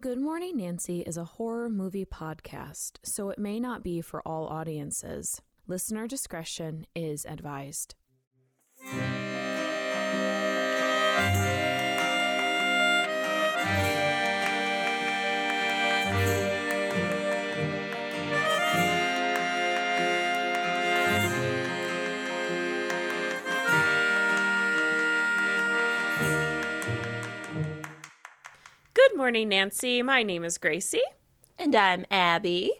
Good 0.00 0.20
Morning 0.20 0.58
Nancy 0.58 1.00
is 1.00 1.16
a 1.16 1.24
horror 1.24 1.68
movie 1.68 2.04
podcast, 2.04 2.98
so 3.02 3.30
it 3.30 3.38
may 3.40 3.58
not 3.58 3.82
be 3.82 4.00
for 4.00 4.22
all 4.24 4.46
audiences. 4.46 5.42
Listener 5.66 6.06
discretion 6.06 6.86
is 6.94 7.26
advised. 7.26 7.96
Morning, 29.18 29.48
Nancy. 29.48 30.00
My 30.00 30.22
name 30.22 30.44
is 30.44 30.58
Gracie. 30.58 31.02
And 31.58 31.74
I'm 31.74 32.06
Abby. 32.08 32.74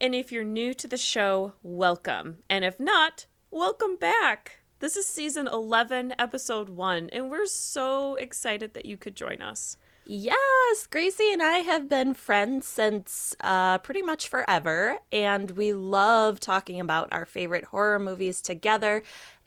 And 0.00 0.16
if 0.16 0.32
you're 0.32 0.42
new 0.42 0.74
to 0.74 0.88
the 0.88 0.96
show, 0.96 1.52
welcome. 1.62 2.38
And 2.50 2.64
if 2.64 2.80
not, 2.80 3.26
welcome 3.52 3.94
back. 3.94 4.58
This 4.80 4.96
is 4.96 5.06
season 5.06 5.46
11, 5.46 6.16
episode 6.18 6.70
1, 6.70 7.10
and 7.12 7.30
we're 7.30 7.46
so 7.46 8.16
excited 8.16 8.74
that 8.74 8.84
you 8.84 8.96
could 8.96 9.14
join 9.14 9.40
us. 9.40 9.76
Yes, 10.04 10.88
Gracie 10.90 11.32
and 11.32 11.40
I 11.40 11.58
have 11.58 11.88
been 11.88 12.14
friends 12.14 12.66
since 12.66 13.36
uh, 13.40 13.78
pretty 13.78 14.02
much 14.02 14.26
forever, 14.26 14.98
and 15.12 15.52
we 15.52 15.72
love 15.72 16.40
talking 16.40 16.80
about 16.80 17.12
our 17.12 17.24
favorite 17.24 17.66
horror 17.66 18.00
movies 18.00 18.40
together 18.42 19.04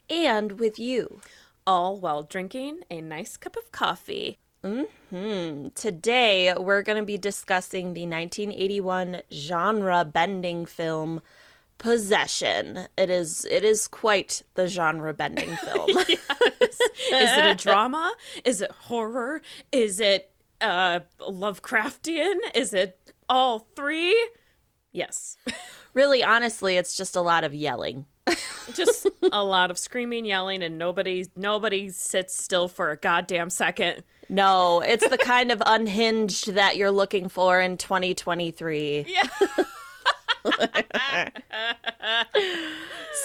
and 0.08 0.52
with 0.52 0.78
you. 0.78 1.20
All 1.66 2.00
while 2.00 2.22
drinking 2.22 2.80
a 2.90 3.02
nice 3.02 3.36
cup 3.36 3.56
of 3.56 3.70
coffee. 3.72 4.38
Hmm. 4.62 5.68
Today, 5.74 6.54
we're 6.56 6.82
going 6.82 6.98
to 6.98 7.04
be 7.04 7.16
discussing 7.16 7.94
the 7.94 8.02
1981 8.02 9.22
genre 9.32 10.04
bending 10.04 10.66
film 10.66 11.22
Possession. 11.78 12.88
It 12.98 13.08
is 13.08 13.46
it 13.46 13.64
is 13.64 13.88
quite 13.88 14.42
the 14.52 14.68
genre 14.68 15.14
bending 15.14 15.56
film. 15.64 15.88
Is 15.88 16.78
it 17.10 17.46
a 17.46 17.54
drama? 17.54 18.12
Is 18.44 18.60
it 18.60 18.70
horror? 18.70 19.40
Is 19.72 19.98
it 19.98 20.30
uh, 20.60 21.00
Lovecraftian? 21.20 22.34
Is 22.54 22.74
it 22.74 23.14
all 23.30 23.66
three? 23.74 24.14
Yes. 24.92 25.38
really, 25.94 26.22
honestly, 26.22 26.76
it's 26.76 26.98
just 26.98 27.16
a 27.16 27.22
lot 27.22 27.44
of 27.44 27.54
yelling. 27.54 28.04
Just 28.74 29.08
a 29.32 29.42
lot 29.42 29.70
of 29.70 29.78
screaming, 29.78 30.24
yelling, 30.24 30.62
and 30.62 30.78
nobody 30.78 31.26
nobody 31.36 31.88
sits 31.88 32.36
still 32.36 32.68
for 32.68 32.90
a 32.90 32.96
goddamn 32.96 33.50
second. 33.50 34.02
No, 34.28 34.80
it's 34.80 35.08
the 35.08 35.18
kind 35.18 35.50
of 35.50 35.62
unhinged 35.66 36.54
that 36.54 36.76
you're 36.76 36.92
looking 36.92 37.28
for 37.28 37.60
in 37.60 37.76
2023. 37.76 39.06
Yeah. 39.08 39.28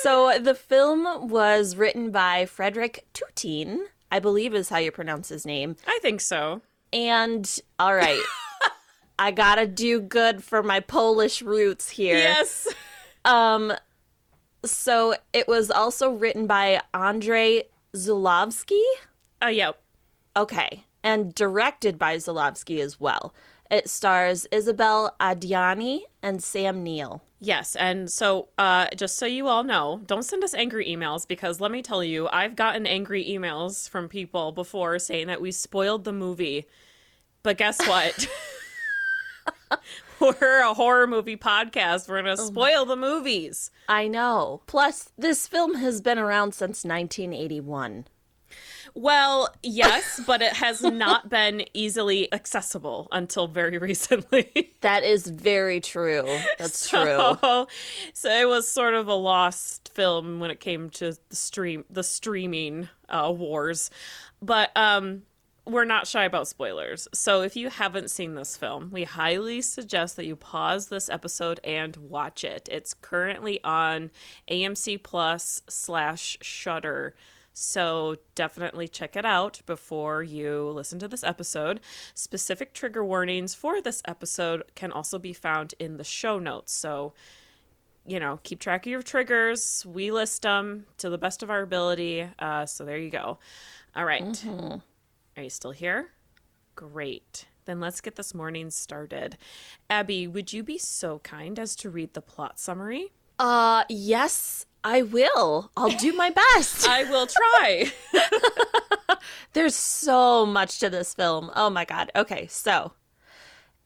So 0.06 0.38
the 0.40 0.54
film 0.54 1.30
was 1.30 1.76
written 1.76 2.12
by 2.12 2.46
Frederic 2.46 3.08
Tuten, 3.14 3.80
I 4.12 4.20
believe 4.20 4.54
is 4.54 4.70
how 4.70 4.78
you 4.78 4.92
pronounce 4.92 5.30
his 5.30 5.48
name. 5.48 5.78
I 5.88 5.98
think 6.02 6.22
so. 6.22 6.62
And 6.94 7.60
all 7.80 7.96
right, 7.96 8.22
I 9.20 9.32
gotta 9.32 9.66
do 9.66 10.00
good 10.00 10.44
for 10.44 10.62
my 10.62 10.80
Polish 10.80 11.42
roots 11.42 11.90
here. 11.90 12.18
Yes. 12.18 12.68
Um, 13.24 13.74
so 14.72 15.16
it 15.34 15.48
was 15.48 15.72
also 15.72 16.12
written 16.12 16.48
by 16.48 16.82
Andrei 16.94 17.64
Zulawski. 17.96 18.82
Uh, 19.42 19.48
yeah. 19.48 19.72
Okay, 20.38 20.86
and 21.04 21.34
directed 21.34 21.98
by 21.98 22.18
Zulawski 22.18 22.80
as 22.80 23.00
well. 23.00 23.34
It 23.72 23.90
stars 23.90 24.46
Isabelle 24.52 25.16
Adjani 25.20 26.02
and 26.22 26.44
Sam 26.44 26.84
Neill. 26.84 27.24
Yes, 27.40 27.76
and 27.76 28.12
so 28.12 28.50
uh, 28.58 28.88
just 28.96 29.18
so 29.18 29.26
you 29.26 29.48
all 29.48 29.64
know, 29.64 30.02
don't 30.06 30.24
send 30.24 30.44
us 30.44 30.54
angry 30.54 30.88
emails 30.88 31.28
because 31.28 31.62
let 31.62 31.72
me 31.72 31.82
tell 31.82 32.04
you, 32.04 32.28
I've 32.32 32.56
gotten 32.56 32.86
angry 32.86 33.24
emails 33.26 33.90
from 33.90 34.10
people 34.10 34.52
before 34.52 35.00
saying 35.00 35.28
that 35.28 35.42
we 35.42 35.52
spoiled 35.52 36.04
the 36.04 36.14
movie. 36.14 36.66
But 37.44 37.58
guess 37.58 37.80
what? 37.88 38.28
We're 40.20 40.62
a 40.62 40.74
horror 40.74 41.08
movie 41.08 41.36
podcast. 41.38 42.08
We're 42.08 42.22
going 42.22 42.38
to 42.38 42.42
spoil 42.42 42.86
the 42.86 42.96
movies. 42.96 43.70
I 43.90 44.08
know. 44.08 44.62
Plus, 44.66 45.10
this 45.18 45.48
film 45.48 45.76
has 45.76 46.02
been 46.02 46.18
around 46.18 46.54
since 46.54 46.86
1981. 46.86 48.06
Well, 48.94 49.54
yes, 49.62 50.22
but 50.28 50.42
it 50.42 50.54
has 50.54 50.82
not 50.82 51.30
been 51.30 51.66
easily 51.74 52.32
accessible 52.34 53.10
until 53.12 53.48
very 53.48 53.78
recently. 53.80 54.74
That 54.82 55.04
is 55.04 55.28
very 55.28 55.82
true. 55.82 56.24
That's 56.58 56.90
true. 56.90 57.18
So, 57.42 57.68
so 58.14 58.30
it 58.30 58.48
was 58.48 58.68
sort 58.68 58.94
of 58.94 59.08
a 59.10 59.16
lost 59.16 59.92
film 59.94 60.40
when 60.40 60.50
it 60.50 60.62
came 60.62 60.90
to 60.92 61.18
the 61.30 61.36
stream, 61.36 61.84
the 61.90 62.04
streaming 62.04 62.88
uh, 63.10 63.34
wars. 63.36 63.90
But 64.42 64.72
um, 64.78 65.24
we're 65.66 65.86
not 65.86 66.08
shy 66.08 66.26
about 66.26 66.48
spoilers. 66.48 67.08
So 67.14 67.42
if 67.42 67.56
you 67.56 67.70
haven't 67.70 68.12
seen 68.12 68.36
this 68.36 68.56
film, 68.56 68.90
we 68.92 69.04
highly 69.04 69.62
suggest 69.62 70.16
that 70.16 70.26
you 70.26 70.36
pause 70.36 70.88
this 70.88 71.10
episode 71.10 71.60
and 71.64 71.96
watch 71.98 72.44
it. 72.44 72.70
It's 72.72 72.94
currently 72.94 73.64
on 73.64 74.12
AMC 74.50 75.02
Plus 75.02 75.64
slash 75.68 76.38
Shudder. 76.42 77.16
So 77.54 78.18
definitely 78.36 78.88
check 78.88 79.16
it 79.16 79.26
out 79.26 79.62
before 79.66 80.22
you 80.22 80.70
listen 80.70 81.00
to 81.00 81.08
this 81.08 81.24
episode. 81.24 81.80
Specific 82.14 82.74
trigger 82.74 83.04
warnings 83.04 83.56
for 83.56 83.82
this 83.82 84.02
episode 84.06 84.64
can 84.76 84.92
also 84.92 85.18
be 85.18 85.34
found 85.34 85.74
in 85.80 85.98
the 85.98 86.04
show 86.04 86.38
notes. 86.38 86.74
So, 86.74 87.14
you 88.06 88.20
know, 88.20 88.40
keep 88.44 88.60
track 88.60 88.86
of 88.86 88.92
your 88.92 89.02
triggers. 89.02 89.86
We 89.86 90.12
list 90.12 90.42
them 90.42 90.86
to 90.98 91.10
the 91.10 91.18
best 91.18 91.42
of 91.42 91.50
our 91.50 91.62
ability. 91.62 92.28
Uh, 92.38 92.66
so 92.66 92.84
there 92.84 92.98
you 92.98 93.10
go. 93.10 93.40
All 93.96 94.06
right. 94.06 94.46
Are 95.38 95.44
you 95.44 95.50
still 95.50 95.72
here? 95.72 96.12
Great. 96.76 97.46
Then 97.66 97.80
let's 97.80 98.00
get 98.00 98.16
this 98.16 98.34
morning 98.34 98.70
started. 98.70 99.38
Abby, 99.90 100.28
would 100.28 100.54
you 100.54 100.64
be 100.64 100.78
so 100.78 101.20
kind 101.20 101.60
as 101.60 101.76
to 101.78 101.90
read 101.90 102.14
the 102.14 102.22
plot 102.22 102.60
summary? 102.60 103.12
Uh, 103.38 103.84
yes, 103.90 104.66
I 104.84 105.02
will. 105.02 105.72
I'll 105.76 105.90
do 105.90 106.14
my 106.14 106.30
best. 106.30 106.88
I 106.88 107.04
will 107.04 107.28
try. 107.28 107.92
There's 109.54 109.76
so 109.76 110.46
much 110.46 110.80
to 110.80 110.90
this 110.90 111.14
film. 111.14 111.52
Oh 111.56 111.70
my 111.70 111.84
god. 111.84 112.12
Okay, 112.16 112.48
so 112.48 112.94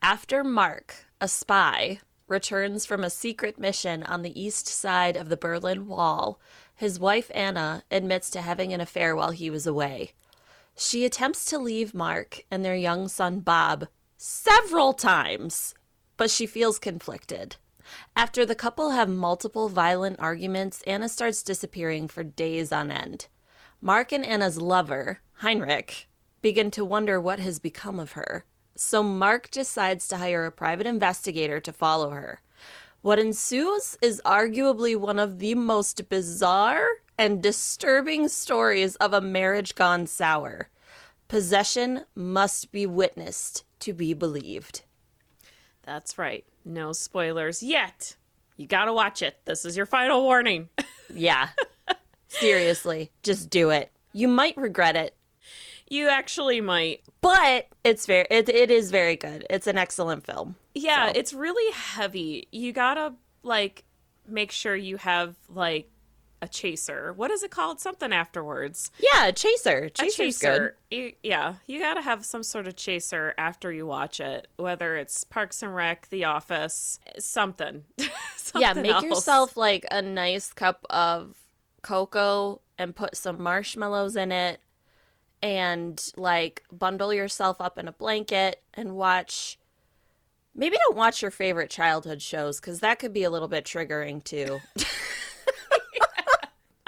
after 0.01 0.43
Mark, 0.43 1.05
a 1.19 1.27
spy, 1.27 1.99
returns 2.27 2.85
from 2.85 3.03
a 3.03 3.09
secret 3.09 3.57
mission 3.57 4.03
on 4.03 4.21
the 4.21 4.39
east 4.39 4.67
side 4.67 5.17
of 5.17 5.29
the 5.29 5.37
Berlin 5.37 5.87
Wall, 5.87 6.39
his 6.75 6.99
wife 6.99 7.31
Anna 7.33 7.83
admits 7.89 8.29
to 8.31 8.41
having 8.41 8.71
an 8.71 8.81
affair 8.81 9.15
while 9.15 9.31
he 9.31 9.49
was 9.49 9.65
away. 9.65 10.11
She 10.81 11.03
attempts 11.03 11.43
to 11.45 11.59
leave 11.59 11.93
Mark 11.93 12.45
and 12.49 12.63
their 12.63 12.75
young 12.75 13.09
son 13.09 13.41
Bob 13.41 13.89
several 14.15 14.93
times, 14.93 15.75
but 16.15 16.31
she 16.31 16.45
feels 16.47 16.79
conflicted. 16.79 17.57
After 18.15 18.45
the 18.45 18.55
couple 18.55 18.91
have 18.91 19.09
multiple 19.09 19.67
violent 19.67 20.21
arguments, 20.21 20.81
Anna 20.87 21.09
starts 21.09 21.43
disappearing 21.43 22.07
for 22.07 22.23
days 22.23 22.71
on 22.71 22.91
end. 22.91 23.27
Mark 23.81 24.13
and 24.13 24.25
Anna's 24.25 24.61
lover, 24.61 25.19
Heinrich, 25.39 26.07
begin 26.41 26.71
to 26.71 26.85
wonder 26.85 27.19
what 27.19 27.39
has 27.39 27.59
become 27.59 27.99
of 27.99 28.13
her. 28.13 28.45
So 28.73 29.03
Mark 29.03 29.51
decides 29.51 30.07
to 30.07 30.17
hire 30.17 30.45
a 30.45 30.51
private 30.51 30.87
investigator 30.87 31.59
to 31.59 31.73
follow 31.73 32.11
her. 32.11 32.39
What 33.01 33.19
ensues 33.19 33.97
is 34.01 34.21
arguably 34.23 34.95
one 34.95 35.19
of 35.19 35.39
the 35.39 35.55
most 35.55 36.07
bizarre 36.07 36.87
and 37.19 37.43
disturbing 37.43 38.27
stories 38.29 38.95
of 38.95 39.13
a 39.13 39.21
marriage 39.21 39.75
gone 39.75 40.07
sour. 40.07 40.69
Possession 41.27 42.05
must 42.15 42.71
be 42.71 42.85
witnessed 42.87 43.63
to 43.81 43.93
be 43.93 44.13
believed. 44.15 44.81
That's 45.83 46.17
right. 46.17 46.45
No 46.65 46.91
spoilers 46.93 47.61
yet. 47.61 48.15
You 48.57 48.65
gotta 48.67 48.93
watch 48.93 49.21
it. 49.21 49.37
This 49.45 49.65
is 49.65 49.77
your 49.77 49.85
final 49.85 50.23
warning. 50.23 50.69
Yeah. 51.11 51.49
Seriously, 52.27 53.11
just 53.23 53.49
do 53.49 53.71
it. 53.71 53.91
You 54.13 54.27
might 54.27 54.55
regret 54.57 54.95
it, 54.95 55.15
you 55.89 56.07
actually 56.07 56.61
might. 56.61 57.01
but 57.21 57.67
it's 57.83 58.05
very 58.05 58.27
it, 58.29 58.47
it 58.47 58.69
is 58.69 58.91
very 58.91 59.15
good. 59.15 59.43
It's 59.49 59.65
an 59.65 59.77
excellent 59.79 60.23
film. 60.25 60.55
Yeah, 60.75 61.07
So- 61.07 61.13
it's 61.19 61.33
really 61.33 61.73
heavy. 61.73 62.47
You 62.51 62.71
gotta, 62.73 63.13
like, 63.41 63.85
make 64.27 64.51
sure 64.51 64.75
you 64.75 64.97
have, 64.97 65.35
like, 65.49 65.89
a 66.41 66.47
chaser. 66.47 67.13
What 67.13 67.31
is 67.31 67.43
it 67.43 67.51
called? 67.51 67.79
Something 67.79 68.13
afterwards. 68.13 68.91
Yeah, 68.99 69.31
Chaser. 69.31 69.85
A 69.85 69.89
Chaser's 69.89 70.15
chaser. 70.15 70.77
You, 70.89 71.13
yeah, 71.23 71.55
you 71.67 71.79
gotta 71.79 72.01
have 72.01 72.25
some 72.25 72.43
sort 72.43 72.67
of 72.67 72.75
chaser 72.75 73.33
after 73.37 73.71
you 73.71 73.85
watch 73.85 74.19
it, 74.19 74.47
whether 74.57 74.95
it's 74.95 75.23
Parks 75.23 75.61
and 75.61 75.75
Rec, 75.75 76.09
The 76.09 76.25
Office, 76.25 76.99
something. 77.17 77.83
good. 77.97 78.09
Yeah, 78.55 78.73
make 78.73 78.91
else. 78.91 79.03
yourself 79.03 79.57
like 79.57 79.85
a 79.91 80.01
nice 80.01 80.53
cup 80.53 80.85
of 80.89 81.37
cocoa 81.81 82.61
and 82.77 82.95
put 82.95 83.15
some 83.15 83.41
marshmallows 83.41 84.15
in 84.15 84.31
it 84.31 84.61
and 85.41 86.11
like 86.17 86.63
bundle 86.71 87.13
yourself 87.13 87.61
up 87.61 87.77
in 87.77 87.87
a 87.87 87.93
blanket 87.93 88.61
and 88.73 88.95
watch 88.95 89.57
Maybe 90.55 90.75
don't 90.77 90.97
watch 90.97 91.21
your 91.21 91.31
favorite 91.31 91.69
childhood 91.69 92.21
shows 92.21 92.59
because 92.59 92.81
that 92.81 92.99
could 92.99 93.13
be 93.13 93.23
a 93.23 93.29
little 93.29 93.47
bit 93.47 93.63
triggering 93.63 94.21
too. 94.21 94.59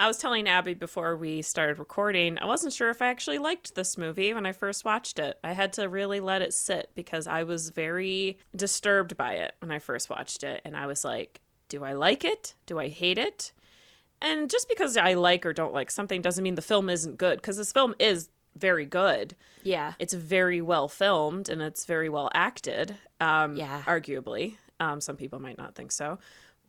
I 0.02 0.08
was 0.08 0.18
telling 0.18 0.48
Abby 0.48 0.74
before 0.74 1.16
we 1.16 1.44
started 1.44 1.78
recording, 1.78 2.40
I 2.40 2.46
wasn't 2.46 2.74
sure 2.74 2.90
if 2.90 3.04
I 3.04 3.10
actually 3.10 3.38
liked 3.38 3.76
this 3.76 4.00
movie 4.00 4.34
when 4.34 4.48
I 4.48 4.52
first 4.52 4.84
watched 4.84 5.20
it. 5.20 5.38
I 5.44 5.52
had 5.54 5.74
to 5.74 5.88
really 5.88 6.20
let 6.20 6.42
it 6.42 6.56
sit 6.56 6.90
because 6.96 7.28
I 7.28 7.44
was 7.44 7.70
very 7.70 8.40
disturbed 8.56 9.16
by 9.16 9.34
it 9.34 9.54
when 9.60 9.70
I 9.70 9.78
first 9.78 10.10
watched 10.10 10.44
it. 10.44 10.60
And 10.66 10.76
I 10.76 10.88
was 10.88 11.06
like, 11.06 11.40
do 11.70 11.84
I 11.84 11.94
like 11.94 12.26
it? 12.26 12.56
Do 12.66 12.80
I 12.80 12.88
hate 12.88 13.20
it? 13.20 13.52
And 14.20 14.50
just 14.50 14.68
because 14.68 14.98
I 14.98 15.14
like 15.14 15.46
or 15.46 15.54
don't 15.54 15.72
like 15.72 15.92
something 15.92 16.20
doesn't 16.20 16.44
mean 16.44 16.56
the 16.56 16.64
film 16.64 16.90
isn't 16.90 17.20
good 17.20 17.36
because 17.40 17.58
this 17.58 17.72
film 17.72 17.94
is 18.00 18.30
very 18.58 18.88
good. 18.88 19.36
yeah. 19.62 19.94
It's 20.00 20.16
very 20.16 20.62
well 20.62 20.88
filmed 20.88 21.48
and 21.48 21.62
it's 21.62 21.86
very 21.86 22.10
well 22.10 22.32
acted. 22.34 22.96
Um, 23.20 23.56
Yeah. 23.56 23.84
arguably, 23.86 24.56
um, 24.80 25.00
some 25.00 25.16
people 25.16 25.38
might 25.38 25.60
not 25.60 25.76
think 25.76 25.92
so, 25.92 26.18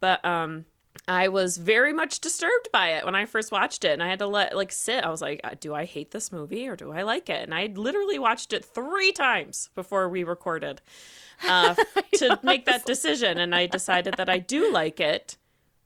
but 0.00 0.22
um, 0.22 0.66
I 1.08 1.28
was 1.28 1.56
very 1.56 1.92
much 1.92 2.20
disturbed 2.20 2.68
by 2.72 2.90
it 2.90 3.04
when 3.04 3.14
I 3.14 3.26
first 3.26 3.50
watched 3.50 3.84
it, 3.84 3.92
and 3.92 4.02
I 4.02 4.08
had 4.08 4.20
to 4.20 4.26
let 4.26 4.56
like 4.56 4.70
sit. 4.70 5.04
I 5.04 5.10
was 5.10 5.20
like, 5.20 5.40
uh, 5.42 5.50
"Do 5.58 5.74
I 5.74 5.84
hate 5.84 6.12
this 6.12 6.30
movie 6.30 6.68
or 6.68 6.76
do 6.76 6.92
I 6.92 7.02
like 7.02 7.28
it?" 7.28 7.42
And 7.42 7.54
I 7.54 7.72
literally 7.74 8.18
watched 8.18 8.52
it 8.52 8.64
three 8.64 9.12
times 9.12 9.70
before 9.74 10.08
we 10.08 10.22
recorded 10.22 10.80
uh, 11.48 11.74
to 12.14 12.38
make 12.42 12.66
that 12.66 12.86
decision, 12.86 13.38
and 13.38 13.54
I 13.54 13.66
decided 13.66 14.14
that 14.16 14.28
I 14.28 14.38
do 14.38 14.72
like 14.72 15.00
it, 15.00 15.36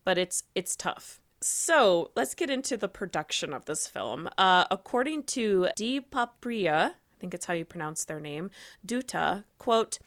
but 0.04 0.18
it's 0.18 0.42
it's 0.54 0.76
tough. 0.76 1.20
So 1.40 2.10
let's 2.16 2.34
get 2.34 2.50
into 2.50 2.76
the 2.76 2.88
production 2.88 3.52
of 3.52 3.66
this 3.66 3.86
film. 3.86 4.28
Uh, 4.36 4.64
according 4.70 5.24
to 5.24 5.68
Di 5.76 6.00
Papria, 6.00 6.90
I 6.90 7.20
think 7.20 7.34
it's 7.34 7.46
how 7.46 7.54
you 7.54 7.64
pronounce 7.64 8.04
their 8.04 8.20
name, 8.20 8.50
Dutta, 8.86 9.44
quote, 9.58 9.98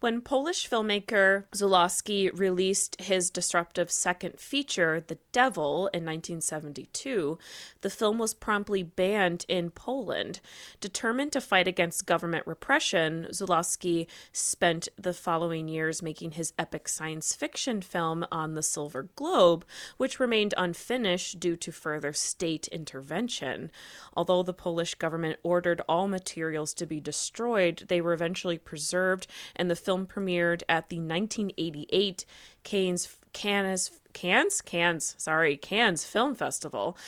when 0.00 0.20
Polish 0.20 0.70
filmmaker 0.70 1.44
Zulawski 1.52 2.30
released 2.32 3.00
his 3.00 3.30
disruptive 3.30 3.90
second 3.90 4.38
feature, 4.38 5.00
The 5.00 5.18
Devil, 5.32 5.88
in 5.88 6.04
1972, 6.04 7.36
the 7.80 7.90
film 7.90 8.18
was 8.18 8.32
promptly 8.32 8.84
banned 8.84 9.44
in 9.48 9.70
Poland. 9.70 10.38
Determined 10.80 11.32
to 11.32 11.40
fight 11.40 11.66
against 11.66 12.06
government 12.06 12.46
repression, 12.46 13.26
Zulawski 13.32 14.06
spent 14.32 14.88
the 14.96 15.12
following 15.12 15.66
years 15.66 16.00
making 16.00 16.32
his 16.32 16.52
epic 16.56 16.86
science 16.86 17.34
fiction 17.34 17.82
film 17.82 18.24
on 18.30 18.54
the 18.54 18.62
Silver 18.62 19.08
Globe, 19.16 19.64
which 19.96 20.20
remained 20.20 20.54
unfinished 20.56 21.40
due 21.40 21.56
to 21.56 21.72
further 21.72 22.12
state 22.12 22.68
intervention. 22.68 23.70
Although 24.16 24.44
the 24.44 24.52
Polish 24.52 24.94
government 24.94 25.40
ordered 25.42 25.80
all 25.88 26.06
materials 26.06 26.72
to 26.74 26.86
be 26.86 27.00
destroyed, 27.00 27.84
they 27.88 28.00
were 28.00 28.12
eventually 28.12 28.58
preserved, 28.58 29.26
and 29.56 29.68
the 29.68 29.87
film 29.88 30.06
premiered 30.06 30.60
at 30.68 30.90
the 30.90 30.98
1988 30.98 32.26
Cannes 32.62 33.08
Cannes 33.32 33.90
Cannes 34.12 34.60
Cannes 34.60 35.14
sorry 35.16 35.56
Cannes 35.56 36.04
Film 36.04 36.34
Festival. 36.34 36.98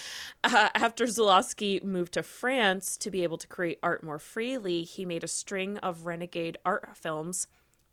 Uh, 0.43 0.71
after 0.75 1.05
Zulawski 1.05 1.85
moved 1.85 2.15
to 2.15 2.23
France 2.23 2.97
to 2.97 3.11
be 3.11 3.23
able 3.23 3.37
to 3.37 3.47
create 3.47 3.79
art 3.83 4.03
more 4.03 4.19
freely, 4.19 4.83
he 4.83 5.05
made 5.05 5.23
a 5.23 5.29
string 5.29 5.77
of 5.79 6.07
renegade 6.07 6.57
art 6.65 6.97
films, 6.97 7.49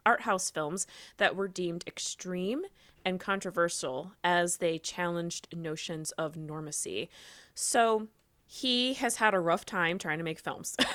art 0.06 0.22
house 0.22 0.50
films 0.50 0.88
that 1.18 1.36
were 1.36 1.50
deemed 1.50 1.84
extreme 1.86 2.62
and 3.04 3.20
controversial 3.20 4.14
as 4.24 4.58
they 4.58 4.80
challenged 4.80 5.54
notions 5.54 6.12
of 6.12 6.36
normacy. 6.36 7.10
So 7.54 8.08
he 8.46 8.94
has 8.94 9.18
had 9.18 9.34
a 9.34 9.40
rough 9.42 9.66
time 9.66 9.98
trying 9.98 10.20
to 10.20 10.24
make 10.24 10.40
films. 10.40 10.78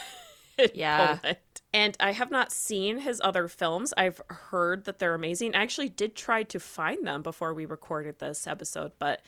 Yeah. 0.74 1.16
Poland. 1.16 1.36
And 1.74 1.96
I 2.00 2.12
have 2.12 2.30
not 2.30 2.52
seen 2.52 2.98
his 2.98 3.20
other 3.24 3.48
films. 3.48 3.94
I've 3.96 4.20
heard 4.28 4.84
that 4.84 4.98
they're 4.98 5.14
amazing. 5.14 5.54
I 5.54 5.62
actually 5.62 5.88
did 5.88 6.14
try 6.14 6.42
to 6.42 6.60
find 6.60 7.06
them 7.06 7.22
before 7.22 7.54
we 7.54 7.64
recorded 7.64 8.18
this 8.18 8.46
episode, 8.46 8.92
but 8.98 9.22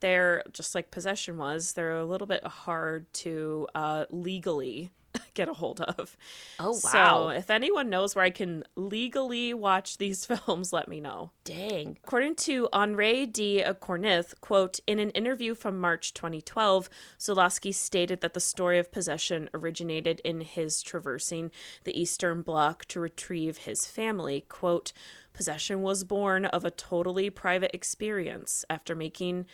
they're 0.00 0.44
just 0.52 0.76
like 0.76 0.92
Possession 0.92 1.38
was, 1.38 1.72
they're 1.72 1.98
a 1.98 2.04
little 2.04 2.26
bit 2.28 2.44
hard 2.46 3.12
to 3.14 3.66
uh, 3.74 4.04
legally 4.10 4.92
get 5.38 5.48
a 5.48 5.54
hold 5.54 5.80
of. 5.80 6.16
Oh, 6.58 6.72
wow. 6.72 6.74
So 6.74 7.28
if 7.28 7.48
anyone 7.48 7.88
knows 7.88 8.14
where 8.14 8.24
I 8.24 8.30
can 8.30 8.64
legally 8.74 9.54
watch 9.54 9.96
these 9.96 10.26
films, 10.30 10.72
let 10.72 10.88
me 10.88 11.00
know. 11.00 11.30
Dang. 11.44 11.96
According 12.04 12.34
to 12.36 12.68
Henri 12.72 13.24
de 13.24 13.62
Corinth, 13.74 14.34
quote, 14.40 14.80
in 14.86 14.98
an 14.98 15.10
interview 15.10 15.54
from 15.54 15.78
March 15.78 16.12
2012, 16.12 16.90
Zulawski 17.18 17.72
stated 17.72 18.20
that 18.20 18.34
the 18.34 18.40
story 18.40 18.78
of 18.78 18.90
possession 18.90 19.48
originated 19.54 20.20
in 20.24 20.40
his 20.40 20.82
traversing 20.82 21.52
the 21.84 21.98
Eastern 21.98 22.42
Bloc 22.42 22.84
to 22.86 22.98
retrieve 23.00 23.58
his 23.58 23.86
family. 23.86 24.44
Quote, 24.48 24.92
possession 25.32 25.82
was 25.82 26.02
born 26.02 26.46
of 26.46 26.64
a 26.64 26.70
totally 26.72 27.30
private 27.30 27.70
experience. 27.72 28.64
After 28.68 28.96
making 28.96 29.46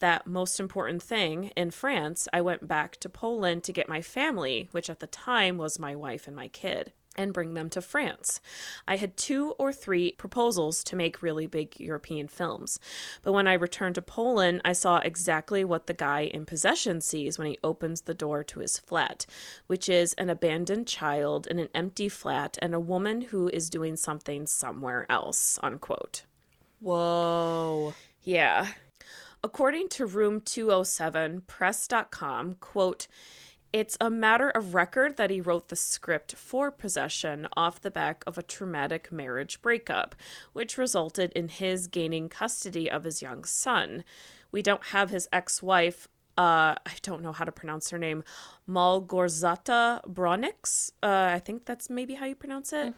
that 0.00 0.26
most 0.26 0.60
important 0.60 1.02
thing 1.02 1.50
in 1.56 1.70
France, 1.70 2.28
I 2.32 2.40
went 2.40 2.66
back 2.68 2.96
to 2.98 3.08
Poland 3.08 3.64
to 3.64 3.72
get 3.72 3.88
my 3.88 4.02
family, 4.02 4.68
which 4.72 4.90
at 4.90 5.00
the 5.00 5.06
time 5.06 5.58
was 5.58 5.78
my 5.78 5.94
wife 5.94 6.26
and 6.26 6.36
my 6.36 6.48
kid, 6.48 6.92
and 7.16 7.32
bring 7.32 7.54
them 7.54 7.70
to 7.70 7.80
France. 7.80 8.40
I 8.88 8.96
had 8.96 9.16
two 9.16 9.52
or 9.52 9.72
three 9.72 10.12
proposals 10.12 10.82
to 10.84 10.96
make 10.96 11.22
really 11.22 11.46
big 11.46 11.78
European 11.78 12.28
films. 12.28 12.80
But 13.22 13.32
when 13.32 13.46
I 13.46 13.54
returned 13.54 13.94
to 13.94 14.02
Poland, 14.02 14.60
I 14.64 14.72
saw 14.72 14.98
exactly 14.98 15.64
what 15.64 15.86
the 15.86 15.94
guy 15.94 16.22
in 16.22 16.44
possession 16.44 17.00
sees 17.00 17.38
when 17.38 17.46
he 17.46 17.58
opens 17.62 18.02
the 18.02 18.14
door 18.14 18.42
to 18.44 18.60
his 18.60 18.78
flat, 18.78 19.26
which 19.68 19.88
is 19.88 20.12
an 20.14 20.28
abandoned 20.28 20.88
child 20.88 21.46
in 21.46 21.58
an 21.58 21.68
empty 21.74 22.08
flat 22.08 22.58
and 22.60 22.74
a 22.74 22.80
woman 22.80 23.20
who 23.20 23.48
is 23.48 23.70
doing 23.70 23.96
something 23.96 24.46
somewhere 24.46 25.06
else, 25.08 25.58
unquote. 25.62 26.24
Whoa. 26.80 27.94
Yeah. 28.22 28.68
According 29.44 29.90
to 29.90 30.06
Room 30.06 30.40
207, 30.40 31.42
press.com, 31.42 32.54
quote, 32.60 33.06
it's 33.74 33.98
a 34.00 34.08
matter 34.08 34.48
of 34.48 34.74
record 34.74 35.18
that 35.18 35.28
he 35.28 35.42
wrote 35.42 35.68
the 35.68 35.76
script 35.76 36.34
for 36.34 36.70
Possession 36.70 37.46
off 37.54 37.78
the 37.78 37.90
back 37.90 38.24
of 38.26 38.38
a 38.38 38.42
traumatic 38.42 39.12
marriage 39.12 39.60
breakup, 39.60 40.14
which 40.54 40.78
resulted 40.78 41.30
in 41.32 41.48
his 41.48 41.88
gaining 41.88 42.30
custody 42.30 42.90
of 42.90 43.04
his 43.04 43.20
young 43.20 43.44
son. 43.44 44.02
We 44.50 44.62
don't 44.62 44.82
have 44.84 45.10
his 45.10 45.28
ex 45.30 45.62
wife, 45.62 46.08
uh, 46.38 46.74
I 46.86 46.92
don't 47.02 47.20
know 47.20 47.32
how 47.32 47.44
to 47.44 47.52
pronounce 47.52 47.90
her 47.90 47.98
name, 47.98 48.24
Malgorzata 48.66 50.06
Braunek. 50.06 50.90
Uh, 51.02 51.32
I 51.34 51.38
think 51.38 51.66
that's 51.66 51.90
maybe 51.90 52.14
how 52.14 52.24
you 52.24 52.34
pronounce 52.34 52.72
it. 52.72 52.94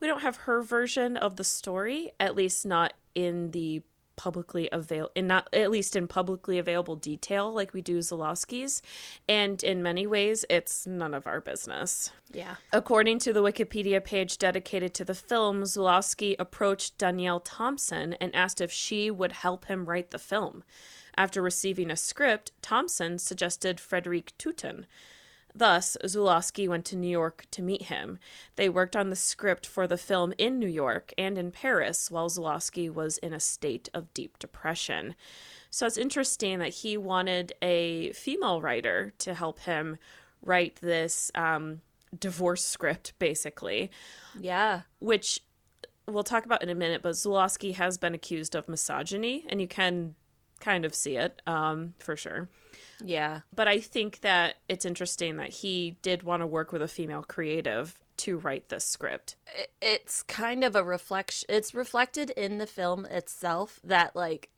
We 0.00 0.06
don't 0.06 0.22
have 0.22 0.36
her 0.36 0.62
version 0.62 1.18
of 1.18 1.36
the 1.36 1.44
story, 1.44 2.12
at 2.18 2.34
least 2.34 2.64
not 2.64 2.94
in 3.14 3.50
the 3.50 3.82
publicly 4.16 4.68
avail 4.72 5.10
in 5.14 5.26
not 5.26 5.48
at 5.52 5.70
least 5.70 5.96
in 5.96 6.06
publicly 6.08 6.58
available 6.58 6.96
detail 6.96 7.52
like 7.52 7.72
we 7.72 7.82
do 7.82 7.98
Zulawski's 7.98 8.82
and 9.28 9.62
in 9.62 9.82
many 9.82 10.06
ways 10.06 10.44
it's 10.48 10.86
none 10.86 11.14
of 11.14 11.26
our 11.26 11.40
business. 11.40 12.10
Yeah. 12.32 12.56
According 12.72 13.18
to 13.20 13.32
the 13.32 13.42
Wikipedia 13.42 14.02
page 14.02 14.38
dedicated 14.38 14.94
to 14.94 15.04
the 15.04 15.14
film, 15.14 15.62
Zulawski 15.62 16.34
approached 16.38 16.98
Danielle 16.98 17.40
Thompson 17.40 18.14
and 18.14 18.34
asked 18.34 18.60
if 18.60 18.72
she 18.72 19.10
would 19.10 19.32
help 19.32 19.66
him 19.66 19.86
write 19.86 20.10
the 20.10 20.18
film. 20.18 20.64
After 21.16 21.42
receiving 21.42 21.90
a 21.90 21.96
script, 21.96 22.52
Thompson 22.62 23.18
suggested 23.18 23.78
Frederic 23.78 24.32
Tuten. 24.38 24.86
Thus, 25.54 25.96
Zulawski 26.04 26.66
went 26.66 26.84
to 26.86 26.96
New 26.96 27.10
York 27.10 27.44
to 27.50 27.62
meet 27.62 27.82
him. 27.82 28.18
They 28.56 28.68
worked 28.68 28.96
on 28.96 29.10
the 29.10 29.16
script 29.16 29.66
for 29.66 29.86
the 29.86 29.98
film 29.98 30.32
in 30.38 30.58
New 30.58 30.68
York 30.68 31.12
and 31.18 31.36
in 31.36 31.50
Paris 31.50 32.10
while 32.10 32.30
Zulawski 32.30 32.92
was 32.92 33.18
in 33.18 33.32
a 33.34 33.40
state 33.40 33.88
of 33.92 34.12
deep 34.14 34.38
depression. 34.38 35.14
So 35.70 35.86
it's 35.86 35.98
interesting 35.98 36.58
that 36.60 36.68
he 36.74 36.96
wanted 36.96 37.52
a 37.60 38.12
female 38.12 38.60
writer 38.62 39.12
to 39.18 39.34
help 39.34 39.60
him 39.60 39.98
write 40.42 40.76
this 40.76 41.30
um, 41.34 41.82
divorce 42.18 42.64
script, 42.64 43.12
basically, 43.18 43.90
Yeah. 44.38 44.82
which 45.00 45.40
we'll 46.06 46.24
talk 46.24 46.44
about 46.46 46.62
in 46.62 46.68
a 46.70 46.74
minute. 46.74 47.02
But 47.02 47.12
Zulawski 47.12 47.74
has 47.74 47.98
been 47.98 48.14
accused 48.14 48.54
of 48.54 48.68
misogyny, 48.68 49.44
and 49.48 49.60
you 49.60 49.68
can 49.68 50.14
kind 50.60 50.84
of 50.84 50.94
see 50.94 51.16
it 51.16 51.42
um, 51.46 51.94
for 51.98 52.16
sure 52.16 52.48
Yeah. 53.04 53.40
but 53.54 53.68
I 53.68 53.80
think 53.80 54.20
that 54.20 54.56
it's 54.68 54.84
interesting 54.84 55.36
that 55.36 55.50
he 55.50 55.96
did 56.02 56.22
want 56.22 56.42
to 56.42 56.46
work 56.46 56.72
with 56.72 56.82
a 56.82 56.88
female 56.88 57.22
creative 57.22 57.98
to 58.18 58.38
write 58.38 58.68
this 58.68 58.84
script. 58.84 59.36
It's 59.80 60.22
kind 60.22 60.62
of 60.62 60.76
a 60.76 60.84
reflection. 60.84 61.46
It's 61.48 61.74
reflected 61.74 62.30
in 62.30 62.58
the 62.58 62.66
film 62.66 63.04
itself 63.06 63.80
that, 63.82 64.14
like, 64.14 64.50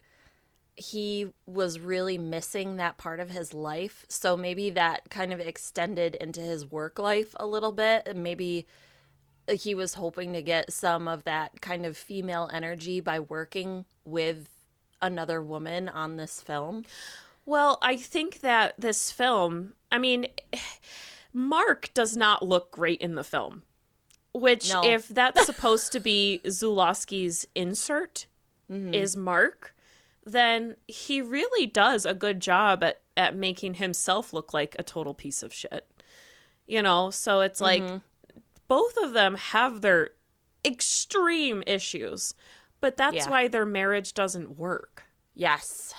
he 0.76 1.28
was 1.46 1.78
really 1.78 2.18
missing 2.18 2.76
that 2.76 2.98
part 2.98 3.20
of 3.20 3.30
his 3.30 3.54
life. 3.54 4.04
So 4.08 4.36
maybe 4.36 4.70
that 4.70 5.08
kind 5.08 5.32
of 5.32 5.40
extended 5.40 6.16
into 6.16 6.40
his 6.40 6.70
work 6.70 6.98
life 6.98 7.34
a 7.38 7.46
little 7.46 7.72
bit. 7.72 8.02
And 8.06 8.22
maybe 8.22 8.66
uh, 9.48 9.54
he 9.54 9.74
was 9.74 9.94
hoping 9.94 10.32
to 10.32 10.42
get 10.42 10.72
some 10.72 11.06
of 11.06 11.24
that 11.24 11.60
kind 11.60 11.86
of 11.86 11.96
female 11.96 12.50
energy 12.52 13.00
by 13.00 13.20
working 13.20 13.84
with 14.04 14.48
another 15.00 15.40
woman 15.40 15.88
on 15.88 16.16
this 16.16 16.40
film. 16.40 16.84
Well, 17.46 17.78
I 17.82 17.96
think 17.96 18.40
that 18.40 18.74
this 18.78 19.10
film, 19.10 19.74
I 19.92 19.98
mean, 19.98 20.26
Mark 21.32 21.90
does 21.94 22.16
not 22.16 22.42
look 22.46 22.70
great 22.70 23.00
in 23.00 23.14
the 23.14 23.24
film. 23.24 23.62
Which, 24.32 24.70
No. 24.72 24.84
if 24.84 25.08
that's 25.08 25.46
supposed 25.46 25.92
to 25.92 26.00
be 26.00 26.40
Zulawski's 26.44 27.46
insert, 27.54 28.26
Mm-hmm. 28.72 28.94
is 28.94 29.14
Mark, 29.14 29.76
then 30.24 30.76
he 30.88 31.20
really 31.20 31.66
does 31.66 32.06
a 32.06 32.14
good 32.14 32.40
job 32.40 32.82
at, 32.82 33.02
at 33.14 33.36
making 33.36 33.74
himself 33.74 34.32
look 34.32 34.54
like 34.54 34.74
a 34.78 34.82
total 34.82 35.12
piece 35.12 35.42
of 35.42 35.52
shit. 35.52 35.86
You 36.66 36.80
know, 36.80 37.10
so 37.10 37.40
it's 37.42 37.60
like 37.60 37.82
Mm-hmm. 37.82 38.38
both 38.66 38.96
of 38.96 39.12
them 39.12 39.34
have 39.36 39.82
their 39.82 40.10
extreme 40.64 41.62
issues, 41.66 42.34
but 42.80 42.96
that's 42.96 43.16
Yeah. 43.16 43.28
why 43.28 43.48
their 43.48 43.66
marriage 43.66 44.14
doesn't 44.14 44.56
work. 44.56 45.04
Yes. 45.34 45.92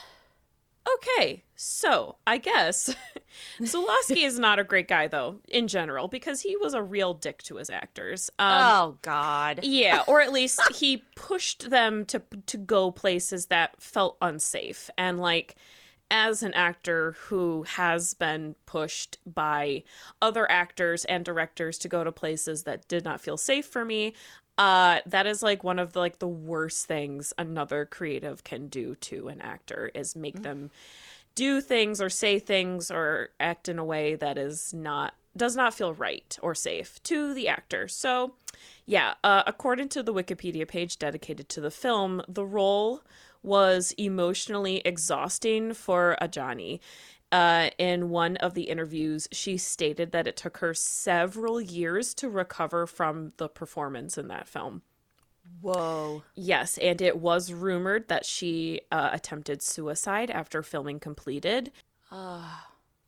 Okay, 0.94 1.44
so 1.56 2.18
I 2.28 2.38
guess 2.38 2.96
Zulawski 3.62 4.26
is 4.26 4.38
not 4.38 4.60
a 4.60 4.64
great 4.64 4.88
guy 4.88 5.08
though 5.08 5.40
in 5.50 5.68
general 5.68 6.08
because 6.08 6.42
he 6.42 6.56
was 6.58 6.74
a 6.74 6.84
real 6.84 7.14
dick 7.14 7.42
to 7.44 7.56
his 7.56 7.70
actors. 7.70 8.30
Um, 8.38 8.62
oh 8.62 8.98
God. 9.02 9.62
yeah, 9.64 10.04
or 10.08 10.22
at 10.22 10.32
least 10.32 10.62
he 10.76 11.04
pushed 11.16 11.70
them 11.70 12.06
to 12.06 12.22
to 12.46 12.58
go 12.58 12.92
places 12.92 13.48
that 13.48 13.82
felt 13.82 14.18
unsafe. 14.22 14.90
And 14.98 15.20
like 15.20 15.56
as 16.12 16.44
an 16.44 16.54
actor 16.54 17.14
who 17.28 17.64
has 17.64 18.14
been 18.14 18.56
pushed 18.68 19.18
by 19.26 19.84
other 20.22 20.50
actors 20.52 21.04
and 21.06 21.26
directors 21.26 21.80
to 21.80 21.88
go 21.88 22.04
to 22.04 22.12
places 22.12 22.64
that 22.64 22.88
did 22.88 23.04
not 23.04 23.20
feel 23.20 23.38
safe 23.38 23.66
for 23.66 23.84
me, 23.84 24.14
uh 24.58 25.00
that 25.06 25.28
is 25.28 25.44
like 25.44 25.64
one 25.64 25.80
of 25.80 25.94
the 25.94 26.00
like 26.00 26.20
the 26.20 26.28
worst 26.28 26.86
things 26.86 27.34
another 27.38 27.86
creative 27.86 28.44
can 28.44 28.68
do 28.68 28.96
to 28.96 29.28
an 29.28 29.42
actor 29.42 29.92
is 29.94 30.16
make 30.16 30.42
them 30.42 30.72
do 31.36 31.60
things 31.60 32.02
or 32.02 32.10
say 32.10 32.40
things 32.40 32.90
or 32.90 33.30
act 33.40 33.68
in 33.68 33.78
a 33.78 33.86
way 33.86 34.16
that 34.16 34.38
is 34.38 34.74
not 34.74 35.14
does 35.38 35.56
not 35.56 35.74
feel 35.74 35.94
right 35.94 36.38
or 36.42 36.56
safe 36.56 37.04
to 37.04 37.34
the 37.34 37.48
actor. 37.50 37.90
So, 37.90 38.36
yeah, 38.86 39.16
uh, 39.24 39.44
according 39.46 39.90
to 39.90 40.02
the 40.02 40.14
Wikipedia 40.14 40.66
page 40.66 40.98
dedicated 40.98 41.50
to 41.50 41.62
the 41.62 41.72
film, 41.72 42.22
the 42.28 42.46
role 42.46 43.02
was 43.44 43.94
emotionally 43.98 44.78
exhausting 44.86 45.74
for 45.74 46.18
Adjani. 46.22 46.80
Uh, 47.36 47.70
in 47.78 48.10
one 48.10 48.38
of 48.38 48.54
the 48.54 48.64
interviews, 48.64 49.28
she 49.30 49.58
stated 49.58 50.14
that 50.14 50.26
it 50.26 50.38
took 50.38 50.60
her 50.60 50.74
several 50.74 51.60
years 51.60 52.14
to 52.14 52.30
recover 52.30 52.88
from 52.88 53.34
the 53.36 53.50
performance 53.50 54.18
in 54.18 54.30
that 54.30 54.48
film. 54.48 54.82
Whoa. 55.60 56.24
Yes, 56.36 56.78
and 56.78 57.02
it 57.02 57.18
was 57.18 57.52
rumored 57.52 58.08
that 58.08 58.26
she 58.26 58.80
uh, 58.90 59.10
attempted 59.12 59.62
suicide 59.62 60.32
after 60.32 60.64
filming 60.64 61.02
completed. 61.02 61.74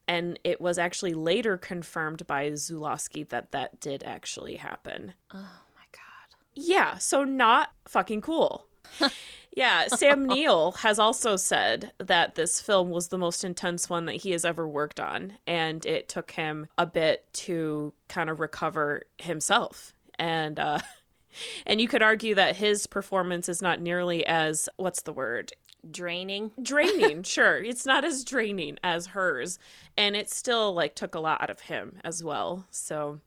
And 0.10 0.38
it 0.44 0.60
was 0.60 0.78
actually 0.78 1.14
later 1.14 1.58
confirmed 1.58 2.28
by 2.28 2.50
Zulawski 2.50 3.30
that 3.30 3.54
that 3.54 3.80
did 3.80 4.04
actually 4.04 4.58
happen. 4.58 5.14
Oh 5.34 5.38
my 5.38 5.86
God. 5.94 6.36
Yeah, 6.54 6.98
so 6.98 7.24
not 7.24 7.72
fucking 7.88 8.20
cool. 8.20 8.68
yeah, 9.58 9.88
Sam 9.88 10.28
Neill 10.28 10.74
has 10.74 11.00
also 11.00 11.36
said 11.36 11.92
that 11.98 12.36
this 12.36 12.62
film 12.62 12.92
was 12.92 13.08
the 13.08 13.18
most 13.18 13.44
intense 13.44 13.90
one 13.90 14.06
that 14.06 14.18
he 14.18 14.30
has 14.30 14.46
ever 14.46 14.68
worked 14.68 15.00
on, 15.00 15.34
and 15.48 15.84
it 15.84 16.08
took 16.08 16.30
him 16.30 16.68
a 16.78 16.86
bit 16.86 17.26
to 17.34 17.92
kind 18.08 18.30
of 18.30 18.40
recover 18.40 19.06
himself. 19.18 19.96
And 20.20 20.60
uh 20.60 20.80
and 21.66 21.82
you 21.82 21.88
could 21.88 22.04
argue 22.04 22.36
that 22.36 22.58
his 22.58 22.86
performance 22.86 23.50
is 23.50 23.60
not 23.60 23.82
nearly 23.82 24.24
as 24.28 24.70
what's 24.78 25.02
the 25.02 25.14
word? 25.14 25.54
Draining. 25.90 26.52
draining 26.62 27.24
sure 27.24 27.64
it's 27.64 27.86
not 27.86 28.04
as 28.04 28.26
draining 28.26 28.78
as 28.84 29.08
hers 29.08 29.58
and 29.96 30.18
it 30.18 30.30
still 30.30 30.74
like 30.74 30.96
took 30.96 31.16
a 31.16 31.20
lot 31.20 31.42
out 31.42 31.50
of 31.50 31.62
him 31.62 31.98
as 32.04 32.22
well 32.22 32.66
so 32.72 33.22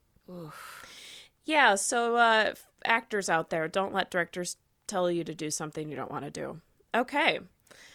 yeah 1.43 1.73
so 1.73 2.17
uh 2.17 2.53
actors 2.85 3.29
out 3.29 3.49
there 3.49 3.67
don't 3.67 3.93
let 3.93 4.11
directors 4.11 4.57
tell 4.91 5.09
you 5.09 5.23
to 5.23 5.33
do 5.33 5.49
something 5.49 5.89
you 5.89 5.95
don't 5.95 6.11
want 6.11 6.25
to 6.25 6.31
do. 6.31 6.61
Okay. 6.93 7.39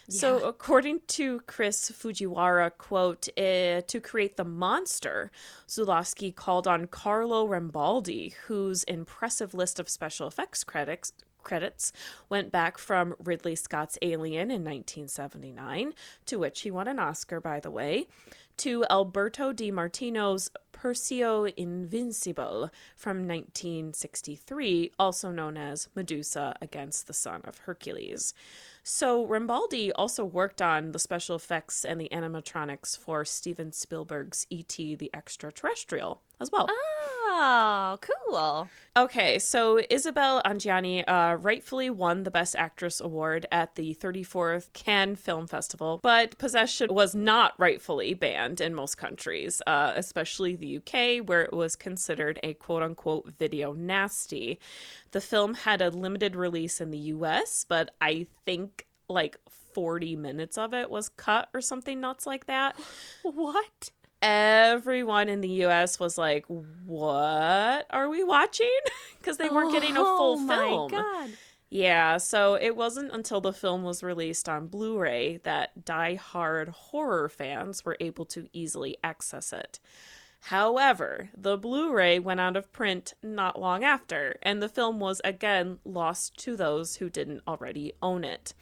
So 0.09 0.39
according 0.47 1.01
to 1.07 1.41
chris 1.41 1.91
fujiwara 1.91 2.71
quote 2.77 3.27
uh, 3.37 3.81
to 3.81 3.99
create 4.01 4.37
the 4.37 4.45
monster 4.45 5.31
zulawski 5.67 6.33
called 6.33 6.65
on 6.65 6.87
carlo 6.87 7.45
rambaldi 7.45 8.33
whose 8.47 8.83
impressive 8.85 9.53
list 9.53 9.81
of 9.81 9.89
special 9.89 10.25
effects 10.25 10.63
credits 10.63 11.11
credits 11.43 11.93
went 12.29 12.51
back 12.51 12.77
from 12.77 13.15
Ridley 13.23 13.55
Scott's 13.55 13.97
Alien 14.01 14.51
in 14.51 14.65
1979, 14.65 15.93
to 16.25 16.37
which 16.37 16.61
he 16.61 16.71
won 16.71 16.89
an 16.89 16.99
Oscar, 16.99 17.39
by 17.39 17.61
the 17.61 17.71
way, 17.71 18.07
to 18.57 18.85
Alberto 18.89 19.53
Di 19.53 19.71
Martino's 19.71 20.49
Persio 20.71 21.45
Invincible 21.57 22.69
from 22.95 23.27
1963, 23.27 24.91
also 24.99 25.31
known 25.31 25.57
as 25.57 25.89
Medusa 25.95 26.55
Against 26.61 27.07
the 27.07 27.13
Son 27.13 27.41
of 27.45 27.59
Hercules. 27.59 28.33
So 28.83 29.25
Rambaldi 29.25 29.91
also 29.95 30.23
worked 30.23 30.61
on 30.61 30.91
the 30.91 30.99
special 30.99 31.35
effects 31.35 31.83
and 31.83 31.99
the 31.99 32.09
animatronics 32.11 32.97
for 32.97 33.25
Steven 33.25 33.71
Spielberg's 33.71 34.45
E.T. 34.49 34.95
the 34.95 35.09
Extraterrestrial 35.13 36.21
as 36.39 36.51
well. 36.51 36.67
Oh, 36.69 37.97
cool. 38.01 38.67
Okay, 38.95 39.37
so 39.37 39.79
Isabelle 39.89 40.41
Adjani 40.43 41.03
uh, 41.07 41.35
rightfully 41.35 41.89
won 41.89 42.23
the 42.23 42.31
Best 42.31 42.55
Actress 42.55 42.99
award 42.99 43.45
at 43.51 43.75
the 43.75 43.95
34th 43.95 44.73
Cannes 44.73 45.17
Film 45.17 45.45
Festival, 45.45 45.99
but 46.01 46.37
Possession 46.39 46.93
was 46.93 47.13
not 47.13 47.53
rightfully 47.59 48.15
banned 48.15 48.59
in 48.59 48.73
most 48.73 48.97
countries, 48.97 49.61
uh, 49.67 49.93
especially 49.95 50.55
the 50.55 50.77
UK, 50.77 51.27
where 51.27 51.43
it 51.43 51.53
was 51.53 51.75
considered 51.75 52.39
a 52.41 52.55
quote 52.55 52.81
unquote 52.81 53.33
video 53.37 53.73
nasty. 53.73 54.59
The 55.11 55.21
film 55.21 55.53
had 55.53 55.81
a 55.81 55.91
limited 55.91 56.35
release 56.35 56.81
in 56.81 56.89
the 56.89 56.97
US, 56.97 57.65
but 57.67 57.91
I 58.01 58.25
think 58.45 58.87
like 59.09 59.37
40 59.73 60.15
minutes 60.15 60.57
of 60.57 60.73
it 60.73 60.89
was 60.89 61.07
cut 61.07 61.49
or 61.53 61.61
something 61.61 61.99
nuts 62.01 62.25
like 62.25 62.47
that 62.47 62.75
What? 63.21 63.91
Everyone 64.21 65.29
in 65.29 65.41
the 65.41 65.65
US 65.65 65.99
was 65.99 66.17
like, 66.17 66.45
"What 66.47 67.85
are 67.89 68.09
we 68.09 68.23
watching?" 68.23 68.79
Because 69.19 69.37
they 69.37 69.49
weren't 69.49 69.73
getting 69.73 69.97
a 69.97 70.03
full 70.03 70.39
oh 70.39 70.47
film. 70.47 70.91
My 70.91 70.97
God. 70.97 71.29
Yeah, 71.69 72.15
so 72.15 72.55
it 72.55 72.77
wasn't 72.77 73.11
until 73.11 73.41
the 73.41 73.51
film 73.51 73.83
was 73.83 74.01
released 74.01 74.47
on 74.47 74.67
Blu-ray 74.67 75.41
that 75.43 75.83
die-hard 75.83 76.69
horror 76.69 77.27
fans 77.27 77.83
were 77.83 77.97
able 77.99 78.23
to 78.27 78.47
easily 78.53 78.95
access 79.03 79.51
it. 79.51 79.79
However, 80.43 81.29
the 81.35 81.57
Blu-ray 81.57 82.19
went 82.19 82.39
out 82.39 82.55
of 82.55 82.71
print 82.71 83.15
not 83.21 83.59
long 83.59 83.83
after, 83.83 84.37
and 84.41 84.61
the 84.61 84.69
film 84.69 84.99
was 84.99 85.19
again 85.25 85.79
lost 85.83 86.37
to 86.39 86.55
those 86.55 86.97
who 86.97 87.09
didn't 87.09 87.41
already 87.45 87.91
own 88.01 88.23
it. 88.23 88.53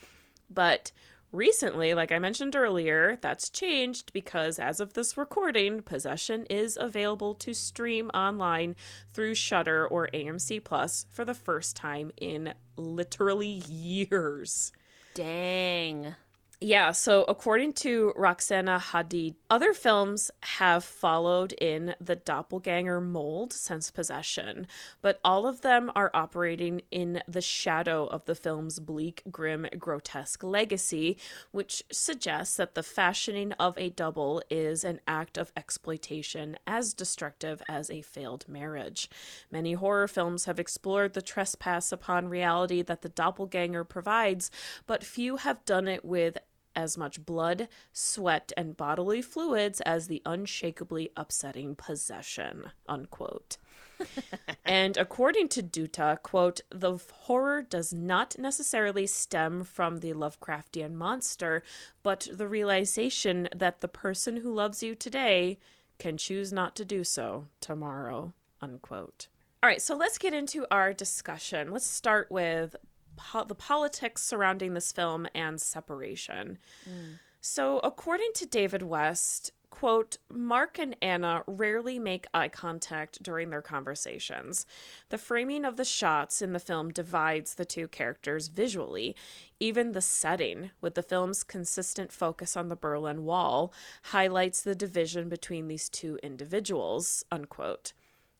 But 0.49 0.91
recently, 1.35 1.93
like 1.93 2.11
I 2.11 2.19
mentioned 2.19 2.55
earlier, 2.55 3.17
that's 3.21 3.49
changed 3.49 4.13
because 4.13 4.57
as 4.57 4.79
of 4.79 4.93
this 4.93 5.17
recording, 5.17 5.81
Possession 5.81 6.45
is 6.49 6.77
available 6.79 7.35
to 7.35 7.53
stream 7.53 8.09
online 8.13 8.75
through 9.13 9.35
Shudder 9.35 9.85
or 9.85 10.09
AMC 10.13 10.63
Plus 10.63 11.05
for 11.11 11.25
the 11.25 11.33
first 11.33 11.75
time 11.75 12.11
in 12.17 12.53
literally 12.77 13.61
years. 13.67 14.71
Dang. 15.13 16.15
Yeah, 16.61 16.93
so 16.93 17.25
according 17.27 17.73
to 17.73 18.13
Roxana 18.15 18.79
Hadid, 18.79 19.35
other 19.49 19.73
films 19.73 20.31
have 20.41 20.85
followed 20.85 21.51
in 21.51 21.95
the 21.99 22.15
doppelganger 22.15 23.01
mold 23.01 23.51
since 23.51 23.91
Possession, 23.91 24.65
but 25.01 25.19
all 25.21 25.47
of 25.47 25.61
them 25.61 25.91
are 25.95 26.09
operating 26.13 26.81
in 26.91 27.21
the 27.27 27.41
shadow 27.41 28.05
of 28.05 28.23
the 28.23 28.35
film's 28.35 28.79
bleak, 28.79 29.21
grim, 29.29 29.67
grotesque 29.77 30.43
legacy, 30.43 31.17
which 31.51 31.83
suggests 31.91 32.55
that 32.55 32.73
the 32.73 32.83
fashioning 32.83 33.51
of 33.53 33.77
a 33.77 33.89
double 33.89 34.41
is 34.49 34.85
an 34.85 35.01
act 35.05 35.37
of 35.37 35.51
exploitation 35.57 36.57
as 36.65 36.93
destructive 36.93 37.61
as 37.67 37.89
a 37.89 38.01
failed 38.01 38.45
marriage. 38.47 39.09
Many 39.51 39.73
horror 39.73 40.07
films 40.07 40.45
have 40.45 40.59
explored 40.59 41.13
the 41.13 41.21
trespass 41.21 41.91
upon 41.91 42.29
reality 42.29 42.81
that 42.81 43.01
the 43.01 43.09
doppelganger 43.09 43.83
provides, 43.83 44.49
but 44.87 45.03
few 45.03 45.35
have 45.35 45.65
done 45.65 45.89
it 45.89 46.05
with 46.05 46.37
as 46.75 46.97
much 46.97 47.25
blood, 47.25 47.67
sweat, 47.93 48.51
and 48.57 48.77
bodily 48.77 49.21
fluids 49.21 49.81
as 49.81 50.07
the 50.07 50.21
unshakably 50.25 51.11
upsetting 51.15 51.75
possession. 51.75 52.71
Unquote. 52.87 53.57
and 54.65 54.97
according 54.97 55.47
to 55.49 55.63
Dutta, 55.63 56.21
quote, 56.21 56.61
the 56.69 56.97
horror 57.23 57.61
does 57.61 57.93
not 57.93 58.37
necessarily 58.37 59.07
stem 59.07 59.63
from 59.63 59.99
the 59.99 60.13
Lovecraftian 60.13 60.93
monster, 60.93 61.63
but 62.03 62.27
the 62.31 62.47
realization 62.47 63.47
that 63.55 63.81
the 63.81 63.87
person 63.87 64.37
who 64.37 64.53
loves 64.53 64.83
you 64.83 64.95
today 64.95 65.57
can 65.97 66.17
choose 66.17 66.51
not 66.51 66.75
to 66.75 66.85
do 66.85 67.03
so 67.03 67.47
tomorrow. 67.61 68.33
Unquote. 68.61 69.27
All 69.63 69.69
right, 69.69 69.81
so 69.81 69.95
let's 69.95 70.17
get 70.17 70.33
into 70.33 70.67
our 70.69 70.93
discussion. 70.93 71.71
Let's 71.71 71.87
start 71.87 72.29
with 72.29 72.75
po- 73.15 73.45
the 73.45 73.55
politics 73.55 74.23
surrounding 74.23 74.73
this 74.73 74.91
film 74.91 75.27
and 75.33 75.59
separation. 75.59 76.57
Mm. 76.89 77.19
So, 77.41 77.79
according 77.79 78.31
to 78.35 78.47
David 78.47 78.81
West, 78.81 79.51
quote, 79.69 80.17
Mark 80.29 80.79
and 80.79 80.95
Anna 81.01 81.43
rarely 81.47 81.99
make 81.99 82.27
eye 82.33 82.47
contact 82.47 83.21
during 83.21 83.49
their 83.49 83.61
conversations. 83.61 84.65
The 85.09 85.17
framing 85.17 85.65
of 85.65 85.75
the 85.75 85.83
shots 85.83 86.41
in 86.41 86.53
the 86.53 86.59
film 86.59 86.91
divides 86.91 87.55
the 87.55 87.65
two 87.65 87.89
characters 87.89 88.47
visually. 88.47 89.15
Even 89.59 89.91
the 89.91 90.01
setting, 90.01 90.71
with 90.79 90.95
the 90.95 91.03
film's 91.03 91.43
consistent 91.43 92.11
focus 92.11 92.55
on 92.55 92.69
the 92.69 92.75
Berlin 92.75 93.25
Wall, 93.25 93.73
highlights 94.03 94.61
the 94.61 94.75
division 94.75 95.27
between 95.27 95.67
these 95.67 95.89
two 95.89 96.17
individuals, 96.23 97.25
unquote. 97.29 97.91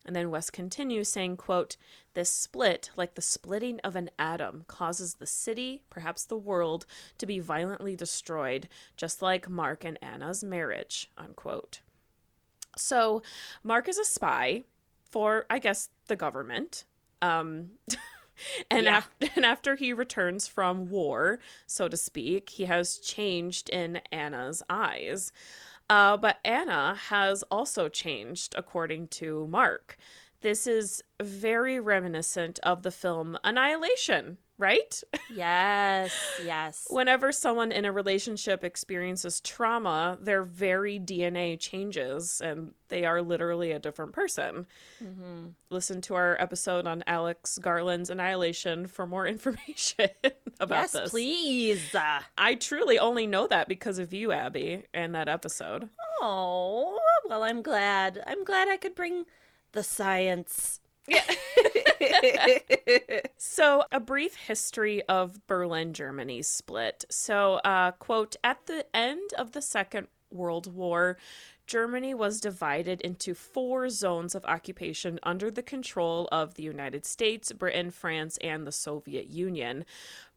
And 0.06 0.16
then 0.16 0.30
West 0.30 0.54
continues 0.54 1.10
saying, 1.10 1.38
quote, 1.38 1.78
This 2.14 2.30
split, 2.30 2.92
like 2.96 3.16
the 3.16 3.22
splitting 3.22 3.80
of 3.84 3.96
an 3.96 4.10
atom, 4.20 4.64
causes 4.68 5.16
the 5.16 5.26
city, 5.26 5.82
perhaps 5.90 6.26
the 6.26 6.38
world, 6.38 6.86
to 7.18 7.26
be 7.26 7.40
violently 7.40 7.96
destroyed, 7.96 8.68
just 8.98 9.22
like 9.22 9.50
Mark 9.50 9.84
and 9.84 9.98
Anna's 10.04 10.44
marriage, 10.44 11.10
unquote. 11.18 11.82
So 12.78 13.22
Mark 13.64 13.88
is 13.90 13.98
a 13.98 14.06
spy 14.06 14.64
for, 15.10 15.46
I 15.50 15.60
guess, 15.60 15.90
the 16.08 16.16
government. 16.16 16.84
Um, 17.22 17.72
and, 18.70 18.84
Yeah. 18.86 18.98
af- 19.00 19.12
and 19.36 19.46
after 19.46 19.76
he 19.76 19.94
returns 19.94 20.48
from 20.48 20.90
war, 20.90 21.40
so 21.66 21.88
to 21.88 21.98
speak, 21.98 22.50
he 22.50 22.66
has 22.66 22.98
changed 22.98 23.70
in 23.70 24.02
Anna's 24.12 24.62
eyes. 24.70 25.32
Uh, 25.90 26.18
but 26.18 26.38
Anna 26.44 26.96
has 27.10 27.44
also 27.44 27.90
changed, 27.90 28.56
according 28.58 29.08
to 29.10 29.48
Mark. 29.48 29.98
This 30.42 30.68
is 30.68 31.04
very 31.22 31.80
reminiscent 31.80 32.60
of 32.64 32.84
the 32.84 32.92
film 32.92 33.38
Annihilation, 33.44 34.38
right? 34.58 35.04
Yes, 35.34 36.16
yes. 36.44 36.88
Whenever 36.90 37.32
someone 37.32 37.72
in 37.72 37.86
a 37.86 37.92
relationship 37.92 38.64
experiences 38.64 39.42
trauma, 39.42 40.18
their 40.22 40.44
very 40.44 41.00
DNA 41.00 41.60
changes 41.60 42.42
and 42.42 42.74
they 42.88 43.06
are 43.06 43.22
literally 43.22 43.72
a 43.72 43.80
different 43.80 44.14
person. 44.14 44.66
Mm-hmm. 45.04 45.48
Listen 45.70 46.02
to 46.02 46.16
our 46.16 46.38
episode 46.40 46.88
on 46.88 47.04
Alex 47.08 47.58
Garland's 47.58 48.10
Annihilation 48.10 48.88
for 48.88 49.06
more 49.06 49.28
information 49.28 50.10
about 50.60 50.84
yes, 50.84 50.92
this. 50.92 51.10
please. 51.10 51.96
I 52.38 52.56
truly 52.56 53.00
only 53.00 53.28
know 53.28 53.48
that 53.48 53.68
because 53.68 54.00
of 54.00 54.14
you, 54.14 54.32
Abby, 54.32 54.84
and 54.94 55.16
that 55.16 55.28
episode. 55.28 55.90
Oh, 56.22 57.00
well, 57.28 57.44
I'm 57.44 57.62
glad. 57.62 58.24
I'm 58.26 58.44
glad 58.44 58.68
I 58.68 58.78
could 58.78 58.96
bring 58.96 59.26
the 59.74 59.84
science. 59.84 60.80
So, 63.38 63.84
a 63.92 64.00
brief 64.00 64.36
history 64.36 65.04
of 65.04 65.46
Berlin, 65.48 65.94
Germany's 65.94 66.48
split. 66.48 67.06
So, 67.10 67.56
uh, 67.56 67.92
quote, 67.92 68.36
at 68.44 68.66
the 68.66 68.86
end 68.96 69.34
of 69.38 69.52
the 69.52 69.62
Second 69.62 70.08
World 70.32 70.74
War, 70.74 71.18
Germany 71.68 72.14
was 72.14 72.40
divided 72.40 73.02
into 73.02 73.34
four 73.34 73.90
zones 73.90 74.36
of 74.36 74.46
occupation 74.46 75.20
under 75.24 75.50
the 75.50 75.64
control 75.64 76.28
of 76.32 76.54
the 76.56 76.64
United 76.64 77.06
States, 77.06 77.52
Britain, 77.52 77.90
France, 77.92 78.38
and 78.42 78.68
the 78.68 78.72
Soviet 78.72 79.28
Union. 79.28 79.84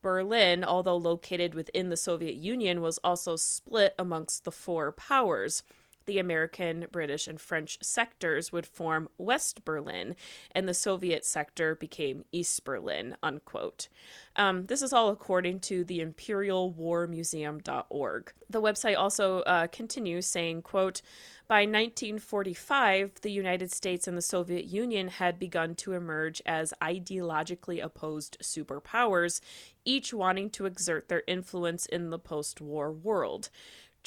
Berlin, 0.00 0.64
although 0.64 0.96
located 0.96 1.54
within 1.54 1.90
the 1.90 1.96
Soviet 1.96 2.36
Union, 2.36 2.80
was 2.80 2.98
also 3.04 3.36
split 3.36 3.94
amongst 3.98 4.44
the 4.44 4.52
four 4.52 4.92
powers 4.92 5.62
the 6.08 6.18
American, 6.18 6.86
British, 6.90 7.28
and 7.28 7.40
French 7.40 7.78
sectors 7.82 8.50
would 8.50 8.66
form 8.66 9.08
West 9.18 9.64
Berlin, 9.64 10.16
and 10.52 10.66
the 10.66 10.74
Soviet 10.74 11.24
sector 11.24 11.76
became 11.76 12.24
East 12.32 12.64
Berlin, 12.64 13.16
unquote. 13.22 13.86
Um, 14.34 14.66
this 14.66 14.82
is 14.82 14.92
all 14.92 15.10
according 15.10 15.60
to 15.60 15.84
the 15.84 16.00
imperialwarmuseum.org. 16.00 18.32
The 18.48 18.62
website 18.62 18.96
also 18.96 19.40
uh, 19.40 19.66
continues 19.66 20.24
saying, 20.26 20.62
quote, 20.62 21.02
by 21.48 21.60
1945, 21.60 23.22
the 23.22 23.30
United 23.30 23.72
States 23.72 24.06
and 24.06 24.18
the 24.18 24.22
Soviet 24.22 24.66
Union 24.66 25.08
had 25.08 25.38
begun 25.38 25.74
to 25.76 25.94
emerge 25.94 26.42
as 26.44 26.74
ideologically 26.82 27.82
opposed 27.82 28.36
superpowers, 28.42 29.40
each 29.82 30.12
wanting 30.12 30.50
to 30.50 30.66
exert 30.66 31.08
their 31.08 31.22
influence 31.26 31.86
in 31.86 32.10
the 32.10 32.18
post 32.18 32.60
war 32.60 32.92
world. 32.92 33.48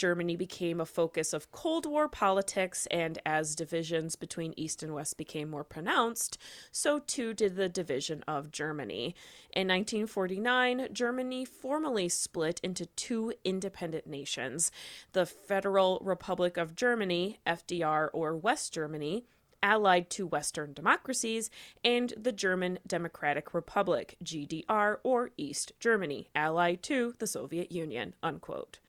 Germany 0.01 0.35
became 0.35 0.81
a 0.81 0.85
focus 0.87 1.31
of 1.31 1.51
Cold 1.51 1.85
War 1.85 2.09
politics, 2.09 2.87
and 2.89 3.19
as 3.23 3.53
divisions 3.53 4.15
between 4.15 4.55
East 4.57 4.81
and 4.81 4.95
West 4.95 5.15
became 5.15 5.47
more 5.47 5.63
pronounced, 5.63 6.39
so 6.71 6.97
too 6.97 7.35
did 7.35 7.55
the 7.55 7.69
division 7.69 8.23
of 8.27 8.49
Germany. 8.51 9.13
In 9.51 9.67
1949, 9.67 10.87
Germany 10.91 11.45
formally 11.45 12.09
split 12.09 12.59
into 12.63 12.87
two 12.87 13.33
independent 13.43 14.07
nations 14.07 14.71
the 15.11 15.27
Federal 15.27 15.99
Republic 16.01 16.57
of 16.57 16.75
Germany, 16.75 17.37
FDR, 17.45 18.09
or 18.11 18.35
West 18.35 18.73
Germany. 18.73 19.27
Allied 19.61 20.09
to 20.09 20.25
Western 20.25 20.73
democracies, 20.73 21.51
and 21.83 22.15
the 22.17 22.31
German 22.31 22.79
Democratic 22.87 23.53
Republic, 23.53 24.17
GDR, 24.23 24.97
or 25.03 25.29
East 25.37 25.73
Germany, 25.79 26.27
allied 26.33 26.81
to 26.81 27.13
the 27.19 27.27
Soviet 27.27 27.71
Union. 27.71 28.15
Unquote 28.23 28.79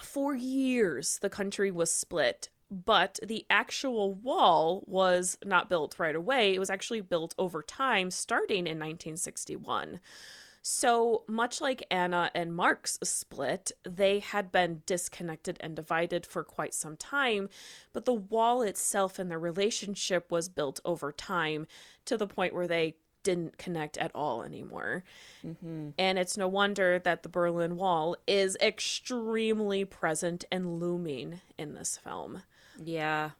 for 0.00 0.34
years 0.34 1.18
the 1.20 1.30
country 1.30 1.70
was 1.70 1.90
split 1.90 2.48
but 2.70 3.18
the 3.22 3.46
actual 3.48 4.14
wall 4.14 4.82
was 4.86 5.38
not 5.44 5.68
built 5.68 6.00
right 6.00 6.16
away. 6.16 6.52
It 6.52 6.58
was 6.58 6.70
actually 6.70 7.00
built 7.00 7.32
over 7.38 7.62
time 7.62 8.10
starting 8.10 8.66
in 8.66 8.78
1961 8.78 10.00
so 10.68 11.22
much 11.28 11.60
like 11.60 11.86
anna 11.92 12.28
and 12.34 12.52
mark's 12.52 12.98
split 13.04 13.70
they 13.88 14.18
had 14.18 14.50
been 14.50 14.82
disconnected 14.84 15.56
and 15.60 15.76
divided 15.76 16.26
for 16.26 16.42
quite 16.42 16.74
some 16.74 16.96
time 16.96 17.48
but 17.92 18.04
the 18.04 18.12
wall 18.12 18.62
itself 18.62 19.20
and 19.20 19.30
their 19.30 19.38
relationship 19.38 20.28
was 20.28 20.48
built 20.48 20.80
over 20.84 21.12
time 21.12 21.68
to 22.04 22.16
the 22.16 22.26
point 22.26 22.52
where 22.52 22.66
they 22.66 22.96
didn't 23.26 23.58
connect 23.58 23.98
at 23.98 24.12
all 24.14 24.44
anymore 24.44 25.02
mm-hmm. 25.44 25.88
and 25.98 26.18
it's 26.18 26.36
no 26.36 26.46
wonder 26.46 27.00
that 27.00 27.24
the 27.24 27.28
Berlin 27.28 27.76
Wall 27.76 28.16
is 28.26 28.56
extremely 28.62 29.84
present 29.84 30.44
and 30.50 30.78
looming 30.78 31.40
in 31.58 31.74
this 31.74 31.96
film. 31.96 32.42
Yeah. 32.82 33.30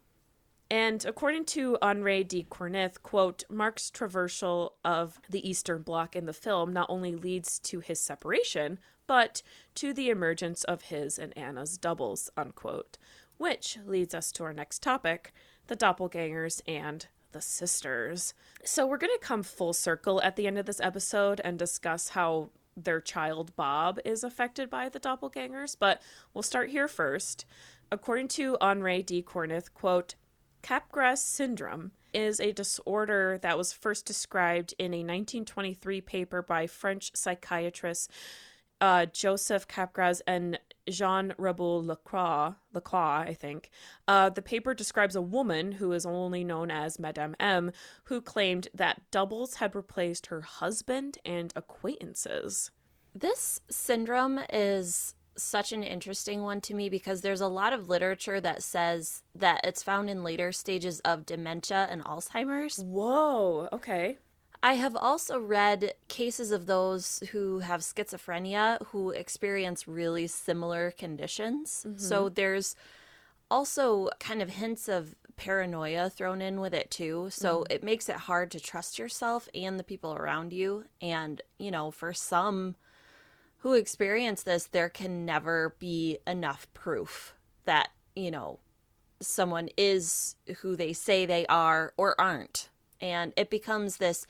And 0.71 1.05
according 1.05 1.45
to 1.47 1.79
Henri 1.81 2.25
de 2.25 2.43
Corinth, 2.43 3.03
quote, 3.03 3.45
Mark's 3.49 3.91
traversal 3.91 4.73
of 4.85 5.21
the 5.31 5.49
Eastern 5.49 5.83
Bloc 5.83 6.17
in 6.17 6.27
the 6.27 6.33
film 6.33 6.73
not 6.73 6.91
only 6.91 7.15
leads 7.15 7.59
to 7.61 7.81
his 7.81 8.01
separation, 8.01 8.81
but 9.07 9.43
to 9.77 9.93
the 9.93 10.11
emergence 10.11 10.65
of 10.65 10.83
his 10.83 11.19
and 11.19 11.37
Anna's 11.39 11.79
doubles, 11.79 12.31
unquote. 12.37 12.99
Which 13.37 13.79
leads 13.87 14.15
us 14.15 14.33
to 14.33 14.45
our 14.45 14.53
next 14.53 14.83
topic 14.83 15.33
the 15.69 15.77
doppelgangers 15.77 16.63
and 16.67 17.07
the 17.33 17.41
sisters. 17.41 18.35
So 18.65 18.87
we're 18.87 18.99
going 18.99 19.17
to 19.19 19.27
come 19.27 19.43
full 19.43 19.73
circle 19.73 20.23
at 20.23 20.37
the 20.37 20.47
end 20.47 20.59
of 20.59 20.67
this 20.67 20.81
episode 20.81 21.41
and 21.45 21.59
discuss 21.59 22.11
how 22.11 22.51
their 22.77 23.01
child 23.01 23.57
Bob 23.57 23.99
is 24.05 24.23
affected 24.23 24.69
by 24.69 24.89
the 24.89 25.01
doppelgangers, 25.01 25.77
but 25.79 26.03
we'll 26.35 26.43
start 26.43 26.71
here 26.71 26.89
first. 26.89 27.47
According 27.91 28.29
to 28.29 28.59
Henri 28.61 29.03
D. 29.03 29.23
Corinth, 29.23 29.73
quote, 29.73 30.15
Capgras 30.63 31.19
syndrome 31.19 31.93
is 32.13 32.41
a 32.41 32.53
disorder 32.53 33.39
that 33.43 33.57
was 33.57 33.73
first 33.73 34.05
described 34.05 34.75
in 34.79 34.93
a 34.93 34.99
1923 34.99 36.01
paper 36.01 36.43
by 36.43 36.67
French 36.67 37.13
psychiatrists 37.15 38.09
uh, 38.81 39.07
Joseph 39.07 39.67
Capgras 39.69 40.21
and 40.27 40.59
Jean 40.89 41.35
Raboul 41.39 41.87
Lacroix, 41.87 42.55
Lacroix, 42.73 43.25
I 43.29 43.37
think. 43.39 43.71
Uh, 44.07 44.31
the 44.31 44.43
paper 44.43 44.75
describes 44.75 45.17
a 45.17 45.23
woman 45.23 45.73
who 45.73 45.93
is 45.93 46.07
only 46.07 46.45
known 46.45 46.71
as 46.71 46.99
Madame 46.99 47.35
M, 47.41 47.73
who 48.05 48.21
claimed 48.21 48.69
that 48.75 49.03
doubles 49.11 49.57
had 49.57 49.75
replaced 49.75 50.27
her 50.27 50.43
husband 50.43 51.19
and 51.25 51.53
acquaintances. 51.57 52.71
This 53.15 53.61
syndrome 53.71 54.41
is 54.53 55.15
such 55.39 55.73
an 55.73 55.83
interesting 55.83 56.43
one 56.43 56.61
to 56.63 56.75
me 56.75 56.89
because 56.89 57.21
there's 57.21 57.41
a 57.41 57.49
lot 57.49 57.73
of 57.73 57.89
literature 57.89 58.41
that 58.41 58.63
says 58.63 59.23
that 59.35 59.61
it's 59.65 59.83
found 59.83 60.09
in 60.09 60.25
later 60.25 60.53
stages 60.53 61.01
of 61.01 61.27
dementia 61.27 61.87
and 61.91 62.03
Alzheimer's. 62.05 62.79
Whoa, 62.79 63.69
okay. 63.73 64.19
I 64.63 64.75
have 64.75 64.97
also 64.97 65.39
read 65.39 65.95
cases 66.09 66.51
of 66.51 66.67
those 66.67 67.23
who 67.33 67.61
have 67.61 67.81
schizophrenia 67.81 68.85
who 68.87 69.11
experience 69.11 69.87
really 69.87 70.27
similar 70.27 70.91
conditions. 70.91 71.87
So 71.97 72.25
mm-hmm. 72.25 72.35
there's 72.35 72.75
also 73.51 74.11
kind 74.19 74.43
of 74.43 74.51
hints 74.51 74.89
of 74.89 75.15
paranoia 75.37 76.11
thrown 76.11 76.41
in 76.41 76.61
with 76.61 76.75
it 76.75 76.91
too. 76.91 77.29
So 77.31 77.61
mm. 77.61 77.67
it 77.71 77.85
makes 77.85 78.09
it 78.09 78.17
hard 78.17 78.51
to 78.53 78.61
trust 78.61 78.99
yourself 78.99 79.49
and 79.55 79.79
the 79.79 79.85
people 79.85 80.15
around 80.15 80.53
you. 80.53 80.85
And, 81.01 81.43
you 81.59 81.71
know, 81.71 81.91
for 81.91 82.13
some 82.13 82.77
who 83.59 83.75
experience 83.75 84.43
this, 84.43 84.65
there 84.67 84.89
can 84.89 85.25
never 85.25 85.77
be 85.79 86.19
enough 86.27 86.67
proof 86.73 87.35
that, 87.67 87.91
you 88.15 88.31
know, 88.31 88.59
someone 89.21 89.69
is 89.77 90.37
who 90.59 90.77
they 90.77 90.93
say 90.93 91.27
they 91.27 91.47
are 91.47 91.93
or 91.97 92.19
aren't. 92.21 92.71
And 93.01 93.33
it 93.37 93.51
becomes 93.51 93.99
this 93.99 94.27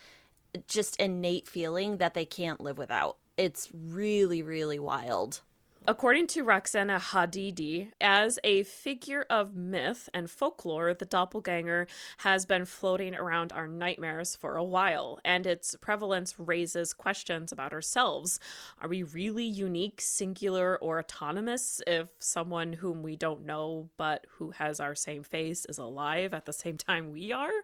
just 0.66 0.96
innate 0.96 1.48
feeling 1.48 1.98
that 1.98 2.14
they 2.14 2.24
can't 2.24 2.60
live 2.60 2.78
without. 2.78 3.18
It's 3.36 3.68
really, 3.72 4.42
really 4.42 4.78
wild. 4.78 5.40
According 5.88 6.26
to 6.28 6.42
Roxana 6.42 6.98
Hadadi, 6.98 7.92
as 8.00 8.40
a 8.42 8.64
figure 8.64 9.24
of 9.30 9.54
myth 9.54 10.08
and 10.12 10.28
folklore, 10.28 10.94
the 10.94 11.04
doppelganger 11.04 11.86
has 12.18 12.44
been 12.44 12.64
floating 12.64 13.14
around 13.14 13.52
our 13.52 13.68
nightmares 13.68 14.34
for 14.34 14.56
a 14.56 14.64
while, 14.64 15.20
and 15.24 15.46
its 15.46 15.76
prevalence 15.80 16.34
raises 16.40 16.92
questions 16.92 17.52
about 17.52 17.72
ourselves. 17.72 18.40
Are 18.82 18.88
we 18.88 19.04
really 19.04 19.44
unique, 19.44 20.00
singular, 20.00 20.76
or 20.76 20.98
autonomous 20.98 21.80
if 21.86 22.08
someone 22.18 22.72
whom 22.72 23.04
we 23.04 23.14
don't 23.14 23.46
know 23.46 23.88
but 23.96 24.26
who 24.38 24.50
has 24.50 24.80
our 24.80 24.96
same 24.96 25.22
face 25.22 25.66
is 25.66 25.78
alive 25.78 26.34
at 26.34 26.46
the 26.46 26.52
same 26.52 26.78
time 26.78 27.12
we 27.12 27.30
are? 27.30 27.62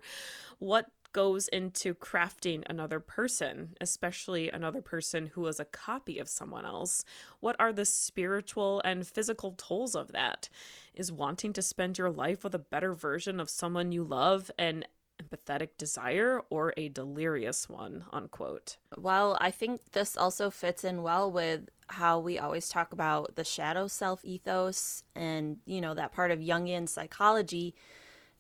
What 0.60 0.86
goes 1.12 1.48
into 1.48 1.94
crafting 1.94 2.62
another 2.66 3.00
person, 3.00 3.76
especially 3.80 4.50
another 4.50 4.82
person 4.82 5.28
who 5.34 5.46
is 5.46 5.60
a 5.60 5.64
copy 5.64 6.18
of 6.18 6.28
someone 6.28 6.64
else? 6.64 7.04
What 7.40 7.56
are 7.58 7.72
the 7.72 7.84
spiritual 7.84 8.80
and 8.84 9.06
physical 9.06 9.52
tolls 9.52 9.94
of 9.94 10.12
that? 10.12 10.48
Is 10.94 11.12
wanting 11.12 11.52
to 11.54 11.62
spend 11.62 11.98
your 11.98 12.10
life 12.10 12.44
with 12.44 12.54
a 12.54 12.58
better 12.58 12.94
version 12.94 13.40
of 13.40 13.50
someone 13.50 13.92
you 13.92 14.04
love 14.04 14.50
an 14.58 14.84
empathetic 15.22 15.70
desire 15.78 16.40
or 16.50 16.74
a 16.76 16.88
delirious 16.88 17.68
one? 17.68 18.04
Unquote. 18.12 18.76
Well, 18.96 19.36
I 19.40 19.50
think 19.50 19.92
this 19.92 20.16
also 20.16 20.50
fits 20.50 20.84
in 20.84 21.02
well 21.02 21.30
with 21.30 21.68
how 21.88 22.18
we 22.18 22.38
always 22.38 22.68
talk 22.68 22.92
about 22.92 23.36
the 23.36 23.44
shadow 23.44 23.86
self 23.86 24.24
ethos 24.24 25.04
and, 25.14 25.58
you 25.66 25.80
know, 25.80 25.94
that 25.94 26.12
part 26.12 26.30
of 26.30 26.38
Jungian 26.38 26.88
psychology 26.88 27.74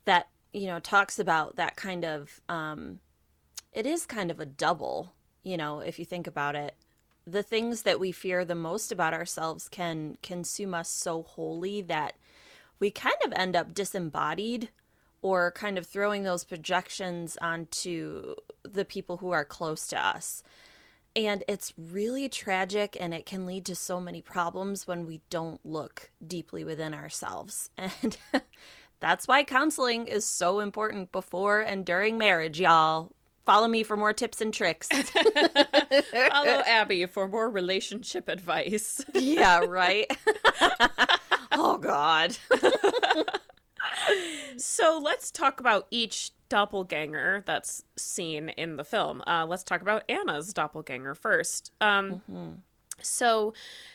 that 0.04 0.28
you 0.52 0.66
know, 0.66 0.78
talks 0.78 1.18
about 1.18 1.56
that 1.56 1.76
kind 1.76 2.04
of, 2.04 2.40
um, 2.48 3.00
it 3.72 3.86
is 3.86 4.06
kind 4.06 4.30
of 4.30 4.40
a 4.40 4.46
double, 4.46 5.14
you 5.42 5.56
know, 5.56 5.80
if 5.80 5.98
you 5.98 6.04
think 6.04 6.26
about 6.26 6.54
it. 6.54 6.74
The 7.26 7.42
things 7.42 7.82
that 7.82 8.00
we 8.00 8.12
fear 8.12 8.44
the 8.44 8.54
most 8.54 8.92
about 8.92 9.14
ourselves 9.14 9.68
can 9.68 10.18
consume 10.22 10.74
us 10.74 10.88
so 10.88 11.22
wholly 11.22 11.80
that 11.82 12.14
we 12.78 12.90
kind 12.90 13.16
of 13.24 13.32
end 13.34 13.54
up 13.54 13.72
disembodied 13.72 14.70
or 15.22 15.52
kind 15.52 15.78
of 15.78 15.86
throwing 15.86 16.24
those 16.24 16.42
projections 16.42 17.38
onto 17.40 18.34
the 18.64 18.84
people 18.84 19.18
who 19.18 19.30
are 19.30 19.44
close 19.44 19.86
to 19.86 20.04
us. 20.04 20.42
And 21.14 21.44
it's 21.46 21.74
really 21.76 22.28
tragic 22.28 22.96
and 22.98 23.14
it 23.14 23.24
can 23.24 23.46
lead 23.46 23.66
to 23.66 23.76
so 23.76 24.00
many 24.00 24.20
problems 24.20 24.86
when 24.86 25.06
we 25.06 25.20
don't 25.30 25.64
look 25.64 26.10
deeply 26.26 26.64
within 26.64 26.92
ourselves. 26.92 27.70
And 28.02 28.16
that's 29.02 29.26
why 29.26 29.42
counseling 29.42 30.06
is 30.06 30.24
so 30.24 30.60
important 30.60 31.10
before 31.10 31.60
and 31.60 31.84
during 31.84 32.16
marriage, 32.16 32.60
y'all. 32.60 33.10
Follow 33.44 33.66
me 33.66 33.82
for 33.82 33.96
more 33.96 34.12
tips 34.12 34.40
and 34.40 34.54
tricks. 34.54 34.88
Follow 36.30 36.62
Abby 36.64 37.06
for 37.06 37.26
more 37.26 37.50
relationship 37.50 38.28
advice. 38.28 39.04
yeah, 39.12 39.58
right. 39.68 40.06
oh, 41.52 41.78
God. 41.78 42.38
so 44.56 45.00
let's 45.02 45.32
talk 45.32 45.58
about 45.58 45.88
each 45.90 46.30
doppelganger 46.48 47.42
that's 47.44 47.82
seen 47.96 48.50
in 48.50 48.76
the 48.76 48.84
film. 48.84 49.20
Uh, 49.26 49.44
let's 49.48 49.64
talk 49.64 49.82
about 49.82 50.04
Anna's 50.08 50.54
doppelganger 50.54 51.16
first. 51.16 51.72
Um, 51.80 52.22
mm-hmm. 52.30 52.50
So 53.02 53.54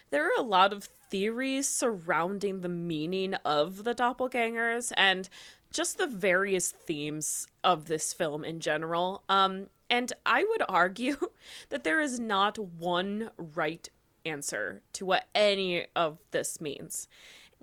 there 0.10 0.26
are 0.26 0.40
a 0.40 0.44
lot 0.44 0.74
of 0.74 0.84
theories 1.10 1.68
surrounding 1.68 2.62
the 2.62 2.70
meaning 2.70 3.34
of 3.46 3.84
the 3.84 3.96
doppelgangers 3.96 4.92
and 4.98 5.30
just 5.72 5.98
the 5.98 6.08
various 6.08 6.72
themes 6.72 7.48
of 7.64 7.86
this 7.86 8.14
film 8.14 8.44
in 8.44 8.60
general. 8.60 9.24
Um, 9.30 9.68
and 9.90 10.12
I 10.26 10.44
would 10.44 10.64
argue 10.68 11.18
that 11.70 11.84
there 11.84 12.00
is 12.00 12.20
not 12.20 12.58
one 12.58 13.32
right 13.38 13.88
answer 14.26 14.82
to 14.94 15.06
what 15.06 15.26
any 15.34 15.86
of 15.96 16.20
this 16.32 16.60
means. 16.60 17.08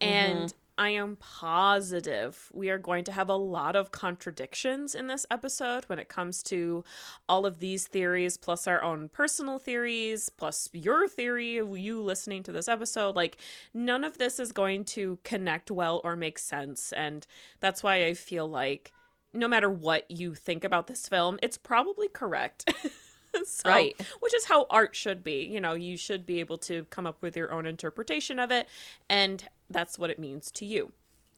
Mm-hmm. 0.01 0.09
And 0.09 0.55
I 0.77 0.91
am 0.91 1.17
positive 1.17 2.51
we 2.53 2.69
are 2.69 2.79
going 2.79 3.05
to 3.05 3.13
have 3.13 3.29
a 3.29 3.37
lot 3.37 3.77
of 3.77 3.93
contradictions 3.93 4.95
in 4.95 5.07
this 5.07 5.25
episode 5.31 5.85
when 5.85 6.01
it 6.01 6.09
comes 6.09 6.43
to 6.45 6.83
all 7.29 7.47
of 7.47 7.61
these 7.61 7.87
theories, 7.87 8.37
plus 8.37 8.67
our 8.67 8.83
own 8.83 9.09
personal 9.09 9.59
theories, 9.59 10.29
plus 10.29 10.69
your 10.73 11.07
theory 11.07 11.59
of 11.59 11.79
you 11.79 12.03
listening 12.03 12.43
to 12.43 12.53
this 12.53 12.69
episode. 12.69 13.15
Like, 13.15 13.37
none 13.73 14.03
of 14.03 14.19
this 14.19 14.41
is 14.41 14.51
going 14.51 14.85
to 14.87 15.19
connect 15.23 15.71
well 15.71 16.01
or 16.03 16.17
make 16.17 16.39
sense. 16.39 16.93
And 16.93 17.25
that's 17.61 17.83
why 17.83 18.07
I 18.07 18.15
feel 18.15 18.49
like 18.49 18.93
no 19.33 19.47
matter 19.47 19.71
what 19.71 20.11
you 20.11 20.35
think 20.35 20.65
about 20.65 20.89
this 20.89 21.09
film, 21.09 21.39
it's 21.43 21.59
probably 21.59 22.09
correct. 22.09 22.73
so, 23.45 23.69
right. 23.69 23.95
Which 24.21 24.35
is 24.35 24.45
how 24.47 24.67
art 24.71 24.97
should 24.97 25.23
be. 25.23 25.45
You 25.45 25.61
know, 25.61 25.75
you 25.75 25.97
should 25.97 26.27
be 26.27 26.41
able 26.41 26.59
to 26.59 26.85
come 26.91 27.07
up 27.07 27.23
with 27.23 27.37
your 27.37 27.53
own 27.53 27.67
interpretation 27.67 28.39
of 28.39 28.51
it 28.51 28.69
and 29.09 29.45
that's 29.75 29.99
what 29.99 30.09
it 30.09 30.19
means 30.19 30.51
to 30.53 30.65
you. 30.65 30.93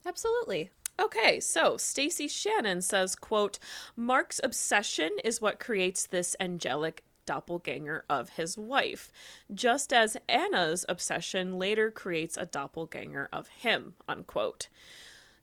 Absolutely. 0.05 0.69
Okay, 0.99 1.39
so 1.39 1.75
Stacy 1.75 2.27
Shannon 2.27 2.81
says, 2.81 3.15
quote, 3.15 3.59
Mark's 3.95 4.39
obsession 4.43 5.11
is 5.23 5.41
what 5.41 5.59
creates 5.59 6.07
this 6.07 6.35
angelic 6.39 7.03
doppelganger 7.25 8.05
of 8.09 8.29
his 8.29 8.57
wife, 8.57 9.11
just 9.53 9.91
as 9.91 10.17
Anna's 10.29 10.85
obsession 10.87 11.59
later 11.59 11.91
creates 11.91 12.37
a 12.37 12.45
doppelganger 12.45 13.27
of 13.33 13.47
him, 13.47 13.95
unquote. 14.07 14.69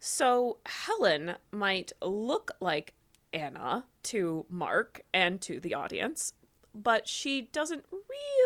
So 0.01 0.59
Helen 0.67 1.37
might 1.53 1.93
look 2.01 2.53
like 2.61 2.95
Anna 3.33 3.85
to 4.05 4.47
Mark 4.49 5.03
and 5.13 5.41
to 5.43 5.61
the 5.61 5.75
audience, 5.75 6.33
but 6.75 7.07
she 7.07 7.43
doesn't 7.53 7.85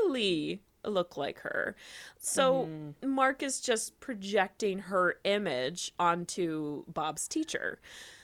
really 0.05 0.63
look 0.89 1.17
like 1.17 1.41
her. 1.41 1.77
So 2.19 2.69
mm-hmm. 2.69 3.09
Mark 3.11 3.43
is 3.43 3.61
just 3.61 3.99
projecting 4.01 4.79
her 4.81 5.17
image 5.25 5.93
onto 5.99 6.85
Bob's 6.87 7.29
teacher. 7.29 7.81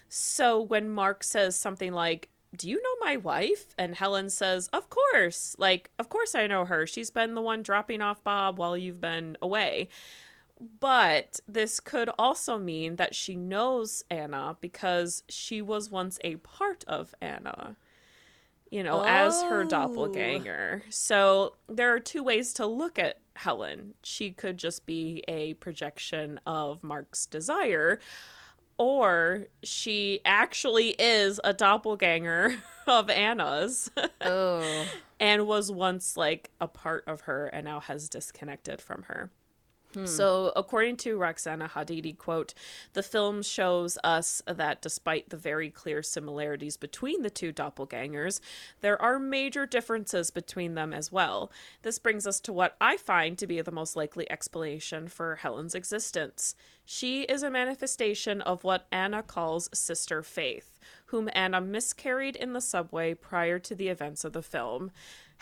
So 0.08 0.60
when 0.60 0.90
Mark 0.90 1.24
says 1.24 1.56
something 1.56 1.92
like, 1.92 2.28
do 2.56 2.68
you 2.68 2.80
know 2.80 3.06
my 3.06 3.16
wife? 3.16 3.74
And 3.76 3.94
Helen 3.94 4.30
says, 4.30 4.68
Of 4.72 4.88
course. 4.88 5.56
Like, 5.58 5.90
of 5.98 6.08
course 6.08 6.34
I 6.34 6.46
know 6.46 6.64
her. 6.64 6.86
She's 6.86 7.10
been 7.10 7.34
the 7.34 7.42
one 7.42 7.62
dropping 7.62 8.00
off 8.00 8.22
Bob 8.22 8.58
while 8.58 8.76
you've 8.76 9.00
been 9.00 9.36
away. 9.42 9.88
But 10.80 11.40
this 11.48 11.80
could 11.80 12.10
also 12.18 12.58
mean 12.58 12.96
that 12.96 13.14
she 13.14 13.34
knows 13.34 14.04
Anna 14.10 14.56
because 14.60 15.24
she 15.28 15.60
was 15.60 15.90
once 15.90 16.18
a 16.22 16.36
part 16.36 16.84
of 16.86 17.14
Anna 17.20 17.76
you 18.74 18.82
know, 18.82 19.02
oh. 19.02 19.04
as 19.06 19.40
her 19.42 19.62
oh. 19.62 19.68
doppelganger. 19.68 20.82
So 20.90 21.54
there 21.68 21.94
are 21.94 22.00
two 22.00 22.24
ways 22.24 22.52
to 22.54 22.66
look 22.66 22.98
at 22.98 23.20
Helen. 23.36 23.94
She 24.02 24.32
could 24.32 24.58
just 24.58 24.84
be 24.84 25.22
a 25.28 25.54
projection 25.54 26.40
of 26.44 26.82
Mark's 26.82 27.24
desire, 27.24 28.00
or 28.76 29.46
she 29.62 30.20
actually 30.24 30.88
is 30.98 31.40
a 31.44 31.52
doppelganger 31.52 32.56
of 32.88 33.08
Anna's. 33.10 33.92
Oh. 34.20 34.86
and 35.20 35.46
was 35.46 35.70
once 35.70 36.16
like 36.16 36.50
a 36.60 36.66
part 36.66 37.04
of 37.06 37.22
her 37.22 37.46
and 37.46 37.66
now 37.66 37.78
has 37.78 38.08
disconnected 38.08 38.80
from 38.80 39.04
her. 39.04 39.30
Hmm. 39.94 40.06
So, 40.06 40.52
according 40.56 40.96
to 40.98 41.16
Roxana 41.16 41.68
Hadadi, 41.68 42.16
quote, 42.16 42.52
the 42.92 43.02
film 43.02 43.42
shows 43.42 43.96
us 44.04 44.42
that 44.46 44.82
despite 44.82 45.30
the 45.30 45.36
very 45.36 45.70
clear 45.70 46.02
similarities 46.02 46.76
between 46.76 47.22
the 47.22 47.30
two 47.30 47.52
doppelgangers, 47.52 48.40
there 48.80 49.00
are 49.00 49.18
major 49.18 49.66
differences 49.66 50.30
between 50.30 50.74
them 50.74 50.92
as 50.92 51.12
well. 51.12 51.50
This 51.82 51.98
brings 51.98 52.26
us 52.26 52.40
to 52.40 52.52
what 52.52 52.76
I 52.80 52.96
find 52.96 53.38
to 53.38 53.46
be 53.46 53.60
the 53.60 53.70
most 53.70 53.96
likely 53.96 54.30
explanation 54.30 55.08
for 55.08 55.36
Helen's 55.36 55.74
existence. 55.74 56.54
She 56.84 57.22
is 57.22 57.42
a 57.42 57.50
manifestation 57.50 58.42
of 58.42 58.62
what 58.62 58.86
Anna 58.92 59.22
calls 59.22 59.70
Sister 59.72 60.22
Faith, 60.22 60.78
whom 61.06 61.30
Anna 61.32 61.60
miscarried 61.60 62.36
in 62.36 62.52
the 62.52 62.60
subway 62.60 63.14
prior 63.14 63.58
to 63.60 63.74
the 63.74 63.88
events 63.88 64.24
of 64.24 64.34
the 64.34 64.42
film. 64.42 64.90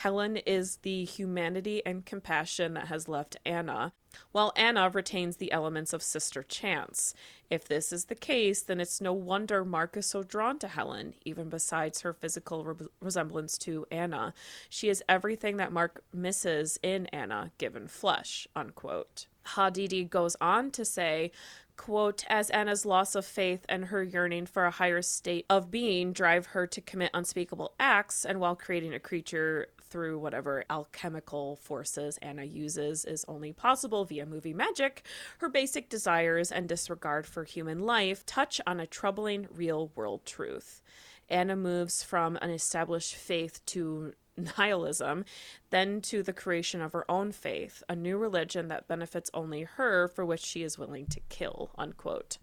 Helen 0.03 0.37
is 0.37 0.79
the 0.79 1.05
humanity 1.05 1.81
and 1.87 2.05
compassion 2.05 2.75
that 2.75 2.89
has 2.89 3.07
left 3.07 3.37
Anna, 3.47 3.93
while 4.33 4.53
Anna 4.57 4.91
retains 4.91 5.37
the 5.37 5.53
elements 5.53 5.93
of 5.93 6.03
Sister 6.03 6.43
Chance. 6.43 7.15
If 7.49 7.69
this 7.69 7.93
is 7.93 8.07
the 8.07 8.17
case, 8.17 8.63
then 8.63 8.81
it's 8.81 9.01
no 9.01 9.13
wonder 9.13 9.65
Mark 9.65 9.97
is 9.97 10.07
so 10.07 10.25
drawn 10.25 10.59
to 10.59 10.67
Helen, 10.67 11.15
even 11.25 11.49
besides 11.49 12.01
her 12.01 12.13
physical 12.13 12.65
re- 12.65 12.89
resemblance 13.01 13.57
to 13.59 13.87
Anna. 13.93 14.35
She 14.69 14.89
is 14.89 15.05
everything 15.09 15.59
that 15.59 15.71
Mark 15.71 16.03
misses 16.13 16.81
in 16.83 17.07
Anna, 17.13 17.53
given 17.59 17.87
flesh, 17.87 18.49
unquote. 18.57 19.27
Hadadi 19.55 20.11
goes 20.11 20.37
on 20.41 20.73
to 20.73 20.85
say, 20.85 21.31
quote, 21.77 22.25
as 22.29 22.51
Anna's 22.51 22.85
loss 22.85 23.15
of 23.15 23.25
faith 23.25 23.65
and 23.69 23.85
her 23.85 24.03
yearning 24.03 24.47
for 24.47 24.65
a 24.65 24.73
higher 24.73 25.03
state 25.03 25.47
of 25.49 25.71
being 25.71 26.13
drive 26.13 26.47
her 26.47 26.67
to 26.67 26.81
commit 26.81 27.13
unspeakable 27.15 27.75
acts, 27.79 28.25
and 28.25 28.41
while 28.41 28.57
creating 28.57 28.95
a 28.95 28.99
creature 28.99 29.69
through 29.93 30.19
whatever 30.19 30.65
alchemical 30.71 31.57
forces 31.57 32.19
Anna 32.23 32.45
uses 32.45 33.05
is 33.05 33.27
only 33.29 33.53
possible 33.53 34.07
via 34.07 34.25
movie 34.25 34.55
magic, 34.55 35.05
her 35.39 35.51
basic 35.51 35.91
desires 35.91 36.51
and 36.51 36.67
disregard 36.67 37.27
for 37.27 37.45
human 37.45 37.81
life 37.81 38.25
touch 38.25 38.59
on 38.67 38.81
a 38.81 38.87
troubling 38.87 39.47
real 39.55 39.93
world 39.95 40.25
truth. 40.25 40.81
Anna 41.29 41.55
moves 41.55 42.03
from 42.03 42.37
an 42.41 42.51
established 42.51 43.15
faith 43.15 43.65
to 43.67 44.15
nihilism, 44.37 45.27
then 45.69 46.01
to 46.01 46.23
the 46.23 46.33
creation 46.33 46.81
of 46.81 46.95
her 46.95 47.09
own 47.11 47.31
faith, 47.31 47.83
a 47.87 47.95
new 47.95 48.17
religion 48.17 48.69
that 48.69 48.89
benefits 48.89 49.31
only 49.35 49.63
her, 49.63 50.09
for 50.09 50.25
which 50.25 50.41
she 50.41 50.63
is 50.63 50.79
willing 50.79 51.07
to 51.07 51.21
kill, 51.29 51.71
unquote. 51.77 52.39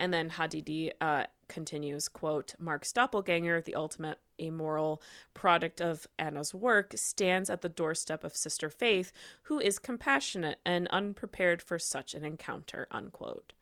And 0.00 0.14
then 0.14 0.30
Hadadi 0.30 0.92
uh, 1.02 1.24
continues, 1.46 2.08
quote, 2.08 2.54
Mark's 2.58 2.90
doppelganger, 2.90 3.60
the 3.60 3.74
ultimate 3.74 4.18
amoral 4.40 5.02
product 5.34 5.82
of 5.82 6.06
Anna's 6.18 6.54
work, 6.54 6.94
stands 6.96 7.50
at 7.50 7.60
the 7.60 7.68
doorstep 7.68 8.24
of 8.24 8.34
Sister 8.34 8.70
Faith, 8.70 9.12
who 9.42 9.60
is 9.60 9.78
compassionate 9.78 10.58
and 10.64 10.88
unprepared 10.88 11.60
for 11.60 11.78
such 11.78 12.14
an 12.14 12.24
encounter, 12.24 12.88
unquote. 12.90 13.52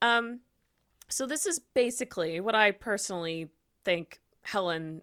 Um, 0.00 0.40
so 1.06 1.26
this 1.26 1.44
is 1.44 1.58
basically 1.58 2.40
what 2.40 2.54
I 2.54 2.70
personally 2.70 3.50
think 3.84 4.20
Helen 4.40 5.02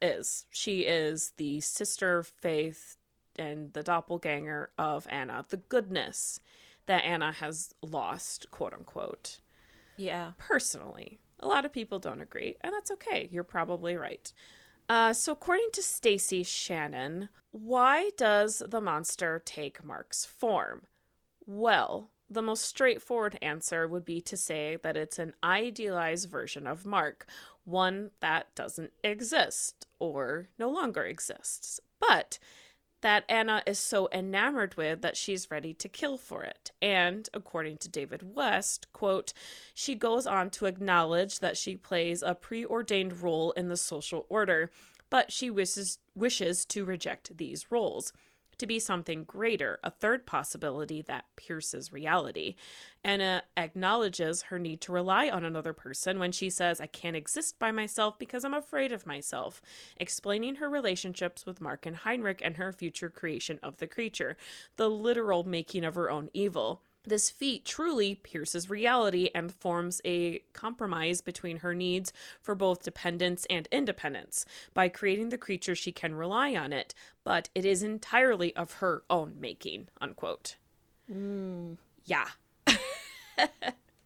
is. 0.00 0.46
She 0.48 0.80
is 0.80 1.34
the 1.36 1.60
sister 1.60 2.22
Faith 2.22 2.96
and 3.36 3.74
the 3.74 3.82
doppelganger 3.82 4.70
of 4.78 5.06
Anna, 5.10 5.44
the 5.50 5.58
goodness 5.58 6.40
that 6.86 7.04
Anna 7.04 7.30
has 7.32 7.74
lost, 7.82 8.50
quote 8.50 8.72
unquote. 8.72 9.40
Yeah. 9.98 10.32
Personally, 10.38 11.20
a 11.40 11.46
lot 11.46 11.64
of 11.64 11.72
people 11.72 11.98
don't 11.98 12.20
agree, 12.22 12.56
and 12.62 12.72
that's 12.72 12.90
okay. 12.92 13.28
You're 13.30 13.44
probably 13.44 13.96
right. 13.96 14.32
Uh, 14.88 15.12
so, 15.12 15.32
according 15.32 15.68
to 15.74 15.82
Stacy 15.82 16.42
Shannon, 16.42 17.28
why 17.50 18.10
does 18.16 18.62
the 18.66 18.80
monster 18.80 19.42
take 19.44 19.84
Mark's 19.84 20.24
form? 20.24 20.86
Well, 21.46 22.10
the 22.30 22.42
most 22.42 22.64
straightforward 22.64 23.38
answer 23.42 23.86
would 23.86 24.04
be 24.04 24.20
to 24.22 24.36
say 24.36 24.78
that 24.82 24.96
it's 24.96 25.18
an 25.18 25.34
idealized 25.42 26.30
version 26.30 26.66
of 26.66 26.86
Mark, 26.86 27.26
one 27.64 28.10
that 28.20 28.54
doesn't 28.54 28.92
exist 29.02 29.86
or 29.98 30.48
no 30.58 30.70
longer 30.70 31.04
exists, 31.04 31.80
but 32.00 32.38
that 33.00 33.24
Anna 33.28 33.62
is 33.66 33.78
so 33.78 34.08
enamored 34.12 34.74
with 34.76 35.02
that 35.02 35.16
she's 35.16 35.50
ready 35.50 35.72
to 35.74 35.88
kill 35.88 36.16
for 36.16 36.42
it. 36.42 36.72
And 36.82 37.28
according 37.32 37.78
to 37.78 37.88
David 37.88 38.34
West, 38.34 38.92
quote, 38.92 39.32
she 39.74 39.94
goes 39.94 40.26
on 40.26 40.50
to 40.50 40.66
acknowledge 40.66 41.40
that 41.40 41.56
she 41.56 41.76
plays 41.76 42.22
a 42.22 42.34
preordained 42.34 43.22
role 43.22 43.52
in 43.52 43.68
the 43.68 43.76
social 43.76 44.26
order, 44.28 44.70
but 45.10 45.32
she 45.32 45.50
wishes 45.50 45.98
wishes 46.14 46.64
to 46.66 46.84
reject 46.84 47.36
these 47.36 47.70
roles 47.70 48.12
to 48.58 48.66
be 48.66 48.78
something 48.78 49.24
greater, 49.24 49.78
a 49.82 49.90
third 49.90 50.26
possibility 50.26 51.02
that 51.02 51.24
pierces 51.36 51.92
reality. 51.92 52.56
Anna 53.04 53.42
acknowledges 53.56 54.42
her 54.42 54.58
need 54.58 54.80
to 54.82 54.92
rely 54.92 55.28
on 55.28 55.44
another 55.44 55.72
person 55.72 56.18
when 56.18 56.32
she 56.32 56.50
says, 56.50 56.80
I 56.80 56.86
can't 56.86 57.16
exist 57.16 57.58
by 57.58 57.70
myself 57.70 58.18
because 58.18 58.44
I'm 58.44 58.54
afraid 58.54 58.92
of 58.92 59.06
myself, 59.06 59.62
explaining 59.96 60.56
her 60.56 60.68
relationships 60.68 61.46
with 61.46 61.60
Mark 61.60 61.86
and 61.86 61.96
Heinrich 61.96 62.42
and 62.44 62.56
her 62.56 62.72
future 62.72 63.10
creation 63.10 63.58
of 63.62 63.78
the 63.78 63.86
creature, 63.86 64.36
the 64.76 64.90
literal 64.90 65.44
making 65.44 65.84
of 65.84 65.94
her 65.94 66.10
own 66.10 66.28
evil. 66.34 66.82
This 67.04 67.30
feat 67.30 67.64
truly 67.64 68.14
pierces 68.14 68.68
reality 68.68 69.30
and 69.34 69.54
forms 69.54 70.00
a 70.04 70.40
compromise 70.52 71.20
between 71.20 71.58
her 71.58 71.74
needs 71.74 72.12
for 72.40 72.54
both 72.54 72.82
dependence 72.82 73.46
and 73.48 73.68
independence. 73.72 74.44
By 74.74 74.88
creating 74.88 75.30
the 75.30 75.38
creature, 75.38 75.74
she 75.74 75.92
can 75.92 76.14
rely 76.14 76.54
on 76.54 76.72
it, 76.72 76.94
but 77.24 77.48
it 77.54 77.64
is 77.64 77.82
entirely 77.82 78.54
of 78.56 78.74
her 78.74 79.04
own 79.08 79.36
making. 79.38 79.88
Unquote. 80.00 80.56
Mm. 81.10 81.78
Yeah. 82.04 82.28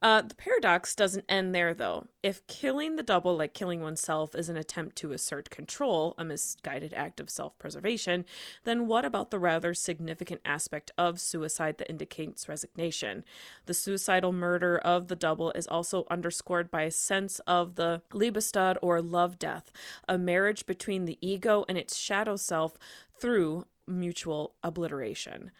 Uh, 0.00 0.22
the 0.22 0.34
paradox 0.34 0.94
doesn't 0.94 1.24
end 1.28 1.54
there, 1.54 1.74
though. 1.74 2.06
If 2.22 2.46
killing 2.46 2.96
the 2.96 3.02
double, 3.02 3.36
like 3.36 3.54
killing 3.54 3.80
oneself, 3.80 4.34
is 4.34 4.48
an 4.48 4.56
attempt 4.56 4.96
to 4.96 5.12
assert 5.12 5.50
control, 5.50 6.14
a 6.18 6.24
misguided 6.24 6.94
act 6.94 7.20
of 7.20 7.30
self 7.30 7.58
preservation, 7.58 8.24
then 8.64 8.86
what 8.86 9.04
about 9.04 9.30
the 9.30 9.38
rather 9.38 9.74
significant 9.74 10.40
aspect 10.44 10.90
of 10.98 11.20
suicide 11.20 11.78
that 11.78 11.90
indicates 11.90 12.48
resignation? 12.48 13.24
The 13.66 13.74
suicidal 13.74 14.32
murder 14.32 14.78
of 14.78 15.08
the 15.08 15.16
double 15.16 15.52
is 15.52 15.66
also 15.66 16.06
underscored 16.10 16.70
by 16.70 16.82
a 16.82 16.90
sense 16.90 17.40
of 17.40 17.76
the 17.76 18.02
Liebestod 18.12 18.76
or 18.82 19.00
love 19.00 19.38
death, 19.38 19.72
a 20.08 20.18
marriage 20.18 20.66
between 20.66 21.04
the 21.04 21.18
ego 21.20 21.64
and 21.68 21.78
its 21.78 21.96
shadow 21.96 22.36
self 22.36 22.76
through 23.18 23.66
mutual 23.86 24.54
obliteration. 24.62 25.50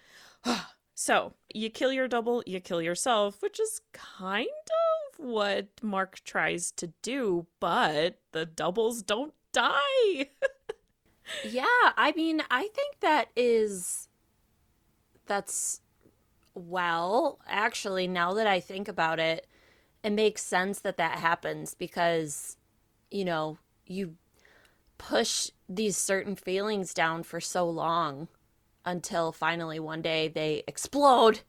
So, 1.00 1.34
you 1.54 1.70
kill 1.70 1.92
your 1.92 2.08
double, 2.08 2.42
you 2.44 2.58
kill 2.58 2.82
yourself, 2.82 3.40
which 3.40 3.61
is 3.61 3.82
kind 3.92 4.48
of 4.48 5.24
what 5.24 5.68
Mark 5.80 6.18
tries 6.24 6.72
to 6.72 6.88
do, 7.02 7.46
but 7.61 8.18
the 8.32 8.44
doubles 8.44 9.02
don't 9.02 9.32
die. 9.52 10.26
yeah, 11.48 11.92
I 11.96 12.12
mean, 12.16 12.42
I 12.50 12.62
think 12.74 12.98
that 12.98 13.28
is. 13.37 14.08
That's. 15.26 15.82
Well, 16.54 17.38
actually, 17.46 18.08
now 18.08 18.34
that 18.34 18.48
I 18.48 18.58
think 18.58 18.88
about 18.88 19.20
it, 19.20 19.46
it 20.02 20.11
makes 20.11 20.42
sense 20.42 20.80
that 20.80 20.96
that 20.96 21.20
happens 21.20 21.74
because, 21.74 22.56
you 23.08 23.24
know, 23.24 23.58
you 23.87 24.16
push 24.98 25.52
these 25.68 25.96
certain 25.96 26.34
feelings 26.34 26.92
down 26.92 27.22
for 27.22 27.40
so 27.40 27.70
long 27.70 28.26
until 28.88 29.33
finally 29.33 29.79
one 29.79 30.01
day 30.01 30.29
they 30.29 30.64
explode 30.66 31.40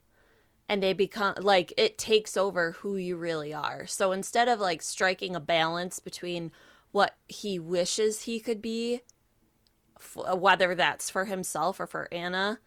and 0.68 0.84
they 0.84 0.92
become 0.92 1.34
like 1.40 1.74
it 1.78 1.98
takes 1.98 2.36
over 2.36 2.74
who 2.74 2.98
you 2.98 3.16
really 3.16 3.54
are. 3.54 3.88
So 3.88 4.12
instead 4.12 4.50
of 4.50 4.60
like 4.60 4.82
striking 4.82 5.36
a 5.36 5.40
balance 5.40 6.00
between 6.00 6.52
what 6.92 7.16
he 7.28 7.58
wishes 7.58 8.24
he 8.24 8.40
could 8.40 8.62
be, 8.62 9.02
whether 10.16 10.76
that's 10.76 11.10
for 11.10 11.26
himself 11.26 11.80
or 11.80 11.88
for 11.88 12.10
Anna, 12.12 12.60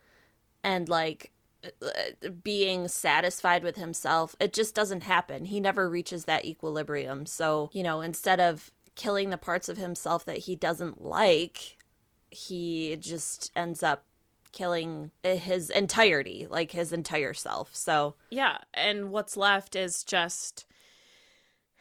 and 0.65 0.89
like 0.89 1.33
uh, 1.65 2.31
being 2.43 2.89
satisfied 2.89 3.63
with 3.63 3.77
himself, 3.77 4.35
it 4.41 4.53
just 4.55 4.75
doesn't 4.75 5.03
happen. 5.03 5.45
He 5.45 5.61
never 5.61 5.89
reaches 5.89 6.25
that 6.25 6.45
equilibrium. 6.47 7.27
So, 7.27 7.69
you 7.73 7.83
know, 7.83 8.01
instead 8.01 8.41
of 8.41 8.71
killing 8.95 9.31
the 9.31 9.39
parts 9.39 9.69
of 9.69 9.77
himself 9.77 10.25
that 10.25 10.39
he 10.39 10.57
doesn't 10.57 11.03
like, 11.03 11.77
he 12.31 12.97
just 12.97 13.53
ends 13.55 13.83
up 13.83 14.05
killing 14.53 15.11
his 15.23 15.71
entirety, 15.71 16.47
like 16.49 16.73
his 16.73 16.93
entire 16.93 17.35
self. 17.35 17.75
So, 17.75 18.15
yeah, 18.31 18.59
and 18.75 19.11
what's 19.11 19.37
left 19.37 19.75
is 19.75 20.05
just 20.05 20.67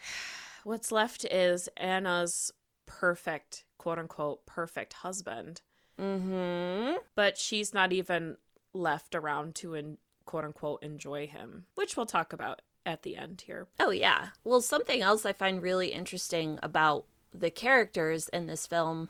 what's 0.63 0.91
left 0.91 1.25
is 1.25 1.69
Anna's 1.77 2.51
perfect, 2.85 3.65
quote 3.77 3.99
unquote, 3.99 4.45
perfect 4.45 4.93
husband. 4.93 5.61
Mm-hmm. 5.99 6.97
But 7.15 7.37
she's 7.37 7.73
not 7.73 7.93
even 7.93 8.37
left 8.73 9.13
around 9.13 9.55
to, 9.55 9.75
in, 9.75 9.97
quote 10.25 10.45
unquote, 10.45 10.81
enjoy 10.81 11.27
him, 11.27 11.65
which 11.75 11.95
we'll 11.95 12.05
talk 12.05 12.33
about 12.33 12.61
at 12.85 13.03
the 13.03 13.17
end 13.17 13.43
here. 13.45 13.67
Oh, 13.79 13.91
yeah. 13.91 14.29
Well, 14.43 14.61
something 14.61 15.01
else 15.01 15.25
I 15.25 15.33
find 15.33 15.61
really 15.61 15.89
interesting 15.89 16.57
about 16.63 17.05
the 17.33 17.51
characters 17.51 18.29
in 18.29 18.47
this 18.47 18.65
film 18.65 19.09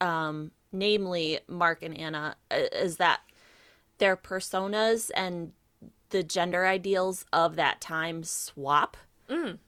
um, 0.00 0.52
namely 0.72 1.40
Mark 1.48 1.82
and 1.82 1.96
Anna, 1.96 2.36
is 2.50 2.96
that 2.96 3.20
their 3.98 4.16
personas 4.16 5.10
and 5.14 5.52
the 6.10 6.22
gender 6.22 6.66
ideals 6.66 7.24
of 7.32 7.56
that 7.56 7.80
time 7.80 8.22
swap. 8.24 8.96
Mm. 9.28 9.58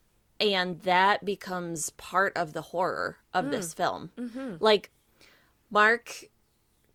And 0.41 0.81
that 0.81 1.25
becomes 1.25 1.91
part 1.91 2.37
of 2.37 2.53
the 2.53 2.63
horror 2.63 3.19
of 3.33 3.47
mm. 3.47 3.51
this 3.53 3.75
film. 3.75 4.11
Mm-hmm. 4.19 4.57
Like, 4.59 4.91
Mark 5.71 6.25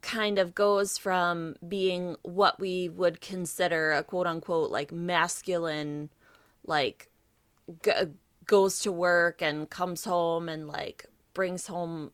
kind 0.01 0.37
of 0.37 0.53
goes 0.53 0.97
from 0.97 1.55
being 1.67 2.17
what 2.23 2.59
we 2.59 2.89
would 2.89 3.21
consider 3.21 3.91
a 3.91 4.03
quote 4.03 4.27
unquote 4.27 4.69
like 4.69 4.91
masculine, 4.91 6.09
like, 6.65 7.09
g- 7.83 7.91
goes 8.45 8.79
to 8.79 8.91
work 8.91 9.41
and 9.41 9.69
comes 9.69 10.05
home 10.05 10.49
and 10.49 10.67
like 10.67 11.05
brings 11.33 11.67
home 11.67 12.11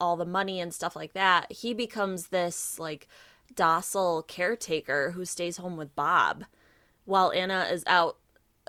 all 0.00 0.16
the 0.16 0.24
money 0.24 0.60
and 0.60 0.72
stuff 0.74 0.96
like 0.96 1.12
that, 1.14 1.50
he 1.52 1.74
becomes 1.74 2.28
this 2.28 2.78
like 2.78 3.08
docile 3.54 4.22
caretaker 4.22 5.12
who 5.12 5.24
stays 5.24 5.56
home 5.56 5.76
with 5.76 5.94
Bob 5.94 6.44
while 7.04 7.32
Anna 7.32 7.68
is 7.70 7.84
out 7.86 8.16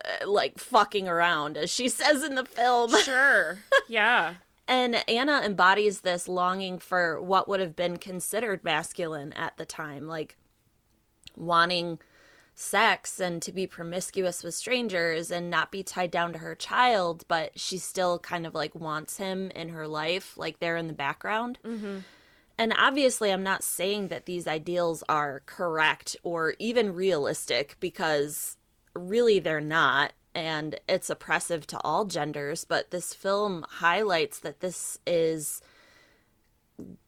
uh, 0.04 0.28
like 0.30 0.60
fucking 0.60 1.08
around 1.08 1.58
as 1.58 1.70
she 1.70 1.90
says 1.90 2.24
in 2.24 2.36
the 2.36 2.46
film. 2.46 2.92
Sure. 3.04 3.60
Yeah. 3.88 4.36
And 4.68 5.04
Anna 5.08 5.42
embodies 5.46 6.02
this 6.02 6.28
longing 6.28 6.78
for 6.80 7.22
what 7.22 7.48
would 7.48 7.62
have 7.62 7.76
been 7.76 7.98
considered 7.98 8.64
masculine 8.66 9.32
at 9.34 9.56
the 9.56 9.66
time, 9.66 10.08
like 10.08 10.36
wanting 11.38 12.00
sex 12.60 13.20
and 13.20 13.40
to 13.44 13.52
be 13.52 13.68
promiscuous 13.68 14.44
with 14.44 14.56
strangers 14.56 15.30
and 15.30 15.48
not 15.48 15.72
be 15.72 15.84
tied 15.84 16.10
down 16.10 16.34
to 16.34 16.40
her 16.40 16.56
child, 16.56 17.24
but 17.28 17.58
she 17.58 17.78
still 17.78 18.18
kind 18.18 18.48
of 18.48 18.56
like 18.56 18.74
wants 18.74 19.18
him 19.18 19.52
in 19.52 19.70
her 19.70 19.88
life, 19.88 20.36
like 20.38 20.60
they're 20.60 20.76
in 20.76 20.88
the 20.88 20.94
background. 20.94 21.60
Mm-hmm. 21.64 22.00
And 22.58 22.74
obviously, 22.76 23.32
I'm 23.32 23.44
not 23.44 23.64
saying 23.64 24.08
that 24.08 24.26
these 24.26 24.48
ideals 24.48 25.04
are 25.08 25.44
correct 25.46 26.18
or 26.24 26.56
even 26.58 26.96
realistic 26.96 27.78
because 27.80 28.58
really 28.96 29.38
they're 29.38 29.62
not. 29.62 30.14
And 30.34 30.80
it's 30.90 31.12
oppressive 31.12 31.68
to 31.68 31.80
all 31.84 32.06
genders, 32.06 32.66
but 32.66 32.90
this 32.90 33.14
film 33.14 33.66
highlights 33.70 34.40
that 34.40 34.62
this 34.62 34.98
is 35.06 35.62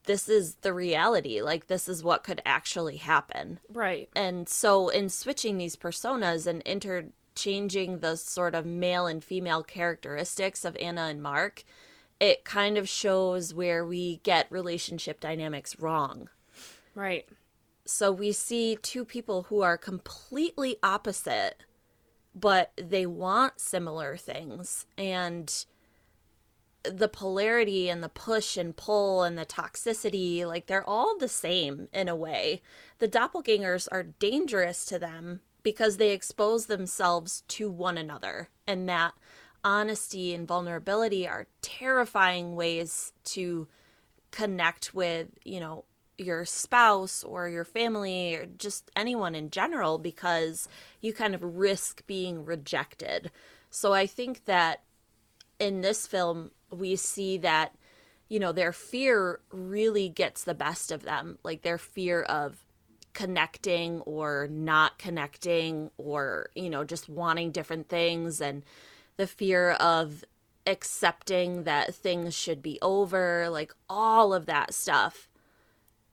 this 0.05 0.27
is 0.27 0.55
the 0.61 0.73
reality 0.73 1.41
like 1.41 1.67
this 1.67 1.87
is 1.87 2.03
what 2.03 2.23
could 2.23 2.41
actually 2.45 2.97
happen 2.97 3.59
Right. 3.71 4.09
and 4.15 4.49
so 4.49 4.89
in 4.89 5.09
switching 5.09 5.57
these 5.57 5.75
personas 5.75 6.47
and 6.47 6.61
interchanging 6.63 7.99
the 7.99 8.15
sort 8.17 8.55
of 8.55 8.65
male 8.65 9.05
and 9.07 9.23
female 9.23 9.63
characteristics 9.63 10.65
of 10.65 10.75
Anna 10.77 11.03
and 11.03 11.21
Mark, 11.21 11.63
it 12.19 12.43
kind 12.43 12.77
of 12.77 12.89
shows 12.89 13.53
where 13.53 13.85
we 13.85 14.17
get 14.23 14.51
relationship 14.51 15.19
dynamics 15.21 15.79
wrong. 15.79 16.29
Right. 16.95 17.29
So 17.85 18.11
we 18.11 18.33
see 18.33 18.77
two 18.81 19.05
people 19.05 19.43
who 19.43 19.61
are 19.61 19.77
completely 19.77 20.77
opposite, 20.83 21.63
but 22.35 22.71
they 22.75 23.05
want 23.05 23.59
similar 23.61 24.17
things. 24.17 24.85
And 24.97 25.65
the 26.83 27.09
polarity 27.09 27.89
and 27.89 28.03
the 28.03 28.09
push 28.09 28.57
and 28.57 28.75
pull 28.75 29.23
and 29.23 29.37
the 29.37 29.45
toxicity, 29.45 30.45
like 30.45 30.67
they're 30.67 30.87
all 30.87 31.17
the 31.17 31.27
same 31.27 31.87
in 31.93 32.07
a 32.07 32.15
way. 32.15 32.61
The 32.99 33.07
doppelgangers 33.07 33.87
are 33.91 34.03
dangerous 34.03 34.85
to 34.85 34.99
them 34.99 35.41
because 35.63 35.97
they 35.97 36.11
expose 36.11 36.67
themselves 36.67 37.43
to 37.49 37.69
one 37.69 37.97
another. 37.97 38.49
And 38.65 38.87
that 38.87 39.13
honesty 39.63 40.33
and 40.33 40.47
vulnerability 40.47 41.27
are 41.27 41.47
terrifying 41.61 42.55
ways 42.55 43.11
to 43.25 43.67
connect 44.31 44.93
with, 44.93 45.27
you 45.43 45.59
know, 45.59 45.85
your 46.17 46.45
spouse 46.45 47.23
or 47.23 47.47
your 47.47 47.63
family 47.63 48.35
or 48.35 48.45
just 48.45 48.91
anyone 48.95 49.35
in 49.35 49.49
general 49.49 49.97
because 49.97 50.67
you 51.01 51.13
kind 51.13 51.33
of 51.33 51.43
risk 51.43 52.05
being 52.07 52.43
rejected. 52.43 53.31
So 53.69 53.93
I 53.93 54.05
think 54.05 54.45
that 54.45 54.81
in 55.59 55.81
this 55.81 56.07
film 56.07 56.51
we 56.71 56.95
see 56.95 57.37
that 57.37 57.75
you 58.27 58.39
know 58.39 58.51
their 58.51 58.71
fear 58.71 59.39
really 59.51 60.09
gets 60.09 60.43
the 60.43 60.53
best 60.53 60.91
of 60.91 61.03
them. 61.03 61.37
Like 61.43 61.61
their 61.61 61.77
fear 61.77 62.21
of 62.23 62.63
connecting 63.13 64.01
or 64.01 64.47
not 64.51 64.97
connecting 64.99 65.91
or 65.97 66.49
you 66.55 66.69
know 66.69 66.83
just 66.83 67.09
wanting 67.09 67.51
different 67.51 67.89
things 67.89 68.39
and 68.39 68.63
the 69.17 69.27
fear 69.27 69.71
of 69.71 70.23
accepting 70.65 71.63
that 71.63 71.93
things 71.93 72.35
should 72.35 72.61
be 72.61 72.77
over. 72.81 73.49
Like 73.49 73.73
all 73.89 74.33
of 74.33 74.45
that 74.45 74.73
stuff 74.73 75.27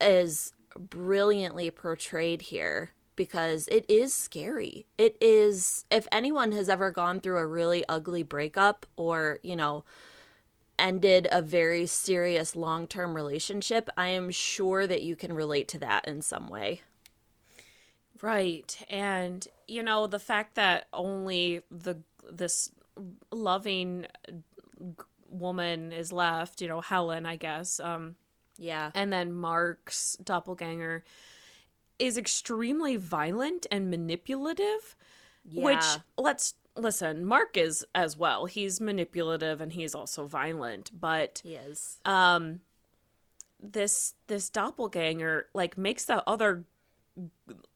is 0.01 0.53
brilliantly 0.79 1.71
portrayed 1.71 2.43
here 2.43 2.93
because 3.17 3.69
it 3.69 3.85
is 3.89 4.15
scary. 4.15 4.87
It 4.99 5.17
is, 5.21 5.85
if 5.91 6.07
anyone 6.13 6.53
has 6.53 6.69
ever 6.69 6.91
gone 6.91 7.21
through 7.21 7.39
a 7.39 7.47
really 7.47 7.85
ugly 7.89 8.23
breakup 8.23 8.87
or, 8.97 9.39
you 9.43 9.57
know, 9.57 9.85
ended 10.79 11.29
a 11.33 11.43
very 11.43 11.87
serious 11.87 12.57
long 12.57 12.87
term 12.87 13.15
relationship, 13.15 13.89
I 13.97 14.09
am 14.09 14.31
sure 14.31 14.87
that 14.87 15.03
you 15.03 15.17
can 15.17 15.33
relate 15.33 15.69
to 15.69 15.79
that 15.79 16.07
in 16.07 16.23
some 16.23 16.49
way. 16.49 16.83
Right. 18.23 18.77
And 18.89 19.47
you 19.67 19.83
know, 19.83 20.07
the 20.07 20.19
fact 20.19 20.55
that 20.55 20.87
only 20.93 21.63
the 21.71 21.99
this 22.31 22.71
loving 23.31 24.07
woman 25.29 25.93
is 25.93 26.13
left, 26.13 26.61
you 26.61 26.69
know, 26.69 26.81
Helen, 26.81 27.27
I 27.27 27.37
guess. 27.37 27.81
Um 27.81 28.17
Yeah. 28.59 28.93
and 28.95 29.13
then 29.13 29.33
Mark's 29.33 30.17
doppelganger 30.25 31.05
is 31.99 32.17
extremely 32.19 32.97
violent 32.97 33.67
and 33.71 33.91
manipulative, 33.91 34.97
which 35.53 35.85
let's 36.19 36.55
listen, 36.77 37.25
Mark 37.25 37.57
is 37.57 37.87
as 37.95 38.17
well. 38.17 38.47
He's 38.47 38.81
manipulative 38.81 39.61
and 39.61 39.73
he's 39.73 39.95
also 39.95 40.27
violent, 40.27 40.91
but 40.99 41.41
He 41.43 41.55
is. 41.55 41.99
um 42.05 42.61
this 43.61 44.15
this 44.27 44.51
doppelganger 44.51 45.47
like 45.55 45.79
makes 45.79 46.05
the 46.05 46.23
other 46.29 46.65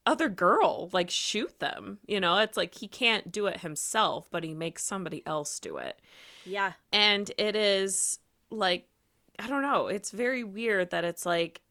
other 0.05 0.29
girl 0.29 0.89
like 0.93 1.09
shoot 1.09 1.59
them 1.59 1.97
you 2.05 2.19
know 2.19 2.37
it's 2.37 2.55
like 2.55 2.75
he 2.75 2.87
can't 2.87 3.31
do 3.31 3.47
it 3.47 3.61
himself 3.61 4.27
but 4.29 4.43
he 4.43 4.53
makes 4.53 4.83
somebody 4.83 5.23
else 5.25 5.59
do 5.59 5.77
it 5.77 5.99
Yeah. 6.45 6.73
and 6.93 7.31
it 7.39 7.55
is 7.55 8.19
like 8.51 8.87
i 9.39 9.47
don't 9.47 9.63
know 9.63 9.87
it's 9.87 10.11
very 10.11 10.43
weird 10.43 10.91
that 10.91 11.03
it's 11.03 11.25
like 11.25 11.61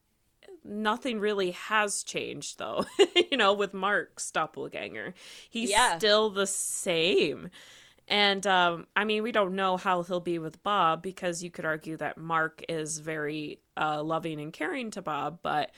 nothing 0.64 1.20
really 1.20 1.52
has 1.52 2.02
changed 2.02 2.58
though 2.58 2.84
you 3.30 3.36
know 3.36 3.52
with 3.52 3.72
mark's 3.74 4.30
doppelganger 4.30 5.14
he's 5.48 5.70
Yeah. 5.70 5.98
still 5.98 6.30
the 6.30 6.46
same 6.46 7.50
and 8.08 8.46
um 8.46 8.86
i 8.96 9.04
mean 9.04 9.22
we 9.22 9.32
don't 9.32 9.54
know 9.54 9.76
how 9.76 10.02
he'll 10.02 10.20
be 10.20 10.38
with 10.38 10.62
bob 10.62 11.02
because 11.02 11.42
you 11.42 11.50
could 11.50 11.64
argue 11.64 11.96
that 11.96 12.18
mark 12.18 12.62
is 12.68 12.98
very 12.98 13.60
uh 13.76 14.02
loving 14.02 14.40
and 14.40 14.52
caring 14.52 14.90
to 14.90 15.02
bob 15.02 15.38
but 15.42 15.70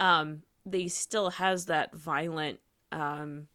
um 0.00 0.42
he 0.70 0.88
still 0.88 1.30
has 1.30 1.66
that 1.66 1.94
violent 1.94 2.58
um 2.92 3.46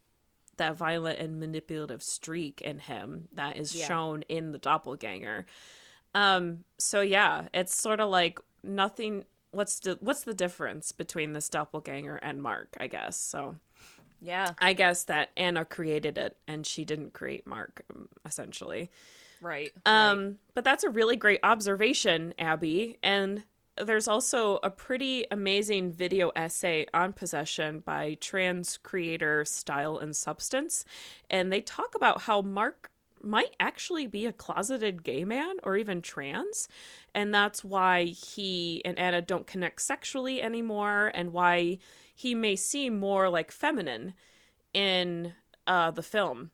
that 0.56 0.76
violent 0.76 1.18
and 1.18 1.38
manipulative 1.40 2.02
streak 2.02 2.60
in 2.60 2.78
him 2.78 3.28
that 3.34 3.56
is 3.56 3.74
Yeah. 3.74 3.86
shown 3.86 4.22
in 4.28 4.52
the 4.52 4.58
doppelganger 4.58 5.46
um 6.14 6.64
so 6.78 7.00
yeah 7.00 7.48
it's 7.54 7.74
sort 7.74 8.00
of 8.00 8.08
like 8.10 8.38
nothing 8.62 9.24
what's 9.52 9.78
the 9.80 9.96
what's 10.00 10.24
the 10.24 10.34
difference 10.34 10.92
between 10.92 11.32
this 11.32 11.48
doppelganger 11.48 12.16
and 12.16 12.42
mark 12.42 12.76
i 12.80 12.86
guess 12.86 13.16
so 13.16 13.54
Yeah. 14.20 14.50
i 14.58 14.72
guess 14.72 15.04
that 15.04 15.30
anna 15.36 15.64
created 15.64 16.18
it 16.18 16.36
and 16.48 16.66
she 16.66 16.84
didn't 16.84 17.12
create 17.12 17.46
mark 17.46 17.84
essentially 18.26 18.90
Right. 19.40 19.72
um, 19.86 20.38
but 20.54 20.62
that's 20.62 20.84
a 20.84 20.88
really 20.88 21.16
great 21.16 21.40
observation, 21.42 22.32
Abby. 22.38 22.98
And 23.02 23.42
there's 23.76 24.06
also 24.06 24.60
a 24.62 24.70
pretty 24.70 25.24
amazing 25.32 25.90
video 25.90 26.30
essay 26.36 26.86
on 26.94 27.12
possession 27.12 27.80
by 27.80 28.16
trans 28.20 28.76
creator 28.76 29.44
Style 29.44 29.98
and 29.98 30.14
Substance. 30.14 30.84
And 31.28 31.52
they 31.52 31.60
talk 31.60 31.96
about 31.96 32.20
how 32.22 32.40
Mark 32.40 32.91
might 33.24 33.54
actually 33.60 34.06
be 34.06 34.26
a 34.26 34.32
closeted 34.32 35.02
gay 35.02 35.24
man 35.24 35.56
or 35.62 35.76
even 35.76 36.02
trans. 36.02 36.68
And 37.14 37.34
that's 37.34 37.64
why 37.64 38.04
he 38.04 38.82
and 38.84 38.98
Anna 38.98 39.22
don't 39.22 39.46
connect 39.46 39.82
sexually 39.82 40.42
anymore, 40.42 41.10
and 41.14 41.32
why 41.32 41.78
he 42.14 42.34
may 42.34 42.56
seem 42.56 42.98
more 42.98 43.28
like 43.28 43.50
feminine 43.50 44.14
in 44.74 45.34
uh, 45.66 45.90
the 45.90 46.02
film. 46.02 46.50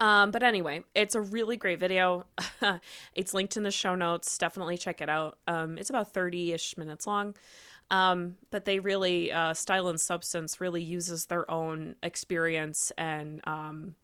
Um, 0.00 0.30
but 0.32 0.42
anyway, 0.42 0.82
it's 0.94 1.14
a 1.14 1.20
really 1.20 1.56
great 1.56 1.78
video. 1.78 2.26
it's 3.14 3.32
linked 3.32 3.56
in 3.56 3.62
the 3.62 3.70
show 3.70 3.94
notes. 3.94 4.36
Definitely 4.38 4.76
check 4.76 5.00
it 5.00 5.08
out. 5.08 5.38
Um, 5.46 5.78
it's 5.78 5.90
about 5.90 6.12
30 6.12 6.52
ish 6.52 6.76
minutes 6.76 7.06
long. 7.06 7.34
Um, 7.90 8.36
but 8.50 8.64
they 8.64 8.80
really, 8.80 9.30
uh, 9.30 9.54
Style 9.54 9.86
and 9.86 10.00
Substance 10.00 10.60
really 10.60 10.82
uses 10.82 11.26
their 11.26 11.48
own 11.48 11.94
experience 12.02 12.90
and 12.98 13.40
um, 13.46 13.94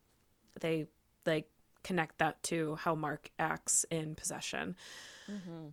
they, 0.60 0.86
they 1.24 1.46
connect 1.82 2.18
that 2.18 2.42
to 2.44 2.76
how 2.76 2.94
Mark 2.94 3.30
acts 3.38 3.84
in 3.90 4.14
possession. 4.14 4.76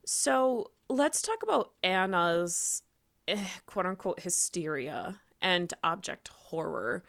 So 0.05 0.71
let's 0.89 1.21
talk 1.21 1.43
about 1.43 1.71
Anna's 1.83 2.83
eh, 3.27 3.45
quote 3.65 3.85
unquote 3.85 4.19
hysteria 4.19 5.19
and 5.41 5.73
object 5.83 6.29
horror. 6.29 7.03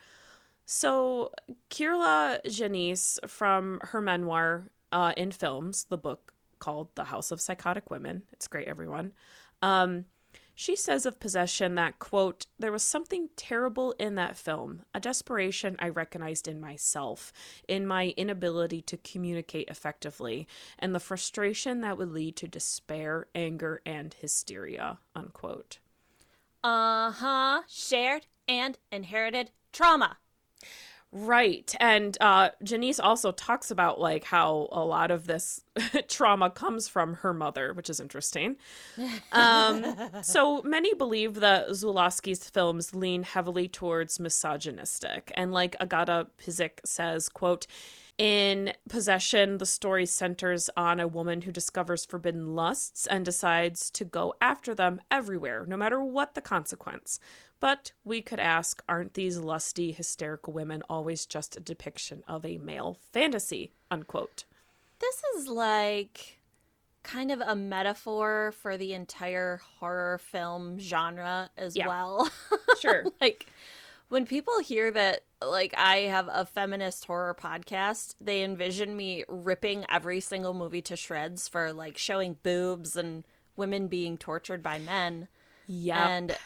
So, 0.66 1.32
Kier-La 1.70 2.38
Janisse, 2.46 3.18
from 3.28 3.80
her 3.82 4.00
memoir 4.00 4.70
uh, 4.92 5.12
in 5.16 5.32
films, 5.32 5.84
the 5.88 5.98
book 5.98 6.32
called 6.60 6.94
The 6.94 7.04
House 7.04 7.32
of 7.32 7.40
Psychotic 7.40 7.90
Women, 7.90 8.22
it's 8.32 8.46
great, 8.46 8.68
everyone. 8.68 9.12
Um, 9.62 10.04
She 10.60 10.76
says 10.76 11.06
of 11.06 11.18
Possession 11.18 11.74
that, 11.76 11.98
quote, 11.98 12.44
there 12.58 12.70
was 12.70 12.82
something 12.82 13.30
terrible 13.34 13.92
in 13.92 14.16
that 14.16 14.36
film, 14.36 14.82
a 14.94 15.00
desperation 15.00 15.74
I 15.78 15.88
recognized 15.88 16.46
in 16.46 16.60
myself, 16.60 17.32
in 17.66 17.86
my 17.86 18.12
inability 18.14 18.82
to 18.82 18.98
communicate 18.98 19.70
effectively, 19.70 20.46
and 20.78 20.94
the 20.94 21.00
frustration 21.00 21.80
that 21.80 21.96
would 21.96 22.12
lead 22.12 22.36
to 22.36 22.46
despair, 22.46 23.26
anger, 23.34 23.80
and 23.86 24.12
hysteria, 24.12 24.98
unquote. 25.16 25.78
Uh 26.62 27.10
huh. 27.12 27.62
Shared 27.66 28.26
and 28.46 28.76
inherited 28.92 29.52
trauma. 29.72 30.18
Right. 31.12 31.74
And 31.80 32.16
uh, 32.20 32.50
Janisse 32.62 33.00
also 33.02 33.32
talks 33.32 33.72
about 33.72 34.00
like 34.00 34.22
how 34.22 34.68
a 34.70 34.84
lot 34.84 35.10
of 35.10 35.26
this 35.26 35.60
trauma 36.08 36.50
comes 36.50 36.86
from 36.86 37.14
her 37.14 37.34
mother, 37.34 37.72
which 37.72 37.90
is 37.90 37.98
interesting. 37.98 38.56
Um, 39.32 39.84
so 40.22 40.62
many 40.62 40.94
believe 40.94 41.34
that 41.40 41.70
Zulawski's 41.70 42.48
films 42.48 42.94
lean 42.94 43.24
heavily 43.24 43.66
towards 43.66 44.20
misogynistic. 44.20 45.32
And 45.34 45.52
like 45.52 45.74
Agata 45.80 46.28
Pyzik 46.38 46.78
says, 46.84 47.28
quote, 47.28 47.66
in 48.16 48.74
Possession, 48.88 49.58
the 49.58 49.66
story 49.66 50.04
centers 50.04 50.68
on 50.76 51.00
a 51.00 51.08
woman 51.08 51.40
who 51.40 51.50
discovers 51.50 52.04
forbidden 52.04 52.54
lusts 52.54 53.06
and 53.06 53.24
decides 53.24 53.90
to 53.92 54.04
go 54.04 54.34
after 54.42 54.74
them 54.74 55.00
everywhere, 55.10 55.64
no 55.66 55.76
matter 55.76 56.04
what 56.04 56.34
the 56.34 56.42
consequence. 56.42 57.18
But 57.60 57.92
we 58.04 58.22
could 58.22 58.40
ask 58.40 58.82
aren't 58.88 59.14
these 59.14 59.38
lusty, 59.38 59.92
hysterical 59.92 60.52
women 60.52 60.82
always 60.88 61.26
just 61.26 61.56
a 61.56 61.60
depiction 61.60 62.22
of 62.26 62.44
a 62.44 62.58
male 62.58 62.98
fantasy? 63.12 63.72
Unquote. 63.90 64.44
This 64.98 65.22
is 65.36 65.46
like 65.48 66.38
kind 67.02 67.30
of 67.30 67.40
a 67.40 67.54
metaphor 67.56 68.52
for 68.60 68.76
the 68.76 68.92
entire 68.94 69.60
horror 69.78 70.18
film 70.18 70.78
genre 70.78 71.50
as 71.56 71.76
Yeah. 71.76 71.88
well. 71.88 72.30
Sure. 72.80 73.04
like 73.20 73.46
when 74.08 74.24
people 74.24 74.58
hear 74.60 74.90
that 74.90 75.20
like 75.44 75.74
I 75.76 75.98
have 75.98 76.28
a 76.32 76.46
feminist 76.46 77.04
horror 77.04 77.34
podcast, 77.38 78.14
they 78.20 78.42
envision 78.42 78.96
me 78.96 79.24
ripping 79.28 79.84
every 79.90 80.20
single 80.20 80.54
movie 80.54 80.80
to 80.82 80.96
shreds 80.96 81.46
for 81.46 81.72
like 81.74 81.98
showing 81.98 82.38
boobs 82.42 82.96
and 82.96 83.24
women 83.56 83.86
being 83.88 84.16
tortured 84.16 84.62
by 84.62 84.78
men. 84.78 85.28
yeah. 85.66 86.08
And 86.08 86.36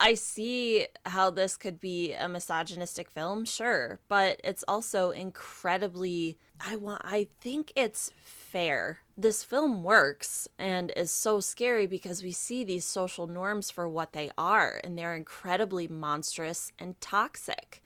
I 0.00 0.14
see 0.14 0.86
how 1.06 1.30
this 1.30 1.56
could 1.56 1.80
be 1.80 2.12
a 2.12 2.28
misogynistic 2.28 3.10
film, 3.10 3.44
sure, 3.44 3.98
but 4.08 4.40
it's 4.44 4.64
also 4.68 5.10
incredibly 5.10 6.38
I 6.64 6.76
want 6.76 7.02
I 7.04 7.28
think 7.40 7.72
it's 7.76 8.12
fair. 8.22 9.00
This 9.16 9.44
film 9.44 9.82
works 9.82 10.48
and 10.58 10.92
is 10.96 11.10
so 11.10 11.40
scary 11.40 11.86
because 11.86 12.22
we 12.22 12.32
see 12.32 12.64
these 12.64 12.84
social 12.84 13.26
norms 13.26 13.70
for 13.70 13.88
what 13.88 14.12
they 14.12 14.30
are 14.38 14.80
and 14.82 14.96
they're 14.96 15.14
incredibly 15.14 15.88
monstrous 15.88 16.72
and 16.78 17.00
toxic. 17.00 17.82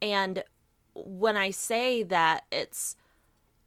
And 0.00 0.44
when 0.94 1.36
I 1.36 1.50
say 1.50 2.02
that 2.02 2.44
it's 2.50 2.96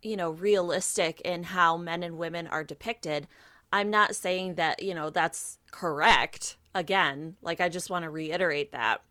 you 0.01 0.17
know, 0.17 0.31
realistic 0.31 1.21
in 1.21 1.43
how 1.43 1.77
men 1.77 2.03
and 2.03 2.17
women 2.17 2.47
are 2.47 2.63
depicted. 2.63 3.27
I'm 3.71 3.89
not 3.89 4.15
saying 4.15 4.55
that, 4.55 4.81
you 4.81 4.93
know, 4.93 5.09
that's 5.09 5.59
correct. 5.71 6.57
Again, 6.75 7.35
like 7.41 7.59
I 7.59 7.69
just 7.69 7.89
want 7.89 8.03
to 8.03 8.09
reiterate 8.09 8.71
that. 8.71 9.01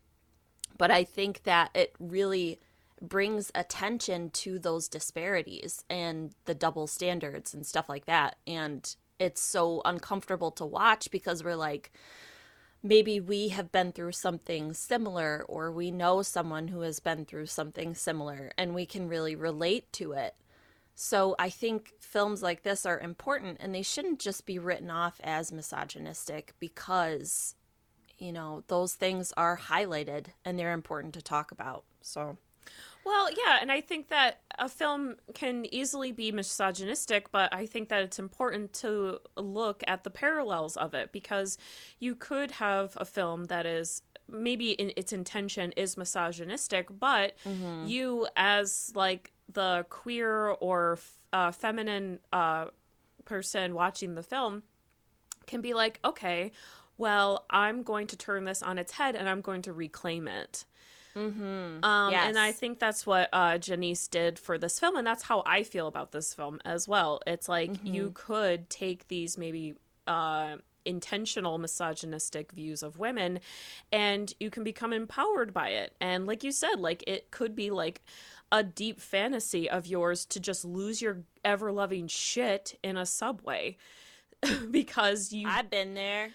But 0.79 0.91
I 0.91 1.05
think 1.05 1.43
that 1.43 1.71
it 1.75 1.95
really 1.99 2.61
brings 3.03 3.51
attention 3.55 4.31
to 4.31 4.59
those 4.59 4.89
disparities 4.89 5.85
and 5.89 6.35
the 6.45 6.55
double 6.55 6.87
standards 6.87 7.55
and 7.55 7.67
stuff 7.67 7.89
like 7.89 8.07
that. 8.07 8.37
And 8.47 8.95
it's 9.19 9.43
so 9.43 9.83
uncomfortable 9.85 10.51
to 10.53 10.65
watch 10.65 11.11
because 11.11 11.45
we're 11.45 11.57
like, 11.57 11.93
maybe 12.83 13.21
we 13.21 13.49
have 13.49 13.73
been 13.73 13.93
through 13.93 14.13
something 14.13 14.73
similar 14.73 15.45
or 15.49 15.71
we 15.71 15.91
know 15.91 16.23
someone 16.23 16.69
who 16.69 16.81
has 16.81 17.01
been 17.01 17.25
through 17.25 17.47
something 17.47 17.95
similar 17.95 18.51
and 18.57 18.75
we 18.75 18.87
can 18.87 19.09
really 19.09 19.35
relate 19.35 19.93
to 19.93 20.13
it. 20.13 20.35
So 21.03 21.35
I 21.39 21.49
think 21.49 21.95
films 21.99 22.43
like 22.43 22.63
this 22.63 22.85
are 22.85 23.01
important 23.01 23.57
and 23.61 23.75
they 23.75 23.81
shouldn't 23.81 24.21
just 24.21 24.45
be 24.45 24.59
written 24.59 24.91
off 24.91 25.19
as 25.25 25.51
misogynistic 25.51 26.53
because 26.61 27.55
you 28.19 28.35
know, 28.35 28.65
those 28.67 28.97
things 28.97 29.33
are 29.35 29.57
highlighted 29.57 30.27
and 30.45 30.59
they're 30.59 30.75
important 30.75 31.15
to 31.15 31.23
talk 31.23 31.53
about. 31.53 31.85
So 32.03 32.37
Well, 33.07 33.31
yeah, 33.31 33.61
and 33.63 33.73
I 33.73 33.81
think 33.81 34.09
that 34.11 34.43
a 34.59 34.69
film 34.69 35.17
can 35.33 35.65
easily 35.75 36.13
be 36.13 36.33
misogynistic, 36.33 37.33
but 37.33 37.55
I 37.55 37.65
think 37.65 37.89
that 37.89 38.03
it's 38.03 38.19
important 38.19 38.75
to 38.75 39.21
look 39.39 39.83
at 39.87 40.05
the 40.05 40.11
parallels 40.11 40.77
of 40.77 40.93
it 40.93 41.13
because 41.13 41.57
you 41.99 42.15
could 42.15 42.51
have 42.51 42.93
a 43.01 43.07
film 43.07 43.45
that 43.45 43.65
is 43.65 44.03
maybe 44.29 44.73
in 44.73 44.93
its 44.99 45.15
intention 45.15 45.73
is 45.73 45.97
misogynistic, 45.97 46.89
but 46.91 47.37
mm-hmm. 47.45 47.87
you 47.87 48.29
as 48.37 48.93
like 48.95 49.33
the 49.53 49.87
queer 49.89 50.49
or 50.49 50.99
uh, 51.33 51.53
feminine 51.53 52.19
uh, 52.33 52.67
person 53.25 53.75
watching 53.75 54.15
the 54.15 54.23
film 54.23 54.63
can 55.47 55.61
be 55.61 55.75
like, 55.75 55.99
okay, 56.05 56.53
well, 56.99 57.45
I'm 57.51 57.83
going 57.83 58.07
to 58.09 58.17
turn 58.17 58.45
this 58.45 58.63
on 58.63 58.79
its 58.79 58.93
head 58.93 59.17
and 59.17 59.29
I'm 59.29 59.41
going 59.41 59.63
to 59.63 59.73
reclaim 59.73 60.29
it. 60.29 60.65
Um, 61.83 62.13
And 62.29 62.39
I 62.39 62.53
think 62.53 62.79
that's 62.79 63.05
what 63.05 63.29
uh, 63.33 63.55
Janisse 63.59 64.09
did 64.09 64.39
for 64.39 64.59
this 64.59 64.79
film, 64.79 64.97
and 64.97 65.05
that's 65.05 65.25
how 65.25 65.43
I 65.45 65.65
feel 65.65 65.89
about 65.89 66.13
this 66.13 66.33
film 66.35 66.61
as 66.65 66.87
well. 66.87 67.21
It's 67.27 67.49
like 67.49 67.71
you 67.85 68.13
could 68.15 68.71
take 68.71 69.09
these 69.09 69.37
maybe 69.37 69.75
uh, 70.07 70.59
intentional 70.85 71.59
misogynistic 71.59 72.53
views 72.53 72.83
of 72.85 72.99
women, 73.01 73.41
and 73.91 74.33
you 74.39 74.51
can 74.51 74.63
become 74.63 74.93
empowered 74.93 75.53
by 75.53 75.71
it. 75.71 75.97
And 76.01 76.27
like 76.27 76.45
you 76.45 76.53
said, 76.53 76.77
like 76.79 77.03
it 77.09 77.33
could 77.33 77.57
be 77.57 77.71
like 77.71 78.03
a 78.53 78.63
deep 78.63 79.01
fantasy 79.01 79.69
of 79.69 79.87
yours 79.87 80.25
to 80.27 80.41
just 80.41 80.65
lose 80.65 81.01
your 81.01 81.23
ever 81.45 81.73
loving 81.73 82.09
shit 82.09 82.79
in 82.83 82.97
a 82.97 83.07
subway. 83.07 83.77
because 84.71 85.33
you 85.33 85.47
I've 85.47 85.69
been 85.69 85.93
there. 85.95 86.31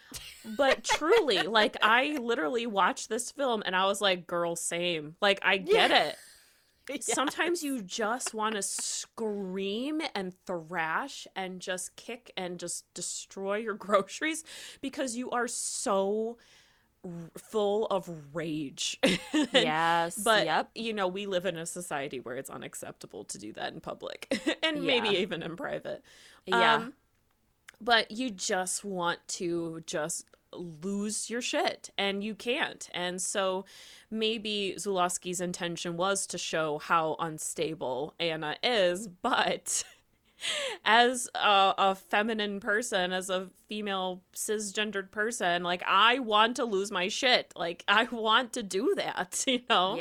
but 0.58 0.84
truly, 0.98 1.40
like 1.40 1.76
I 1.82 2.18
literally 2.22 2.68
watched 2.68 3.10
this 3.10 3.32
film 3.32 3.64
and 3.66 3.76
I 3.76 3.86
was 3.86 4.00
like, 4.00 4.28
girl, 4.28 4.56
same. 4.56 5.16
Like 5.22 5.40
I 5.42 5.58
get 5.58 5.92
it. 5.92 6.16
Sometimes 7.02 7.64
you 7.64 7.82
just 7.82 8.36
want 8.36 8.56
to 8.56 8.62
scream 8.62 10.02
and 10.14 10.34
thrash 10.46 11.28
and 11.36 11.60
just 11.60 11.96
kick 11.96 12.32
and 12.38 12.60
just 12.60 12.86
destroy 12.94 13.58
your 13.58 13.74
groceries 13.74 14.44
because 14.82 15.16
you 15.16 15.32
are 15.32 15.48
so 15.48 16.38
full 17.38 17.86
of 17.88 18.10
rage. 18.34 19.00
Yes. 19.52 20.18
But 20.18 20.46
yep. 20.46 20.70
you 20.76 20.94
know, 20.94 21.08
we 21.08 21.26
live 21.26 21.46
in 21.46 21.58
a 21.58 21.66
society 21.66 22.20
where 22.20 22.36
it's 22.36 22.50
unacceptable 22.50 23.24
to 23.26 23.38
do 23.38 23.54
that 23.54 23.74
in 23.74 23.80
public 23.80 24.40
and 24.64 24.84
maybe 24.84 25.10
even 25.10 25.42
in 25.44 25.56
private. 25.56 26.04
Yeah. 26.46 26.76
Um, 26.76 26.94
but 27.82 28.12
you 28.12 28.32
just 28.32 28.84
want 28.84 29.20
to 29.28 29.84
just 29.86 30.26
lose 30.54 31.30
your 31.30 31.42
shit 31.42 31.90
and 31.98 32.24
you 32.24 32.36
can't. 32.36 32.90
And 32.94 33.22
so 33.22 33.66
maybe 34.10 34.76
Zulawski's 34.78 35.42
intention 35.42 35.98
was 35.98 36.26
to 36.28 36.38
show 36.38 36.80
how 36.80 37.16
unstable 37.20 38.14
Anna 38.20 38.56
is, 38.64 39.08
but 39.22 39.84
as 40.86 41.30
a, 41.36 41.74
a 41.78 41.96
feminine 41.96 42.60
person, 42.60 43.12
as 43.12 43.30
a 43.30 43.50
female 43.68 44.22
cisgendered 44.34 45.12
person, 45.12 45.64
like 45.64 45.84
I 45.88 46.20
want 46.20 46.58
to 46.58 46.66
lose 46.66 46.92
my 46.92 47.08
shit. 47.08 47.52
Like 47.56 47.84
I 47.88 48.04
want 48.06 48.54
to 48.54 48.64
do 48.64 48.94
that, 48.96 49.44
you 49.48 49.62
know? 49.70 49.96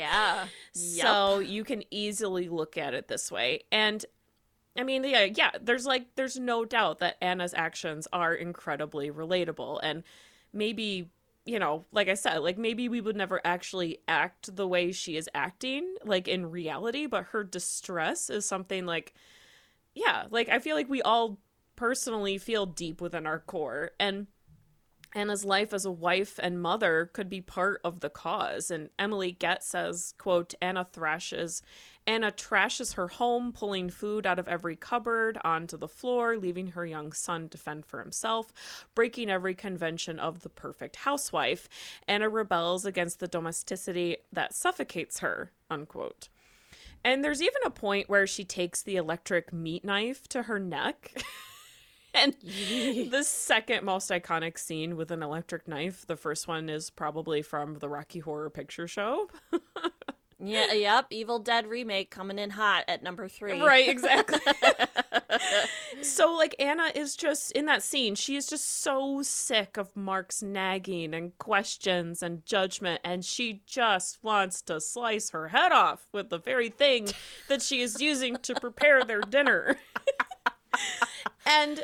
yeah. 0.73 1.05
So 1.05 1.39
you 1.39 1.63
can 1.63 1.83
easily 1.91 2.49
look 2.49 2.77
at 2.77 2.93
it 2.93 3.07
this 3.07 3.31
way. 3.31 3.61
And 3.71 4.05
I 4.77 4.83
mean, 4.83 5.03
yeah, 5.03 5.23
yeah, 5.23 5.51
there's 5.61 5.85
like 5.85 6.15
there's 6.15 6.37
no 6.37 6.65
doubt 6.65 6.99
that 6.99 7.17
Anna's 7.21 7.53
actions 7.53 8.07
are 8.11 8.33
incredibly 8.33 9.09
relatable 9.09 9.79
and 9.81 10.03
maybe, 10.51 11.09
you 11.45 11.59
know, 11.59 11.85
like 11.91 12.09
I 12.09 12.15
said, 12.15 12.39
like 12.39 12.57
maybe 12.57 12.89
we 12.89 13.01
would 13.01 13.15
never 13.15 13.39
actually 13.45 13.99
act 14.07 14.55
the 14.55 14.67
way 14.67 14.91
she 14.91 15.15
is 15.15 15.29
acting 15.33 15.95
like 16.03 16.27
in 16.27 16.51
reality, 16.51 17.05
but 17.05 17.25
her 17.25 17.43
distress 17.43 18.29
is 18.29 18.45
something 18.45 18.85
like 18.85 19.13
yeah, 19.95 20.25
like 20.29 20.49
I 20.49 20.59
feel 20.59 20.75
like 20.75 20.89
we 20.89 21.01
all 21.01 21.39
personally 21.75 22.37
feel 22.37 22.65
deep 22.65 23.01
within 23.01 23.25
our 23.25 23.39
core 23.39 23.91
and 23.99 24.27
Anna's 25.15 25.45
life 25.45 25.73
as 25.73 25.85
a 25.85 25.91
wife 25.91 26.37
and 26.43 26.61
mother 26.61 27.09
could 27.13 27.29
be 27.29 27.39
part 27.39 27.79
of 27.85 28.01
the 28.01 28.09
cause. 28.09 28.69
And 28.69 28.89
Emily 28.99 29.31
Gett 29.31 29.63
says, 29.63 30.13
quote, 30.17 30.53
Anna 30.61 30.85
thrashes 30.91 31.63
Anna 32.07 32.31
trashes 32.31 32.93
her 32.95 33.07
home, 33.07 33.51
pulling 33.51 33.89
food 33.89 34.27
out 34.27 34.37
of 34.37 34.47
every 34.47 34.75
cupboard 34.75 35.39
onto 35.43 35.75
the 35.75 35.87
floor, 35.87 36.37
leaving 36.37 36.67
her 36.67 36.85
young 36.85 37.11
son 37.11 37.49
to 37.49 37.57
fend 37.57 37.85
for 37.85 37.99
himself, 37.99 38.53
breaking 38.93 39.29
every 39.29 39.55
convention 39.55 40.19
of 40.19 40.41
the 40.41 40.49
perfect 40.49 40.97
housewife. 40.97 41.67
Anna 42.07 42.29
rebels 42.29 42.85
against 42.85 43.19
the 43.19 43.27
domesticity 43.27 44.17
that 44.31 44.53
suffocates 44.53 45.19
her, 45.19 45.51
unquote. 45.69 46.29
And 47.05 47.23
there's 47.23 47.39
even 47.39 47.61
a 47.63 47.69
point 47.69 48.09
where 48.09 48.25
she 48.25 48.43
takes 48.43 48.81
the 48.81 48.95
electric 48.95 49.53
meat 49.53 49.85
knife 49.85 50.27
to 50.29 50.41
her 50.41 50.57
neck. 50.57 51.11
and 52.15 52.35
the 52.41 53.23
second 53.23 53.85
most 53.85 54.09
iconic 54.09 54.57
scene 54.57 54.97
with 54.97 55.11
an 55.11 55.21
electric 55.21 55.67
knife, 55.67 56.07
the 56.07 56.15
first 56.15 56.47
one 56.47 56.67
is 56.67 56.89
probably 56.89 57.43
from 57.43 57.75
the 57.75 57.87
Rocky 57.87 58.19
Horror 58.19 58.49
Picture 58.49 58.87
Show. 58.87 59.29
Yeah, 60.39 60.73
yep. 60.73 61.07
Evil 61.11 61.39
Dead 61.39 61.65
remake 61.65 62.11
coming 62.11 62.37
in 62.37 62.49
hot 62.49 62.83
at 62.87 63.01
number 63.01 63.27
three. 63.27 63.61
Right, 63.61 63.87
exactly. 63.87 64.39
so, 66.01 66.33
like, 66.33 66.55
Anna 66.59 66.91
is 66.93 67.15
just 67.15 67.51
in 67.51 67.65
that 67.65 67.83
scene, 67.83 68.15
she 68.15 68.35
is 68.35 68.47
just 68.47 68.81
so 68.81 69.21
sick 69.21 69.77
of 69.77 69.95
Mark's 69.95 70.41
nagging 70.41 71.13
and 71.13 71.37
questions 71.37 72.21
and 72.21 72.45
judgment, 72.45 73.01
and 73.03 73.23
she 73.23 73.61
just 73.65 74.23
wants 74.23 74.61
to 74.63 74.79
slice 74.79 75.31
her 75.31 75.49
head 75.49 75.71
off 75.71 76.07
with 76.11 76.29
the 76.29 76.39
very 76.39 76.69
thing 76.69 77.09
that 77.47 77.61
she 77.61 77.81
is 77.81 78.01
using 78.01 78.37
to 78.37 78.55
prepare 78.55 79.03
their 79.03 79.21
dinner. 79.21 79.77
and 81.45 81.83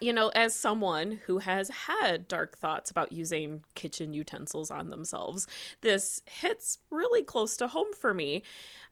you 0.00 0.12
know, 0.12 0.28
as 0.34 0.54
someone 0.54 1.20
who 1.26 1.38
has 1.38 1.68
had 1.68 2.28
dark 2.28 2.58
thoughts 2.58 2.90
about 2.90 3.12
using 3.12 3.64
kitchen 3.74 4.12
utensils 4.12 4.70
on 4.70 4.90
themselves, 4.90 5.46
this 5.80 6.22
hits 6.26 6.78
really 6.90 7.22
close 7.22 7.56
to 7.56 7.68
home 7.68 7.92
for 7.98 8.12
me. 8.12 8.42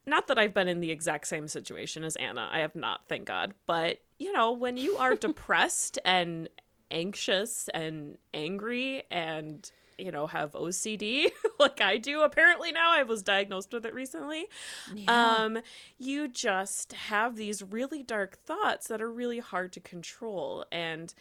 Not 0.05 0.27
that 0.27 0.37
I've 0.37 0.53
been 0.53 0.67
in 0.67 0.81
the 0.81 0.91
exact 0.91 1.27
same 1.27 1.47
situation 1.47 2.03
as 2.03 2.15
Anna, 2.15 2.47
I 2.51 2.59
have 2.59 2.75
not, 2.75 3.01
thank 3.07 3.25
God. 3.25 3.53
But, 3.65 3.99
you 4.19 4.31
know, 4.31 4.51
when 4.51 4.77
you 4.77 4.97
are 4.97 5.15
depressed 5.15 5.99
and 6.05 6.49
anxious 6.91 7.67
and 7.73 8.17
angry 8.33 9.03
and 9.09 9.71
you 9.97 10.11
know 10.11 10.27
have 10.27 10.51
OCD 10.51 11.31
like 11.59 11.81
I 11.81 11.97
do 11.97 12.21
apparently 12.21 12.71
now 12.71 12.91
I 12.91 13.03
was 13.03 13.23
diagnosed 13.23 13.73
with 13.73 13.85
it 13.85 13.93
recently 13.93 14.45
yeah. 14.93 15.35
um 15.35 15.59
you 15.97 16.27
just 16.27 16.93
have 16.93 17.35
these 17.35 17.63
really 17.63 18.03
dark 18.03 18.37
thoughts 18.37 18.87
that 18.87 19.01
are 19.01 19.11
really 19.11 19.39
hard 19.39 19.73
to 19.73 19.79
control 19.79 20.65
and 20.71 21.13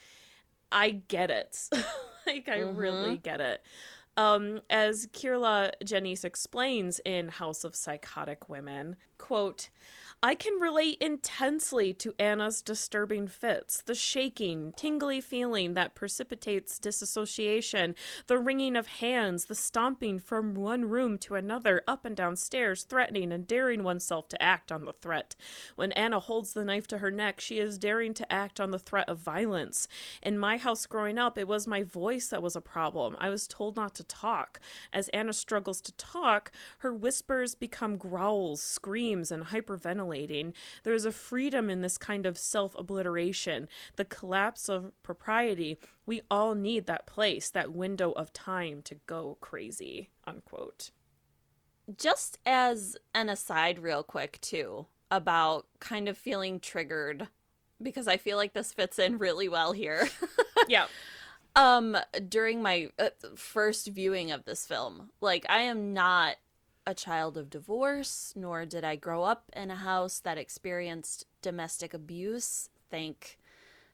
I 0.71 0.91
get 0.91 1.31
it 1.31 1.69
like 2.27 2.49
I 2.49 2.59
mm-hmm. 2.59 2.77
really 2.77 3.17
get 3.17 3.41
it 3.41 3.63
um, 4.17 4.61
as 4.71 5.07
Kier-La 5.09 5.71
Janisse 5.85 6.25
explains 6.25 7.01
in 7.05 7.29
House 7.29 7.65
of 7.65 7.75
Psychotic 7.75 8.49
Women, 8.49 8.97
quote, 9.19 9.71
I 10.23 10.35
can 10.35 10.59
relate 10.59 10.97
intensely 11.03 11.93
to 11.95 12.15
Anna's 12.19 12.63
disturbing 12.63 13.29
fits, 13.29 13.83
the 13.83 13.95
shaking, 13.95 14.73
tingly 14.75 15.21
feeling 15.21 15.75
that 15.75 15.95
precipitates 15.95 16.79
disassociation, 16.79 17.95
the 18.27 18.39
wringing 18.39 18.75
of 18.75 18.87
hands, 18.87 19.45
the 19.45 19.55
stomping 19.55 20.19
from 20.19 20.55
one 20.55 20.89
room 20.89 21.19
to 21.19 21.35
another, 21.35 21.83
up 21.87 22.07
and 22.07 22.17
down 22.17 22.37
stairs, 22.37 22.85
threatening 22.85 23.33
and 23.33 23.47
daring 23.47 23.83
oneself 23.83 24.27
to 24.29 24.43
act 24.43 24.73
on 24.73 24.87
the 24.87 24.95
threat. 24.95 25.37
When 25.77 25.93
Anna 25.93 26.21
holds 26.21 26.55
the 26.55 26.65
knife 26.65 26.87
to 26.87 26.99
her 26.99 27.11
neck, 27.11 27.39
she 27.39 27.59
is 27.59 27.77
daring 27.77 28.15
to 28.15 28.33
act 28.33 28.61
on 28.61 28.71
the 28.71 28.79
threat 28.79 29.09
of 29.11 29.19
violence. 29.19 29.89
In 30.23 30.39
my 30.39 30.57
house 30.57 30.87
growing 30.87 31.19
up, 31.19 31.37
it 31.37 31.49
was 31.49 31.67
my 31.67 31.83
voice 31.83 32.29
that 32.29 32.43
was 32.43 32.57
a 32.57 32.63
problem. 32.63 33.15
I 33.19 33.29
was 33.29 33.47
told 33.47 33.77
not 33.77 33.95
to 33.97 34.04
talk. 34.05 34.61
As 34.93 35.09
Anna 35.09 35.33
struggles 35.33 35.81
to 35.83 35.93
talk, 35.93 36.53
her 36.79 36.95
whispers 36.95 37.55
become 37.55 37.97
growls, 37.97 38.61
screams, 38.63 39.31
and 39.31 39.47
hyperventilating 39.47 40.53
there 40.83 40.95
is 40.95 41.05
a 41.05 41.13
freedom 41.13 41.71
in 41.71 41.81
this 41.81 41.99
kind 41.99 42.27
of 42.27 42.39
self 42.39 42.75
obliteration, 42.79 43.69
the 43.97 44.05
collapse 44.05 44.69
of 44.69 44.93
propriety. 45.03 45.79
We 46.07 46.23
all 46.31 46.55
need 46.55 46.87
that 46.87 47.07
place, 47.07 47.51
that 47.51 47.73
window 47.73 48.13
of 48.13 48.33
time 48.33 48.83
to 48.83 48.97
go 49.07 49.39
crazy. 49.41 50.11
Unquote. 50.27 50.91
Just 51.97 52.39
as 52.47 52.97
an 53.15 53.29
aside, 53.29 53.79
real 53.79 54.03
quick, 54.03 54.41
too, 54.41 54.87
about 55.11 55.67
kind 55.81 56.09
of 56.09 56.17
feeling 56.17 56.59
triggered, 56.59 57.29
because 57.83 58.09
I 58.09 58.17
feel 58.17 58.37
like 58.37 58.55
this 58.55 58.73
fits 58.73 58.99
in 58.99 59.19
really 59.19 59.49
well 59.49 59.73
here. 59.73 60.09
yeah. 60.69 60.87
Um, 61.57 61.97
during 62.29 62.63
my 62.63 62.89
uh, 62.99 63.11
first 63.37 63.89
viewing 63.89 64.33
of 64.33 64.45
this 64.45 64.67
film, 64.67 65.11
like 65.21 65.47
I 65.49 65.61
am 65.61 65.93
not 65.93 66.37
a 66.87 66.95
child 66.95 67.37
of 67.37 67.51
divorce, 67.51 68.33
nor 68.37 68.67
did 68.67 68.85
I 68.85 68.97
grow 68.97 69.23
up 69.23 69.51
in 69.55 69.71
a 69.71 69.77
house 69.77 70.19
that 70.21 70.39
experienced 70.39 71.27
domestic 71.43 71.95
abuse. 71.95 72.71
Thank 72.91 73.39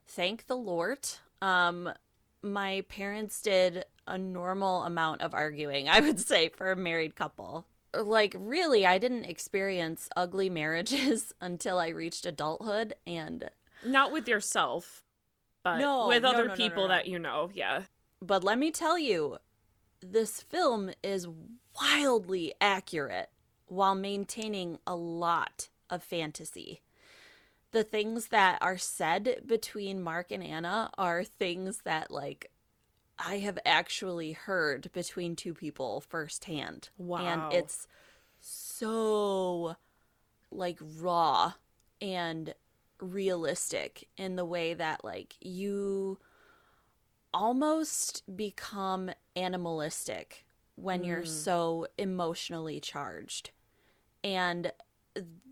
thank 0.07 0.47
the 0.47 0.57
Lord. 0.57 1.01
Um 1.41 1.93
my 2.43 2.85
parents 2.89 3.43
did 3.43 3.85
a 4.07 4.17
normal 4.17 4.85
amount 4.85 5.21
of 5.21 5.35
arguing, 5.35 5.89
I 5.89 6.01
would 6.01 6.19
say, 6.19 6.49
for 6.49 6.73
a 6.73 6.77
married 6.77 7.15
couple. 7.15 7.67
Like 7.95 8.35
really, 8.39 8.87
I 8.87 8.99
didn't 8.99 9.25
experience 9.25 10.09
ugly 10.17 10.49
marriages 10.49 11.35
until 11.41 11.79
I 11.79 11.89
reached 11.89 12.27
adulthood 12.27 12.95
and 13.07 13.51
not 13.85 14.13
with 14.13 14.29
yourself, 14.29 15.03
but 15.63 15.79
no, 15.79 16.09
with 16.09 16.25
other 16.25 16.45
no, 16.45 16.51
no, 16.51 16.57
people 16.57 16.89
that 16.89 17.07
you 17.07 17.19
know. 17.19 17.51
Yeah. 17.55 17.83
But 18.23 18.45
let 18.45 18.59
me 18.59 18.71
tell 18.71 18.99
you, 18.99 19.39
this 20.01 20.43
film 20.43 20.91
is 21.03 21.29
wildly 21.81 22.55
accurate 22.61 23.31
while 23.67 23.95
maintaining 23.95 24.79
a 24.87 24.97
lot 24.97 25.69
of 25.89 26.03
fantasy. 26.03 26.83
The 27.73 27.85
things 27.85 28.29
that 28.29 28.59
are 28.61 28.79
said 28.79 29.43
between 29.47 30.03
Mark 30.03 30.33
and 30.33 30.43
Anna 30.43 30.91
are 30.99 31.23
things 31.23 31.83
that, 31.85 32.11
like, 32.11 32.51
I 33.19 33.39
have 33.39 33.59
actually 33.65 34.33
heard 34.33 34.91
between 34.93 35.37
two 35.37 35.55
people 35.55 36.01
firsthand. 36.01 36.89
Wow. 36.99 37.19
And 37.19 37.53
it's 37.53 37.87
so, 38.41 39.77
like, 40.51 40.79
raw 40.99 41.53
and 42.01 42.55
realistic 43.01 44.09
in 44.17 44.37
the 44.37 44.45
way 44.45 44.75
that, 44.75 45.05
like, 45.05 45.37
you 45.41 46.19
almost 47.33 48.23
become 48.37 49.11
animalistic 49.37 50.45
when 50.77 51.03
mm. 51.03 51.07
you're 51.07 51.25
so 51.25 51.87
emotionally 51.99 52.81
charged. 52.81 53.51
And 54.23 54.73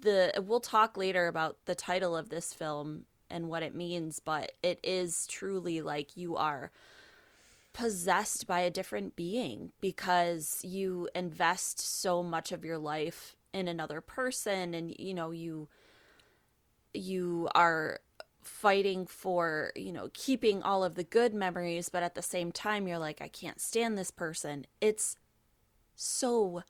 the 0.00 0.32
we'll 0.46 0.60
talk 0.60 0.96
later 0.96 1.26
about 1.26 1.56
the 1.64 1.74
title 1.74 2.16
of 2.16 2.28
this 2.28 2.52
film 2.52 3.06
and 3.30 3.48
what 3.48 3.62
it 3.62 3.74
means, 3.74 4.20
but 4.20 4.52
it 4.62 4.80
is 4.82 5.26
truly 5.26 5.80
like 5.80 6.16
you 6.16 6.36
are 6.36 6.70
possessed 7.72 8.46
by 8.46 8.60
a 8.60 8.70
different 8.70 9.14
being 9.14 9.70
because 9.80 10.60
you 10.64 11.08
invest 11.14 11.78
so 11.78 12.22
much 12.22 12.50
of 12.50 12.64
your 12.64 12.78
life 12.78 13.36
in 13.52 13.68
another 13.68 14.00
person 14.00 14.74
and 14.74 14.94
you 14.98 15.14
know 15.14 15.30
you 15.30 15.68
you 16.98 17.48
are 17.54 18.00
fighting 18.42 19.06
for, 19.06 19.72
you 19.76 19.92
know, 19.92 20.10
keeping 20.14 20.62
all 20.62 20.82
of 20.82 20.94
the 20.94 21.04
good 21.04 21.34
memories, 21.34 21.88
but 21.88 22.02
at 22.02 22.14
the 22.14 22.22
same 22.22 22.50
time, 22.52 22.88
you're 22.88 22.98
like, 22.98 23.20
I 23.20 23.28
can't 23.28 23.60
stand 23.60 23.96
this 23.96 24.10
person. 24.10 24.66
It's 24.80 25.16
so 25.94 26.62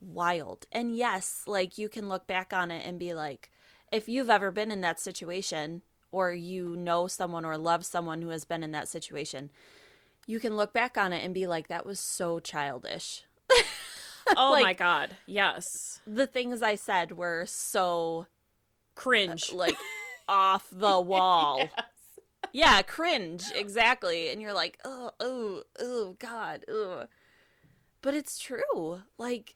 wild. 0.00 0.66
And 0.72 0.96
yes, 0.96 1.44
like 1.46 1.78
you 1.78 1.88
can 1.88 2.08
look 2.08 2.26
back 2.26 2.52
on 2.52 2.70
it 2.70 2.86
and 2.86 2.98
be 2.98 3.14
like, 3.14 3.50
if 3.92 4.08
you've 4.08 4.30
ever 4.30 4.50
been 4.50 4.70
in 4.70 4.80
that 4.80 5.00
situation, 5.00 5.82
or 6.12 6.32
you 6.32 6.76
know 6.76 7.06
someone 7.06 7.44
or 7.44 7.56
love 7.56 7.84
someone 7.84 8.22
who 8.22 8.30
has 8.30 8.44
been 8.44 8.62
in 8.62 8.72
that 8.72 8.88
situation, 8.88 9.50
you 10.26 10.40
can 10.40 10.56
look 10.56 10.72
back 10.72 10.96
on 10.98 11.12
it 11.12 11.24
and 11.24 11.34
be 11.34 11.46
like, 11.46 11.68
that 11.68 11.86
was 11.86 12.00
so 12.00 12.40
childish. 12.40 13.24
oh 14.36 14.52
like, 14.52 14.62
my 14.62 14.72
God. 14.74 15.16
Yes. 15.26 16.00
The 16.06 16.26
things 16.26 16.62
I 16.62 16.74
said 16.74 17.12
were 17.12 17.44
so 17.46 18.26
cringe. 19.00 19.52
Like, 19.54 19.76
off 20.28 20.66
the 20.72 21.00
wall. 21.00 21.58
yes. 21.58 21.70
Yeah, 22.52 22.82
cringe, 22.82 23.44
exactly. 23.54 24.30
And 24.30 24.40
you're 24.40 24.54
like, 24.54 24.78
oh, 24.84 25.10
oh, 25.20 25.62
oh, 25.78 26.16
God, 26.18 26.64
oh. 26.68 27.06
But 28.02 28.14
it's 28.14 28.38
true. 28.38 29.02
Like, 29.18 29.54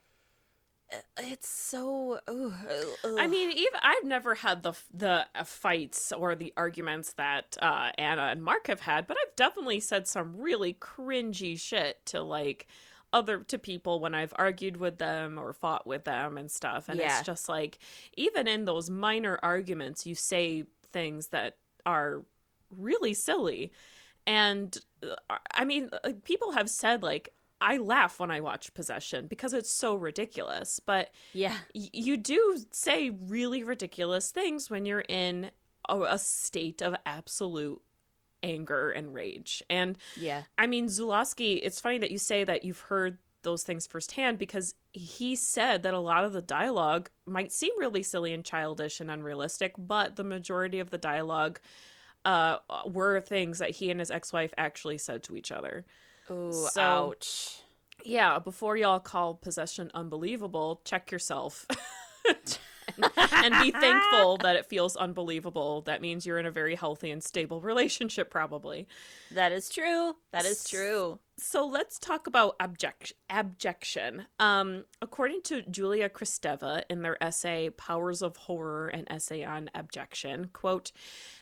it's 1.18 1.48
so. 1.48 2.20
I 2.28 3.26
mean, 3.26 3.50
even 3.50 3.80
I've 3.82 4.04
never 4.04 4.34
had 4.34 4.62
the 4.62 4.74
the 4.92 5.26
uh, 5.34 5.44
fights 5.44 6.12
or 6.12 6.34
the 6.34 6.52
arguments 6.56 7.14
that 7.14 7.56
uh, 7.60 7.90
Anna 7.98 8.22
and 8.22 8.44
Mark 8.44 8.66
have 8.68 8.80
had, 8.80 9.06
but 9.06 9.16
I've 9.20 9.34
definitely 9.34 9.80
said 9.80 10.06
some 10.06 10.36
really 10.36 10.74
cringy 10.74 11.58
shit 11.58 12.04
to 12.06 12.22
like 12.22 12.68
other 13.14 13.38
to 13.38 13.58
people 13.58 14.00
when 14.00 14.14
I've 14.14 14.34
argued 14.36 14.76
with 14.76 14.98
them 14.98 15.38
or 15.38 15.52
fought 15.52 15.86
with 15.86 16.04
them 16.04 16.36
and 16.36 16.50
stuff. 16.50 16.88
And 16.88 16.98
yeah. 16.98 17.18
it's 17.18 17.26
just 17.26 17.48
like 17.48 17.78
even 18.14 18.48
in 18.48 18.64
those 18.64 18.90
minor 18.90 19.38
arguments, 19.42 20.04
you 20.04 20.16
say 20.16 20.64
things 20.92 21.28
that 21.28 21.56
are 21.86 22.22
really 22.76 23.14
silly. 23.14 23.72
And 24.26 24.76
uh, 25.02 25.36
I 25.52 25.64
mean, 25.64 25.90
uh, 26.02 26.10
people 26.24 26.52
have 26.52 26.68
said 26.68 27.02
like 27.04 27.32
I 27.60 27.76
laugh 27.76 28.18
when 28.18 28.32
I 28.32 28.40
watch 28.40 28.74
Possession 28.74 29.28
because 29.28 29.54
it's 29.54 29.70
so 29.70 29.94
ridiculous. 29.94 30.80
But 30.84 31.10
yeah, 31.32 31.56
y- 31.72 31.90
you 31.92 32.16
do 32.16 32.58
say 32.72 33.10
really 33.10 33.62
ridiculous 33.62 34.32
things 34.32 34.68
when 34.68 34.86
you're 34.86 35.04
in 35.08 35.52
a, 35.88 36.00
a 36.00 36.18
state 36.18 36.82
of 36.82 36.96
absolute 37.06 37.80
anger 38.44 38.90
and 38.90 39.12
rage. 39.12 39.62
And 39.68 39.98
yeah, 40.16 40.42
I 40.56 40.66
mean, 40.68 40.86
Zulawski, 40.86 41.58
it's 41.62 41.80
funny 41.80 41.98
that 41.98 42.10
you 42.12 42.18
say 42.18 42.44
that 42.44 42.64
you've 42.64 42.80
heard 42.80 43.18
those 43.42 43.62
things 43.62 43.86
firsthand 43.86 44.38
because 44.38 44.74
he 44.92 45.34
said 45.36 45.82
that 45.82 45.92
a 45.94 45.98
lot 45.98 46.24
of 46.24 46.32
the 46.32 46.40
dialogue 46.40 47.10
might 47.26 47.52
seem 47.52 47.72
really 47.78 48.02
silly 48.02 48.32
and 48.32 48.44
childish 48.44 49.00
and 49.00 49.10
unrealistic, 49.10 49.74
but 49.76 50.16
the 50.16 50.24
majority 50.24 50.78
of 50.80 50.90
the 50.90 50.98
dialogue 50.98 51.58
uh, 52.24 52.56
were 52.86 53.20
things 53.20 53.58
that 53.58 53.70
he 53.70 53.90
and 53.90 54.00
his 54.00 54.10
ex-wife 54.10 54.54
actually 54.56 54.96
said 54.96 55.22
to 55.22 55.36
each 55.36 55.50
other. 55.52 55.84
Ooh, 56.30 56.52
So- 56.72 56.80
ouch. 56.82 57.60
Yeah, 58.04 58.38
before 58.38 58.76
y'all 58.76 58.98
call 59.00 59.34
possession 59.34 59.90
unbelievable, 59.94 60.80
check 60.84 61.10
yourself. 61.12 61.66
and 63.18 63.54
be 63.62 63.70
thankful 63.70 64.36
that 64.42 64.56
it 64.56 64.66
feels 64.66 64.96
unbelievable. 64.96 65.82
That 65.82 66.00
means 66.00 66.26
you're 66.26 66.38
in 66.38 66.46
a 66.46 66.50
very 66.50 66.74
healthy 66.74 67.10
and 67.10 67.22
stable 67.22 67.60
relationship, 67.62 68.30
probably. 68.30 68.86
That 69.30 69.52
is 69.52 69.68
true. 69.68 70.16
That 70.32 70.44
is 70.44 70.64
true. 70.64 71.18
So 71.36 71.66
let's 71.66 71.98
talk 71.98 72.28
about 72.28 72.54
abject- 72.60 73.14
abjection. 73.28 74.26
Um, 74.38 74.84
according 75.02 75.42
to 75.42 75.62
Julia 75.62 76.08
Kristeva 76.08 76.84
in 76.88 77.02
their 77.02 77.20
essay 77.22 77.70
Powers 77.70 78.22
of 78.22 78.36
Horror, 78.36 78.86
an 78.86 79.04
essay 79.10 79.42
on 79.42 79.68
abjection, 79.74 80.50
quote, 80.52 80.92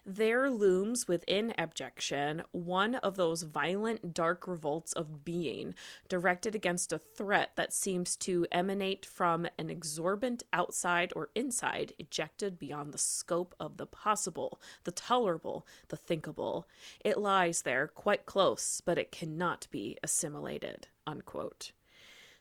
there 0.06 0.50
looms 0.50 1.06
within 1.06 1.52
abjection 1.58 2.42
one 2.52 2.94
of 2.96 3.16
those 3.16 3.42
violent, 3.42 4.14
dark 4.14 4.48
revolts 4.48 4.94
of 4.94 5.24
being 5.24 5.74
directed 6.08 6.54
against 6.54 6.92
a 6.92 6.98
threat 6.98 7.50
that 7.56 7.74
seems 7.74 8.16
to 8.16 8.46
emanate 8.50 9.04
from 9.04 9.46
an 9.58 9.68
exorbitant 9.68 10.42
outside 10.54 11.12
or 11.14 11.28
inside, 11.34 11.92
ejected 11.98 12.58
beyond 12.58 12.92
the 12.92 12.98
scope 12.98 13.54
of 13.60 13.76
the 13.76 13.86
possible, 13.86 14.58
the 14.84 14.90
tolerable, 14.90 15.66
the 15.88 15.96
thinkable. 15.96 16.66
It 17.04 17.18
lies 17.18 17.62
there, 17.62 17.86
quite 17.88 18.24
close, 18.24 18.80
but 18.84 18.96
it 18.96 19.12
cannot 19.12 19.66
be 19.70 19.81
assimilated. 20.02 20.88
Unquote. 21.06 21.72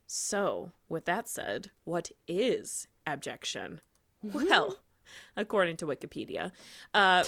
So, 0.08 0.72
with 0.90 1.06
that 1.06 1.28
said, 1.28 1.72
what 1.84 2.12
is 2.28 2.88
abjection? 3.08 3.80
Well, 4.22 4.78
according 5.36 5.78
to 5.78 5.86
Wikipedia, 5.86 6.52
uh, 6.94 7.24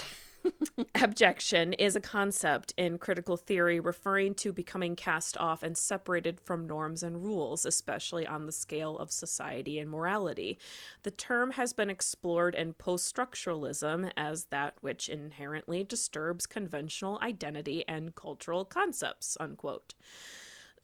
abjection 0.94 1.72
is 1.74 1.96
a 1.96 2.00
concept 2.00 2.74
in 2.76 2.98
critical 2.98 3.36
theory 3.36 3.80
referring 3.80 4.34
to 4.36 4.52
becoming 4.52 4.96
cast 4.96 5.36
off 5.38 5.62
and 5.62 5.76
separated 5.76 6.40
from 6.40 6.66
norms 6.66 7.02
and 7.02 7.24
rules, 7.24 7.64
especially 7.64 8.26
on 8.26 8.46
the 8.46 8.52
scale 8.52 8.98
of 8.98 9.10
society 9.10 9.78
and 9.78 9.90
morality. 9.90 10.58
The 11.02 11.10
term 11.10 11.52
has 11.52 11.72
been 11.72 11.90
explored 11.90 12.54
in 12.54 12.74
post 12.74 13.14
structuralism 13.14 14.10
as 14.16 14.44
that 14.46 14.74
which 14.80 15.08
inherently 15.08 15.84
disturbs 15.84 16.46
conventional 16.46 17.18
identity 17.22 17.84
and 17.88 18.14
cultural 18.14 18.64
concepts. 18.64 19.36
Unquote. 19.40 19.94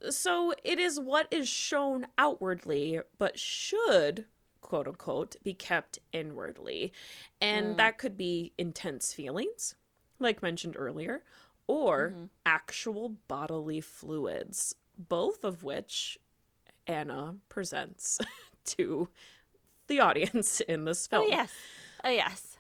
So 0.09 0.55
it 0.65 0.79
is 0.79 0.99
what 0.99 1.29
is 1.31 1.49
shown 1.49 2.07
outwardly, 2.17 3.01
but 3.19 3.39
should, 3.39 4.25
quote 4.71 4.87
unquote, 4.87 5.35
be 5.43 5.53
kept 5.53 5.99
inwardly. 6.13 6.93
And 7.41 7.75
mm. 7.75 7.77
that 7.79 7.99
could 7.99 8.17
be 8.17 8.53
intense 8.57 9.13
feelings, 9.13 9.75
like 10.21 10.45
mentioned 10.45 10.77
earlier, 10.79 11.25
or 11.67 12.11
mm-hmm. 12.11 12.25
actual 12.47 13.17
bodily 13.27 13.81
fluids, 13.81 14.77
both 14.97 15.43
of 15.43 15.65
which 15.65 16.19
Anna 16.87 17.35
presents 17.49 18.21
to 18.67 19.09
the 19.89 19.99
audience 19.99 20.61
in 20.69 20.85
this 20.85 21.09
film. 21.09 21.25
Oh, 21.27 21.29
yes. 21.29 21.53
Oh, 22.05 22.11
yes. 22.11 22.57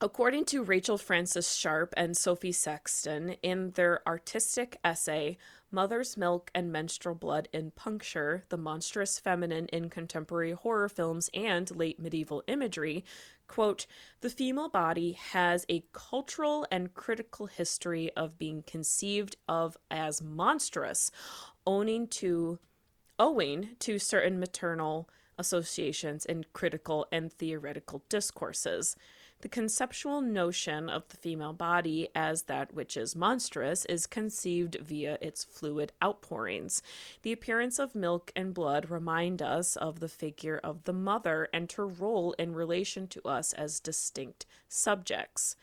According 0.00 0.46
to 0.46 0.62
Rachel 0.62 0.96
Francis 0.96 1.54
Sharp 1.54 1.92
and 1.98 2.16
Sophie 2.16 2.52
Sexton 2.52 3.36
in 3.42 3.72
their 3.72 4.00
artistic 4.08 4.78
essay, 4.82 5.36
Mother's 5.72 6.18
Milk 6.18 6.50
and 6.54 6.70
Menstrual 6.70 7.14
Blood 7.14 7.48
in 7.50 7.70
Puncture 7.70 8.44
The 8.50 8.58
Monstrous 8.58 9.18
Feminine 9.18 9.66
in 9.68 9.88
Contemporary 9.88 10.52
Horror 10.52 10.90
Films 10.90 11.30
and 11.32 11.74
Late 11.74 11.98
Medieval 11.98 12.44
Imagery, 12.46 13.04
quote, 13.48 13.86
the 14.20 14.28
female 14.28 14.68
body 14.68 15.12
has 15.12 15.64
a 15.70 15.84
cultural 15.92 16.66
and 16.70 16.92
critical 16.92 17.46
history 17.46 18.10
of 18.14 18.38
being 18.38 18.62
conceived 18.66 19.36
of 19.48 19.78
as 19.90 20.20
monstrous, 20.20 21.10
owing 21.66 22.06
to 22.08 22.58
owing 23.18 23.70
to 23.78 23.98
certain 23.98 24.38
maternal 24.38 25.08
associations 25.38 26.26
in 26.26 26.44
critical 26.52 27.06
and 27.10 27.32
theoretical 27.32 28.02
discourses. 28.08 28.94
The 29.42 29.48
conceptual 29.48 30.20
notion 30.20 30.88
of 30.88 31.08
the 31.08 31.16
female 31.16 31.52
body 31.52 32.08
as 32.14 32.44
that 32.44 32.72
which 32.74 32.96
is 32.96 33.16
monstrous 33.16 33.84
is 33.86 34.06
conceived 34.06 34.76
via 34.80 35.18
its 35.20 35.42
fluid 35.42 35.92
outpourings. 36.02 36.80
The 37.22 37.32
appearance 37.32 37.80
of 37.80 37.96
milk 37.96 38.30
and 38.36 38.54
blood 38.54 38.88
remind 38.88 39.42
us 39.42 39.74
of 39.74 39.98
the 39.98 40.08
figure 40.08 40.60
of 40.62 40.84
the 40.84 40.92
mother 40.92 41.48
and 41.52 41.70
her 41.72 41.88
role 41.88 42.34
in 42.34 42.54
relation 42.54 43.08
to 43.08 43.28
us 43.28 43.52
as 43.52 43.80
distinct 43.80 44.46
subjects. 44.68 45.56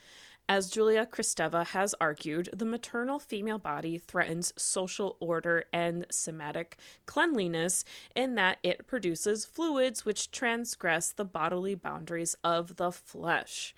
As 0.51 0.71
Julia 0.71 1.05
Kristeva 1.05 1.63
has 1.63 1.93
argued, 2.01 2.49
the 2.51 2.65
maternal 2.65 3.19
female 3.19 3.59
body 3.59 3.99
threatens 3.99 4.51
social 4.57 5.15
order 5.19 5.65
and 5.71 6.07
somatic 6.09 6.75
cleanliness 7.05 7.85
in 8.15 8.33
that 8.33 8.57
it 8.63 8.87
produces 8.87 9.45
fluids 9.45 10.05
which 10.05 10.31
transgress 10.31 11.11
the 11.11 11.23
bodily 11.23 11.75
boundaries 11.75 12.35
of 12.43 12.77
the 12.77 12.91
flesh. 12.91 13.75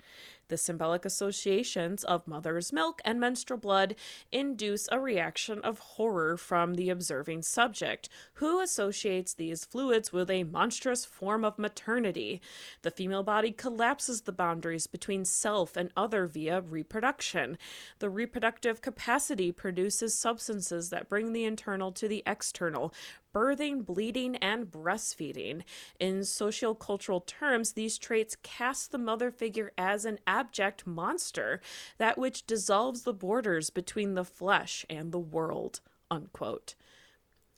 The 0.52 0.58
symbolic 0.58 1.06
associations 1.06 2.04
of 2.04 2.28
mother's 2.28 2.74
milk 2.74 3.00
and 3.06 3.18
menstrual 3.18 3.58
blood 3.58 3.94
induce 4.30 4.86
a 4.92 5.00
reaction 5.00 5.60
of 5.60 5.78
horror 5.78 6.36
from 6.36 6.74
the 6.74 6.90
observing 6.90 7.44
subject, 7.44 8.10
who 8.34 8.60
associates 8.60 9.32
these 9.32 9.64
fluids 9.64 10.12
with 10.12 10.28
a 10.28 10.44
monstrous 10.44 11.06
form 11.06 11.42
of 11.42 11.58
maternity. 11.58 12.42
The 12.82 12.90
female 12.90 13.22
body 13.22 13.50
collapses 13.50 14.20
the 14.20 14.32
boundaries 14.32 14.86
between 14.86 15.24
self 15.24 15.74
and 15.74 15.90
other 15.96 16.26
via 16.26 16.60
reproduction. 16.60 17.56
The 18.00 18.10
reproductive 18.10 18.82
capacity 18.82 19.52
produces 19.52 20.14
substances 20.14 20.90
that 20.90 21.08
bring 21.08 21.32
the 21.32 21.46
internal 21.46 21.92
to 21.92 22.06
the 22.06 22.22
external, 22.26 22.92
birthing, 23.34 23.84
bleeding, 23.84 24.36
and 24.36 24.70
breastfeeding. 24.70 25.62
In 25.98 26.20
sociocultural 26.20 27.26
terms, 27.26 27.72
these 27.72 27.98
traits 27.98 28.36
cast 28.42 28.92
the 28.92 28.98
mother 28.98 29.30
figure 29.30 29.72
as 29.76 30.04
an 30.04 30.18
abject 30.26 30.86
monster, 30.86 31.60
that 31.98 32.18
which 32.18 32.46
dissolves 32.46 33.02
the 33.02 33.14
borders 33.14 33.70
between 33.70 34.14
the 34.14 34.24
flesh 34.24 34.84
and 34.90 35.12
the 35.12 35.18
world. 35.18 35.80
Unquote. 36.10 36.74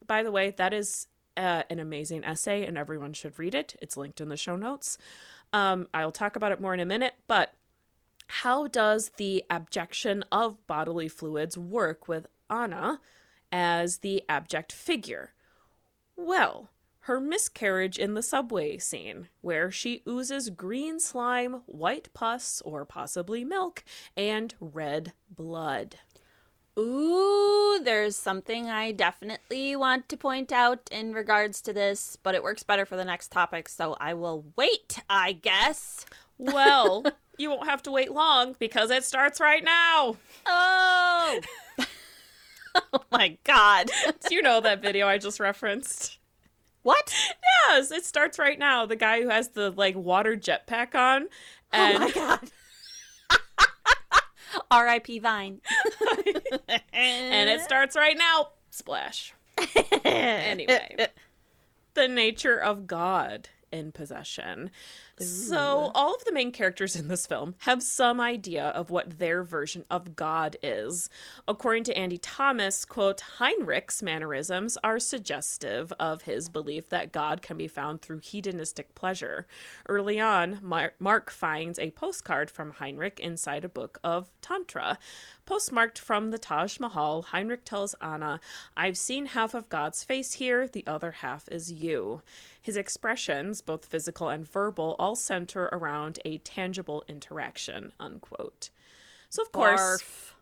By 0.07 0.23
the 0.23 0.33
way, 0.33 0.51
that 0.51 0.73
is 0.73 1.09
uh, 1.37 1.65
an 1.69 1.79
amazing 1.79 2.25
essay, 2.25 2.65
and 2.65 2.79
everyone 2.79 3.13
should 3.13 3.39
read 3.39 3.55
it. 3.55 3.77
It's 3.83 3.97
linked 3.97 4.21
in 4.21 4.29
the 4.29 4.37
show 4.37 4.57
notes. 4.57 4.99
Um, 5.53 5.89
I'll 5.93 6.13
talk 6.13 6.37
about 6.37 6.53
it 6.53 6.61
more 6.61 6.75
in 6.75 6.81
a 6.81 6.87
minute, 6.87 7.15
but 7.27 7.55
how 8.27 8.67
does 8.67 9.11
the 9.17 9.45
abjection 9.51 10.25
of 10.33 10.67
bodily 10.67 11.09
fluids 11.09 11.59
work 11.59 12.09
with 12.09 12.27
Anna 12.49 13.01
as 13.53 13.99
the 13.99 14.23
abject 14.29 14.73
figure? 14.73 15.34
Well, 16.17 16.71
her 17.01 17.21
miscarriage 17.21 17.99
in 17.99 18.15
the 18.15 18.23
subway 18.23 18.79
scene, 18.79 19.29
where 19.43 19.71
she 19.71 20.03
oozes 20.09 20.49
green 20.49 20.99
slime, 20.99 21.63
white 21.67 22.09
pus, 22.15 22.63
or 22.65 22.85
possibly 22.85 23.45
milk, 23.45 23.85
and 24.17 24.55
red 24.59 25.13
blood. 25.29 25.97
Ooh, 26.79 27.79
there's 27.85 28.17
something 28.17 28.69
I 28.69 28.91
definitely 28.91 29.77
want 29.77 30.09
to 30.09 30.17
point 30.17 30.51
out 30.51 30.89
in 30.91 31.13
regards 31.13 31.61
to 31.63 31.73
this, 31.73 32.17
but 32.23 32.35
it 32.35 32.43
works 32.43 32.63
better 32.63 32.87
for 32.87 32.97
the 32.97 33.05
next 33.05 33.31
topic, 33.31 33.69
so 33.69 33.97
I 34.01 34.15
will 34.15 34.47
wait, 34.57 34.99
I 35.09 35.33
guess. 35.33 36.07
Well, 36.39 37.05
you 37.39 37.51
won't 37.51 37.69
have 37.69 37.83
to 37.83 37.93
wait 37.93 38.13
long 38.13 38.57
because 38.59 38.91
it 38.91 39.05
starts 39.05 39.41
right 39.41 39.63
now. 39.63 40.17
Oh! 40.47 41.41
oh 42.93 43.05
my 43.11 43.39
god. 43.45 43.91
Do 44.29 44.35
you 44.35 44.43
know 44.43 44.61
that 44.61 44.83
video 44.83 45.07
I 45.07 45.19
just 45.19 45.41
referenced? 45.41 46.19
What? 46.83 47.15
Yes, 47.69 47.91
it 47.91 48.05
starts 48.05 48.39
right 48.39 48.59
now. 48.59 48.85
The 48.85 48.97
guy 48.97 49.23
who 49.23 49.29
has 49.29 49.49
the 49.49 49.71
like 49.71 49.97
water 49.97 50.37
jetpack 50.37 50.95
on, 50.95 51.29
Oh 51.73 51.99
my 51.99 52.11
god. 52.11 52.51
R.I.P. 54.71 55.19
Vine. 55.19 55.61
and 56.93 57.51
it 57.51 57.61
starts 57.61 57.97
right 57.97 58.17
now. 58.17 58.49
Splash. 58.71 59.35
anyway, 60.05 61.09
the 61.95 62.09
nature 62.09 62.59
of 62.59 62.87
God 62.87 63.49
in 63.73 63.93
possession. 63.93 64.71
So, 65.21 65.93
all 65.95 66.15
of 66.15 66.25
the 66.25 66.33
main 66.33 66.51
characters 66.51 66.97
in 66.97 67.09
this 67.09 67.27
film 67.27 67.55
have 67.59 67.83
some 67.83 68.21
idea 68.21 68.65
of 68.65 68.91
what 68.91 69.19
their 69.19 69.45
version 69.45 69.85
of 69.91 70.17
God 70.17 70.57
is. 70.63 71.09
According 71.47 71.85
to 71.85 71.97
Andy 71.97 72.19
Thomas, 72.19 72.85
quote, 72.85 73.21
Heinrich's 73.39 74.03
mannerisms 74.03 74.77
are 74.83 74.99
suggestive 74.99 75.93
of 76.01 76.23
his 76.23 76.49
belief 76.49 76.89
that 76.89 77.13
God 77.13 77.43
can 77.43 77.57
be 77.57 77.69
found 77.69 78.03
through 78.03 78.21
hedonistic 78.21 78.95
pleasure. 78.95 79.47
Early 79.89 80.19
on, 80.19 80.59
Mar- 80.63 80.95
Mark 80.99 81.31
finds 81.31 81.79
a 81.79 81.93
postcard 81.93 82.51
from 82.51 82.73
Heinrich 82.73 83.21
inside 83.21 83.65
a 83.65 83.69
book 83.69 83.99
of 84.03 84.31
Tantra. 84.43 84.99
Postmarked 85.47 85.99
from 85.99 86.31
the 86.31 86.39
Taj 86.39 86.81
Mahal, 86.81 87.23
Heinrich 87.23 87.65
tells 87.65 87.95
Anna, 88.01 88.41
I've 88.77 88.97
seen 88.97 89.27
half 89.27 89.53
of 89.53 89.69
God's 89.69 90.03
face 90.03 90.35
here, 90.35 90.67
the 90.67 90.87
other 90.87 91.11
half 91.13 91.47
is 91.51 91.71
you. 91.71 92.23
His 92.63 92.77
expressions, 92.79 93.61
both 93.61 93.85
physical 93.85 94.31
and 94.31 94.49
verbal, 94.49 94.97
all 94.99 95.15
center 95.17 95.65
around 95.65 96.19
a 96.25 96.39
tangible 96.39 97.05
interaction, 97.09 97.93
unquote. 98.01 98.71
So 99.29 99.43
of 99.43 99.53
course, 99.53 99.81
Barf. 99.81 100.33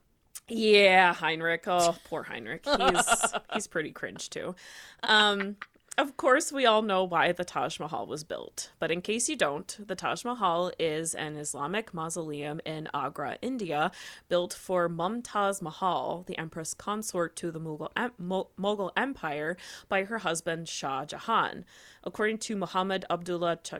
yeah, 0.48 1.12
Heinrich. 1.14 1.64
Oh, 1.66 1.96
poor 2.04 2.22
Heinrich. 2.22 2.64
He's 2.64 3.24
he's 3.54 3.66
pretty 3.66 3.90
cringe 3.90 4.30
too. 4.30 4.54
Um, 5.02 5.56
of 5.98 6.16
course, 6.16 6.50
we 6.50 6.64
all 6.64 6.80
know 6.80 7.04
why 7.04 7.32
the 7.32 7.44
Taj 7.44 7.78
Mahal 7.78 8.06
was 8.06 8.24
built, 8.24 8.70
but 8.78 8.90
in 8.90 9.02
case 9.02 9.28
you 9.28 9.36
don't, 9.36 9.76
the 9.86 9.94
Taj 9.94 10.24
Mahal 10.24 10.72
is 10.78 11.14
an 11.14 11.36
Islamic 11.36 11.92
mausoleum 11.92 12.60
in 12.64 12.88
Agra, 12.94 13.36
India, 13.42 13.92
built 14.30 14.54
for 14.54 14.88
Mumtaz 14.88 15.60
Mahal, 15.60 16.24
the 16.26 16.38
empress 16.38 16.72
consort 16.72 17.36
to 17.36 17.50
the 17.50 17.60
Mughal, 17.60 17.90
em- 17.94 18.12
Mo- 18.16 18.48
Mughal 18.58 18.90
Empire, 18.96 19.56
by 19.90 20.04
her 20.04 20.18
husband 20.18 20.66
Shah 20.66 21.04
Jahan. 21.04 21.66
According 22.02 22.38
to 22.38 22.56
Muhammad 22.56 23.04
Abdullah 23.10 23.58
Ch- 23.62 23.74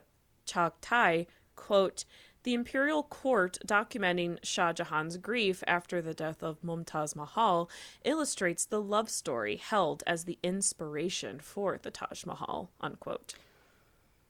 Chagtai, 0.47 1.27
quote, 1.57 2.05
the 2.45 2.55
imperial 2.55 3.03
court 3.03 3.59
documenting 3.66 4.38
Shah 4.43 4.72
Jahan's 4.72 5.16
grief 5.16 5.62
after 5.66 6.03
the 6.03 6.14
death 6.14 6.43
of 6.43 6.62
Mumtaz 6.62 7.14
Mahal 7.14 7.70
illustrates 8.05 8.64
the 8.64 8.80
love 8.80 9.09
story 9.09 9.57
held 9.57 10.03
as 10.07 10.24
the 10.24 10.38
inspiration 10.43 11.40
for 11.40 11.78
the 11.80 11.90
Taj 11.90 12.26
Mahal. 12.26 12.70
Unquote. 12.80 13.34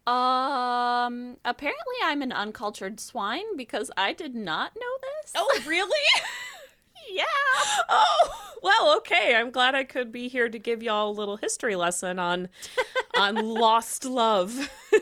Um, 0.07 1.37
apparently 1.45 1.97
I'm 2.03 2.23
an 2.23 2.33
uncultured 2.33 2.99
swine 2.99 3.57
because 3.57 3.91
I 3.97 4.13
did 4.13 4.35
not 4.35 4.73
know 4.75 4.99
this. 5.01 5.33
Oh, 5.37 5.63
really? 5.67 6.01
yeah. 7.13 7.25
oh, 7.89 8.31
well, 8.63 8.97
okay. 8.99 9.35
I'm 9.35 9.51
glad 9.51 9.75
I 9.75 9.85
could 9.85 10.13
be 10.13 10.29
here 10.29 10.49
to 10.49 10.59
give 10.59 10.83
y'all 10.83 11.11
a 11.11 11.13
little 11.13 11.37
history 11.37 11.77
lesson 11.77 12.19
on 12.19 12.49
on 13.17 13.37
lost 13.37 14.05
love. 14.05 14.71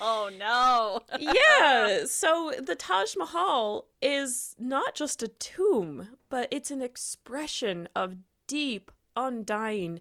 Oh 0.00 0.30
no. 0.36 1.00
yeah. 1.18 2.04
So 2.06 2.52
the 2.60 2.74
Taj 2.74 3.16
Mahal 3.16 3.86
is 4.00 4.54
not 4.58 4.94
just 4.94 5.22
a 5.22 5.28
tomb, 5.28 6.08
but 6.28 6.48
it's 6.50 6.70
an 6.70 6.82
expression 6.82 7.88
of 7.94 8.16
deep, 8.46 8.90
undying, 9.16 10.00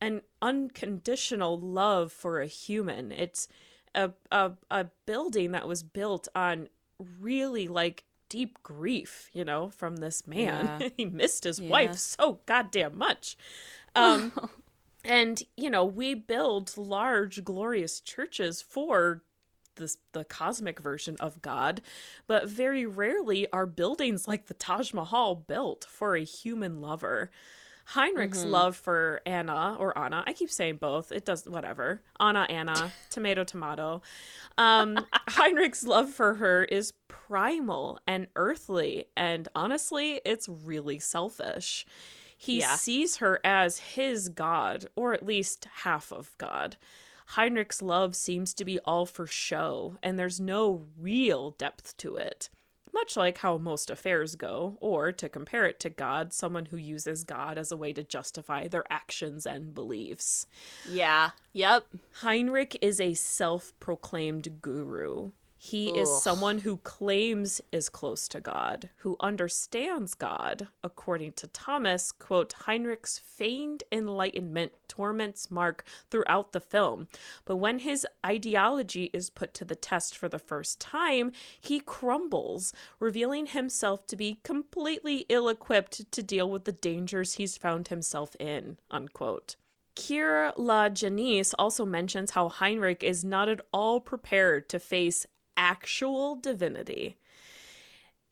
and 0.00 0.22
unconditional 0.42 1.58
love 1.58 2.12
for 2.12 2.40
a 2.40 2.46
human. 2.46 3.12
It's 3.12 3.48
a 3.94 4.12
a, 4.32 4.52
a 4.70 4.86
building 5.06 5.52
that 5.52 5.68
was 5.68 5.82
built 5.82 6.26
on 6.34 6.68
really 7.20 7.68
like 7.68 8.04
deep 8.28 8.62
grief, 8.62 9.28
you 9.32 9.44
know, 9.44 9.70
from 9.70 9.96
this 9.96 10.26
man. 10.26 10.68
Yeah. 10.80 10.88
he 10.96 11.04
missed 11.04 11.44
his 11.44 11.60
Yeah. 11.60 11.70
wife 11.70 11.96
so 11.96 12.40
goddamn 12.46 12.96
much. 12.98 13.36
Um 13.96 14.32
and 15.04 15.42
you 15.56 15.70
know, 15.70 15.84
we 15.84 16.12
build 16.14 16.76
large 16.76 17.44
glorious 17.44 18.00
churches 18.00 18.60
for 18.60 19.22
this 19.76 19.96
the 20.12 20.24
cosmic 20.24 20.80
version 20.80 21.16
of 21.20 21.40
God, 21.40 21.80
but 22.26 22.48
very 22.48 22.84
rarely 22.84 23.50
are 23.52 23.66
buildings 23.66 24.26
like 24.28 24.46
the 24.46 24.54
Taj 24.54 24.92
Mahal 24.92 25.34
built 25.34 25.86
for 25.88 26.14
a 26.14 26.24
human 26.24 26.80
lover. 26.82 27.30
Heinrich's 27.90 28.44
love 28.50 28.76
for 28.76 29.20
Anna 29.24 29.76
or 29.78 29.96
Anna, 29.96 30.24
I 30.26 30.32
keep 30.32 30.50
saying 30.50 30.78
both. 30.78 31.12
It 31.12 31.24
does 31.24 31.46
whatever. 31.46 32.02
Anna, 32.18 32.44
Anna, 32.50 32.90
tomato, 33.10 33.44
tomato. 33.44 34.02
Um, 34.58 35.06
Heinrich's 35.28 35.86
love 35.86 36.10
for 36.10 36.34
her 36.34 36.64
is 36.64 36.92
primal 37.28 37.98
and 38.06 38.26
earthly, 38.36 39.06
and 39.16 39.48
honestly, 39.54 40.20
it's 40.24 40.48
really 40.48 40.98
selfish. 40.98 41.86
He 42.36 42.60
Yeah. 42.60 42.76
sees 42.76 43.16
her 43.16 43.40
as 43.44 43.78
his 43.78 44.28
god, 44.28 44.86
or 44.94 45.12
at 45.12 45.26
least 45.26 45.64
half 45.82 46.12
of 46.12 46.36
God. 46.38 46.76
Heinrich's 47.30 47.82
love 47.82 48.14
seems 48.14 48.54
to 48.54 48.64
be 48.64 48.78
all 48.80 49.06
for 49.06 49.26
show, 49.26 49.96
and 50.02 50.18
there's 50.18 50.38
no 50.38 50.86
real 50.98 51.52
depth 51.52 51.96
to 51.96 52.16
it. 52.16 52.48
Much 52.92 53.16
like 53.16 53.38
how 53.38 53.58
most 53.58 53.90
affairs 53.90 54.36
go, 54.36 54.78
or 54.80 55.10
to 55.12 55.28
compare 55.28 55.66
it 55.66 55.80
to 55.80 55.90
God, 55.90 56.32
someone 56.32 56.66
who 56.66 56.76
uses 56.76 57.24
God 57.24 57.58
as 57.58 57.72
a 57.72 57.76
way 57.76 57.92
to 57.92 58.04
justify 58.04 58.68
their 58.68 58.84
actions 58.90 59.44
and 59.44 59.74
beliefs. 59.74 60.46
Yeah. 60.88 61.30
Yep. 61.52 61.86
Heinrich 62.20 62.78
is 62.80 63.00
a 63.00 63.14
self 63.14 63.72
proclaimed 63.80 64.62
guru. 64.62 65.32
He 65.58 65.88
is 65.88 66.22
someone 66.22 66.58
who 66.58 66.76
claims 66.78 67.60
is 67.72 67.88
close 67.88 68.28
to 68.28 68.40
God, 68.40 68.90
who 68.98 69.16
understands 69.20 70.14
God. 70.14 70.68
According 70.84 71.32
to 71.32 71.48
Thomas, 71.48 72.12
quote, 72.12 72.52
Heinrich's 72.52 73.18
feigned 73.18 73.82
enlightenment 73.90 74.72
torments 74.86 75.50
Mark 75.50 75.84
throughout 76.10 76.52
the 76.52 76.60
film. 76.60 77.08
But 77.44 77.56
when 77.56 77.80
his 77.80 78.06
ideology 78.24 79.10
is 79.12 79.30
put 79.30 79.54
to 79.54 79.64
the 79.64 79.74
test 79.74 80.16
for 80.16 80.28
the 80.28 80.38
first 80.38 80.78
time, 80.78 81.32
he 81.60 81.80
crumbles, 81.80 82.72
revealing 83.00 83.46
himself 83.46 84.06
to 84.08 84.16
be 84.16 84.38
completely 84.44 85.26
ill 85.28 85.48
equipped 85.48 86.12
to 86.12 86.22
deal 86.22 86.50
with 86.50 86.64
the 86.64 86.72
dangers 86.72 87.34
he's 87.34 87.56
found 87.56 87.88
himself 87.88 88.36
in, 88.38 88.78
unquote. 88.90 89.56
Kier-La 89.96 90.90
Janisse 90.90 91.54
also 91.58 91.86
mentions 91.86 92.32
how 92.32 92.50
Heinrich 92.50 93.02
is 93.02 93.24
not 93.24 93.48
at 93.48 93.62
all 93.72 93.98
prepared 93.98 94.68
to 94.68 94.78
face 94.78 95.26
actual 95.56 96.36
divinity. 96.36 97.16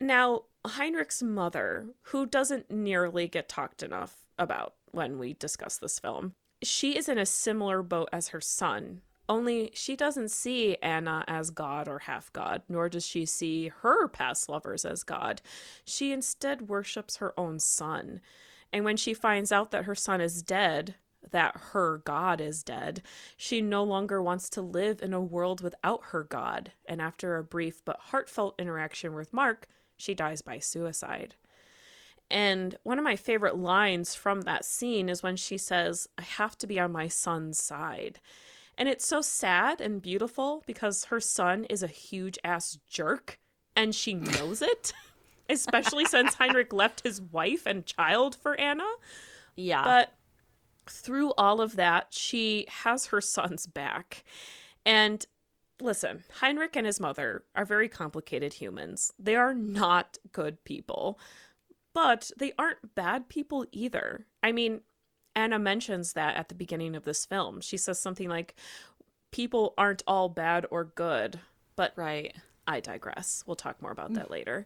Now, 0.00 0.42
Heinrich's 0.66 1.22
mother, 1.22 1.86
who 2.02 2.26
doesn't 2.26 2.70
nearly 2.70 3.28
get 3.28 3.48
talked 3.48 3.82
enough 3.82 4.26
about 4.38 4.74
when 4.92 5.18
we 5.18 5.34
discuss 5.34 5.78
this 5.78 5.98
film, 5.98 6.34
she 6.62 6.96
is 6.96 7.08
in 7.08 7.18
a 7.18 7.26
similar 7.26 7.82
boat 7.82 8.08
as 8.12 8.28
her 8.28 8.40
son. 8.40 9.02
Only 9.28 9.70
she 9.74 9.96
doesn't 9.96 10.30
see 10.30 10.76
Anna 10.82 11.24
as 11.26 11.50
God 11.50 11.88
or 11.88 12.00
half 12.00 12.32
God, 12.32 12.62
nor 12.68 12.88
does 12.88 13.06
she 13.06 13.24
see 13.24 13.68
her 13.68 14.08
past 14.08 14.48
lovers 14.48 14.84
as 14.84 15.02
God. 15.02 15.40
She 15.84 16.12
instead 16.12 16.68
worships 16.68 17.16
her 17.16 17.38
own 17.38 17.58
son. 17.58 18.20
And 18.72 18.84
when 18.84 18.96
she 18.96 19.14
finds 19.14 19.52
out 19.52 19.70
that 19.70 19.84
her 19.84 19.94
son 19.94 20.20
is 20.20 20.42
dead, 20.42 20.96
that 21.30 21.56
her 21.72 21.98
God 22.04 22.40
is 22.40 22.62
dead, 22.62 23.02
she 23.36 23.60
no 23.60 23.82
longer 23.82 24.22
wants 24.22 24.48
to 24.50 24.62
live 24.62 25.02
in 25.02 25.12
a 25.12 25.20
world 25.20 25.60
without 25.60 26.00
her 26.06 26.24
God. 26.24 26.72
And 26.86 27.00
after 27.00 27.36
a 27.36 27.44
brief 27.44 27.84
but 27.84 27.98
heartfelt 27.98 28.54
interaction 28.58 29.14
with 29.14 29.32
Mark, 29.32 29.66
she 29.96 30.14
dies 30.14 30.42
by 30.42 30.58
suicide. 30.58 31.34
And 32.30 32.76
one 32.82 32.98
of 32.98 33.04
my 33.04 33.16
favorite 33.16 33.56
lines 33.56 34.14
from 34.14 34.42
that 34.42 34.64
scene 34.64 35.08
is 35.08 35.22
when 35.22 35.36
she 35.36 35.58
says, 35.58 36.08
I 36.18 36.22
have 36.22 36.56
to 36.58 36.66
be 36.66 36.80
on 36.80 36.92
my 36.92 37.08
son's 37.08 37.58
side. 37.58 38.20
And 38.76 38.88
it's 38.88 39.06
so 39.06 39.20
sad 39.20 39.80
and 39.80 40.02
beautiful 40.02 40.62
because 40.66 41.06
her 41.06 41.20
son 41.20 41.64
is 41.64 41.82
a 41.82 41.88
huge 41.88 42.38
ass 42.42 42.78
jerk 42.88 43.38
and 43.76 43.94
she 43.94 44.14
knows 44.14 44.62
it, 44.62 44.92
especially 45.48 46.04
since 46.06 46.34
Heinrich 46.34 46.72
left 46.72 47.02
his 47.02 47.20
wife 47.20 47.66
and 47.66 47.86
child 47.86 48.34
for 48.34 48.58
Anna. 48.58 48.88
Yeah. 49.54 49.84
But 49.84 50.12
through 50.90 51.32
all 51.32 51.60
of 51.60 51.76
that, 51.76 52.08
she 52.10 52.66
has 52.68 53.06
her 53.06 53.20
son's 53.20 53.66
back. 53.66 54.24
And 54.84 55.24
listen, 55.80 56.24
Heinrich 56.40 56.76
and 56.76 56.86
his 56.86 57.00
mother 57.00 57.44
are 57.54 57.64
very 57.64 57.88
complicated 57.88 58.54
humans. 58.54 59.12
They 59.18 59.36
are 59.36 59.54
not 59.54 60.18
good 60.32 60.62
people, 60.64 61.18
but 61.92 62.30
they 62.38 62.52
aren't 62.58 62.94
bad 62.94 63.28
people 63.28 63.66
either. 63.72 64.26
I 64.42 64.52
mean, 64.52 64.80
Anna 65.36 65.58
mentions 65.58 66.12
that 66.12 66.36
at 66.36 66.48
the 66.48 66.54
beginning 66.54 66.94
of 66.94 67.04
this 67.04 67.24
film. 67.24 67.60
She 67.60 67.76
says 67.76 67.98
something 67.98 68.28
like, 68.28 68.54
People 69.32 69.74
aren't 69.76 70.04
all 70.06 70.28
bad 70.28 70.64
or 70.70 70.84
good, 70.84 71.40
but 71.74 71.92
right. 71.96 72.36
I 72.68 72.78
digress. 72.78 73.42
We'll 73.46 73.56
talk 73.56 73.82
more 73.82 73.90
about 73.90 74.14
that 74.14 74.30
later. 74.30 74.64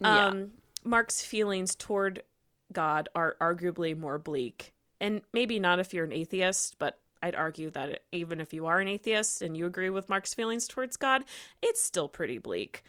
Yeah. 0.00 0.26
Um, 0.26 0.50
Mark's 0.84 1.24
feelings 1.24 1.74
toward 1.74 2.22
God 2.72 3.08
are 3.14 3.36
arguably 3.40 3.98
more 3.98 4.18
bleak. 4.18 4.74
And 5.02 5.20
maybe 5.32 5.58
not 5.58 5.80
if 5.80 5.92
you're 5.92 6.04
an 6.04 6.12
atheist, 6.12 6.76
but 6.78 7.00
I'd 7.20 7.34
argue 7.34 7.70
that 7.70 8.02
even 8.12 8.40
if 8.40 8.54
you 8.54 8.66
are 8.66 8.78
an 8.78 8.86
atheist 8.86 9.42
and 9.42 9.56
you 9.56 9.66
agree 9.66 9.90
with 9.90 10.08
Mark's 10.08 10.32
feelings 10.32 10.68
towards 10.68 10.96
God, 10.96 11.24
it's 11.60 11.82
still 11.82 12.08
pretty 12.08 12.38
bleak. 12.38 12.84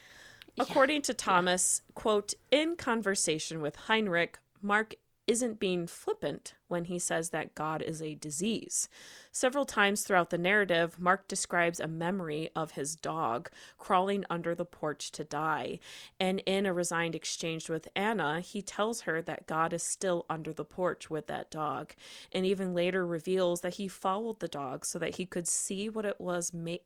According 0.59 1.01
to 1.03 1.15
Thomas, 1.15 1.81
quote, 1.95 2.35
in 2.51 2.75
conversation 2.75 3.61
with 3.61 3.75
Heinrich, 3.75 4.37
Mark 4.61 4.93
isn't 5.25 5.59
being 5.59 5.87
flippant 5.87 6.53
when 6.67 6.85
he 6.85 6.99
says 6.99 7.29
that 7.29 7.55
God 7.55 7.81
is 7.81 8.01
a 8.01 8.15
disease. 8.15 8.89
Several 9.31 9.65
times 9.65 10.01
throughout 10.01 10.31
the 10.31 10.37
narrative, 10.37 10.99
Mark 10.99 11.27
describes 11.27 11.79
a 11.79 11.87
memory 11.87 12.49
of 12.55 12.71
his 12.71 12.95
dog 12.95 13.49
crawling 13.77 14.25
under 14.29 14.53
the 14.53 14.65
porch 14.65 15.11
to 15.13 15.23
die. 15.23 15.79
And 16.19 16.41
in 16.45 16.65
a 16.65 16.73
resigned 16.73 17.15
exchange 17.15 17.69
with 17.69 17.87
Anna, 17.95 18.41
he 18.41 18.61
tells 18.61 19.01
her 19.01 19.21
that 19.21 19.47
God 19.47 19.71
is 19.71 19.83
still 19.83 20.25
under 20.29 20.51
the 20.51 20.65
porch 20.65 21.09
with 21.09 21.27
that 21.27 21.49
dog, 21.49 21.93
and 22.31 22.45
even 22.45 22.73
later 22.73 23.05
reveals 23.05 23.61
that 23.61 23.75
he 23.75 23.87
followed 23.87 24.39
the 24.39 24.47
dog 24.47 24.85
so 24.85 24.99
that 24.99 25.15
he 25.15 25.25
could 25.25 25.47
see 25.47 25.87
what 25.89 26.05
it 26.05 26.19
was 26.19 26.53
ma- 26.53 26.77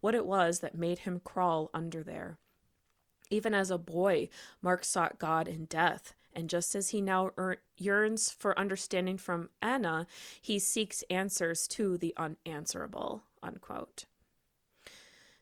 what 0.00 0.14
it 0.14 0.26
was 0.26 0.58
that 0.60 0.74
made 0.74 1.00
him 1.00 1.20
crawl 1.24 1.70
under 1.72 2.02
there. 2.02 2.38
Even 3.30 3.54
as 3.54 3.70
a 3.70 3.78
boy, 3.78 4.28
Mark 4.60 4.84
sought 4.84 5.18
God 5.18 5.48
in 5.48 5.64
death, 5.64 6.14
and 6.34 6.48
just 6.50 6.74
as 6.74 6.90
he 6.90 7.00
now 7.00 7.30
ear- 7.38 7.62
yearns 7.76 8.30
for 8.30 8.58
understanding 8.58 9.16
from 9.18 9.50
Anna, 9.62 10.06
he 10.40 10.58
seeks 10.58 11.02
answers 11.10 11.66
to 11.68 11.96
the 11.98 12.14
unanswerable. 12.16 13.24
Unquote. 13.42 14.04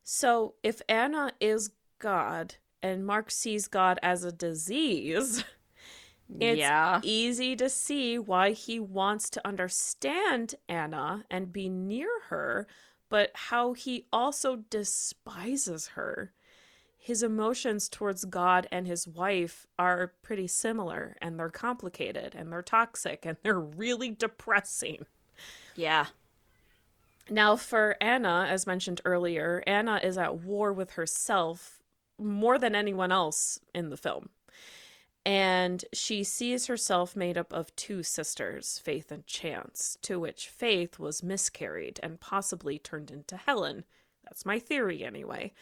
So, 0.04 0.54
if 0.62 0.82
Anna 0.88 1.32
is 1.40 1.70
God 1.98 2.56
and 2.82 3.06
Mark 3.06 3.30
sees 3.30 3.68
God 3.68 3.98
as 4.02 4.24
a 4.24 4.32
disease, 4.32 5.44
it's 6.40 6.58
Yeah. 6.58 7.00
easy 7.02 7.54
to 7.56 7.68
see 7.68 8.18
why 8.18 8.50
he 8.52 8.80
wants 8.80 9.30
to 9.30 9.46
understand 9.46 10.56
Anna 10.68 11.24
and 11.30 11.52
be 11.52 11.68
near 11.68 12.10
her, 12.28 12.66
but 13.08 13.30
how 13.34 13.72
he 13.74 14.06
also 14.12 14.56
despises 14.56 15.88
her. 15.88 16.32
His 17.04 17.24
emotions 17.24 17.88
towards 17.88 18.24
God 18.24 18.68
and 18.70 18.86
his 18.86 19.08
wife 19.08 19.66
are 19.76 20.12
pretty 20.22 20.46
similar, 20.46 21.16
and 21.20 21.36
they're 21.36 21.50
complicated, 21.50 22.32
and 22.36 22.52
they're 22.52 22.62
toxic, 22.62 23.26
and 23.26 23.36
they're 23.42 23.58
really 23.58 24.12
depressing. 24.12 25.06
Yeah. 25.74 26.06
Now, 27.28 27.56
for 27.56 27.96
Anna, 28.00 28.46
as 28.48 28.68
mentioned 28.68 29.00
earlier, 29.04 29.64
Anna 29.66 29.98
is 30.00 30.16
at 30.16 30.42
war 30.42 30.72
with 30.72 30.92
herself 30.92 31.82
more 32.20 32.56
than 32.56 32.76
anyone 32.76 33.10
else 33.10 33.58
in 33.74 33.90
the 33.90 33.96
film. 33.96 34.28
And 35.26 35.84
she 35.92 36.22
sees 36.22 36.68
herself 36.68 37.16
made 37.16 37.36
up 37.36 37.52
of 37.52 37.74
two 37.74 38.04
sisters, 38.04 38.78
Faith 38.78 39.10
and 39.10 39.26
Chance, 39.26 39.98
to 40.02 40.20
which 40.20 40.46
Faith 40.46 41.00
was 41.00 41.20
miscarried 41.20 41.98
and 42.00 42.20
possibly 42.20 42.78
turned 42.78 43.10
into 43.10 43.36
Helen. 43.36 43.86
That's 44.22 44.46
my 44.46 44.60
theory, 44.60 45.02
anyway. 45.02 45.52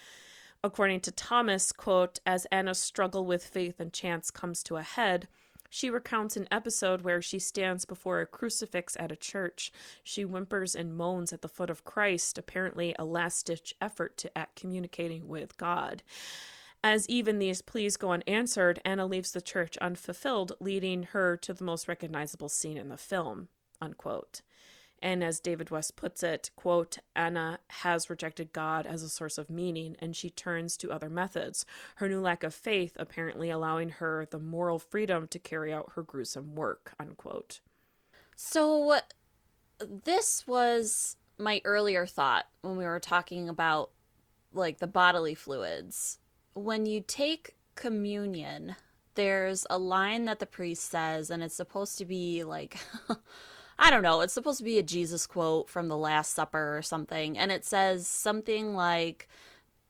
According 0.62 1.00
to 1.00 1.10
Thomas, 1.10 1.72
quote, 1.72 2.20
as 2.26 2.44
Anna's 2.46 2.78
struggle 2.78 3.24
with 3.24 3.44
Faith 3.44 3.80
and 3.80 3.92
Chance 3.92 4.30
comes 4.30 4.62
to 4.64 4.76
a 4.76 4.82
head, 4.82 5.26
she 5.70 5.88
recounts 5.88 6.36
an 6.36 6.48
episode 6.50 7.02
where 7.02 7.22
she 7.22 7.38
stands 7.38 7.84
before 7.84 8.20
a 8.20 8.26
crucifix 8.26 8.96
at 8.98 9.12
a 9.12 9.16
church. 9.16 9.72
She 10.02 10.22
whimpers 10.22 10.74
and 10.74 10.96
moans 10.96 11.32
at 11.32 11.42
the 11.42 11.48
foot 11.48 11.70
of 11.70 11.84
Christ, 11.84 12.36
apparently 12.36 12.94
a 12.98 13.04
last 13.04 13.46
ditch 13.46 13.74
effort 13.80 14.18
to 14.18 14.36
at 14.36 14.54
communicating 14.56 15.28
with 15.28 15.56
God. 15.56 16.02
As 16.82 17.08
even 17.08 17.38
these 17.38 17.62
pleas 17.62 17.96
go 17.96 18.10
unanswered, 18.10 18.80
Anna 18.84 19.06
leaves 19.06 19.32
the 19.32 19.40
church 19.40 19.78
unfulfilled, 19.78 20.52
leading 20.60 21.04
her 21.04 21.36
to 21.38 21.54
the 21.54 21.64
most 21.64 21.88
recognizable 21.88 22.48
scene 22.48 22.76
in 22.76 22.88
the 22.88 22.96
film. 22.96 23.48
Unquote. 23.80 24.42
And 25.02 25.24
as 25.24 25.40
David 25.40 25.70
West 25.70 25.96
puts 25.96 26.22
it, 26.22 26.50
quote, 26.56 26.98
Anna 27.16 27.60
has 27.68 28.10
rejected 28.10 28.52
God 28.52 28.86
as 28.86 29.02
a 29.02 29.08
source 29.08 29.38
of 29.38 29.48
meaning 29.48 29.96
and 29.98 30.14
she 30.14 30.28
turns 30.28 30.76
to 30.76 30.92
other 30.92 31.08
methods, 31.08 31.64
her 31.96 32.08
new 32.08 32.20
lack 32.20 32.42
of 32.42 32.54
faith 32.54 32.96
apparently 32.98 33.50
allowing 33.50 33.88
her 33.88 34.26
the 34.30 34.38
moral 34.38 34.78
freedom 34.78 35.26
to 35.28 35.38
carry 35.38 35.72
out 35.72 35.92
her 35.94 36.02
gruesome 36.02 36.54
work, 36.54 36.92
unquote. 37.00 37.60
So 38.36 39.00
this 39.78 40.46
was 40.46 41.16
my 41.38 41.62
earlier 41.64 42.06
thought 42.06 42.46
when 42.60 42.76
we 42.76 42.84
were 42.84 43.00
talking 43.00 43.48
about 43.48 43.90
like 44.52 44.78
the 44.78 44.86
bodily 44.86 45.34
fluids. 45.34 46.18
When 46.54 46.84
you 46.84 47.02
take 47.06 47.56
communion, 47.74 48.76
there's 49.14 49.66
a 49.70 49.78
line 49.78 50.26
that 50.26 50.38
the 50.38 50.46
priest 50.46 50.90
says 50.90 51.30
and 51.30 51.42
it's 51.42 51.54
supposed 51.54 51.96
to 51.98 52.04
be 52.04 52.44
like 52.44 52.76
I 53.82 53.90
don't 53.90 54.02
know, 54.02 54.20
it's 54.20 54.34
supposed 54.34 54.58
to 54.58 54.64
be 54.64 54.78
a 54.78 54.82
Jesus 54.82 55.26
quote 55.26 55.70
from 55.70 55.88
the 55.88 55.96
Last 55.96 56.34
Supper 56.34 56.76
or 56.76 56.82
something 56.82 57.38
and 57.38 57.50
it 57.50 57.64
says 57.64 58.06
something 58.06 58.74
like 58.74 59.26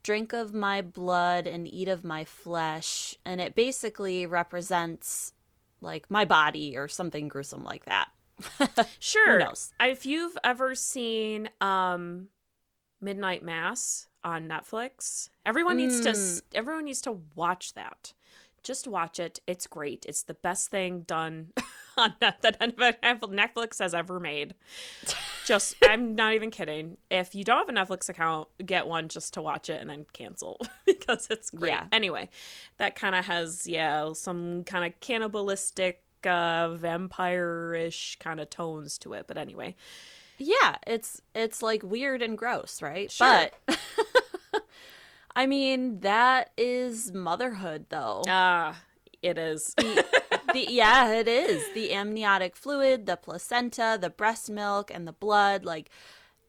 drink 0.05 0.33
of 0.33 0.55
my 0.55 0.81
blood 0.81 1.47
and 1.47 1.67
eat 1.67 1.89
of 1.89 2.05
my 2.05 2.25
flesh 2.25 3.17
and 3.25 3.41
it 3.41 3.55
basically 3.55 4.27
represents 4.27 5.33
like 5.81 6.11
my 6.11 6.25
body 6.25 6.77
or 6.77 6.87
something 6.89 7.27
gruesome 7.29 7.65
like 7.65 7.85
that. 7.87 8.09
Sure. 9.01 9.39
knows? 9.41 9.73
If 9.81 10.07
you've 10.07 10.39
ever 10.45 10.75
seen 10.75 11.51
um 11.61 12.29
Midnight 13.01 13.43
Mass 13.43 14.09
on 14.23 14.47
Netflix, 14.47 15.31
everyone 15.45 15.77
needs 15.77 16.01
to 16.03 16.43
everyone 16.57 16.85
needs 16.85 17.01
to 17.03 17.19
watch 17.35 17.75
that. 17.75 18.13
Just 18.63 18.87
watch 18.87 19.19
it. 19.19 19.41
It's 19.47 19.67
great. 19.67 20.05
It's 20.07 20.23
the 20.23 20.35
best 20.35 20.71
thing 20.71 21.01
done 21.01 21.53
on 22.01 22.15
net 22.21 22.43
that 22.43 22.59
Netflix 22.61 23.79
has 23.79 23.95
ever 23.95 24.19
made. 24.19 24.55
Just 25.47 25.75
I'm 25.83 26.15
not 26.15 26.35
even 26.35 26.51
kidding. 26.51 26.97
If 27.11 27.35
you 27.35 27.45
don't 27.45 27.59
have 27.59 27.69
a 27.69 27.73
Netflix 27.73 28.09
account, 28.09 28.49
get 28.65 28.87
one 28.87 29.09
just 29.09 29.35
to 29.35 29.43
watch 29.43 29.69
it 29.69 29.81
and 29.81 29.91
then 29.91 30.07
cancel 30.13 30.61
because 30.87 31.29
it's 31.31 31.51
great. 31.51 31.71
Yeah. 31.71 31.87
Anyway, 31.93 32.29
that 32.77 32.95
kind 32.95 33.15
of 33.15 33.25
has 33.27 33.67
yeah, 33.67 34.13
some 34.13 34.65
kind 34.65 34.85
of 34.93 34.99
cannibalistic 35.01 36.03
uh 36.25 36.69
vampire-ish 36.75 38.17
kind 38.21 38.41
of 38.41 38.51
tones 38.51 38.99
to 38.99 39.15
it. 39.15 39.25
But 39.27 39.39
anyway, 39.39 39.75
Yeah, 40.39 40.77
it's 40.87 41.21
it's 41.35 41.63
like 41.63 41.83
weird 41.83 42.23
and 42.23 42.37
gross, 42.39 42.81
right? 42.83 43.11
Sure. 43.11 43.49
But 43.67 43.79
I 45.35 45.47
mean, 45.47 46.01
that 46.01 46.51
is 46.57 47.13
motherhood 47.13 47.87
though. 47.89 48.23
ah, 48.29 48.77
it 49.23 49.39
is. 49.39 49.75
The, 50.53 50.67
yeah, 50.69 51.13
it 51.13 51.29
is. 51.29 51.65
The 51.75 51.93
amniotic 51.93 52.57
fluid, 52.57 53.07
the 53.07 53.17
placenta, 53.17 53.99
the 54.01 54.11
breast 54.11 54.51
milk 54.51 54.91
and 54.93 55.07
the 55.07 55.13
blood 55.13 55.65
like 55.65 55.91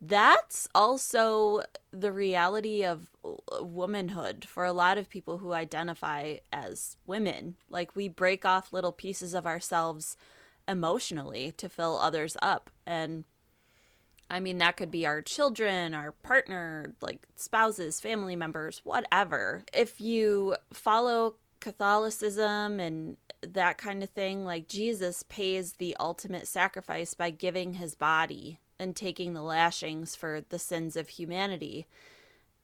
that's 0.03 0.67
also 0.73 1.61
the 1.91 2.11
reality 2.11 2.83
of 2.83 3.11
uh, 3.23 3.63
womanhood 3.63 4.45
for 4.45 4.65
a 4.65 4.73
lot 4.73 4.97
of 4.97 5.09
people 5.09 5.37
who 5.37 5.53
identify 5.53 6.37
as 6.51 6.97
women. 7.05 7.55
Like 7.69 7.95
we 7.95 8.09
break 8.09 8.43
off 8.43 8.73
little 8.73 8.91
pieces 8.91 9.35
of 9.35 9.45
ourselves 9.45 10.17
emotionally 10.67 11.51
to 11.57 11.69
fill 11.69 11.97
others 11.97 12.35
up 12.41 12.69
and 12.85 13.25
I 14.31 14.39
mean, 14.39 14.59
that 14.59 14.77
could 14.77 14.91
be 14.91 15.05
our 15.05 15.21
children, 15.21 15.93
our 15.93 16.13
partner, 16.13 16.93
like 17.01 17.27
spouses, 17.35 17.99
family 17.99 18.37
members, 18.37 18.79
whatever. 18.85 19.65
If 19.73 19.99
you 19.99 20.55
follow 20.71 21.35
Catholicism 21.59 22.79
and 22.79 23.17
that 23.41 23.77
kind 23.77 24.03
of 24.03 24.09
thing, 24.09 24.45
like 24.45 24.67
Jesus 24.67 25.23
pays 25.23 25.73
the 25.73 25.95
ultimate 25.99 26.47
sacrifice 26.47 27.13
by 27.13 27.29
giving 27.29 27.75
his 27.75 27.95
body 27.95 28.59
and 28.79 28.95
taking 28.95 29.33
the 29.33 29.41
lashings 29.41 30.15
for 30.15 30.41
the 30.49 30.59
sins 30.59 30.95
of 30.95 31.09
humanity. 31.09 31.87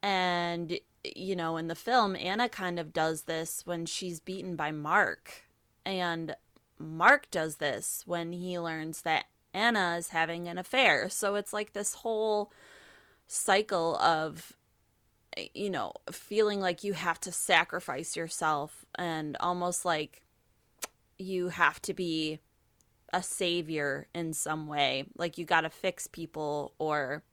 And, 0.01 0.79
you 1.15 1.35
know, 1.35 1.57
in 1.57 1.67
the 1.67 1.75
film, 1.75 2.15
Anna 2.15 2.49
kind 2.49 2.79
of 2.79 2.93
does 2.93 3.23
this 3.23 3.63
when 3.65 3.85
she's 3.85 4.19
beaten 4.19 4.55
by 4.55 4.71
Mark. 4.71 5.43
And 5.85 6.35
Mark 6.79 7.29
does 7.31 7.55
this 7.55 8.03
when 8.05 8.33
he 8.33 8.59
learns 8.59 9.01
that 9.01 9.25
Anna 9.53 9.95
is 9.97 10.09
having 10.09 10.47
an 10.47 10.57
affair. 10.57 11.09
So 11.09 11.35
it's 11.35 11.53
like 11.53 11.73
this 11.73 11.95
whole 11.95 12.51
cycle 13.27 13.97
of 13.97 14.53
you 15.53 15.69
know, 15.69 15.93
feeling 16.11 16.59
like 16.59 16.83
you 16.83 16.93
have 16.93 17.19
to 17.21 17.31
sacrifice 17.31 18.15
yourself 18.15 18.85
and 18.95 19.37
almost 19.39 19.85
like 19.85 20.21
you 21.17 21.49
have 21.49 21.81
to 21.83 21.93
be 21.93 22.39
a 23.13 23.23
savior 23.23 24.07
in 24.13 24.33
some 24.33 24.67
way. 24.67 25.05
Like 25.17 25.37
you 25.37 25.45
got 25.45 25.61
to 25.61 25.69
fix 25.69 26.07
people 26.07 26.73
or 26.79 27.23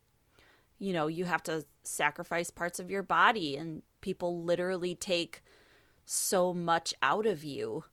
you 0.79 0.93
know, 0.93 1.07
you 1.07 1.25
have 1.25 1.43
to 1.45 1.65
sacrifice 1.85 2.51
parts 2.51 2.79
of 2.79 2.91
your 2.91 3.03
body 3.03 3.57
and 3.57 3.83
people 4.01 4.43
literally 4.43 4.95
take 4.95 5.43
so 6.05 6.53
much 6.53 6.93
out 7.03 7.27
of 7.27 7.43
you 7.45 7.85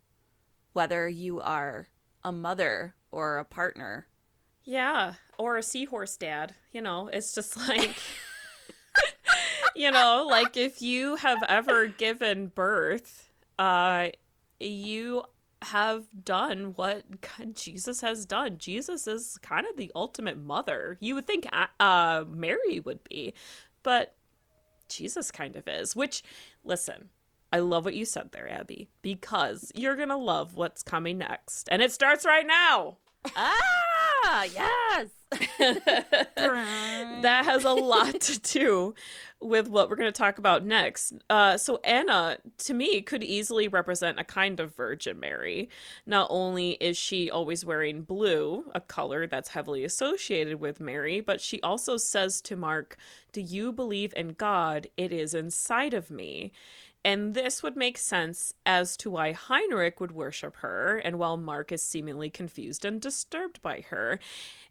whether 0.74 1.08
you 1.08 1.40
are 1.42 1.88
a 2.24 2.32
mother 2.32 2.96
or 3.12 3.38
a 3.38 3.46
partner. 3.46 4.08
Yeah, 4.64 5.16
or 5.38 5.58
a 5.58 5.64
seahorse 5.64 6.16
dad. 6.18 6.56
You 6.72 6.82
know, 6.82 7.10
it's 7.12 7.34
just 7.34 7.58
like, 7.68 7.96
you 9.76 9.92
know, 9.92 10.26
like 10.30 10.56
if 10.58 10.82
you 10.82 11.18
have 11.18 11.44
ever 11.48 11.88
given 11.88 12.48
birth, 12.48 13.30
uh, 13.60 14.10
you 14.60 15.24
have 15.64 16.06
done 16.24 16.74
what 16.76 17.04
Jesus 17.54 18.02
has 18.02 18.26
done. 18.26 18.58
Jesus 18.58 19.08
is 19.08 19.38
kind 19.42 19.68
of 19.68 19.78
the 19.78 19.92
ultimate 19.96 20.38
mother. 20.38 20.98
You 21.00 21.16
would 21.16 21.28
think 21.28 21.48
uh, 21.80 22.24
Mary 22.28 22.80
would 22.80 23.04
be, 23.04 23.34
but 23.84 24.16
Jesus 24.90 25.32
kind 25.32 25.56
of 25.56 25.68
is. 25.68 25.96
Which, 25.96 26.24
listen, 26.64 27.10
I 27.54 27.60
love 27.60 27.86
what 27.86 27.96
you 27.96 28.06
said 28.06 28.32
there, 28.32 28.50
Abby, 28.52 28.90
because 29.02 29.72
you're 29.76 29.96
gonna 29.96 30.18
love 30.18 30.56
what's 30.56 30.84
coming 30.84 31.18
next, 31.20 31.68
and 31.70 31.82
it 31.82 31.92
starts 31.92 32.26
right 32.26 32.48
now. 32.48 32.98
Ah, 33.36 33.60
yes. 34.24 35.08
that 37.22 37.42
has 37.46 37.64
a 37.64 37.72
lot 37.72 38.20
to 38.20 38.40
do 38.40 38.94
with 39.40 39.68
what 39.68 39.90
we're 39.90 39.96
going 39.96 40.12
to 40.12 40.18
talk 40.18 40.38
about 40.38 40.66
next. 40.66 41.14
Uh, 41.30 41.58
so, 41.58 41.80
Anna, 41.84 42.38
to 42.60 42.74
me, 42.74 43.02
could 43.02 43.24
easily 43.24 43.68
represent 43.68 44.20
a 44.20 44.24
kind 44.24 44.60
of 44.60 44.76
Virgin 44.76 45.20
Mary. 45.20 45.70
Not 46.06 46.28
only 46.30 46.72
is 46.72 46.98
she 46.98 47.32
always 47.32 47.66
wearing 47.66 48.04
blue, 48.04 48.66
a 48.76 48.82
color 48.82 49.26
that's 49.26 49.50
heavily 49.50 49.84
associated 49.84 50.60
with 50.60 50.80
Mary, 50.80 51.22
but 51.22 51.42
she 51.42 51.62
also 51.62 51.98
says 51.98 52.42
to 52.42 52.56
Mark, 52.56 52.98
Do 53.32 53.42
you 53.42 53.72
believe 53.72 54.14
in 54.16 54.34
God? 54.34 54.88
It 54.98 55.12
is 55.12 55.34
inside 55.34 55.94
of 55.94 56.12
me. 56.12 56.52
And 57.04 57.34
this 57.34 57.64
would 57.64 57.76
make 57.76 57.98
sense 57.98 58.54
as 58.64 58.96
to 58.98 59.10
why 59.10 59.32
Heinrich 59.32 60.00
would 60.00 60.12
worship 60.12 60.58
her, 60.58 60.98
and 60.98 61.18
while 61.18 61.36
Mark 61.36 61.72
is 61.72 61.82
seemingly 61.82 62.30
confused 62.30 62.86
and 62.86 63.02
disturbed 63.02 63.62
by 63.64 63.82
her. 63.90 64.20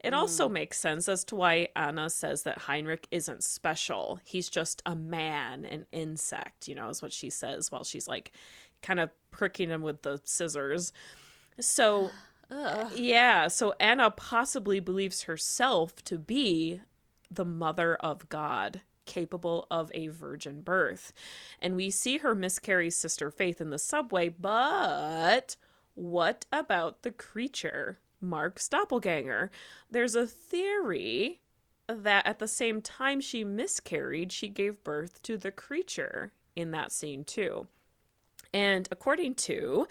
It 0.02 0.10
hmm. 0.10 0.18
also 0.18 0.48
makes 0.48 0.78
sense 0.78 1.08
as 1.08 1.24
to 1.24 1.36
why 1.36 1.68
Anna 1.74 2.08
says 2.08 2.44
that 2.44 2.58
Heinrich 2.58 3.08
isn't 3.10 3.42
special. 3.42 4.20
He's 4.24 4.48
just 4.48 4.80
a 4.86 4.94
man, 4.94 5.64
an 5.64 5.86
insect, 5.90 6.68
you 6.68 6.76
know, 6.76 6.88
is 6.88 7.02
what 7.02 7.12
she 7.12 7.30
says 7.30 7.72
while 7.72 7.84
she's 7.84 8.06
like 8.06 8.32
kind 8.80 9.00
of 9.00 9.10
pricking 9.30 9.70
him 9.70 9.82
with 9.82 10.02
the 10.02 10.20
scissors. 10.24 10.92
So, 11.58 12.10
yeah, 12.94 13.48
so 13.48 13.74
Anna 13.80 14.10
possibly 14.10 14.78
believes 14.78 15.24
herself 15.24 15.96
to 16.04 16.18
be 16.18 16.80
the 17.30 17.44
mother 17.44 17.96
of 17.96 18.28
God, 18.28 18.80
capable 19.10 19.66
of 19.70 19.90
a 19.92 20.06
virgin 20.06 20.60
birth. 20.62 21.12
And 21.60 21.74
we 21.74 21.90
see 21.90 22.18
her 22.18 22.34
miscarry 22.34 22.90
sister 22.90 23.30
Faith 23.30 23.60
in 23.60 23.70
the 23.70 23.78
subway, 23.78 24.28
but 24.28 25.56
what 25.94 26.46
about 26.52 27.02
the 27.02 27.10
creature, 27.10 27.98
Mark's 28.20 28.68
doppelganger? 28.68 29.50
There's 29.90 30.14
a 30.14 30.28
theory 30.28 31.40
that 31.88 32.24
at 32.24 32.38
the 32.38 32.46
same 32.46 32.80
time 32.80 33.20
she 33.20 33.42
miscarried, 33.42 34.30
she 34.30 34.48
gave 34.48 34.84
birth 34.84 35.20
to 35.24 35.36
the 35.36 35.50
creature 35.50 36.32
in 36.54 36.70
that 36.70 36.92
scene 36.92 37.24
too. 37.24 37.66
And 38.54 38.88
according 38.92 39.34
to 39.36 39.88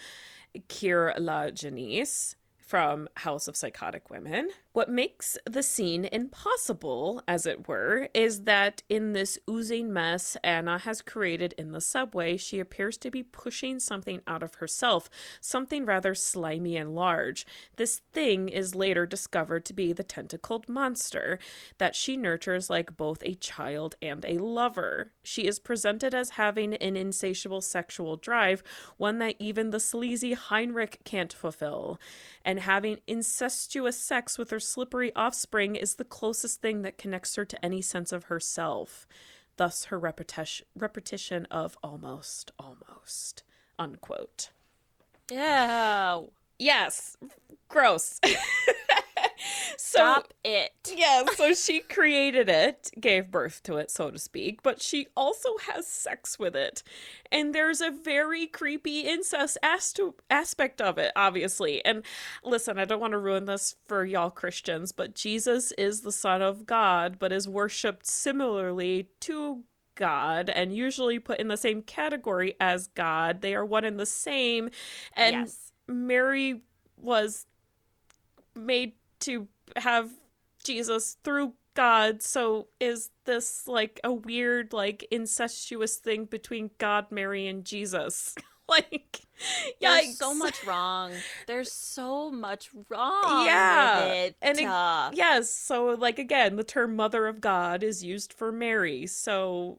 Kier-La 0.68 1.50
Janisse 1.50 2.36
from 2.56 3.08
House 3.16 3.48
of 3.48 3.56
Psychotic 3.56 4.08
Women, 4.08 4.50
what 4.72 4.88
makes 4.88 5.36
the 5.44 5.64
scene 5.64 6.04
impossible, 6.04 7.22
as 7.26 7.44
it 7.44 7.66
were, 7.66 8.08
is 8.14 8.42
that 8.42 8.82
in 8.88 9.14
this 9.14 9.36
oozing 9.48 9.92
mess 9.92 10.36
Anna 10.44 10.78
has 10.78 11.02
created 11.02 11.54
in 11.58 11.72
the 11.72 11.80
subway, 11.80 12.36
she 12.36 12.60
appears 12.60 12.96
to 12.98 13.10
be 13.10 13.24
pushing 13.24 13.80
something 13.80 14.20
out 14.28 14.44
of 14.44 14.54
herself, 14.56 15.10
something 15.40 15.84
rather 15.84 16.14
slimy 16.14 16.76
and 16.76 16.94
large. 16.94 17.44
This 17.76 18.00
thing 18.12 18.48
is 18.48 18.76
later 18.76 19.06
discovered 19.06 19.64
to 19.64 19.72
be 19.72 19.92
the 19.92 20.04
tentacled 20.04 20.68
monster 20.68 21.40
that 21.78 21.96
she 21.96 22.16
nurtures 22.16 22.70
like 22.70 22.96
both 22.96 23.24
a 23.24 23.34
child 23.34 23.96
and 24.00 24.24
a 24.24 24.38
lover. 24.38 25.10
She 25.24 25.48
is 25.48 25.58
presented 25.58 26.14
as 26.14 26.30
having 26.30 26.74
an 26.74 26.96
insatiable 26.96 27.60
sexual 27.60 28.16
drive, 28.16 28.62
one 28.98 29.18
that 29.18 29.34
even 29.40 29.70
the 29.70 29.80
sleazy 29.80 30.34
Heinrich 30.34 31.00
can't 31.04 31.32
fulfill. 31.32 31.98
And 32.44 32.60
having 32.60 32.98
incestuous 33.06 33.98
sex 33.98 34.38
with 34.38 34.50
her 34.50 34.59
slippery 34.60 35.12
offspring 35.16 35.76
is 35.76 35.96
the 35.96 36.04
closest 36.04 36.60
thing 36.60 36.82
that 36.82 36.98
connects 36.98 37.36
her 37.36 37.44
to 37.44 37.64
any 37.64 37.82
sense 37.82 38.12
of 38.12 38.24
herself. 38.24 39.06
Thus, 39.56 39.86
her 39.86 39.98
repetition, 39.98 40.66
repetition 40.74 41.46
of 41.46 41.76
almost, 41.82 42.52
almost, 42.58 43.42
unquote. 43.78 44.50
Yeah. 45.30 46.20
Yes, 46.58 47.16
gross. 47.68 48.20
so, 49.90 49.98
Stop 49.98 50.34
it. 50.44 50.92
yeah, 50.96 51.24
so 51.34 51.52
she 51.54 51.80
created 51.80 52.48
it, 52.48 52.90
gave 53.00 53.30
birth 53.30 53.60
to 53.64 53.76
it, 53.76 53.90
so 53.90 54.10
to 54.12 54.18
speak, 54.18 54.62
but 54.62 54.80
she 54.80 55.08
also 55.16 55.56
has 55.68 55.86
sex 55.88 56.38
with 56.38 56.54
it. 56.54 56.84
And 57.32 57.52
there's 57.52 57.80
a 57.80 57.90
very 57.90 58.46
creepy 58.46 59.00
incest 59.00 59.58
as 59.64 59.92
aspect 60.30 60.80
of 60.80 60.96
it, 60.98 61.10
obviously. 61.16 61.84
And 61.84 62.04
listen, 62.44 62.78
I 62.78 62.84
don't 62.84 63.00
want 63.00 63.12
to 63.12 63.18
ruin 63.18 63.46
this 63.46 63.74
for 63.88 64.04
y'all 64.04 64.30
Christians, 64.30 64.92
but 64.92 65.16
Jesus 65.16 65.72
is 65.72 66.02
the 66.02 66.12
Son 66.12 66.40
of 66.40 66.66
God, 66.66 67.16
but 67.18 67.32
is 67.32 67.48
worshipped 67.48 68.06
similarly 68.06 69.08
to 69.20 69.64
God 69.96 70.48
and 70.50 70.72
usually 70.74 71.18
put 71.18 71.40
in 71.40 71.48
the 71.48 71.56
same 71.56 71.82
category 71.82 72.54
as 72.60 72.86
God. 72.86 73.40
They 73.40 73.56
are 73.56 73.64
one 73.66 73.84
and 73.84 73.98
the 73.98 74.06
same. 74.06 74.70
And 75.14 75.34
Yes. 75.34 75.72
Mary 75.88 76.62
was 76.96 77.46
made 78.54 78.92
to 79.20 79.48
have 79.76 80.10
Jesus 80.64 81.16
through 81.24 81.54
God. 81.74 82.22
So 82.22 82.68
is 82.80 83.10
this 83.24 83.66
like 83.68 84.00
a 84.04 84.12
weird, 84.12 84.72
like 84.72 85.06
incestuous 85.10 85.96
thing 85.96 86.24
between 86.24 86.70
God, 86.78 87.06
Mary, 87.10 87.46
and 87.46 87.64
Jesus? 87.64 88.34
like, 88.68 89.22
There's 89.80 90.04
yikes. 90.06 90.12
so 90.14 90.34
much 90.34 90.64
wrong. 90.66 91.12
There's 91.46 91.72
so 91.72 92.30
much 92.30 92.70
wrong 92.88 93.46
Yeah, 93.46 94.04
with 94.04 94.12
it. 94.14 94.36
and 94.42 94.58
it- 94.60 94.66
Uh, 94.66 95.10
Yes. 95.14 95.50
So, 95.50 95.86
like, 95.86 96.18
again, 96.18 96.56
the 96.56 96.64
term 96.64 96.96
mother 96.96 97.26
of 97.26 97.40
God 97.40 97.82
is 97.82 98.04
used 98.04 98.32
for 98.32 98.52
Mary. 98.52 99.06
So, 99.06 99.78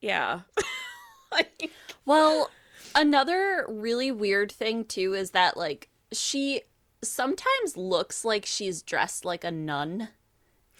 yeah. 0.00 0.40
like, 1.32 1.70
Well, 2.04 2.50
another 2.94 3.64
really 3.68 4.10
weird 4.12 4.52
thing 4.52 4.84
too 4.84 5.14
is 5.14 5.30
that 5.30 5.56
like 5.56 5.88
she 6.12 6.62
sometimes 7.02 7.76
looks 7.76 8.24
like 8.24 8.46
she's 8.46 8.82
dressed 8.82 9.24
like 9.24 9.44
a 9.44 9.50
nun 9.50 10.08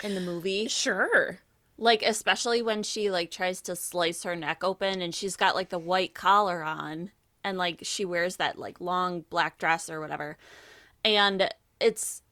in 0.02 0.14
the 0.14 0.20
movie. 0.20 0.68
sure. 0.68 1.40
Like 1.78 2.02
especially 2.02 2.62
when 2.62 2.82
she 2.82 3.10
like 3.10 3.30
tries 3.30 3.60
to 3.62 3.74
slice 3.76 4.22
her 4.22 4.36
neck 4.36 4.62
open 4.62 5.02
and 5.02 5.14
she's 5.14 5.36
got 5.36 5.54
like 5.54 5.70
the 5.70 5.78
white 5.78 6.14
collar 6.14 6.62
on 6.62 7.10
and 7.42 7.58
like 7.58 7.80
she 7.82 8.04
wears 8.04 8.36
that 8.36 8.58
like 8.58 8.80
long 8.80 9.24
black 9.30 9.58
dress 9.58 9.90
or 9.90 10.00
whatever. 10.00 10.36
And 11.04 11.48
it's 11.80 12.22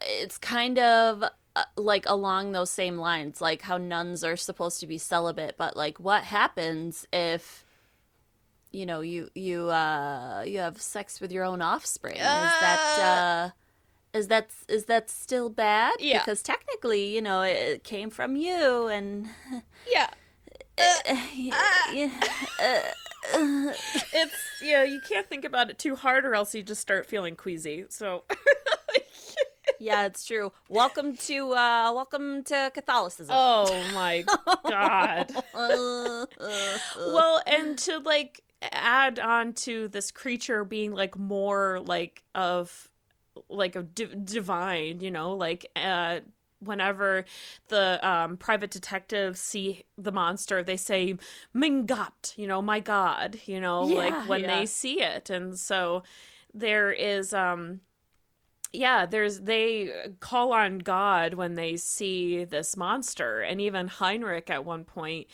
it's 0.00 0.38
kind 0.38 0.78
of 0.78 1.24
uh, 1.56 1.62
like 1.76 2.04
along 2.08 2.52
those 2.52 2.70
same 2.70 2.98
lines 2.98 3.40
like 3.40 3.62
how 3.62 3.76
nuns 3.76 4.24
are 4.24 4.36
supposed 4.36 4.80
to 4.80 4.86
be 4.88 4.98
celibate 4.98 5.54
but 5.56 5.76
like 5.76 6.00
what 6.00 6.24
happens 6.24 7.06
if 7.12 7.63
you 8.74 8.84
know 8.84 9.00
you 9.00 9.30
you 9.34 9.70
uh 9.70 10.42
you 10.46 10.58
have 10.58 10.80
sex 10.80 11.20
with 11.20 11.30
your 11.30 11.44
own 11.44 11.62
offspring 11.62 12.16
is 12.16 12.52
that 12.60 12.98
uh 12.98 13.50
is 14.12 14.28
that 14.28 14.50
is 14.68 14.84
that 14.86 15.08
still 15.08 15.48
bad 15.48 15.94
Yeah. 16.00 16.18
because 16.18 16.42
technically 16.42 17.14
you 17.14 17.22
know 17.22 17.42
it, 17.42 17.56
it 17.56 17.84
came 17.84 18.10
from 18.10 18.36
you 18.36 18.88
and 18.88 19.28
Yeah. 19.90 20.08
yeah, 21.34 22.12
It's, 24.12 24.34
yeah, 24.60 24.84
you 24.84 25.00
can't 25.08 25.26
think 25.28 25.44
about 25.44 25.70
it 25.70 25.78
too 25.78 25.94
hard 25.96 26.24
or 26.26 26.34
else 26.34 26.54
you 26.54 26.62
just 26.62 26.80
start 26.80 27.06
feeling 27.06 27.36
queasy. 27.36 27.84
So, 27.88 28.24
yeah 29.80 30.06
it's 30.06 30.24
true 30.24 30.52
welcome 30.68 31.16
to 31.16 31.50
uh 31.52 31.90
welcome 31.92 32.44
to 32.44 32.70
catholicism 32.72 33.34
oh 33.36 33.82
my 33.92 34.24
God. 34.68 35.32
Uh, 35.52 36.26
well 36.96 37.42
and 37.46 37.76
to 37.78 37.98
like 37.98 38.40
add 38.72 39.18
on 39.18 39.52
to 39.52 39.88
this 39.88 40.10
creature 40.10 40.64
being 40.64 40.92
like 40.92 41.18
more 41.18 41.80
like 41.84 42.22
of 42.34 42.90
like 43.48 43.76
a 43.76 43.82
di- 43.82 44.14
divine 44.24 45.00
you 45.00 45.10
know? 45.10 45.34
Like 45.34 45.70
uh 45.76 46.20
whenever 46.60 47.24
the 47.68 48.06
um 48.08 48.36
private 48.36 48.70
detectives 48.70 49.38
see 49.38 49.84
the 49.98 50.12
monster 50.12 50.62
they 50.62 50.78
say 50.78 51.14
mein 51.52 51.84
gott 51.84 52.32
you 52.36 52.46
know 52.46 52.62
my 52.62 52.80
god 52.80 53.38
you 53.44 53.60
know? 53.60 53.86
Yeah, 53.86 53.96
like 53.96 54.28
when 54.28 54.40
yeah. 54.42 54.60
they 54.60 54.66
see 54.66 55.02
it. 55.02 55.30
And 55.30 55.58
so 55.58 56.04
there 56.54 56.90
is 56.90 57.34
um 57.34 57.80
yeah 58.72 59.04
there's 59.04 59.40
they 59.40 59.92
call 60.20 60.52
on 60.52 60.78
god 60.78 61.34
when 61.34 61.54
they 61.54 61.76
see 61.76 62.44
this 62.44 62.76
monster. 62.76 63.40
And 63.40 63.60
even 63.60 63.88
heinrich 63.88 64.48
at 64.48 64.64
one 64.64 64.84
point 64.84 65.26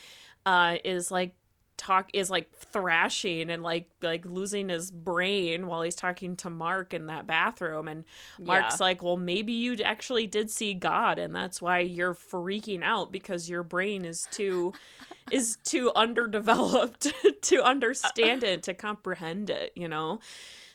uh 0.47 0.77
is 0.85 1.11
like 1.11 1.35
talk 1.81 2.11
is 2.13 2.29
like 2.29 2.53
thrashing 2.55 3.49
and 3.49 3.63
like 3.63 3.89
like 4.03 4.27
losing 4.27 4.69
his 4.69 4.91
brain 4.91 5.67
while 5.67 5.81
he's 5.81 5.95
talking 5.95 6.37
to 6.37 6.51
mark 6.51 6.93
in 6.93 7.07
that 7.07 7.27
bathroom 7.27 7.89
and 7.89 8.05
mark's 8.39 8.79
Yeah. 8.79 8.85
like 8.85 9.03
well 9.03 9.17
maybe 9.17 9.55
you 9.55 9.77
actually 9.83 10.27
did 10.27 10.51
see 10.51 10.75
god 10.75 11.19
and 11.19 11.35
that's 11.35 11.63
why 11.63 11.79
you're 11.79 12.15
freaking 12.15 12.83
out 12.83 13.11
because 13.11 13.49
your 13.49 13.63
brain 13.63 14.05
is 14.05 14.29
too 14.31 14.75
is 15.31 15.57
too 15.65 15.91
underdeveloped 15.97 17.11
to 17.41 17.63
understand 17.63 18.45
it 18.45 18.63
to 18.65 18.75
comprehend 18.75 19.49
it 19.49 19.73
you 19.75 19.89
know 19.89 20.21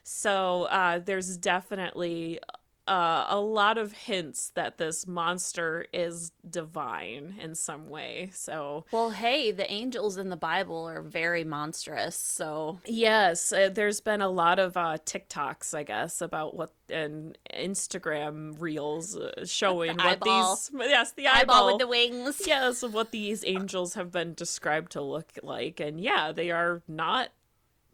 so 0.03 0.63
uh, 0.63 0.99
there's 0.99 1.37
definitely 1.37 2.39
uh, 2.87 3.25
a 3.29 3.39
lot 3.39 3.77
of 3.77 3.93
hints 3.93 4.51
that 4.55 4.77
this 4.77 5.07
monster 5.07 5.85
is 5.91 6.31
divine 6.47 7.35
in 7.41 7.55
some 7.55 7.89
way. 7.89 8.29
So 8.33 8.85
well 8.91 9.09
hey 9.09 9.51
the 9.51 9.69
angels 9.71 10.17
in 10.17 10.29
the 10.29 10.35
bible 10.35 10.87
are 10.87 11.01
very 11.01 11.43
monstrous 11.43 12.15
so 12.15 12.79
yes, 12.85 13.51
uh, 13.51 13.69
there's 13.73 14.01
been 14.01 14.21
a 14.21 14.29
lot 14.29 14.59
of 14.59 14.77
uh, 14.77 14.97
TikToks, 15.05 15.73
I 15.73 15.83
guess, 15.83 16.21
about 16.21 16.55
what 16.55 16.71
and 16.89 17.37
Instagram 17.53 18.55
reels 18.59 19.17
uh, 19.17 19.45
showing 19.45 19.97
The 19.97 20.03
what 20.03 20.13
eyeball. 20.21 20.55
these 20.55 20.71
yes 20.89 21.11
the 21.13 21.27
eyeball 21.27 21.39
eyeball 21.55 21.65
with 21.73 21.79
the 21.79 21.87
wings 21.87 22.41
yes 22.47 22.83
what 22.83 23.11
these 23.11 23.43
angels 23.45 23.95
have 23.95 24.11
been 24.11 24.33
described 24.35 24.91
to 24.91 25.01
look 25.01 25.31
like 25.41 25.79
and 25.79 25.99
yeah 25.99 26.31
they 26.31 26.51
are 26.51 26.81
not 26.87 27.29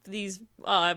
these 0.03 0.39
uh 0.65 0.95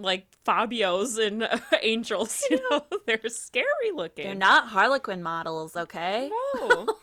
like 0.00 0.26
fabios 0.46 1.24
and 1.24 1.42
uh, 1.42 1.58
angels 1.82 2.44
you 2.50 2.60
know? 2.70 2.84
They're 3.06 3.20
scary 3.28 3.92
looking. 3.94 4.26
They're 4.26 4.34
not 4.34 4.68
harlequin 4.68 5.22
models 5.22 5.76
okay? 5.76 6.30
No. 6.54 6.86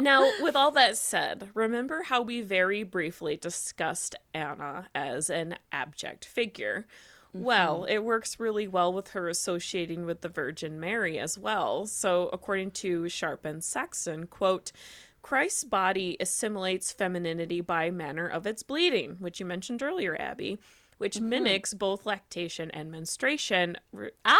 Now, 0.00 0.30
with 0.40 0.54
all 0.54 0.70
that 0.72 0.96
said, 0.96 1.48
remember 1.54 2.04
how 2.04 2.22
we 2.22 2.40
very 2.40 2.84
briefly 2.84 3.36
discussed 3.36 4.14
Anna 4.32 4.88
as 4.94 5.28
an 5.28 5.56
abject 5.72 6.24
figure? 6.24 6.86
Well, 7.32 7.84
it 7.84 7.98
works 7.98 8.40
really 8.40 8.68
well 8.68 8.92
with 8.92 9.08
her 9.08 9.28
associating 9.28 10.06
with 10.06 10.20
the 10.20 10.28
Virgin 10.28 10.78
Mary 10.80 11.18
as 11.18 11.36
well. 11.36 11.86
So, 11.86 12.30
according 12.32 12.70
to 12.72 13.08
Sharp 13.08 13.44
and 13.44 13.62
Saxon, 13.62 14.26
quote, 14.28 14.72
Christ's 15.20 15.64
body 15.64 16.16
assimilates 16.20 16.92
femininity 16.92 17.60
by 17.60 17.90
manner 17.90 18.26
of 18.26 18.46
its 18.46 18.62
bleeding, 18.62 19.16
which 19.18 19.40
you 19.40 19.46
mentioned 19.46 19.82
earlier, 19.82 20.16
Abby, 20.20 20.58
which 20.98 21.20
mimics 21.20 21.74
both 21.74 22.06
lactation 22.06 22.70
and 22.72 22.90
menstruation, 22.90 23.76
re- 23.92 24.10
Ah! 24.24 24.38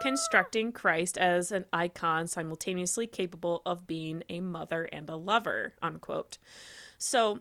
constructing 0.00 0.72
Christ 0.72 1.18
as 1.18 1.50
an 1.52 1.64
icon 1.72 2.26
simultaneously 2.26 3.06
capable 3.06 3.62
of 3.66 3.86
being 3.86 4.22
a 4.28 4.40
mother 4.40 4.84
and 4.92 5.08
a 5.08 5.16
lover, 5.16 5.74
unquote. 5.82 6.38
So, 6.98 7.40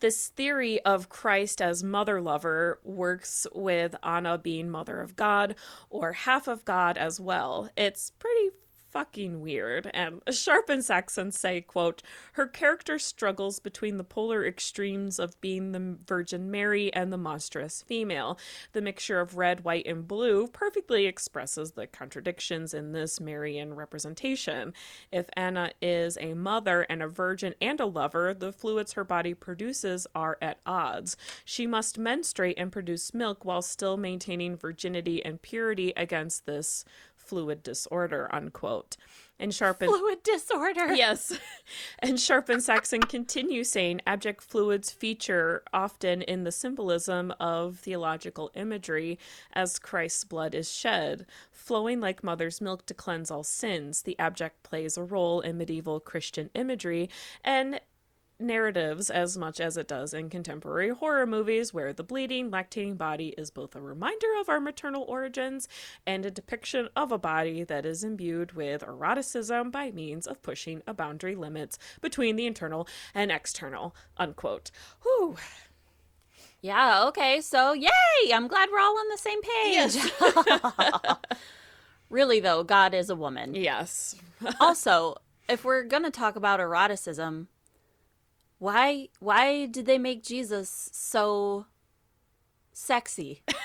this 0.00 0.28
theory 0.28 0.80
of 0.82 1.08
Christ 1.08 1.62
as 1.62 1.82
mother 1.82 2.20
lover 2.20 2.80
works 2.84 3.46
with 3.54 3.94
Anna 4.02 4.36
being 4.36 4.70
mother 4.70 5.00
of 5.00 5.16
God 5.16 5.54
or 5.88 6.12
half 6.12 6.48
of 6.48 6.64
God 6.66 6.98
as 6.98 7.18
well. 7.18 7.70
It's 7.76 8.10
pretty 8.18 8.50
fucking 8.96 9.42
weird. 9.42 9.90
And 9.92 10.22
Sharp 10.30 10.70
and 10.70 10.82
Saxon 10.82 11.30
say, 11.30 11.60
quote, 11.60 12.02
her 12.32 12.46
character 12.46 12.98
struggles 12.98 13.58
between 13.58 13.98
the 13.98 14.04
polar 14.04 14.42
extremes 14.46 15.18
of 15.18 15.38
being 15.42 15.72
the 15.72 15.98
Virgin 16.06 16.50
Mary 16.50 16.90
and 16.94 17.12
the 17.12 17.18
monstrous 17.18 17.82
female. 17.82 18.38
The 18.72 18.80
mixture 18.80 19.20
of 19.20 19.36
red, 19.36 19.64
white, 19.64 19.86
and 19.86 20.08
blue 20.08 20.48
perfectly 20.48 21.04
expresses 21.04 21.72
the 21.72 21.86
contradictions 21.86 22.72
in 22.72 22.92
this 22.92 23.20
Marian 23.20 23.74
representation. 23.74 24.72
If 25.12 25.26
Anna 25.36 25.72
is 25.82 26.16
a 26.18 26.32
mother 26.32 26.86
and 26.88 27.02
a 27.02 27.06
virgin 27.06 27.54
and 27.60 27.78
a 27.80 27.86
lover, 27.86 28.32
the 28.32 28.50
fluids 28.50 28.94
her 28.94 29.04
body 29.04 29.34
produces 29.34 30.06
are 30.14 30.38
at 30.40 30.60
odds. 30.64 31.18
She 31.44 31.66
must 31.66 31.98
menstruate 31.98 32.58
and 32.58 32.72
produce 32.72 33.12
milk 33.12 33.44
while 33.44 33.60
still 33.60 33.98
maintaining 33.98 34.56
virginity 34.56 35.22
and 35.22 35.42
purity 35.42 35.92
against 35.98 36.46
this 36.46 36.86
fluid 37.26 37.62
disorder, 37.62 38.28
unquote. 38.32 38.96
And 39.38 39.54
Sharp 39.54 39.82
and 39.82 39.90
Fluid 39.90 40.22
disorder. 40.22 40.94
Yes. 40.94 41.38
And 41.98 42.18
Sharp 42.18 42.48
and 42.48 42.62
Saxon 42.62 43.02
continue 43.02 43.64
saying 43.64 44.00
abject 44.06 44.42
fluids 44.42 44.90
feature 44.90 45.62
often 45.74 46.22
in 46.22 46.44
the 46.44 46.52
symbolism 46.52 47.34
of 47.38 47.78
theological 47.78 48.50
imagery 48.54 49.18
as 49.52 49.78
Christ's 49.78 50.24
blood 50.24 50.54
is 50.54 50.72
shed. 50.72 51.26
Flowing 51.50 52.00
like 52.00 52.24
mother's 52.24 52.62
milk 52.62 52.86
to 52.86 52.94
cleanse 52.94 53.30
all 53.30 53.44
sins, 53.44 54.02
the 54.02 54.18
abject 54.18 54.62
plays 54.62 54.96
a 54.96 55.04
role 55.04 55.40
in 55.42 55.58
medieval 55.58 56.00
Christian 56.00 56.48
imagery 56.54 57.10
and 57.44 57.80
narratives 58.38 59.10
as 59.10 59.36
much 59.36 59.60
as 59.60 59.76
it 59.76 59.88
does 59.88 60.12
in 60.12 60.28
contemporary 60.30 60.90
horror 60.90 61.26
movies, 61.26 61.72
where 61.72 61.92
the 61.92 62.02
bleeding, 62.02 62.50
lactating 62.50 62.96
body 62.98 63.34
is 63.38 63.50
both 63.50 63.74
a 63.74 63.80
reminder 63.80 64.26
of 64.40 64.48
our 64.48 64.60
maternal 64.60 65.04
origins 65.04 65.68
and 66.06 66.24
a 66.26 66.30
depiction 66.30 66.88
of 66.94 67.12
a 67.12 67.18
body 67.18 67.64
that 67.64 67.86
is 67.86 68.04
imbued 68.04 68.52
with 68.52 68.82
eroticism 68.82 69.70
by 69.70 69.90
means 69.90 70.26
of 70.26 70.42
pushing 70.42 70.82
a 70.86 70.94
boundary 70.94 71.34
limits 71.34 71.78
between 72.00 72.36
the 72.36 72.46
internal 72.46 72.86
and 73.14 73.30
external. 73.30 73.94
Unquote. 74.16 74.70
Whew. 75.02 75.36
Yeah, 76.60 77.04
okay. 77.08 77.40
So, 77.40 77.72
yay! 77.72 77.90
I'm 78.32 78.48
glad 78.48 78.70
we're 78.72 78.80
all 78.80 78.98
on 78.98 79.08
the 79.08 79.18
same 79.18 79.40
page. 79.42 79.94
Yes. 79.94 81.16
really, 82.10 82.40
though, 82.40 82.64
God 82.64 82.94
is 82.94 83.10
a 83.10 83.16
woman. 83.16 83.54
Yes. 83.54 84.16
also, 84.60 85.16
if 85.48 85.64
we're 85.64 85.84
going 85.84 86.02
to 86.02 86.10
talk 86.10 86.34
about 86.34 86.60
eroticism, 86.60 87.48
why 88.58 89.08
why 89.20 89.66
did 89.66 89.86
they 89.86 89.98
make 89.98 90.22
Jesus 90.22 90.90
so 90.92 91.66
sexy? 92.72 93.42
like 93.48 93.58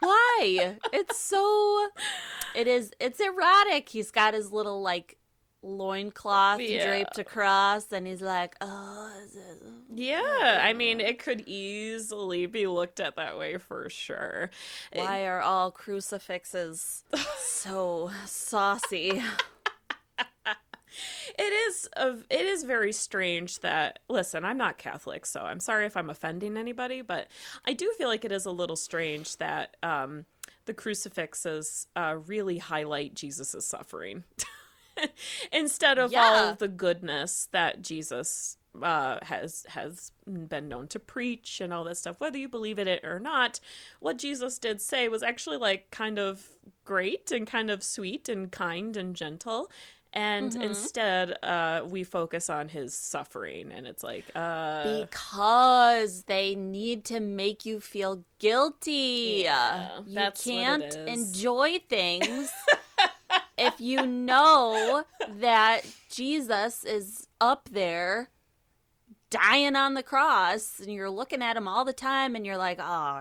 why? 0.00 0.76
It's 0.92 1.18
so 1.18 1.88
it 2.54 2.66
is 2.66 2.92
it's 3.00 3.20
erotic. 3.20 3.88
He's 3.88 4.10
got 4.10 4.34
his 4.34 4.52
little 4.52 4.82
like 4.82 5.16
loincloth 5.62 6.60
Yeah. 6.60 6.86
draped 6.86 7.18
across 7.18 7.90
and 7.92 8.06
he's 8.06 8.22
like, 8.22 8.54
"Oh, 8.60 9.10
Yeah. 9.92 10.60
I 10.62 10.72
mean, 10.74 11.00
it 11.00 11.18
could 11.18 11.42
easily 11.46 12.46
be 12.46 12.66
looked 12.66 13.00
at 13.00 13.16
that 13.16 13.38
way 13.38 13.58
for 13.58 13.88
sure. 13.90 14.50
why 14.92 15.26
are 15.26 15.40
all 15.40 15.70
crucifixes 15.70 17.04
so 17.38 18.10
saucy?" 18.26 19.22
It 21.38 21.42
is 21.42 21.88
a, 21.96 22.14
it 22.30 22.46
is 22.46 22.62
very 22.62 22.92
strange 22.92 23.60
that 23.60 23.98
listen, 24.08 24.44
I'm 24.44 24.56
not 24.56 24.78
Catholic, 24.78 25.26
so 25.26 25.40
I'm 25.40 25.60
sorry 25.60 25.84
if 25.84 25.96
I'm 25.96 26.08
offending 26.08 26.56
anybody, 26.56 27.02
but 27.02 27.28
I 27.66 27.74
do 27.74 27.92
feel 27.98 28.08
like 28.08 28.24
it 28.24 28.32
is 28.32 28.46
a 28.46 28.50
little 28.50 28.76
strange 28.76 29.36
that 29.36 29.76
um, 29.82 30.24
the 30.64 30.72
crucifixes 30.72 31.88
uh, 31.96 32.16
really 32.26 32.58
highlight 32.58 33.14
Jesus' 33.14 33.66
suffering 33.66 34.24
instead 35.52 35.98
of 35.98 36.14
all 36.14 36.50
of 36.50 36.58
the 36.58 36.68
goodness 36.68 37.48
that 37.52 37.82
Jesus 37.82 38.56
uh, 38.82 39.18
has 39.22 39.64
has 39.68 40.12
been 40.26 40.68
known 40.68 40.88
to 40.88 40.98
preach 40.98 41.60
and 41.60 41.72
all 41.72 41.84
that 41.84 41.96
stuff. 41.96 42.20
Whether 42.20 42.38
you 42.38 42.48
believe 42.48 42.78
in 42.78 42.88
it 42.88 43.04
or 43.04 43.18
not, 43.18 43.60
what 44.00 44.18
Jesus 44.18 44.58
did 44.58 44.80
say 44.80 45.08
was 45.08 45.22
actually 45.22 45.56
like 45.56 45.90
kind 45.90 46.18
of 46.18 46.48
great 46.84 47.30
and 47.32 47.46
kind 47.46 47.70
of 47.70 47.82
sweet 47.82 48.28
and 48.28 48.50
kind 48.50 48.96
and 48.96 49.14
gentle. 49.14 49.70
And 50.16 50.56
instead, 50.56 51.36
uh, 51.42 51.82
we 51.86 52.02
focus 52.02 52.48
on 52.48 52.70
his 52.70 52.94
suffering, 52.94 53.70
and 53.70 53.86
it's 53.86 54.02
like, 54.02 54.24
uh, 54.34 55.00
Because 55.00 56.22
they 56.22 56.54
need 56.54 57.04
to 57.06 57.20
make 57.20 57.66
you 57.66 57.80
feel 57.80 58.24
guilty. 58.38 59.42
Yeah, 59.44 60.00
you 60.06 60.30
can't 60.42 60.94
enjoy 61.06 61.80
things 61.90 62.50
if 63.58 63.78
you 63.78 64.06
know 64.06 65.04
that 65.38 65.82
Jesus 66.10 66.82
is 66.82 67.28
up 67.38 67.68
there 67.70 68.30
dying 69.28 69.76
on 69.76 69.92
the 69.92 70.02
cross 70.02 70.80
and 70.80 70.90
you're 70.90 71.10
looking 71.10 71.42
at 71.42 71.58
him 71.58 71.68
all 71.68 71.84
the 71.84 71.92
time 71.92 72.34
and 72.34 72.46
you're 72.46 72.56
like, 72.56 72.78
oh, 72.80 73.20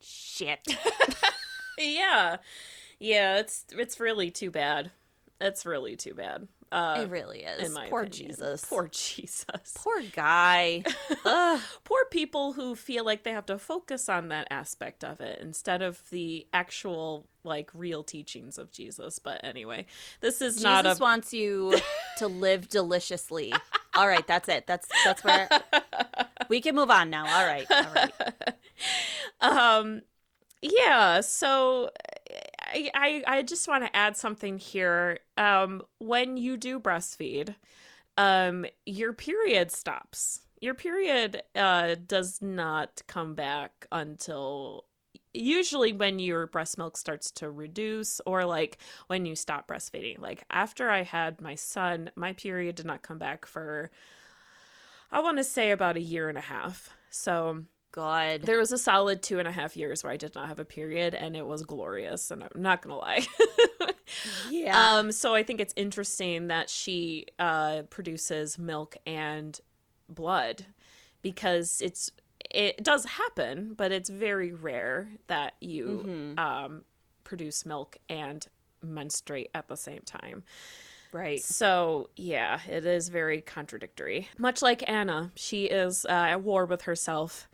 shit. 0.00 0.58
yeah, 1.78 2.38
yeah, 2.98 3.38
it's 3.38 3.64
it's 3.70 4.00
really 4.00 4.32
too 4.32 4.50
bad. 4.50 4.90
It's 5.42 5.66
really 5.66 5.96
too 5.96 6.14
bad. 6.14 6.46
Uh, 6.70 7.00
it 7.02 7.10
really 7.10 7.40
is. 7.40 7.76
Poor 7.90 8.02
opinion. 8.04 8.30
Jesus. 8.30 8.64
Poor 8.64 8.88
Jesus. 8.88 9.74
Poor 9.76 10.00
guy. 10.14 10.82
Poor 11.84 12.04
people 12.10 12.54
who 12.54 12.74
feel 12.74 13.04
like 13.04 13.24
they 13.24 13.32
have 13.32 13.44
to 13.46 13.58
focus 13.58 14.08
on 14.08 14.28
that 14.28 14.46
aspect 14.50 15.04
of 15.04 15.20
it 15.20 15.38
instead 15.42 15.82
of 15.82 16.00
the 16.10 16.46
actual 16.54 17.26
like 17.44 17.68
real 17.74 18.02
teachings 18.02 18.56
of 18.56 18.72
Jesus. 18.72 19.18
But 19.18 19.40
anyway, 19.44 19.84
this 20.20 20.40
is 20.40 20.62
not 20.62 20.84
Jesus 20.84 20.98
a 20.98 21.02
wants 21.02 21.34
you 21.34 21.74
to 22.18 22.26
live 22.26 22.70
deliciously. 22.70 23.52
All 23.94 24.08
right, 24.08 24.26
that's 24.26 24.48
it. 24.48 24.66
That's 24.66 24.88
that's 25.04 25.22
where 25.22 25.50
we 26.48 26.62
can 26.62 26.74
move 26.74 26.90
on 26.90 27.10
now. 27.10 27.26
All 27.26 27.46
right, 27.46 27.66
all 27.70 27.86
right. 27.94 28.12
um 29.40 30.02
yeah 30.62 31.20
so 31.20 31.90
i 32.74 33.22
i, 33.26 33.42
just 33.42 33.68
want 33.68 33.84
to 33.84 33.96
add 33.96 34.16
something 34.16 34.58
here. 34.58 35.18
Um 35.36 35.82
when 35.98 36.36
you 36.36 36.56
do 36.56 36.80
breastfeed 36.80 37.54
um 38.16 38.66
your 38.86 39.12
period 39.12 39.70
stops. 39.72 40.40
Your 40.60 40.74
period 40.74 41.42
uh 41.56 41.96
does 42.06 42.40
not 42.42 43.02
come 43.06 43.34
back 43.34 43.86
until 43.92 44.84
usually 45.34 45.92
when 45.92 46.18
your 46.18 46.46
breast 46.46 46.76
milk 46.76 46.96
starts 46.96 47.30
to 47.30 47.50
reduce 47.50 48.20
or 48.26 48.44
like 48.44 48.78
when 49.06 49.24
you 49.26 49.34
stop 49.34 49.66
breastfeeding. 49.68 50.18
Like 50.20 50.44
after 50.50 50.90
i 50.90 51.02
had 51.02 51.40
my 51.40 51.54
son 51.54 52.10
my 52.16 52.32
period 52.34 52.76
did 52.76 52.86
not 52.86 53.02
come 53.02 53.18
back 53.18 53.46
for 53.46 53.90
i 55.10 55.20
want 55.20 55.38
to 55.38 55.44
say 55.44 55.70
about 55.70 55.96
a 55.96 56.00
year 56.00 56.28
and 56.28 56.38
a 56.38 56.42
half. 56.42 56.90
So 57.10 57.64
God. 57.92 58.42
there 58.42 58.58
was 58.58 58.72
a 58.72 58.78
solid 58.78 59.22
two 59.22 59.38
and 59.38 59.46
a 59.46 59.52
half 59.52 59.76
years 59.76 60.02
where 60.02 60.12
I 60.12 60.16
did 60.16 60.34
not 60.34 60.48
have 60.48 60.58
a 60.58 60.64
period, 60.64 61.14
and 61.14 61.36
it 61.36 61.46
was 61.46 61.62
glorious. 61.62 62.30
And 62.30 62.42
I'm 62.42 62.62
not 62.62 62.82
gonna 62.82 62.98
lie. 62.98 63.26
Yeah. 64.50 64.96
um, 64.96 65.10
so 65.12 65.34
I 65.34 65.42
think 65.42 65.60
it's 65.60 65.72
interesting 65.74 66.48
that 66.48 66.68
she 66.68 67.26
uh, 67.38 67.82
produces 67.88 68.58
milk 68.58 68.96
and 69.06 69.58
blood 70.08 70.66
because 71.22 71.80
it's 71.80 72.10
it 72.50 72.82
does 72.84 73.04
happen, 73.06 73.72
but 73.74 73.92
it's 73.92 74.10
very 74.10 74.52
rare 74.52 75.08
that 75.28 75.54
you 75.60 76.34
um, 76.36 76.82
produce 77.24 77.64
milk 77.64 77.96
and 78.08 78.46
menstruate 78.82 79.48
at 79.54 79.68
the 79.68 79.76
same 79.76 80.02
time. 80.04 80.42
right. 81.12 81.42
So, 81.42 82.10
yeah, 82.16 82.60
it 82.68 82.84
is 82.84 83.08
very 83.08 83.40
contradictory. 83.40 84.28
Much 84.36 84.60
like 84.60 84.86
Anna, 84.88 85.30
she 85.34 85.64
is 85.64 86.04
uh, 86.04 86.12
at 86.12 86.42
war 86.42 86.66
with 86.66 86.82
herself. 86.82 87.48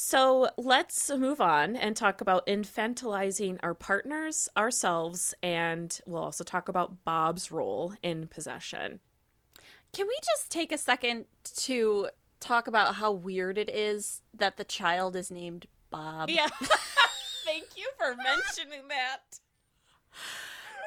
So 0.00 0.48
let's 0.56 1.10
move 1.10 1.40
on 1.40 1.74
and 1.74 1.96
talk 1.96 2.20
about 2.20 2.46
infantilizing 2.46 3.58
our 3.64 3.74
partners, 3.74 4.48
ourselves, 4.56 5.34
and 5.42 6.00
we'll 6.06 6.22
also 6.22 6.44
talk 6.44 6.68
about 6.68 7.02
Bob's 7.04 7.50
role 7.50 7.94
in 8.00 8.28
possession. 8.28 9.00
Can 9.92 10.06
we 10.06 10.16
just 10.24 10.52
take 10.52 10.70
a 10.70 10.78
second 10.78 11.24
to 11.56 12.10
talk 12.38 12.68
about 12.68 12.94
how 12.94 13.10
weird 13.10 13.58
it 13.58 13.68
is 13.68 14.22
that 14.32 14.56
the 14.56 14.62
child 14.62 15.16
is 15.16 15.32
named 15.32 15.66
Bob? 15.90 16.30
Yeah. 16.30 16.46
Thank 17.44 17.76
you 17.76 17.88
for 17.98 18.14
mentioning 18.14 18.86
that. 18.90 19.40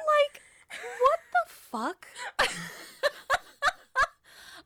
Like, 0.06 0.40
what 0.70 1.20
the 1.34 1.52
fuck? 1.52 2.06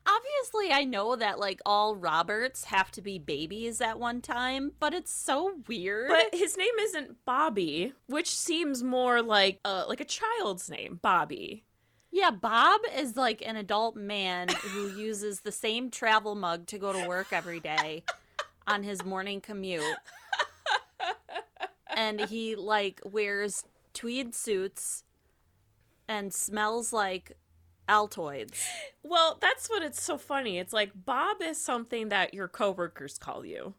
Obviously, 0.07 0.71
I 0.71 0.85
know 0.85 1.15
that 1.17 1.37
like 1.37 1.59
all 1.65 1.95
Roberts 1.95 2.63
have 2.65 2.91
to 2.91 3.01
be 3.01 3.19
babies 3.19 3.81
at 3.81 3.99
one 3.99 4.21
time, 4.21 4.71
but 4.79 4.93
it's 4.93 5.11
so 5.11 5.55
weird. 5.67 6.09
But 6.09 6.33
his 6.33 6.55
name 6.55 6.73
isn't 6.79 7.25
Bobby, 7.25 7.93
which 8.07 8.33
seems 8.33 8.83
more 8.83 9.21
like 9.21 9.59
uh, 9.65 9.83
like 9.87 9.99
a 9.99 10.05
child's 10.05 10.69
name, 10.69 10.99
Bobby. 11.01 11.65
yeah, 12.11 12.31
Bob 12.31 12.79
is 12.95 13.17
like 13.17 13.43
an 13.45 13.57
adult 13.57 13.95
man 13.97 14.47
who 14.47 14.87
uses 14.97 15.41
the 15.41 15.51
same 15.51 15.91
travel 15.91 16.35
mug 16.35 16.67
to 16.67 16.79
go 16.79 16.93
to 16.93 17.07
work 17.07 17.27
every 17.33 17.59
day 17.59 18.03
on 18.65 18.83
his 18.83 19.03
morning 19.03 19.41
commute. 19.41 19.83
And 21.95 22.21
he 22.21 22.55
like 22.55 23.01
wears 23.03 23.63
tweed 23.93 24.35
suits 24.35 25.03
and 26.07 26.31
smells 26.33 26.93
like 26.93 27.35
Altoids. 27.87 28.65
Well, 29.03 29.37
that's 29.41 29.67
what 29.69 29.83
it's 29.83 30.01
so 30.01 30.17
funny. 30.17 30.57
It's 30.59 30.73
like 30.73 30.91
Bob 31.05 31.37
is 31.41 31.57
something 31.57 32.09
that 32.09 32.33
your 32.33 32.47
coworkers 32.47 33.17
call 33.17 33.45
you. 33.45 33.73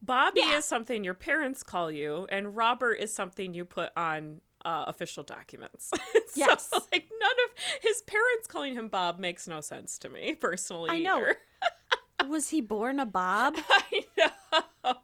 Bobby 0.00 0.40
Yeah. 0.44 0.58
is 0.58 0.64
something 0.64 1.02
your 1.02 1.14
parents 1.14 1.62
call 1.64 1.90
you, 1.90 2.26
and 2.30 2.54
Robert 2.56 2.94
is 2.94 3.12
something 3.12 3.52
you 3.54 3.64
put 3.64 3.90
on 3.96 4.40
uh, 4.64 4.84
official 4.86 5.22
documents. 5.22 5.90
Yes. 6.36 6.68
so, 6.70 6.76
like 6.92 7.08
none 7.20 7.30
of 7.46 7.62
his 7.82 8.02
parents 8.02 8.46
calling 8.46 8.74
him 8.74 8.88
Bob 8.88 9.18
makes 9.18 9.48
no 9.48 9.60
sense 9.60 9.98
to 9.98 10.08
me 10.08 10.34
personally. 10.36 10.90
I 10.90 11.00
know. 11.00 11.32
Was 12.28 12.50
he 12.50 12.60
born 12.60 13.00
a 13.00 13.06
Bob? 13.06 13.54
I 13.58 14.04
know. 14.16 14.94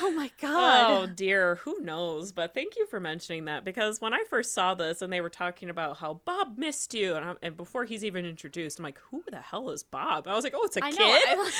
Oh 0.00 0.10
my 0.12 0.26
oh, 0.26 0.30
god. 0.40 0.90
Oh 0.90 1.06
dear, 1.06 1.56
who 1.56 1.80
knows? 1.80 2.32
But 2.32 2.54
thank 2.54 2.76
you 2.76 2.86
for 2.86 3.00
mentioning 3.00 3.44
that 3.46 3.64
because 3.64 4.00
when 4.00 4.12
I 4.12 4.24
first 4.28 4.52
saw 4.54 4.74
this 4.74 5.02
and 5.02 5.12
they 5.12 5.20
were 5.20 5.30
talking 5.30 5.70
about 5.70 5.98
how 5.98 6.14
Bob 6.24 6.58
missed 6.58 6.94
you, 6.94 7.14
and, 7.14 7.24
I'm, 7.24 7.36
and 7.42 7.56
before 7.56 7.84
he's 7.84 8.04
even 8.04 8.24
introduced, 8.26 8.78
I'm 8.78 8.84
like, 8.84 8.98
who 9.10 9.22
the 9.30 9.40
hell 9.40 9.70
is 9.70 9.82
Bob? 9.82 10.26
I 10.26 10.34
was 10.34 10.44
like, 10.44 10.54
oh, 10.56 10.64
it's 10.64 10.76
a 10.76 10.84
I 10.84 10.90
know. 10.90 10.96
kid. 10.96 11.22
I- 11.28 11.50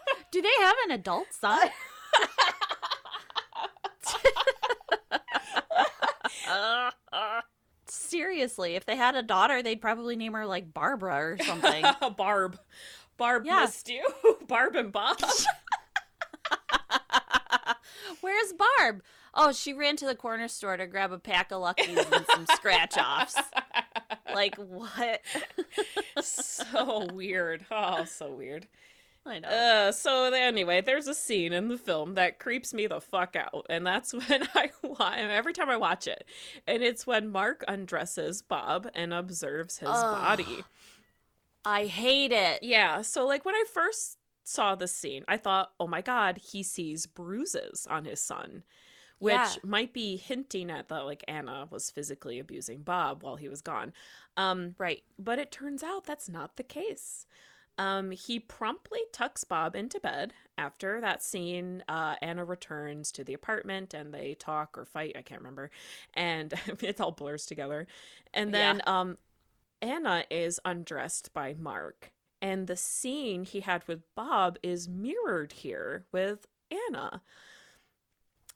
Do 0.30 0.42
they 0.42 0.48
have 0.60 0.76
an 0.86 0.90
adult 0.92 1.32
son? 1.32 1.68
Seriously, 7.86 8.76
if 8.76 8.86
they 8.86 8.96
had 8.96 9.14
a 9.14 9.22
daughter, 9.22 9.62
they'd 9.62 9.80
probably 9.80 10.16
name 10.16 10.32
her 10.32 10.46
like 10.46 10.72
Barbara 10.72 11.16
or 11.16 11.38
something. 11.44 11.84
Barb. 12.16 12.58
Barb 13.16 13.44
Yeah. 13.44 13.60
missed 13.60 13.88
you. 13.88 14.02
Barb 14.48 14.74
and 14.74 14.90
Bob. 14.90 15.18
Where's 18.24 18.54
Barb? 18.54 19.02
Oh, 19.34 19.52
she 19.52 19.74
ran 19.74 19.96
to 19.96 20.06
the 20.06 20.14
corner 20.14 20.48
store 20.48 20.76
to 20.78 20.86
grab 20.86 21.12
a 21.12 21.18
pack 21.18 21.52
of 21.52 21.60
Luckies 21.60 21.98
and 21.98 22.26
some 22.32 22.46
scratch 22.54 22.96
offs. 22.98 23.36
Like, 24.34 24.56
what? 24.56 25.20
so 26.20 27.06
weird. 27.12 27.64
Oh, 27.70 28.04
so 28.04 28.32
weird. 28.32 28.66
I 29.24 29.38
know. 29.38 29.48
Uh, 29.48 29.92
so 29.92 30.32
anyway, 30.32 30.80
there's 30.80 31.06
a 31.06 31.14
scene 31.14 31.52
in 31.52 31.68
the 31.68 31.78
film 31.78 32.14
that 32.14 32.38
creeps 32.40 32.74
me 32.74 32.86
the 32.88 33.00
fuck 33.00 33.36
out, 33.36 33.66
and 33.70 33.86
that's 33.86 34.12
when 34.28 34.48
I 34.54 34.70
wa- 34.82 35.14
every 35.16 35.52
time 35.52 35.70
I 35.70 35.76
watch 35.76 36.08
it, 36.08 36.24
and 36.66 36.82
it's 36.82 37.06
when 37.06 37.28
Mark 37.30 37.64
undresses 37.68 38.42
Bob 38.42 38.88
and 38.94 39.14
observes 39.14 39.78
his 39.78 39.88
Ugh. 39.88 40.20
body. 40.20 40.64
I 41.64 41.86
hate 41.86 42.32
it. 42.32 42.62
Yeah, 42.62 43.02
so 43.02 43.26
like 43.26 43.44
when 43.44 43.54
I 43.54 43.64
first 43.72 44.18
saw 44.44 44.74
this 44.74 44.94
scene, 44.94 45.24
I 45.28 45.36
thought, 45.36 45.72
oh 45.80 45.86
my 45.86 46.02
god, 46.02 46.38
he 46.38 46.62
sees 46.62 47.06
bruises 47.06 47.86
on 47.90 48.04
his 48.04 48.20
son, 48.20 48.62
which 49.18 49.58
Yeah. 49.58 49.64
might 49.64 49.92
be 49.92 50.16
hinting 50.16 50.70
at 50.70 50.88
that 50.88 51.04
like 51.06 51.24
Anna 51.28 51.68
was 51.70 51.90
physically 51.90 52.38
abusing 52.38 52.82
Bob 52.82 53.22
while 53.22 53.36
he 53.36 53.48
was 53.48 53.62
gone. 53.62 53.92
Um, 54.36 54.76
Right. 54.78 55.02
but 55.18 55.38
it 55.38 55.52
turns 55.52 55.82
out 55.82 56.04
that's 56.06 56.28
not 56.28 56.56
the 56.56 56.62
case. 56.64 57.26
Um, 57.76 58.12
he 58.12 58.38
promptly 58.38 59.00
tucks 59.12 59.42
Bob 59.44 59.74
into 59.74 59.98
bed. 59.98 60.32
After 60.56 61.00
that 61.00 61.22
scene, 61.24 61.82
uh, 61.88 62.14
Anna 62.22 62.44
returns 62.44 63.10
to 63.12 63.24
the 63.24 63.34
apartment 63.34 63.94
and 63.94 64.14
they 64.14 64.34
talk 64.34 64.78
or 64.78 64.84
fight. 64.84 65.16
I 65.18 65.22
can't 65.22 65.40
remember. 65.40 65.70
And 66.14 66.54
it 66.82 67.00
all 67.00 67.10
blurs 67.12 67.46
together. 67.46 67.86
And 68.32 68.54
then 68.54 68.80
um, 68.86 69.18
Anna 69.82 70.24
is 70.30 70.60
undressed 70.64 71.34
by 71.34 71.54
Mark. 71.54 72.12
And 72.44 72.66
the 72.66 72.76
scene 72.76 73.44
he 73.44 73.60
had 73.60 73.88
with 73.88 74.02
Bob 74.14 74.58
is 74.62 74.86
mirrored 74.86 75.50
here 75.54 76.04
with 76.12 76.46
Anna. 76.70 77.22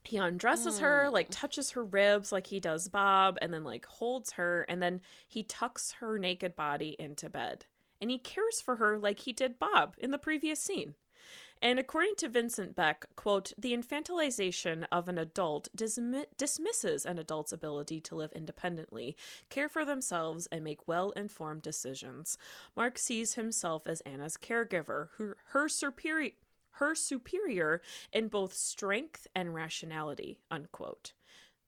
He 0.03 0.17
undresses 0.17 0.77
her, 0.77 1.07
hmm. 1.07 1.13
like 1.13 1.29
touches 1.31 1.71
her 1.71 1.83
ribs 1.83 2.31
like 2.31 2.45
he 2.45 2.59
does 2.59 2.87
Bob, 2.87 3.39
and 3.41 3.51
then 3.51 3.63
like 3.63 3.87
holds 3.87 4.33
her, 4.33 4.61
and 4.69 4.79
then 4.79 5.01
he 5.27 5.41
tucks 5.41 5.93
her 5.93 6.19
naked 6.19 6.55
body 6.55 6.95
into 6.99 7.31
bed. 7.31 7.65
And 7.99 8.11
he 8.11 8.19
cares 8.19 8.61
for 8.61 8.75
her 8.75 8.99
like 8.99 9.21
he 9.21 9.33
did 9.33 9.57
Bob 9.57 9.95
in 9.97 10.11
the 10.11 10.19
previous 10.19 10.59
scene. 10.59 10.93
And 11.61 11.77
according 11.77 12.15
to 12.17 12.29
Vincent 12.29 12.75
Beck, 12.75 13.05
quote, 13.17 13.51
the 13.57 13.73
infantilization 13.73 14.85
of 14.91 15.09
an 15.09 15.17
adult 15.17 15.67
dismi- 15.75 16.25
dismisses 16.37 17.05
an 17.05 17.19
adult's 17.19 17.51
ability 17.51 17.99
to 18.01 18.15
live 18.15 18.31
independently, 18.31 19.17
care 19.49 19.67
for 19.67 19.83
themselves, 19.83 20.47
and 20.51 20.63
make 20.63 20.87
well 20.87 21.11
informed 21.11 21.61
decisions. 21.61 22.37
Mark 22.77 22.97
sees 22.97 23.33
himself 23.33 23.87
as 23.87 24.01
Anna's 24.01 24.37
caregiver, 24.37 25.09
who, 25.17 25.33
her 25.47 25.67
superior 25.67 26.31
her 26.73 26.95
superior 26.95 27.81
in 28.13 28.29
both 28.29 28.53
strength 28.53 29.27
and 29.35 29.53
rationality, 29.53 30.39
unquote. 30.49 31.11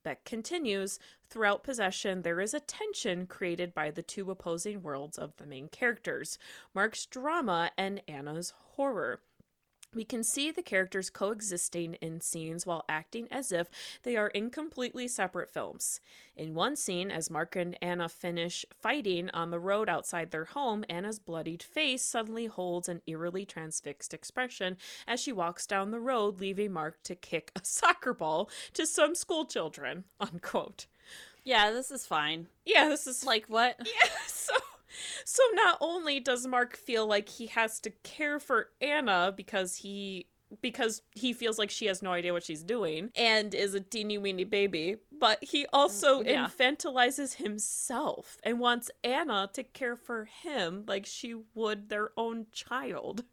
Beck 0.04 0.24
continues 0.24 1.00
Throughout 1.30 1.64
possession, 1.64 2.22
there 2.22 2.42
is 2.42 2.54
a 2.54 2.60
tension 2.60 3.28
created 3.28 3.74
by 3.74 3.92
the 3.92 4.02
two 4.02 4.32
opposing 4.32 4.82
worlds 4.82 5.18
of 5.18 5.36
the 5.38 5.46
main 5.46 5.68
characters 5.68 6.38
Mark's 6.74 7.06
drama 7.06 7.72
and 7.78 8.02
Anna's 8.08 8.54
horror. 8.76 9.20
We 9.94 10.06
can 10.06 10.24
see 10.24 10.52
the 10.52 10.62
characters 10.62 11.10
coexisting 11.10 11.96
in 11.96 12.22
scenes 12.22 12.66
while 12.66 12.86
acting 12.88 13.28
as 13.30 13.52
if 13.52 13.70
they 14.04 14.16
are 14.16 14.30
in 14.30 14.50
completely 14.50 15.08
separate 15.08 15.50
films. 15.50 16.00
In 16.36 16.54
one 16.54 16.78
scene, 16.78 17.12
as 17.12 17.30
Mark 17.30 17.58
and 17.58 17.78
Anna 17.82 18.08
finish 18.08 18.66
fighting 18.80 19.30
on 19.32 19.52
the 19.52 19.60
road 19.60 19.90
outside 19.90 20.32
their 20.32 20.46
home, 20.46 20.86
Anna's 20.90 21.20
bloodied 21.20 21.62
face 21.62 22.04
suddenly 22.04 22.46
holds 22.46 22.88
an 22.88 23.02
eerily 23.06 23.46
transfixed 23.46 24.14
expression 24.14 24.78
as 25.08 25.20
she 25.20 25.34
walks 25.34 25.68
down 25.68 25.92
the 25.92 26.00
road, 26.00 26.40
leaving 26.40 26.72
Mark 26.72 27.04
to 27.04 27.16
kick 27.16 27.52
a 27.56 27.62
soccer 27.64 28.14
ball 28.14 28.50
to 28.74 28.86
some 28.86 29.14
school 29.14 29.46
children. 29.46 30.06
Unquote. 30.22 30.88
Yeah, 31.44 31.72
this 31.72 31.92
is 31.92 32.06
fine. 32.06 32.48
Yeah, 32.66 32.88
this 32.88 33.08
is 33.08 33.26
Like, 33.26 33.46
what? 33.48 33.76
yeah, 33.86 34.10
so 34.28 34.54
so 35.26 35.44
not 35.54 35.78
only 35.82 36.20
does 36.20 36.46
Mark 36.48 36.76
feel 36.76 37.08
like 37.08 37.30
he 37.30 37.48
has 37.48 37.80
to 37.82 37.90
care 38.04 38.40
for 38.40 38.70
Anna 38.82 39.34
because 39.36 39.76
he 39.78 40.28
because 40.62 41.02
he 41.12 41.32
feels 41.32 41.58
like 41.58 41.70
she 41.70 41.86
has 41.86 42.02
no 42.02 42.12
idea 42.12 42.34
what 42.34 42.44
she's 42.44 42.62
doing 42.64 43.10
and 43.16 43.56
is 43.56 43.74
a 43.74 43.80
teeny 43.80 44.18
weeny 44.18 44.44
baby, 44.44 44.98
but 45.18 45.42
he 45.42 45.66
also 45.72 46.22
mm, 46.22 46.28
Yeah. 46.28 46.48
infantilizes 46.48 47.36
himself 47.36 48.38
and 48.44 48.60
wants 48.60 48.92
Anna 49.04 49.50
to 49.54 49.64
care 49.64 49.96
for 49.96 50.26
him 50.26 50.84
like 50.88 51.06
she 51.06 51.36
would 51.54 51.88
their 51.88 52.10
own 52.18 52.48
child. 52.52 53.24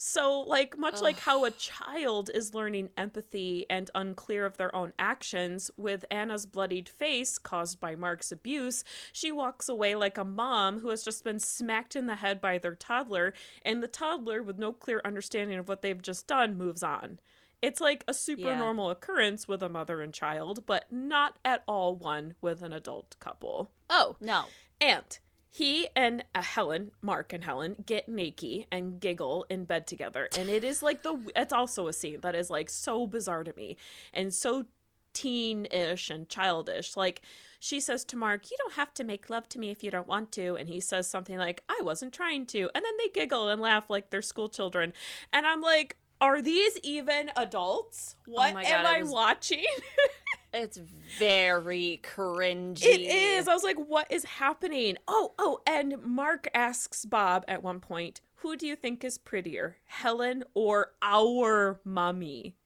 So, 0.00 0.40
like, 0.42 0.78
much 0.78 1.02
like 1.02 1.18
how 1.18 1.44
a 1.44 1.50
child 1.50 2.30
is 2.32 2.54
learning 2.54 2.90
empathy 2.96 3.66
and 3.68 3.90
unclear 3.96 4.46
of 4.46 4.56
their 4.56 4.72
own 4.74 4.92
actions, 4.96 5.72
with 5.76 6.04
Anna's 6.08 6.46
bloodied 6.46 6.88
face 6.88 7.36
caused 7.36 7.80
by 7.80 7.96
Mark's 7.96 8.30
abuse, 8.30 8.84
she 9.12 9.32
walks 9.32 9.68
away 9.68 9.96
like 9.96 10.16
a 10.16 10.24
mom 10.24 10.78
who 10.78 10.90
has 10.90 11.02
just 11.02 11.24
been 11.24 11.40
smacked 11.40 11.96
in 11.96 12.06
the 12.06 12.14
head 12.14 12.40
by 12.40 12.58
their 12.58 12.76
toddler, 12.76 13.34
and 13.62 13.82
the 13.82 13.88
toddler, 13.88 14.40
with 14.40 14.56
no 14.56 14.72
clear 14.72 15.00
understanding 15.04 15.58
of 15.58 15.68
what 15.68 15.82
they've 15.82 16.00
just 16.00 16.28
done, 16.28 16.56
moves 16.56 16.84
on. 16.84 17.18
It's 17.60 17.80
like 17.80 18.04
a 18.06 18.14
super 18.14 18.50
Yeah. 18.50 18.58
normal 18.58 18.90
occurrence 18.90 19.48
with 19.48 19.64
a 19.64 19.68
mother 19.68 20.00
and 20.00 20.14
child, 20.14 20.64
but 20.64 20.92
not 20.92 21.40
at 21.44 21.64
all 21.66 21.96
one 21.96 22.36
with 22.40 22.62
an 22.62 22.72
adult 22.72 23.16
couple. 23.18 23.72
Oh, 23.90 24.14
No. 24.20 24.44
and 24.80 25.18
he 25.50 25.88
and 25.96 26.24
uh, 26.34 26.42
Helen, 26.42 26.90
Mark 27.02 27.32
and 27.32 27.42
Helen, 27.44 27.76
get 27.86 28.08
naked 28.08 28.66
and 28.70 29.00
giggle 29.00 29.46
in 29.48 29.64
bed 29.64 29.86
together. 29.86 30.28
And 30.38 30.48
it 30.48 30.62
is 30.64 30.82
like 30.82 31.02
the, 31.02 31.18
it's 31.34 31.52
also 31.52 31.88
a 31.88 31.92
scene 31.92 32.20
that 32.20 32.34
is 32.34 32.50
like 32.50 32.68
so 32.70 33.06
bizarre 33.06 33.44
to 33.44 33.52
me 33.56 33.76
and 34.12 34.32
so 34.32 34.66
teen-ish 35.14 36.10
and 36.10 36.28
childish. 36.28 36.96
Like 36.96 37.22
she 37.58 37.80
says 37.80 38.04
to 38.04 38.16
Mark, 38.16 38.50
"You 38.50 38.56
don't 38.58 38.74
have 38.74 38.94
to 38.94 39.04
make 39.04 39.30
love 39.30 39.48
to 39.50 39.58
me 39.58 39.70
if 39.70 39.82
you 39.82 39.90
don't 39.90 40.06
want 40.06 40.30
to," 40.32 40.54
and 40.56 40.68
he 40.68 40.80
says 40.80 41.08
something 41.08 41.38
like, 41.38 41.62
"I 41.68 41.80
wasn't 41.82 42.12
trying 42.12 42.46
to," 42.46 42.70
and 42.74 42.84
then 42.84 42.92
they 42.98 43.08
giggle 43.08 43.48
and 43.48 43.60
laugh 43.60 43.90
like 43.90 44.10
they're 44.10 44.22
school 44.22 44.48
children, 44.48 44.92
and 45.32 45.44
I'm 45.46 45.60
like, 45.60 45.96
"Are 46.20 46.40
these 46.40 46.78
even 46.84 47.30
adults? 47.36 48.14
What 48.26 48.54
my 48.54 48.62
am 48.62 48.84
God, 48.84 48.94
it 48.94 48.98
I 48.98 49.02
was- 49.02 49.10
watching?" 49.10 49.64
It's 50.58 50.80
very 51.18 52.00
cringy. 52.02 52.84
It 52.84 53.00
is. 53.00 53.46
I 53.46 53.54
was 53.54 53.62
like, 53.62 53.76
what 53.76 54.10
is 54.10 54.24
happening? 54.24 54.96
Oh, 55.06 55.32
oh, 55.38 55.60
and 55.64 56.02
Mark 56.02 56.48
asks 56.52 57.04
Bob 57.04 57.44
at 57.46 57.62
one 57.62 57.78
point, 57.78 58.20
who 58.36 58.56
do 58.56 58.66
you 58.66 58.74
think 58.74 59.04
is 59.04 59.18
prettier, 59.18 59.76
Helen 59.84 60.42
or 60.54 60.94
our 61.00 61.78
mommy? 61.84 62.56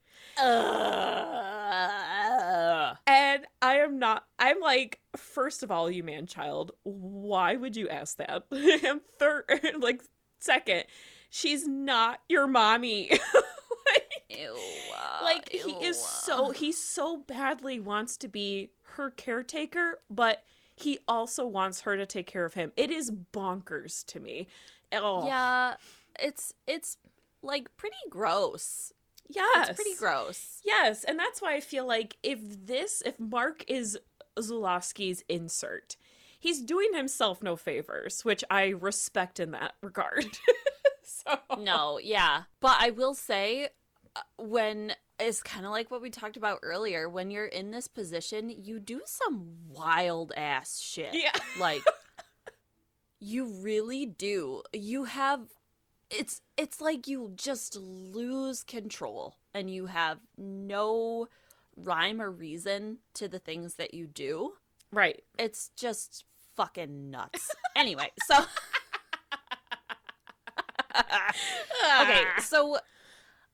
Ugh. 0.41 0.53
And 3.05 3.45
I 3.61 3.75
am 3.75 3.99
not, 3.99 4.25
I'm 4.39 4.59
like, 4.59 4.99
first 5.15 5.61
of 5.61 5.69
all, 5.69 5.91
you 5.91 6.03
man 6.03 6.25
child, 6.25 6.71
why 6.81 7.55
would 7.55 7.75
you 7.75 7.89
ask 7.89 8.17
that? 8.17 8.45
and 8.51 9.01
third, 9.19 9.45
like, 9.79 10.01
second, 10.39 10.85
she's 11.29 11.67
not 11.67 12.21
your 12.27 12.47
mommy. 12.47 13.11
like, 14.29 14.39
Ew. 14.39 14.57
like 15.23 15.49
he 15.49 15.71
is 15.85 15.97
so 15.99 16.51
he 16.51 16.71
so 16.71 17.17
badly 17.17 17.79
wants 17.79 18.17
to 18.17 18.27
be 18.27 18.71
her 18.95 19.09
caretaker 19.11 19.99
but 20.09 20.43
he 20.75 20.99
also 21.07 21.45
wants 21.45 21.81
her 21.81 21.95
to 21.97 22.05
take 22.05 22.27
care 22.27 22.45
of 22.45 22.53
him 22.53 22.71
it 22.77 22.89
is 22.91 23.11
bonkers 23.33 24.05
to 24.05 24.19
me 24.19 24.47
oh 24.91 25.25
Yeah, 25.27 25.75
it's 26.19 26.53
it's 26.67 26.97
like 27.41 27.75
pretty 27.77 27.95
gross. 28.09 28.93
yes 29.29 29.69
It's 29.69 29.75
pretty 29.75 29.95
gross. 29.97 30.59
yes 30.63 31.03
and 31.03 31.17
that's 31.19 31.41
why 31.41 31.55
i 31.55 31.59
feel 31.59 31.85
like 31.87 32.17
if 32.23 32.39
this 32.65 33.01
if 33.05 33.19
mark 33.19 33.63
is 33.67 33.97
zulawski's 34.39 35.23
insert 35.29 35.95
he's 36.39 36.61
doing 36.61 36.93
himself 36.93 37.41
no 37.43 37.55
favors 37.55 38.23
which 38.25 38.43
i 38.49 38.67
respect 38.69 39.39
in 39.39 39.51
that 39.51 39.73
regard 39.81 40.25
so 41.03 41.37
No, 41.59 41.99
yeah. 42.01 42.43
But 42.59 42.77
I 42.79 42.89
will 42.89 43.13
say 43.13 43.69
when 44.37 44.93
it's 45.19 45.41
kind 45.41 45.65
of 45.65 45.71
like 45.71 45.89
what 45.91 46.01
we 46.01 46.09
talked 46.09 46.37
about 46.37 46.59
earlier, 46.63 47.07
when 47.09 47.31
you're 47.31 47.45
in 47.45 47.71
this 47.71 47.87
position, 47.87 48.49
you 48.49 48.79
do 48.79 49.01
some 49.05 49.47
wild 49.69 50.31
ass 50.35 50.79
shit. 50.79 51.13
yeah 51.13 51.31
Like 51.59 51.83
you 53.19 53.45
really 53.45 54.05
do. 54.05 54.63
You 54.73 55.05
have 55.05 55.41
it's 56.09 56.41
it's 56.57 56.81
like 56.81 57.07
you 57.07 57.31
just 57.35 57.75
lose 57.77 58.63
control 58.63 59.37
and 59.53 59.69
you 59.69 59.87
have 59.87 60.19
no 60.37 61.27
rhyme 61.75 62.21
or 62.21 62.29
reason 62.29 62.99
to 63.15 63.27
the 63.27 63.39
things 63.39 63.75
that 63.75 63.93
you 63.93 64.07
do. 64.07 64.53
right 64.91 65.23
It's 65.39 65.69
just 65.75 66.25
fucking 66.55 67.09
nuts. 67.09 67.49
anyway, 67.75 68.11
so 68.27 68.45
okay, 72.01 72.23
so 72.41 72.77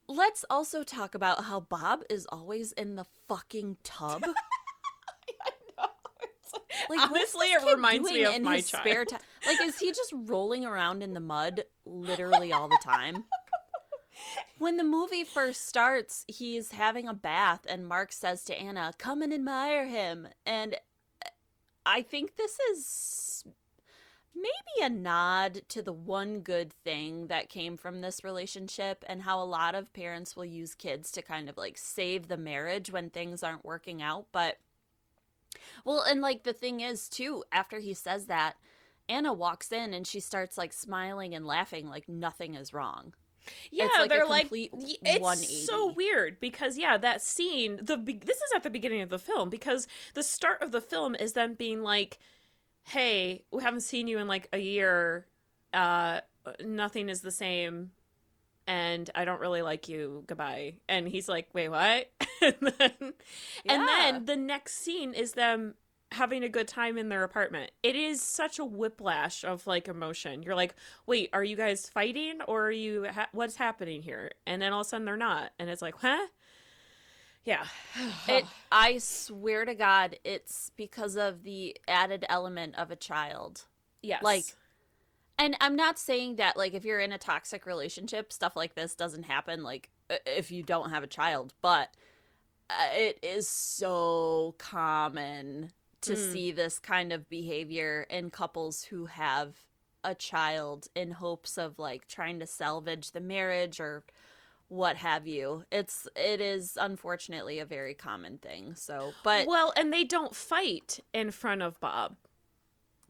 let's 0.10 0.44
also 0.50 0.84
talk 0.84 1.16
about 1.16 1.46
how 1.46 1.62
Bob 1.62 2.02
is 2.10 2.26
always 2.30 2.74
in 2.74 2.96
the 2.96 3.06
fucking 3.28 3.78
tub. 3.84 4.26
Like, 6.90 7.02
Honestly, 7.12 7.48
it 7.48 7.62
reminds 7.72 8.10
me 8.10 8.24
of 8.24 8.34
in 8.34 8.44
my 8.44 8.56
his 8.56 8.70
child. 8.70 8.82
spare 8.82 9.06
time. 9.06 9.20
Like, 9.46 9.62
is 9.62 9.78
he 9.78 9.92
just 9.92 10.12
rolling 10.16 10.66
around 10.66 11.04
in 11.04 11.14
the 11.14 11.20
mud 11.20 11.66
literally 11.86 12.52
all 12.52 12.68
the 12.68 12.80
time? 12.84 13.26
When 14.58 14.76
the 14.78 14.84
movie 14.84 15.24
first 15.24 15.68
starts, 15.68 16.26
he's 16.28 16.72
having 16.74 17.08
a 17.08 17.14
bath, 17.14 17.62
and 17.70 17.88
Mark 17.88 18.12
says 18.12 18.44
to 18.46 18.60
Anna, 18.60 18.92
"Come 18.98 19.22
and 19.22 19.32
admire 19.34 19.86
him." 19.88 20.28
And 20.46 20.74
uh, 21.26 21.30
I 21.86 22.02
think 22.02 22.36
this 22.36 22.58
is 22.72 23.46
maybe 24.36 24.86
a 24.86 24.90
nod 24.90 25.62
to 25.70 25.82
the 25.82 25.94
one 25.94 26.40
good 26.40 26.74
thing 26.84 27.28
that 27.28 27.50
came 27.50 27.78
from 27.78 28.02
this 28.02 28.24
relationship, 28.24 29.04
and 29.08 29.24
how 29.24 29.42
a 29.42 29.46
lot 29.46 29.76
of 29.76 29.94
parents 29.94 30.36
will 30.36 30.46
use 30.46 30.76
kids 30.76 31.12
to 31.12 31.22
kind 31.22 31.50
of 31.50 31.58
like 31.58 31.78
save 31.78 32.28
the 32.28 32.38
marriage 32.38 32.92
when 32.92 33.10
things 33.10 33.44
aren't 33.44 33.66
working 33.66 34.02
out, 34.02 34.28
but. 34.32 34.58
Well, 35.84 36.04
and 36.08 36.22
like 36.22 36.44
the 36.44 36.54
thing 36.54 36.82
is 36.82 37.10
too, 37.10 37.44
after 37.52 37.80
he 37.80 37.94
says 37.94 38.28
that, 38.28 38.56
Anna 39.10 39.34
walks 39.34 39.72
in 39.72 39.94
and 39.94 40.06
she 40.06 40.20
starts 40.20 40.58
like 40.58 40.72
smiling 40.72 41.34
and 41.34 41.46
laughing 41.46 41.90
like 41.90 42.08
nothing 42.08 42.54
is 42.54 42.74
wrong. 42.74 43.14
Yeah, 43.72 43.86
It's 43.86 43.98
like 43.98 44.10
they're 44.10 44.28
like 44.28 44.50
it's 44.52 45.66
so 45.66 45.92
weird 45.92 46.40
because 46.40 46.78
yeah, 46.78 46.98
that 46.98 47.22
scene 47.22 47.78
the 47.78 47.98
this 47.98 48.38
is 48.38 48.52
at 48.56 48.64
the 48.64 48.70
beginning 48.70 49.02
of 49.02 49.10
the 49.10 49.18
film 49.18 49.50
because 49.50 49.88
the 50.14 50.22
start 50.22 50.62
of 50.62 50.72
the 50.72 50.82
film 50.82 51.16
is 51.16 51.34
them 51.34 51.56
being 51.56 51.82
like, 51.82 52.20
"Hey, 52.84 53.44
we 53.52 53.64
haven't 53.64 53.82
seen 53.82 54.08
you 54.08 54.20
in 54.20 54.28
like 54.28 54.48
a 54.54 54.58
year. 54.58 55.28
Uh, 55.74 56.22
nothing 56.64 57.10
is 57.10 57.22
the 57.22 57.32
same." 57.32 57.92
And 58.68 59.10
I 59.16 59.26
don't 59.26 59.40
really 59.40 59.64
like 59.64 59.90
you. 59.90 60.24
Goodbye. 60.28 60.76
And 60.88 61.08
he's 61.08 61.28
like, 61.28 61.50
"Wait, 61.54 61.70
what?" 61.70 62.12
and 62.42 62.56
then, 62.62 63.14
and 63.66 63.88
then 63.88 64.26
the 64.26 64.36
next 64.36 64.76
scene 64.76 65.14
is 65.14 65.34
them 65.34 65.76
having 66.12 66.44
a 66.44 66.50
good 66.50 66.68
time 66.68 66.98
in 66.98 67.10
their 67.10 67.24
apartment. 67.24 67.72
It 67.84 67.96
is 67.96 68.22
such 68.22 68.60
a 68.60 68.66
whiplash 68.66 69.44
of 69.44 69.68
like 69.68 69.88
emotion. 69.88 70.44
You're 70.44 70.56
like, 70.56 70.76
wait, 71.06 71.30
are 71.34 71.44
you 71.44 71.56
guys 71.56 71.88
fighting 71.88 72.42
or 72.48 72.68
are 72.68 72.72
you? 72.72 73.06
Ha- 73.12 73.30
what's 73.32 73.56
happening 73.56 74.02
here? 74.02 74.32
And 74.46 74.62
then 74.62 74.74
all 74.74 74.82
of 74.82 74.88
a 74.88 74.90
sudden 74.90 75.06
they're 75.06 75.18
not, 75.18 75.52
and 75.60 75.70
it's 75.70 75.82
like, 75.82 75.96
huh? 75.98 76.28
Yeah. 77.50 77.66
It 78.28 78.46
I 78.72 79.00
swear 79.00 79.66
to 79.66 79.74
God, 79.74 80.18
it's 80.24 80.72
because 80.78 81.16
of 81.18 81.44
the 81.44 81.76
added 81.88 82.24
element 82.30 82.76
of 82.78 82.92
a 82.92 82.96
child. 82.96 83.66
yes. 84.04 84.22
Like 84.24 84.46
and 85.38 85.56
I'm 85.62 85.76
not 85.76 85.98
saying 85.98 86.36
that 86.36 86.58
like 86.58 86.74
if 86.74 86.86
you're 86.86 87.00
in 87.00 87.12
a 87.12 87.18
toxic 87.18 87.66
relationship, 87.66 88.32
stuff 88.32 88.56
like 88.56 88.76
this 88.76 88.94
doesn't 88.96 89.24
happen 89.24 89.64
like 89.64 89.90
if 90.26 90.52
you 90.52 90.62
don't 90.64 90.92
have 90.92 91.04
a 91.04 91.08
child, 91.08 91.54
but 91.62 91.90
uh, 92.70 92.90
it 92.94 93.18
is 93.24 93.50
so 93.50 94.54
common 94.58 95.72
to 96.02 96.14
Mm. 96.14 96.32
see 96.32 96.52
this 96.52 96.80
kind 96.80 97.12
of 97.12 97.28
behavior 97.30 98.06
in 98.10 98.30
couples 98.30 98.84
who 98.86 99.06
have 99.08 99.56
a 100.04 100.16
child 100.16 100.88
in 100.96 101.12
hopes 101.12 101.58
of 101.58 101.78
like 101.80 102.08
trying 102.08 102.40
to 102.40 102.46
salvage 102.48 103.12
the 103.12 103.20
marriage 103.20 103.80
or 103.82 104.04
what 104.70 104.96
have 104.98 105.28
you. 105.28 105.66
It's 105.72 106.08
it 106.16 106.40
is 106.40 106.78
unfortunately 106.80 107.60
a 107.60 107.66
very 107.66 107.94
common 107.94 108.38
thing. 108.38 108.76
So, 108.76 109.12
but 109.24 109.48
well, 109.48 109.74
and 109.76 109.92
they 109.92 110.04
don't 110.04 110.36
fight 110.36 111.00
in 111.14 111.32
front 111.32 111.62
of 111.62 111.80
Bob. 111.80 112.16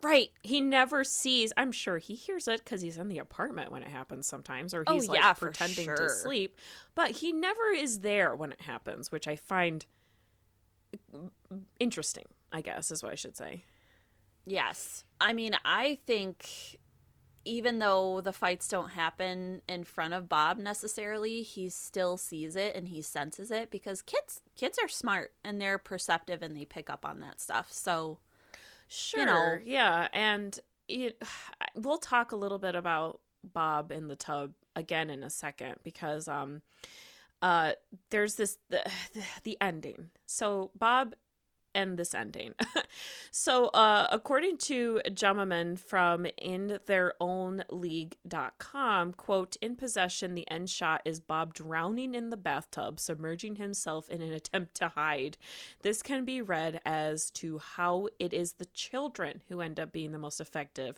right, 0.01 0.29
He 0.41 0.61
never 0.61 1.03
sees. 1.03 1.51
I'm 1.57 1.71
sure 1.71 1.97
he 1.97 2.15
hears 2.15 2.47
it 2.47 2.63
because 2.63 2.81
he's 2.81 2.97
in 2.97 3.09
the 3.09 3.19
apartment 3.19 3.71
when 3.71 3.83
it 3.83 3.89
happens 3.89 4.25
sometimes, 4.25 4.73
or 4.73 4.83
Oh, 4.87 4.93
he's 4.93 5.07
like 5.09 5.19
yeah, 5.19 5.33
pretending 5.33 5.87
to 5.95 6.09
sleep. 6.09 6.57
But 6.95 7.11
he 7.11 7.31
never 7.33 7.69
is 7.75 7.99
there 7.99 8.33
when 8.35 8.51
it 8.53 8.61
happens, 8.61 9.11
which 9.11 9.27
I 9.27 9.35
find 9.35 9.85
interesting. 11.79 12.25
I 12.51 12.61
guess 12.61 12.89
is 12.89 13.03
what 13.03 13.11
I 13.11 13.15
should 13.15 13.37
say. 13.37 13.63
Yes. 14.45 15.03
I 15.21 15.33
mean, 15.33 15.55
I 15.63 15.99
think 16.07 16.77
even 17.45 17.79
though 17.79 18.21
the 18.21 18.33
fights 18.33 18.67
don't 18.67 18.89
happen 18.91 19.61
in 19.67 19.83
front 19.83 20.13
of 20.13 20.29
Bob 20.29 20.57
necessarily, 20.57 21.41
he 21.41 21.69
still 21.69 22.17
sees 22.17 22.55
it 22.55 22.75
and 22.75 22.87
he 22.89 23.01
senses 23.01 23.51
it 23.51 23.71
because 23.71 24.01
kids 24.01 24.41
kids 24.55 24.77
are 24.81 24.87
smart 24.87 25.31
and 25.43 25.59
they're 25.59 25.77
perceptive 25.77 26.41
and 26.41 26.55
they 26.55 26.65
pick 26.65 26.89
up 26.89 27.05
on 27.05 27.19
that 27.21 27.39
stuff. 27.39 27.71
So, 27.71 28.19
Sure. 28.87 29.25
know. 29.25 29.59
Yeah, 29.63 30.07
and 30.13 30.59
it, 30.87 31.21
we'll 31.75 31.97
talk 31.97 32.31
a 32.31 32.35
little 32.35 32.59
bit 32.59 32.75
about 32.75 33.19
Bob 33.43 33.91
in 33.91 34.07
the 34.07 34.15
tub 34.15 34.53
again 34.75 35.09
in 35.09 35.23
a 35.23 35.29
second 35.29 35.75
because 35.83 36.27
um 36.27 36.61
uh 37.41 37.71
there's 38.09 38.35
this 38.35 38.57
the 38.69 38.83
the 39.43 39.57
ending. 39.61 40.09
So 40.25 40.71
Bob 40.77 41.15
and 41.73 41.97
this 41.97 42.13
ending. 42.13 42.53
so 43.31 43.67
uh 43.67 44.07
according 44.11 44.57
to 44.57 45.01
Jummerman 45.13 45.77
from 45.77 46.25
in 46.37 46.79
their 46.85 47.13
own 47.19 47.63
league.com, 47.69 49.13
quote, 49.13 49.55
in 49.61 49.75
possession, 49.75 50.35
the 50.35 50.49
end 50.49 50.69
shot 50.69 51.01
is 51.05 51.19
Bob 51.19 51.53
drowning 51.53 52.15
in 52.15 52.29
the 52.29 52.37
bathtub, 52.37 52.99
submerging 52.99 53.55
himself 53.55 54.09
in 54.09 54.21
an 54.21 54.33
attempt 54.33 54.75
to 54.75 54.89
hide. 54.89 55.37
This 55.81 56.01
can 56.01 56.25
be 56.25 56.41
read 56.41 56.81
as 56.85 57.29
to 57.31 57.59
how 57.59 58.07
it 58.19 58.33
is 58.33 58.53
the 58.53 58.65
children 58.65 59.41
who 59.49 59.61
end 59.61 59.79
up 59.79 59.91
being 59.91 60.11
the 60.11 60.19
most 60.19 60.39
effective 60.41 60.97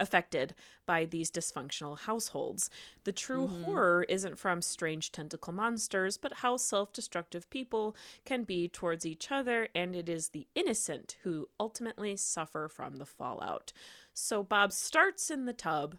affected 0.00 0.54
by 0.86 1.04
these 1.04 1.30
dysfunctional 1.30 1.98
households. 2.00 2.70
The 3.04 3.12
true 3.12 3.46
horror 3.46 4.04
isn't 4.08 4.38
from 4.38 4.62
strange 4.62 5.12
tentacle 5.12 5.52
monsters, 5.52 6.16
but 6.16 6.34
how 6.34 6.56
self 6.56 6.92
destructive 6.92 7.48
people 7.50 7.94
can 8.24 8.44
be 8.44 8.68
towards 8.68 9.06
each 9.06 9.30
other, 9.30 9.68
and 9.74 9.94
it 9.94 10.08
is 10.08 10.28
the 10.28 10.46
innocent 10.54 11.16
who 11.22 11.48
ultimately 11.60 12.16
suffer 12.16 12.68
from 12.68 12.96
the 12.96 13.06
fallout. 13.06 13.72
So 14.14 14.42
Bob 14.42 14.72
starts 14.72 15.30
in 15.30 15.46
the 15.46 15.52
tub 15.52 15.96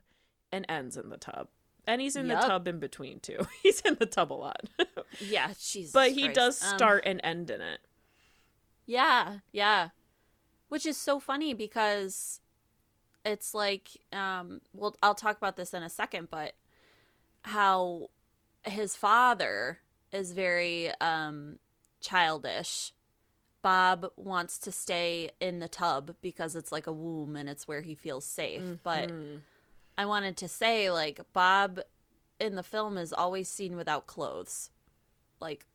and 0.52 0.66
ends 0.70 0.98
in 0.98 1.10
the 1.10 1.18
tub. 1.18 1.48
And 1.86 2.00
he's 2.00 2.16
in 2.16 2.28
Yup. 2.28 2.42
the 2.42 2.48
tub 2.48 2.68
in 2.68 2.80
between 2.80 3.20
too. 3.20 3.46
He's 3.62 3.82
in 3.82 3.96
the 3.96 4.06
tub 4.06 4.32
a 4.32 4.36
lot. 4.36 4.70
yeah, 5.20 5.50
Jesus. 5.60 5.92
but 5.92 6.12
he 6.14 6.24
Christ. 6.26 6.36
does 6.36 6.64
Um, 6.64 6.78
start 6.78 7.04
and 7.06 7.20
end 7.26 7.50
in 7.50 7.60
it. 7.60 7.82
Yeah, 8.86 9.40
yeah. 9.52 9.90
Which 10.70 10.86
is 10.86 10.96
so 10.96 11.20
funny 11.20 11.54
because 11.54 12.40
it's 13.26 13.54
like 13.54 13.90
um 14.12 14.62
well 14.74 14.96
I'll 15.02 15.16
talk 15.16 15.38
about 15.38 15.56
this 15.56 15.74
in 15.74 15.84
a 15.84 15.90
second, 15.90 16.30
but 16.30 16.54
how 17.44 18.10
his 18.64 18.96
father 18.96 19.80
is 20.12 20.32
very 20.34 20.92
um 21.02 21.60
childish. 22.02 22.94
Bob 23.62 24.12
wants 24.18 24.58
to 24.58 24.74
stay 24.74 25.32
in 25.40 25.60
the 25.60 25.70
tub 25.70 26.16
because 26.22 26.54
it's 26.54 26.72
like 26.72 26.86
a 26.86 26.92
womb 26.92 27.38
and 27.38 27.48
it's 27.48 27.66
where 27.68 27.82
he 27.82 27.96
feels 27.96 28.26
safe. 28.26 28.62
But 28.84 29.10
I 29.98 30.06
wanted 30.06 30.36
to 30.38 30.48
say 30.50 30.92
like 30.92 31.22
Bob 31.32 31.80
in 32.40 32.56
the 32.56 32.64
film 32.64 32.98
is 32.98 33.14
always 33.14 33.48
seen 33.48 33.78
without 33.78 34.06
clothes. 34.06 34.70
Like 35.40 35.66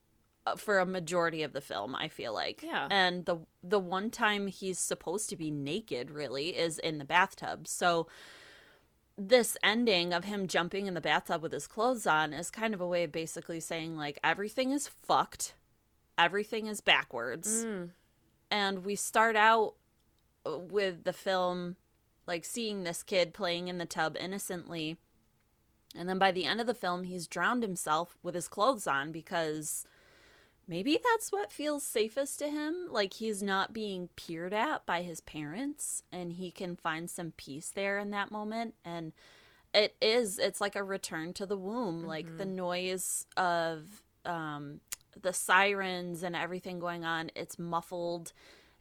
for 0.57 0.79
a 0.79 0.87
majority 0.87 1.43
of 1.43 1.53
the 1.53 1.61
film, 1.61 1.95
I 1.95 2.09
feel 2.09 2.33
like. 2.33 2.63
Yeah. 2.63 2.89
And 2.91 3.25
the 3.25 3.39
the 3.63 3.79
one 3.79 4.11
time 4.11 4.47
he's 4.47 4.79
supposed 4.79 5.29
to 5.31 5.37
be 5.37 5.51
naked 5.51 6.11
really 6.11 6.57
is 6.57 6.79
in 6.79 6.99
the 6.99 7.05
bathtub. 7.05 7.67
So 7.67 8.07
this 9.17 9.57
ending 9.65 10.13
of 10.13 10.25
him 10.25 10.47
jumping 10.47 10.87
in 10.87 10.95
the 10.95 11.01
bathtub 11.01 11.43
with 11.43 11.53
his 11.53 11.67
clothes 11.67 12.07
on 12.07 12.33
is 12.33 12.51
kind 12.51 12.73
of 12.73 12.81
a 12.81 12.87
way 12.87 13.03
of 13.03 13.11
basically 13.11 13.59
saying 13.59 13.97
like 13.97 14.21
everything 14.23 14.71
is 14.71 14.87
fucked. 14.87 15.55
Everything 16.17 16.67
is 16.67 16.81
backwards. 16.81 17.65
And 18.51 18.85
we 18.85 18.95
start 18.95 19.35
out 19.37 19.75
uh, 20.47 20.59
with 20.59 21.05
the 21.05 21.13
film 21.13 21.77
like 22.27 22.45
seeing 22.45 22.85
this 22.85 23.03
kid 23.03 23.35
playing 23.35 23.69
in 23.69 23.79
the 23.79 23.87
tub 23.87 24.17
innocently. 24.19 24.99
And 25.97 26.09
then 26.09 26.19
by 26.19 26.31
the 26.31 26.45
end 26.45 26.61
of 26.61 26.67
the 26.67 26.75
film, 26.75 27.05
he's 27.05 27.27
drowned 27.27 27.63
himself 27.63 28.17
with 28.23 28.35
his 28.35 28.47
clothes 28.47 28.87
on 28.87 29.11
because 29.11 29.85
maybe 30.69 31.01
that's 31.13 31.33
what 31.33 31.51
feels 31.51 31.83
safest 31.83 32.39
to 32.39 32.49
him. 32.49 32.89
Like 32.91 33.15
he's 33.15 33.43
not 33.43 33.73
being 33.73 34.11
peered 34.15 34.53
at 34.53 34.87
by 34.87 35.03
his 35.03 35.21
parents 35.21 36.03
and 36.13 36.35
he 36.35 36.51
can 36.51 36.77
find 36.77 37.11
some 37.11 37.33
peace 37.37 37.71
there 37.71 37.99
in 37.99 38.11
that 38.11 38.31
moment. 38.31 38.75
And 38.85 39.13
it 39.75 39.97
is, 40.01 40.39
it's 40.39 40.61
like 40.61 40.77
a 40.77 40.85
return 40.85 41.33
to 41.35 41.47
the 41.47 41.57
womb. 41.57 42.05
Like 42.05 42.37
the 42.37 42.45
noise 42.45 43.27
of 43.37 44.03
um, 44.25 44.81
the 45.21 45.33
sirens 45.33 46.23
and 46.23 46.37
everything 46.37 46.79
going 46.79 47.05
on, 47.05 47.31
it's 47.35 47.59
muffled 47.59 48.33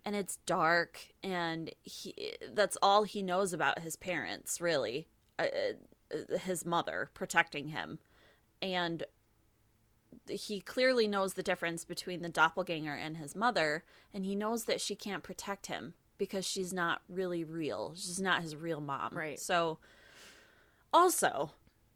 and 0.05 0.15
it's 0.15 0.37
dark. 0.45 0.99
And 1.23 1.71
he, 1.83 2.33
that's 2.53 2.77
all 2.81 3.03
he 3.03 3.21
knows 3.21 3.53
about 3.53 3.79
his 3.79 3.95
parents, 3.95 4.61
really. 4.61 5.07
Uh, 5.39 5.47
uh, 6.11 6.37
his 6.39 6.65
mother 6.65 7.09
protecting 7.13 7.67
him. 7.67 7.99
And 8.61 9.03
he 10.27 10.59
clearly 10.59 11.07
knows 11.07 11.33
the 11.33 11.43
difference 11.43 11.85
between 11.85 12.21
the 12.21 12.29
doppelganger 12.29 12.93
and 12.93 13.17
his 13.17 13.35
mother, 13.35 13.83
and 14.13 14.25
he 14.25 14.35
knows 14.35 14.65
that 14.65 14.81
she 14.81 14.95
can't 14.95 15.23
protect 15.23 15.67
him 15.67 15.93
because 16.17 16.45
she's 16.45 16.73
not 16.73 17.01
really 17.07 17.43
real. 17.43 17.93
She's 17.95 18.19
not 18.19 18.41
his 18.41 18.55
real 18.55 18.81
mom. 18.81 19.11
Right. 19.13 19.39
So, 19.39 19.79
also, 20.93 21.51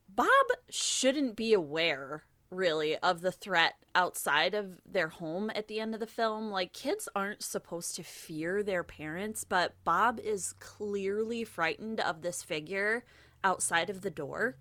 Bob 0.07 0.27
shouldn't 0.69 1.35
be 1.35 1.53
aware, 1.53 2.23
really, 2.49 2.97
of 2.97 3.21
the 3.21 3.31
threat 3.31 3.75
outside 3.95 4.53
of 4.53 4.79
their 4.85 5.09
home 5.09 5.51
at 5.55 5.67
the 5.67 5.79
end 5.79 5.93
of 5.93 5.99
the 5.99 6.07
film. 6.07 6.51
Like, 6.51 6.73
kids 6.73 7.09
aren't 7.15 7.43
supposed 7.43 7.95
to 7.95 8.03
fear 8.03 8.63
their 8.63 8.83
parents, 8.83 9.43
but 9.43 9.73
Bob 9.83 10.19
is 10.19 10.53
clearly 10.59 11.43
frightened 11.43 11.99
of 11.99 12.21
this 12.21 12.43
figure 12.43 13.03
outside 13.43 13.89
of 13.89 14.01
the 14.01 14.11
door. 14.11 14.57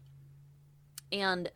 And 1.13 1.51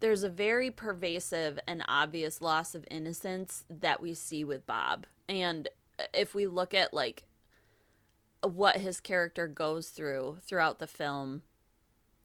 there's 0.00 0.22
a 0.22 0.30
very 0.30 0.70
pervasive 0.70 1.58
and 1.66 1.84
obvious 1.86 2.40
loss 2.40 2.74
of 2.74 2.86
innocence 2.90 3.64
that 3.68 4.00
we 4.00 4.14
see 4.14 4.44
with 4.44 4.66
Bob. 4.66 5.06
And 5.28 5.68
uh, 5.98 6.04
if 6.12 6.34
we 6.34 6.46
look 6.46 6.74
at 6.74 6.92
like 6.92 7.24
what 8.42 8.76
his 8.76 9.00
character 9.00 9.46
goes 9.46 9.90
through 9.90 10.38
throughout 10.42 10.78
the 10.78 10.86
film, 10.86 11.42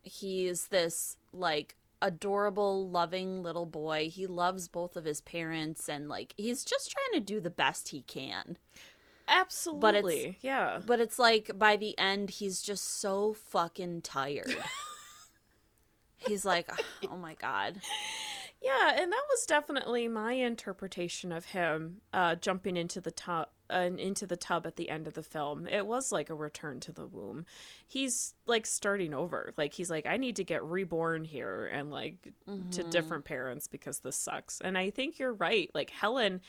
he's 0.02 0.68
this 0.68 1.18
like 1.34 1.76
adorable, 2.02 2.90
loving 2.90 3.44
little 3.44 3.66
boy. 3.66 4.10
He 4.10 4.26
loves 4.26 4.68
both 4.68 4.96
of 4.96 5.06
his 5.06 5.22
parents 5.22 5.90
and 5.90 6.08
like 6.08 6.34
he's 6.38 6.64
just 6.64 6.92
trying 6.92 7.20
to 7.20 7.26
do 7.26 7.40
the 7.40 7.50
best 7.50 7.90
he 7.90 8.02
can. 8.02 8.58
Absolutely. 9.28 10.38
yeah. 10.42 10.80
But 10.86 11.00
it's 11.00 11.20
like 11.20 11.52
by 11.58 11.76
the 11.76 11.98
end 11.98 12.30
he's 12.30 12.62
just 12.62 13.00
so 13.00 13.34
fucking 13.34 14.02
tired. 14.02 14.56
he's 16.18 16.46
like, 16.46 16.70
"Oh 17.10 17.18
my 17.18 17.36
god." 17.36 17.82
Yeah, 18.62 18.94
and 19.00 19.12
that 19.12 19.24
was 19.30 19.46
definitely 19.46 20.08
my 20.08 20.34
interpretation 20.34 21.32
of 21.32 21.46
him 21.46 22.02
uh, 22.14 22.36
jumping 22.36 22.78
into 22.78 23.00
the 23.00 23.12
tub 23.12 23.50
uh, 23.70 23.90
into 23.98 24.26
the 24.28 24.38
tub 24.38 24.66
at 24.66 24.76
the 24.76 24.90
end 24.90 25.08
of 25.08 25.14
the 25.14 25.24
film. 25.24 25.68
It 25.68 25.86
was 25.86 26.12
like 26.12 26.30
a 26.30 26.36
return 26.36 26.80
to 26.82 26.92
the 26.92 27.06
womb. 27.06 27.46
He's 27.88 28.34
like 28.46 28.66
starting 28.66 29.14
over. 29.14 29.54
Like 29.58 29.74
he's 29.74 29.90
like, 29.90 30.06
I 30.06 30.18
need 30.18 30.36
to 30.38 30.44
get 30.44 30.64
reborn 30.64 31.24
here 31.26 31.68
and 31.72 31.92
like 31.92 32.34
to 32.72 32.84
different 32.84 33.26
parents 33.26 33.68
because 33.68 34.00
this 34.00 34.16
sucks. 34.16 34.62
And 34.62 34.78
I 34.78 34.90
think 34.90 35.20
you're 35.20 35.34
right. 35.34 35.70
Like 35.74 35.90
Helen, 35.90 36.42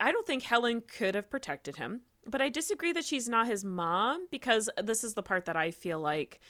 I 0.00 0.12
don't 0.12 0.26
think 0.26 0.42
Helen 0.42 0.82
could 0.86 1.14
have 1.14 1.30
protected 1.30 1.76
him. 1.76 2.02
But 2.26 2.40
I 2.40 2.48
disagree 2.48 2.92
that 2.92 3.04
she's 3.04 3.28
not 3.28 3.46
his 3.46 3.64
mom 3.64 4.26
because 4.30 4.70
this 4.82 5.04
is 5.04 5.12
the 5.12 5.22
part 5.22 5.44
that 5.44 5.56
I 5.56 5.70
feel 5.70 6.00
like 6.00 6.40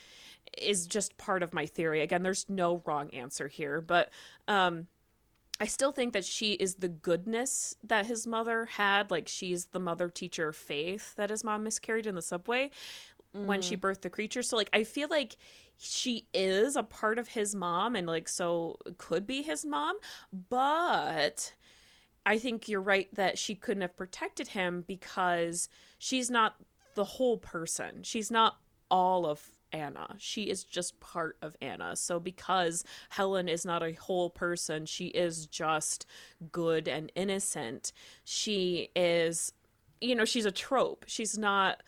is 0.57 0.87
just 0.87 1.17
part 1.17 1.43
of 1.43 1.53
my 1.53 1.67
theory. 1.67 2.01
Again, 2.03 2.23
there's 2.23 2.47
no 2.49 2.83
wrong 2.87 3.11
answer 3.11 3.49
here, 3.49 3.81
but 3.81 4.11
um 4.49 4.87
I 5.61 5.67
still 5.67 5.93
think 5.93 6.15
that 6.15 6.25
she 6.25 6.55
is 6.55 6.77
the 6.77 6.89
goodness 6.89 7.77
that 7.85 8.07
his 8.07 8.27
mother 8.27 8.65
had. 8.65 9.11
Like 9.11 9.29
she's 9.29 9.67
the 9.67 9.79
mother 9.79 10.09
teacher 10.09 10.53
faith 10.53 11.15
that 11.15 11.31
his 11.31 11.45
mom 11.45 11.63
miscarried 11.63 12.07
in 12.07 12.17
the 12.17 12.23
subway 12.23 12.71
when 13.33 13.63
she 13.63 13.77
birthed 13.77 14.03
the 14.03 14.11
creature. 14.11 14.43
So 14.43 14.57
like 14.57 14.71
I 14.73 14.85
feel 14.85 15.09
like 15.09 15.37
she 15.79 16.27
is 16.33 16.77
a 16.77 16.83
part 16.83 17.19
of 17.19 17.29
his 17.29 17.55
mom 17.55 17.97
and 17.97 18.07
like 18.07 18.29
so 18.29 18.79
could 18.99 19.27
be 19.27 19.43
his 19.43 19.65
mom, 19.65 19.97
but 20.49 21.53
I 22.27 22.39
think 22.39 22.69
you're 22.69 22.81
right 22.81 23.09
that 23.15 23.39
she 23.39 23.55
couldn't 23.55 23.83
have 23.83 23.97
protected 23.97 24.49
him 24.49 24.85
because 24.87 25.69
she's 25.99 26.31
not 26.31 26.57
the 26.95 27.05
whole 27.05 27.39
person. 27.39 28.03
She's 28.03 28.31
not 28.31 28.57
all 28.91 29.27
of 29.27 29.51
Anna. 29.75 30.15
She 30.19 30.45
is 30.45 30.65
just 30.65 30.99
part 31.01 31.37
of 31.43 31.57
Anna. 31.61 31.97
So 31.97 32.19
because 32.19 32.85
Helen 33.11 33.49
is 33.49 33.67
not 33.67 33.83
a 33.83 33.93
whole 33.93 34.31
person, 34.31 34.87
she 34.87 35.07
is 35.09 35.47
just 35.47 36.07
good 36.53 36.89
and 36.89 37.13
innocent. 37.15 37.93
She 38.25 38.89
is 38.97 39.53
you 40.01 40.15
know, 40.15 40.25
she's 40.25 40.45
a 40.45 40.53
trope. 40.53 41.05
She's 41.09 41.39
not 41.39 41.83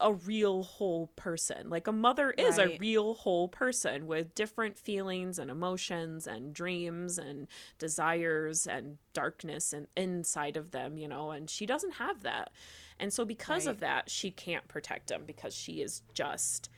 a 0.00 0.12
real 0.12 0.64
whole 0.64 1.06
person. 1.16 1.70
Like 1.70 1.86
a 1.86 1.92
mother 1.92 2.32
is 2.32 2.58
a 2.58 2.76
real 2.78 3.14
whole 3.14 3.48
person 3.48 4.06
with 4.06 4.34
different 4.34 4.76
feelings 4.76 5.38
and 5.38 5.50
emotions 5.50 6.26
and 6.26 6.52
dreams 6.52 7.16
and 7.16 7.46
desires 7.78 8.66
and 8.66 8.98
darkness 9.12 9.72
and 9.72 9.86
inside 9.96 10.56
of 10.56 10.72
them, 10.72 10.98
you 10.98 11.06
know, 11.08 11.30
and 11.30 11.48
she 11.48 11.64
doesn't 11.64 11.92
have 11.92 12.22
that. 12.24 12.50
And 12.98 13.12
so 13.12 13.24
because 13.24 13.66
of 13.66 13.80
that, 13.80 14.10
she 14.10 14.30
can't 14.30 14.66
protect 14.68 15.10
him 15.10 15.22
because 15.26 15.54
she 15.54 15.80
is 15.80 16.02
just 16.12 16.68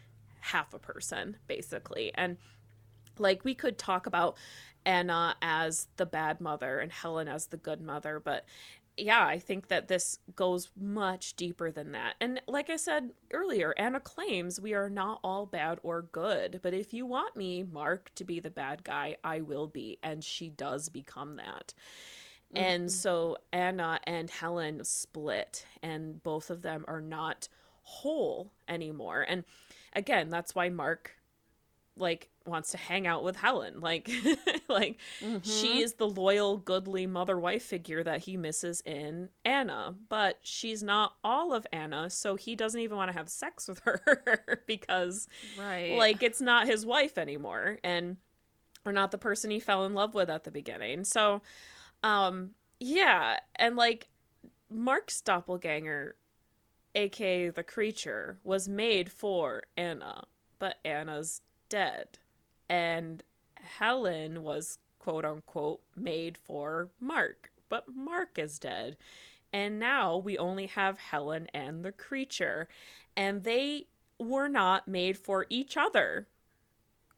half 0.46 0.72
a 0.74 0.78
person 0.78 1.36
basically. 1.46 2.12
And 2.14 2.36
like 3.18 3.44
we 3.44 3.54
could 3.54 3.78
talk 3.78 4.06
about 4.06 4.36
Anna 4.84 5.36
as 5.42 5.88
the 5.96 6.06
bad 6.06 6.40
mother 6.40 6.78
and 6.78 6.92
Helen 6.92 7.28
as 7.28 7.46
the 7.46 7.56
good 7.56 7.80
mother, 7.80 8.20
but 8.20 8.44
yeah, 8.96 9.26
I 9.26 9.38
think 9.38 9.68
that 9.68 9.88
this 9.88 10.18
goes 10.36 10.70
much 10.74 11.34
deeper 11.34 11.70
than 11.70 11.92
that. 11.92 12.14
And 12.20 12.40
like 12.46 12.70
I 12.70 12.76
said 12.76 13.10
earlier, 13.32 13.74
Anna 13.76 14.00
claims 14.00 14.60
we 14.60 14.72
are 14.72 14.88
not 14.88 15.20
all 15.22 15.44
bad 15.44 15.80
or 15.82 16.02
good, 16.02 16.60
but 16.62 16.72
if 16.72 16.94
you 16.94 17.04
want 17.04 17.36
me, 17.36 17.62
Mark, 17.62 18.10
to 18.14 18.24
be 18.24 18.40
the 18.40 18.50
bad 18.50 18.84
guy, 18.84 19.16
I 19.22 19.42
will 19.42 19.66
be. 19.66 19.98
And 20.02 20.24
she 20.24 20.48
does 20.48 20.88
become 20.88 21.36
that. 21.36 21.74
And 22.54 22.84
mm-hmm. 22.84 22.88
so 22.88 23.36
Anna 23.52 24.00
and 24.04 24.30
Helen 24.30 24.82
split, 24.84 25.66
and 25.82 26.22
both 26.22 26.48
of 26.48 26.62
them 26.62 26.84
are 26.88 27.02
not 27.02 27.48
whole 27.82 28.50
anymore. 28.66 29.26
And 29.28 29.44
again, 29.96 30.28
that's 30.30 30.54
why 30.54 30.68
Mark 30.68 31.12
like 31.98 32.28
wants 32.44 32.70
to 32.72 32.76
hang 32.76 33.06
out 33.06 33.24
with 33.24 33.36
Helen. 33.36 33.80
Like 33.80 34.10
like 34.68 34.98
she 35.42 35.80
is 35.80 35.94
the 35.94 36.06
loyal, 36.08 36.58
goodly 36.58 37.06
mother 37.06 37.38
wife 37.38 37.62
figure 37.64 38.04
that 38.04 38.20
he 38.20 38.36
misses 38.36 38.82
in 38.82 39.30
Anna, 39.44 39.94
but 40.08 40.38
she's 40.42 40.82
not 40.82 41.14
all 41.24 41.52
of 41.54 41.66
Anna, 41.72 42.10
so 42.10 42.36
he 42.36 42.54
doesn't 42.54 42.80
even 42.80 42.96
want 42.96 43.10
to 43.10 43.16
have 43.16 43.28
sex 43.28 43.66
with 43.66 43.80
her 43.84 44.62
because 44.66 45.26
Right. 45.58 45.96
like 45.96 46.22
it's 46.22 46.40
not 46.40 46.66
his 46.68 46.84
wife 46.86 47.16
anymore 47.18 47.78
and 47.82 48.18
or 48.84 48.92
not 48.92 49.10
the 49.10 49.18
person 49.18 49.50
he 49.50 49.58
fell 49.58 49.84
in 49.86 49.94
love 49.94 50.14
with 50.14 50.30
at 50.30 50.44
the 50.44 50.50
beginning. 50.52 51.04
So 51.04 51.40
um 52.02 52.50
yeah, 52.78 53.38
and 53.56 53.74
like 53.76 54.08
Mark's 54.70 55.20
doppelganger 55.22 56.16
aka 56.96 57.50
the 57.50 57.62
creature 57.62 58.38
was 58.42 58.68
made 58.68 59.12
for 59.12 59.62
Anna, 59.76 60.24
but 60.58 60.78
Anna's 60.84 61.42
dead. 61.68 62.18
And 62.68 63.22
Helen 63.54 64.42
was 64.42 64.78
quote 64.98 65.24
unquote 65.24 65.80
made 65.94 66.36
for 66.36 66.88
Mark, 66.98 67.52
but 67.68 67.84
Mark 67.94 68.38
is 68.38 68.58
dead. 68.58 68.96
And 69.52 69.78
now 69.78 70.16
we 70.16 70.36
only 70.36 70.66
have 70.66 70.98
Helen 70.98 71.46
and 71.54 71.84
the 71.84 71.92
creature. 71.92 72.68
And 73.16 73.44
they 73.44 73.86
were 74.18 74.48
not 74.48 74.88
made 74.88 75.16
for 75.16 75.46
each 75.48 75.76
other. 75.76 76.26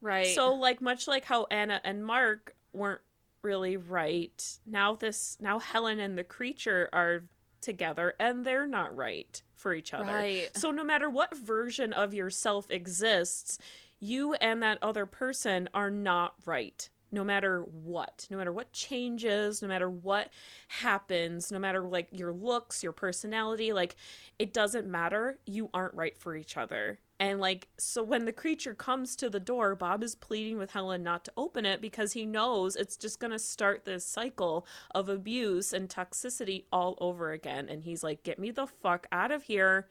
Right. 0.00 0.34
So 0.34 0.55
like 0.55 0.80
much 0.80 1.09
like 1.09 1.24
how 1.24 1.46
Anna 1.50 1.80
and 1.84 2.05
Mark 2.05 2.55
weren't 2.72 3.00
really 3.42 3.76
right. 3.76 4.59
Now 4.66 4.94
this 4.94 5.36
now 5.40 5.59
Helen 5.59 5.98
and 6.00 6.18
the 6.18 6.24
creature 6.24 6.88
are 6.92 7.24
together 7.60 8.14
and 8.20 8.44
they're 8.44 8.66
not 8.66 8.94
right 8.94 9.42
for 9.59 9.74
each 9.74 9.93
other. 9.93 10.12
Right. 10.12 10.48
So 10.56 10.70
no 10.70 10.85
matter 10.85 11.10
what 11.10 11.36
version 11.36 11.93
of 11.93 12.14
yourself 12.14 12.70
exists, 12.70 13.59
you 14.01 14.35
and 14.35 14.62
that 14.62 14.78
other 14.80 15.06
person 15.06 15.68
are 15.74 15.90
not 15.90 16.35
right. 16.47 16.89
No 17.10 17.24
matter 17.24 17.62
what, 17.62 18.26
no 18.30 18.36
matter 18.36 18.52
what 18.52 18.70
changes, 18.72 19.62
no 19.62 19.68
matter 19.68 19.89
what 19.89 20.30
happens, 20.68 21.51
no 21.51 21.59
matter 21.59 21.80
like 21.80 22.09
your 22.12 22.32
looks, 22.32 22.82
your 22.82 22.93
personality, 22.93 23.72
like 23.72 23.97
it 24.39 24.52
doesn't 24.52 24.86
matter. 24.86 25.39
You 25.47 25.70
aren't 25.72 25.94
right 25.94 26.16
for 26.18 26.36
each 26.36 26.56
other. 26.59 26.98
And 27.20 27.40
like, 27.40 27.68
so 27.78 28.02
when 28.04 28.26
the 28.26 28.32
creature 28.32 28.74
comes 28.74 29.16
to 29.16 29.28
the 29.28 29.40
door, 29.40 29.74
Bob 29.74 30.04
is 30.04 30.14
pleading 30.14 30.56
with 30.56 30.70
Helen 30.70 31.02
not 31.02 31.24
to 31.24 31.32
open 31.36 31.66
it 31.66 31.80
because 31.80 32.12
he 32.12 32.24
knows 32.24 32.76
it's 32.76 32.96
just 32.96 33.18
going 33.18 33.32
to 33.32 33.40
start 33.40 33.84
this 33.84 34.04
cycle 34.06 34.64
of 34.94 35.08
abuse 35.08 35.72
and 35.72 35.88
toxicity 35.88 36.64
all 36.72 36.96
over 37.00 37.32
again. 37.32 37.68
And 37.68 37.82
he's 37.82 38.04
like, 38.04 38.22
get 38.22 38.38
me 38.38 38.52
the 38.52 38.66
fuck 38.68 39.08
out 39.10 39.32
of 39.32 39.42
here. 39.42 39.88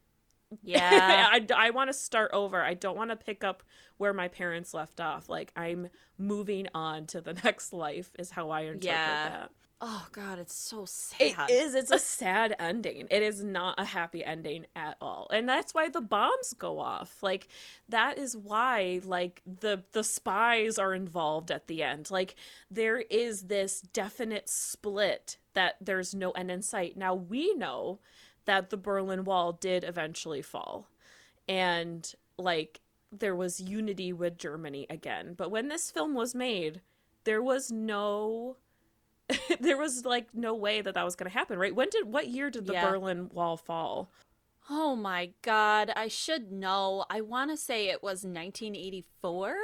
yeah. 0.62 1.28
I, 1.30 1.46
I 1.54 1.70
want 1.70 1.88
to 1.88 1.94
start 1.94 2.30
over. 2.32 2.60
I 2.62 2.74
don't 2.74 2.96
want 2.96 3.10
to 3.10 3.16
pick 3.16 3.44
up 3.44 3.62
where 3.98 4.12
my 4.12 4.26
parents 4.28 4.74
left 4.74 5.00
off. 5.00 5.28
Like, 5.28 5.52
I'm 5.56 5.88
moving 6.18 6.66
on 6.74 7.06
to 7.06 7.20
the 7.20 7.32
next 7.44 7.72
life, 7.72 8.10
is 8.18 8.30
how 8.32 8.50
I 8.50 8.62
interpret 8.62 8.84
Yeah. 8.84 9.28
that. 9.28 9.50
Oh 9.80 10.06
god, 10.12 10.38
it's 10.38 10.54
so 10.54 10.84
sad. 10.86 11.50
It 11.50 11.52
is. 11.52 11.74
It's 11.74 11.90
a 11.90 11.98
sad 12.18 12.54
ending. 12.58 13.06
It 13.10 13.22
is 13.22 13.42
not 13.42 13.78
a 13.78 13.84
happy 13.84 14.24
ending 14.24 14.66
at 14.74 14.96
all. 15.00 15.28
And 15.32 15.48
that's 15.48 15.74
why 15.74 15.88
the 15.88 16.00
bombs 16.00 16.54
go 16.58 16.78
off. 16.78 17.22
Like 17.22 17.48
that 17.88 18.18
is 18.18 18.36
why 18.36 19.00
like 19.04 19.42
the 19.46 19.84
the 19.92 20.04
spies 20.04 20.78
are 20.78 20.94
involved 20.94 21.50
at 21.50 21.66
the 21.66 21.82
end. 21.82 22.10
Like 22.10 22.36
there 22.70 23.00
is 23.00 23.42
this 23.42 23.80
definite 23.80 24.48
split 24.48 25.38
that 25.54 25.76
there's 25.80 26.14
no 26.14 26.30
end 26.32 26.50
in 26.50 26.62
sight. 26.62 26.96
Now 26.96 27.14
we 27.14 27.54
know 27.54 28.00
that 28.44 28.70
the 28.70 28.76
Berlin 28.76 29.24
Wall 29.24 29.52
did 29.52 29.84
eventually 29.84 30.42
fall. 30.42 30.88
And 31.48 32.10
like 32.38 32.80
there 33.12 33.36
was 33.36 33.60
unity 33.60 34.12
with 34.12 34.38
Germany 34.38 34.86
again. 34.90 35.34
But 35.36 35.50
when 35.50 35.68
this 35.68 35.90
film 35.90 36.14
was 36.14 36.34
made, 36.34 36.80
there 37.24 37.42
was 37.42 37.70
no 37.70 38.56
there 39.60 39.76
was 39.76 40.04
like 40.04 40.28
no 40.34 40.54
way 40.54 40.80
that 40.80 40.94
that 40.94 41.04
was 41.04 41.16
going 41.16 41.30
to 41.30 41.36
happen, 41.36 41.58
right? 41.58 41.74
When 41.74 41.88
did 41.90 42.06
what 42.12 42.28
year 42.28 42.50
did 42.50 42.66
the 42.66 42.74
Yeah. 42.74 42.90
Berlin 42.90 43.30
Wall 43.32 43.56
fall? 43.56 44.10
Oh 44.68 44.96
my 44.96 45.30
god, 45.42 45.92
I 45.94 46.08
should 46.08 46.50
know. 46.50 47.04
I 47.08 47.20
want 47.20 47.50
to 47.50 47.56
say 47.56 47.88
it 47.88 48.02
was 48.02 48.24
1984, 48.24 49.56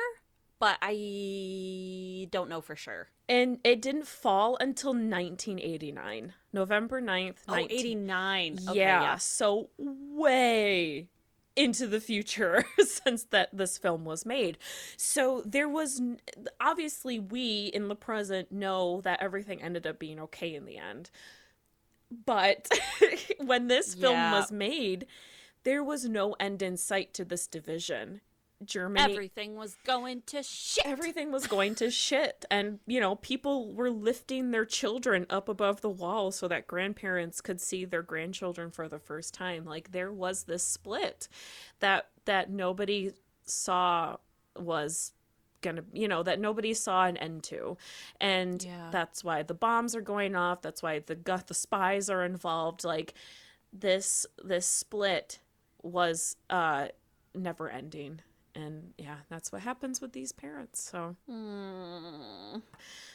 but 0.61 0.79
I 0.81 2.29
don't 2.31 2.49
know 2.49 2.61
for 2.61 2.77
sure. 2.77 3.09
And 3.29 3.59
it 3.65 3.83
didn't 3.83 4.07
fall 4.07 4.57
until 4.61 4.91
1989, 4.91 6.35
November 6.53 7.01
9th. 7.01 7.37
Oh, 7.49 7.55
19 7.55 7.79
89. 7.79 8.59
Okay, 8.69 8.79
yeah, 8.79 9.17
so 9.17 9.71
way 9.79 11.09
into 11.57 11.87
the 11.87 12.01
future 12.01 12.65
since 12.87 13.25
that 13.25 13.51
this 13.53 13.79
film 13.79 14.05
was 14.05 14.25
made. 14.25 14.59
So 14.97 15.43
there 15.45 15.69
was 15.69 16.01
obviously 16.61 17.19
we 17.19 17.67
in 17.75 17.89
the 17.89 17.97
present 17.97 18.51
know 18.53 19.01
that 19.03 19.23
everything 19.23 19.63
ended 19.63 19.87
up 19.87 19.99
being 19.99 20.19
okay 20.21 20.55
in 20.55 20.65
the 20.65 20.79
end. 20.79 21.11
But 22.27 22.69
when 23.39 23.69
this 23.69 23.95
film 23.95 24.15
Yeah. 24.15 24.33
was 24.33 24.53
made, 24.53 25.07
there 25.65 25.83
was 25.85 26.09
no 26.09 26.35
end 26.41 26.63
in 26.63 26.77
sight 26.77 27.15
to 27.15 27.25
this 27.25 27.47
division. 27.47 28.21
Germany. 28.67 29.13
Everything 29.13 29.55
was 29.57 29.77
going 29.85 30.23
to 30.27 30.43
shit. 30.43 30.87
everything 30.87 31.31
was 31.33 31.47
going 31.47 31.75
to 31.77 31.91
shit. 31.91 32.45
And 32.51 32.79
you 32.87 33.01
know 33.01 33.17
people 33.17 33.73
were 33.73 33.91
lifting 33.91 34.51
their 34.51 34.65
children 34.65 35.27
up 35.31 35.49
above 35.49 35.81
the 35.81 35.91
wall 35.91 36.31
so 36.31 36.49
that 36.49 36.67
grandparents 36.67 37.41
could 37.41 37.61
see 37.61 37.85
their 37.85 38.03
grandchildren 38.03 38.71
for 38.71 38.89
the 38.89 38.99
first 38.99 39.35
time. 39.35 39.65
Like 39.65 39.93
there 39.93 40.13
was 40.13 40.45
this 40.45 40.63
split 40.63 41.29
that 41.81 42.09
that 42.25 42.51
nobody 42.51 43.13
saw 43.45 44.17
was 44.57 45.13
gonna 45.63 45.85
you 45.93 46.09
know 46.09 46.23
that 46.23 46.41
nobody 46.41 46.75
saw 46.75 47.05
an 47.07 47.17
end 47.17 47.43
to. 47.45 47.77
And 48.21 48.63
Yeah. 48.63 48.89
that's 48.91 49.23
why 49.25 49.43
the 49.43 49.55
bombs 49.55 49.95
are 49.95 50.01
going 50.01 50.35
off. 50.37 50.61
That's 50.63 50.83
why 50.83 50.99
the 51.01 51.15
the 51.47 51.55
spies 51.55 52.11
are 52.11 52.25
involved. 52.25 52.85
Like 52.85 53.15
this 53.73 54.27
this 54.43 54.67
split 54.67 55.39
was 55.83 56.37
uh 56.51 56.89
never 57.35 57.71
ending 57.71 58.21
and 58.55 58.93
yeah 58.99 59.17
that's 59.29 59.51
what 59.51 59.63
happens 59.63 60.01
with 60.01 60.13
these 60.13 60.33
parents 60.33 60.91
so. 60.91 61.17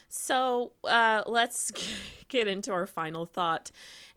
So 0.10 0.72
uh 0.84 1.24
let's 1.26 1.72
get 2.28 2.48
into 2.48 2.72
our 2.72 2.88
final 2.88 3.26
thought. 3.26 3.72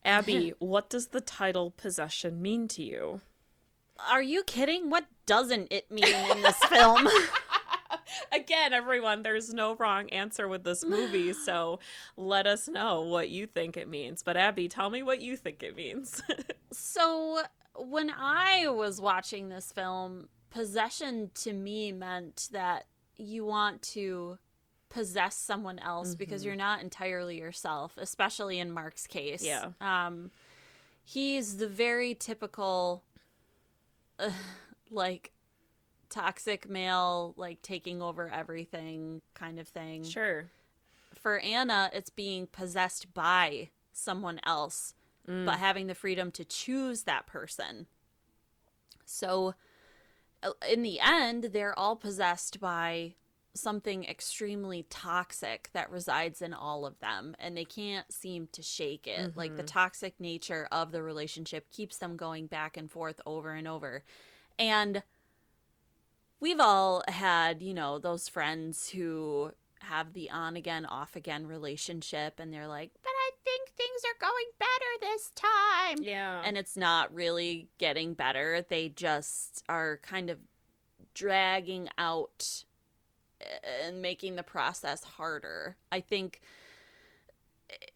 Abby 0.05 0.55
what 0.59 0.89
does 0.89 1.09
the 1.09 1.21
title 1.21 1.71
possession 1.71 2.41
mean 2.41 2.69
to 2.69 2.83
you? 2.83 3.21
Are 4.11 4.23
you 4.23 4.43
kidding? 4.45 4.89
What 4.89 5.07
doesn't 5.27 5.69
it 5.71 5.91
mean 5.91 6.05
in 6.05 6.43
this 6.43 6.59
film? 6.65 7.07
again 8.33 8.73
everyone 8.73 9.23
there's 9.23 9.53
no 9.53 9.75
wrong 9.77 10.09
answer 10.11 10.49
with 10.49 10.65
this 10.65 10.85
movie 10.85 11.33
so 11.45 11.79
let 12.17 12.47
us 12.47 12.69
know 12.69 13.03
what 13.03 13.29
you 13.29 13.47
think 13.47 13.77
it 13.77 13.89
means. 13.89 14.23
But 14.23 14.37
abby 14.37 14.69
tell 14.69 14.91
me 14.91 15.03
what 15.03 15.21
you 15.21 15.37
think 15.37 15.63
it 15.63 15.77
means. 15.77 16.23
So, 16.73 17.43
when 17.77 18.11
I 18.11 18.69
was 18.69 19.01
watching 19.01 19.49
this 19.49 19.73
film, 19.73 20.29
possession 20.51 21.31
to 21.35 21.53
me 21.53 21.93
meant 21.93 22.49
that 22.53 22.87
you 23.17 23.45
want 23.45 23.83
to 23.83 24.39
possess 24.89 25.37
someone 25.37 25.79
else 25.79 26.15
because 26.17 26.45
you're 26.45 26.57
not 26.57 26.83
entirely 26.83 27.39
yourself, 27.39 27.95
especially 27.97 28.59
in 28.59 28.73
Mark's 28.73 29.07
case. 29.07 29.45
Yeah. 29.45 29.71
Um 29.81 30.31
he's 31.05 31.57
the 31.59 31.69
very 31.69 32.15
typical 32.15 33.03
uh, 34.19 34.31
like 34.91 35.33
toxic 36.09 36.69
male 36.69 37.35
like 37.37 37.63
taking 37.63 38.03
over 38.03 38.29
everything 38.29 39.23
kind 39.35 39.59
of 39.61 39.69
thing. 39.69 40.03
sure 40.05 40.51
For 41.15 41.39
Anna, 41.39 41.91
it's 41.93 42.11
being 42.11 42.47
possessed 42.49 43.15
by 43.15 43.71
someone 43.93 44.41
else, 44.45 44.95
but 45.27 45.59
having 45.59 45.87
the 45.87 45.95
freedom 45.95 46.31
to 46.33 46.45
choose 46.45 47.03
that 47.03 47.27
person. 47.27 47.87
So, 49.05 49.55
Uh, 50.43 50.53
in 50.69 50.83
the 50.83 51.01
end, 51.01 51.45
they're 51.53 51.79
all 51.79 51.97
possessed 51.97 52.61
by 52.61 53.15
something 53.55 54.05
extremely 54.05 54.87
toxic 54.89 55.71
that 55.73 55.91
resides 55.91 56.41
in 56.41 56.55
all 56.55 56.87
of 56.87 56.99
them, 57.01 57.35
and 57.39 57.57
they 57.57 57.65
can't 57.65 58.11
seem 58.13 58.49
to 58.53 58.63
shake 58.63 59.07
it. 59.07 59.37
Like 59.37 59.57
the 59.57 59.63
mm-hmm. 59.63 59.67
toxic 59.67 60.15
nature 60.21 60.69
of 60.71 60.93
the 60.93 61.03
relationship 61.03 61.71
keeps 61.71 61.99
them 61.99 62.17
going 62.17 62.47
back 62.47 62.77
and 62.77 62.91
forth 62.91 63.21
over 63.27 63.53
and 63.53 63.67
over. 63.67 64.05
And 64.59 65.03
we've 66.39 66.61
all 66.61 67.03
had, 67.09 67.63
you 67.63 67.75
know, 67.75 67.99
those 67.99 68.29
friends 68.29 68.91
who 68.91 69.53
have 69.81 70.13
the 70.13 70.31
on 70.31 70.57
again, 70.57 70.87
off 70.87 71.17
again 71.17 71.47
relationship, 71.47 72.39
and 72.39 72.53
they're 72.53 72.69
like, 72.69 72.91
but 73.03 73.13
I 73.31 73.37
think 73.45 73.71
things 73.77 74.03
are 74.07 74.21
going 74.21 74.47
better 74.59 75.13
this 75.13 75.31
time. 75.35 75.99
yeah 76.03 76.43
And 76.45 76.57
it's 76.57 76.77
not 76.77 77.15
really 77.15 77.69
getting 77.79 78.15
better. 78.15 78.65
They 78.69 78.89
just 78.89 79.63
are 79.69 80.01
kind 80.03 80.31
of 80.31 80.39
dragging 81.15 81.89
out 81.99 82.65
eh, 83.41 83.87
and 83.87 84.03
making 84.03 84.37
the 84.37 84.43
process 84.43 85.05
harder. 85.05 85.77
I 85.93 86.01
think 86.01 86.41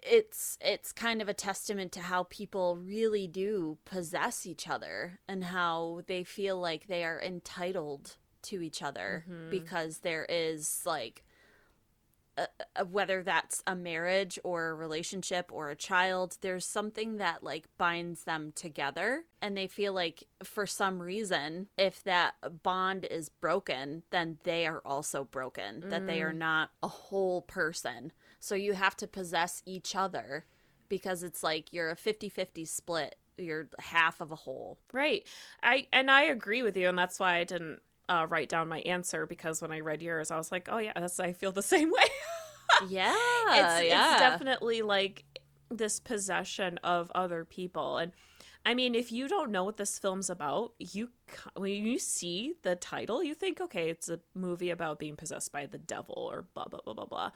it's 0.03 0.57
it's 0.61 0.93
kind 0.93 1.21
of 1.21 1.29
a 1.29 1.35
testament 1.35 1.91
to 1.93 2.01
how 2.01 2.25
people 2.25 2.77
really 2.77 3.27
do 3.27 3.79
possess 3.85 4.47
each 4.47 4.69
other 4.69 5.19
and 5.27 5.45
how 5.45 6.03
they 6.07 6.23
feel 6.23 6.61
like 6.61 6.87
they 6.87 7.03
are 7.03 7.21
entitled 7.21 8.17
to 8.43 8.63
each 8.63 8.83
other 8.83 9.25
mm-hmm. 9.29 9.51
because 9.51 9.99
there 9.99 10.27
is 10.29 10.83
like 10.85 11.25
a, 12.37 12.47
a- 12.77 12.85
whether 12.85 13.23
that's 13.23 13.63
a 13.67 13.75
marriage 13.75 14.39
or 14.45 14.69
a 14.69 14.75
relationship 14.75 15.51
or 15.53 15.71
a 15.71 15.77
child 15.77 16.37
there's 16.41 16.67
something 16.67 17.17
that 17.19 17.43
like 17.43 17.69
binds 17.79 18.25
them 18.25 18.53
together. 18.55 19.25
And 19.41 19.57
they 19.57 19.67
feel 19.67 19.93
like 19.93 20.25
for 20.43 20.67
some 20.67 21.01
reason 21.01 21.69
if 21.77 22.03
that 22.05 22.35
bond 22.63 23.07
is 23.11 23.29
broken 23.29 24.03
then 24.11 24.39
they 24.45 24.67
are 24.67 24.83
also 24.85 25.25
broken 25.25 25.85
that 25.89 26.07
they 26.07 26.23
are 26.23 26.33
mm. 26.33 26.39
not 26.39 26.71
a 26.83 26.89
whole 26.89 27.43
person. 27.43 28.13
So 28.41 28.55
you 28.55 28.75
have 28.75 28.97
to 28.99 29.07
possess 29.07 29.63
each 29.65 29.97
other 29.97 30.45
because 30.89 31.23
it's 31.23 31.43
like 31.43 31.73
you're 31.73 31.91
a 31.91 31.97
50-50 31.97 32.69
split. 32.69 33.17
You're 33.37 33.69
half 33.79 34.21
of 34.21 34.31
a 34.31 34.37
whole. 34.37 34.79
Right. 34.93 35.27
I 35.63 35.89
and 35.93 36.11
I 36.11 36.23
agree 36.23 36.63
with 36.63 36.77
you, 36.77 36.89
and 36.89 36.97
that's 36.97 37.19
why 37.19 37.39
I 37.39 37.45
didn't 37.45 37.81
uh, 38.09 38.27
write 38.29 38.49
down 38.49 38.69
my 38.69 38.81
answer 38.81 39.27
because 39.27 39.63
when 39.63 39.73
I 39.73 39.81
read 39.81 40.03
yours, 40.03 40.31
I 40.31 40.37
was 40.37 40.53
like, 40.53 40.69
oh 40.71 40.79
yeah, 40.79 40.93
that's 40.97 41.21
I 41.21 41.33
feel 41.33 41.53
the 41.53 41.63
same 41.75 41.91
way. 41.91 42.05
yeah 42.81 43.15
it's 43.51 43.81
yeah 43.83 44.13
it's 44.13 44.21
definitely 44.21 44.83
like 44.83 45.25
this 45.71 46.01
possession 46.01 46.79
of 46.85 47.11
other 47.15 47.45
people 47.45 47.99
and 47.99 48.13
I 48.67 48.73
mean, 48.73 48.95
if 48.95 49.13
you 49.13 49.29
don't 49.29 49.51
know 49.51 49.65
what 49.65 49.77
this 49.77 49.99
film's 49.99 50.31
about, 50.31 50.73
you 50.79 51.11
when 51.55 51.85
you 51.85 51.99
see 51.99 52.55
the 52.63 52.75
title, 52.75 53.23
you 53.23 53.35
think, 53.35 53.61
okay, 53.61 53.91
it's 53.91 54.09
a 54.09 54.21
movie 54.35 54.71
about 54.71 54.99
being 54.99 55.17
possessed 55.17 55.53
by 55.53 55.67
the 55.67 55.77
devil 55.77 56.15
or 56.33 56.47
blah 56.55 56.65
blah 56.65 56.81
blah 56.83 56.95
blah 56.95 57.05
blah. 57.05 57.31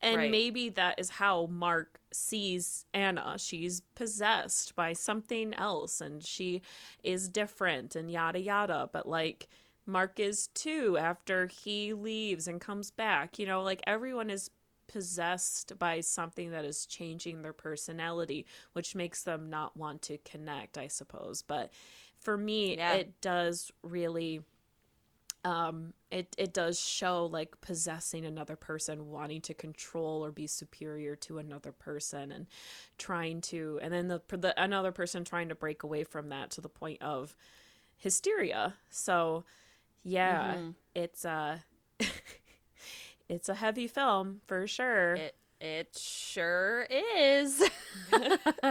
And 0.00 0.16
Right. 0.16 0.30
maybe 0.30 0.68
that 0.70 0.98
is 1.00 1.10
how 1.10 1.46
Mark 1.46 2.00
sees 2.12 2.86
Anna. 2.94 3.36
She's 3.38 3.82
possessed 3.94 4.76
by 4.76 4.92
something 4.92 5.54
else 5.54 6.00
and 6.00 6.22
she 6.24 6.62
is 7.02 7.28
different 7.28 7.96
and 7.96 8.10
yada 8.10 8.40
yada. 8.40 8.88
But 8.92 9.08
like 9.08 9.48
Mark 9.86 10.20
is 10.20 10.48
too 10.48 10.96
after 10.98 11.46
he 11.46 11.92
leaves 11.92 12.48
and 12.48 12.60
comes 12.60 12.90
back. 12.90 13.38
You 13.38 13.46
know, 13.46 13.62
like 13.62 13.82
everyone 13.86 14.30
is 14.30 14.50
possessed 14.88 15.78
by 15.78 16.00
something 16.00 16.50
that 16.50 16.64
is 16.64 16.86
changing 16.86 17.42
their 17.42 17.52
personality, 17.52 18.46
which 18.74 18.94
makes 18.94 19.22
them 19.22 19.50
not 19.50 19.76
want 19.76 20.02
to 20.02 20.18
connect, 20.18 20.78
I 20.78 20.88
suppose. 20.88 21.42
But 21.42 21.72
for 22.20 22.36
me, 22.36 22.78
Yeah. 22.78 22.94
it 22.94 23.20
does 23.20 23.72
really 23.82 24.42
um 25.44 25.92
it 26.12 26.34
it 26.38 26.52
does 26.54 26.78
show 26.78 27.26
like 27.26 27.60
possessing 27.60 28.24
another 28.24 28.54
person 28.54 29.10
wanting 29.10 29.40
to 29.40 29.54
control 29.54 30.24
or 30.24 30.30
be 30.30 30.46
superior 30.46 31.16
to 31.16 31.38
another 31.38 31.72
person 31.72 32.30
and 32.30 32.46
trying 32.96 33.40
to 33.40 33.80
and 33.82 33.92
then 33.92 34.06
the, 34.06 34.20
the 34.36 34.62
another 34.62 34.92
person 34.92 35.24
trying 35.24 35.48
to 35.48 35.54
break 35.56 35.82
away 35.82 36.04
from 36.04 36.28
that 36.28 36.50
to 36.50 36.60
the 36.60 36.68
point 36.68 37.02
of 37.02 37.34
hysteria 37.96 38.74
so 38.88 39.44
yeah 40.04 40.56
it's 40.94 41.24
uh 41.24 41.58
it's 43.28 43.48
a 43.48 43.54
heavy 43.54 43.86
film 43.86 44.40
for 44.46 44.66
sure 44.66 45.14
It 45.14 45.34
it 45.64 45.96
sure 45.96 46.88
is. 47.16 47.62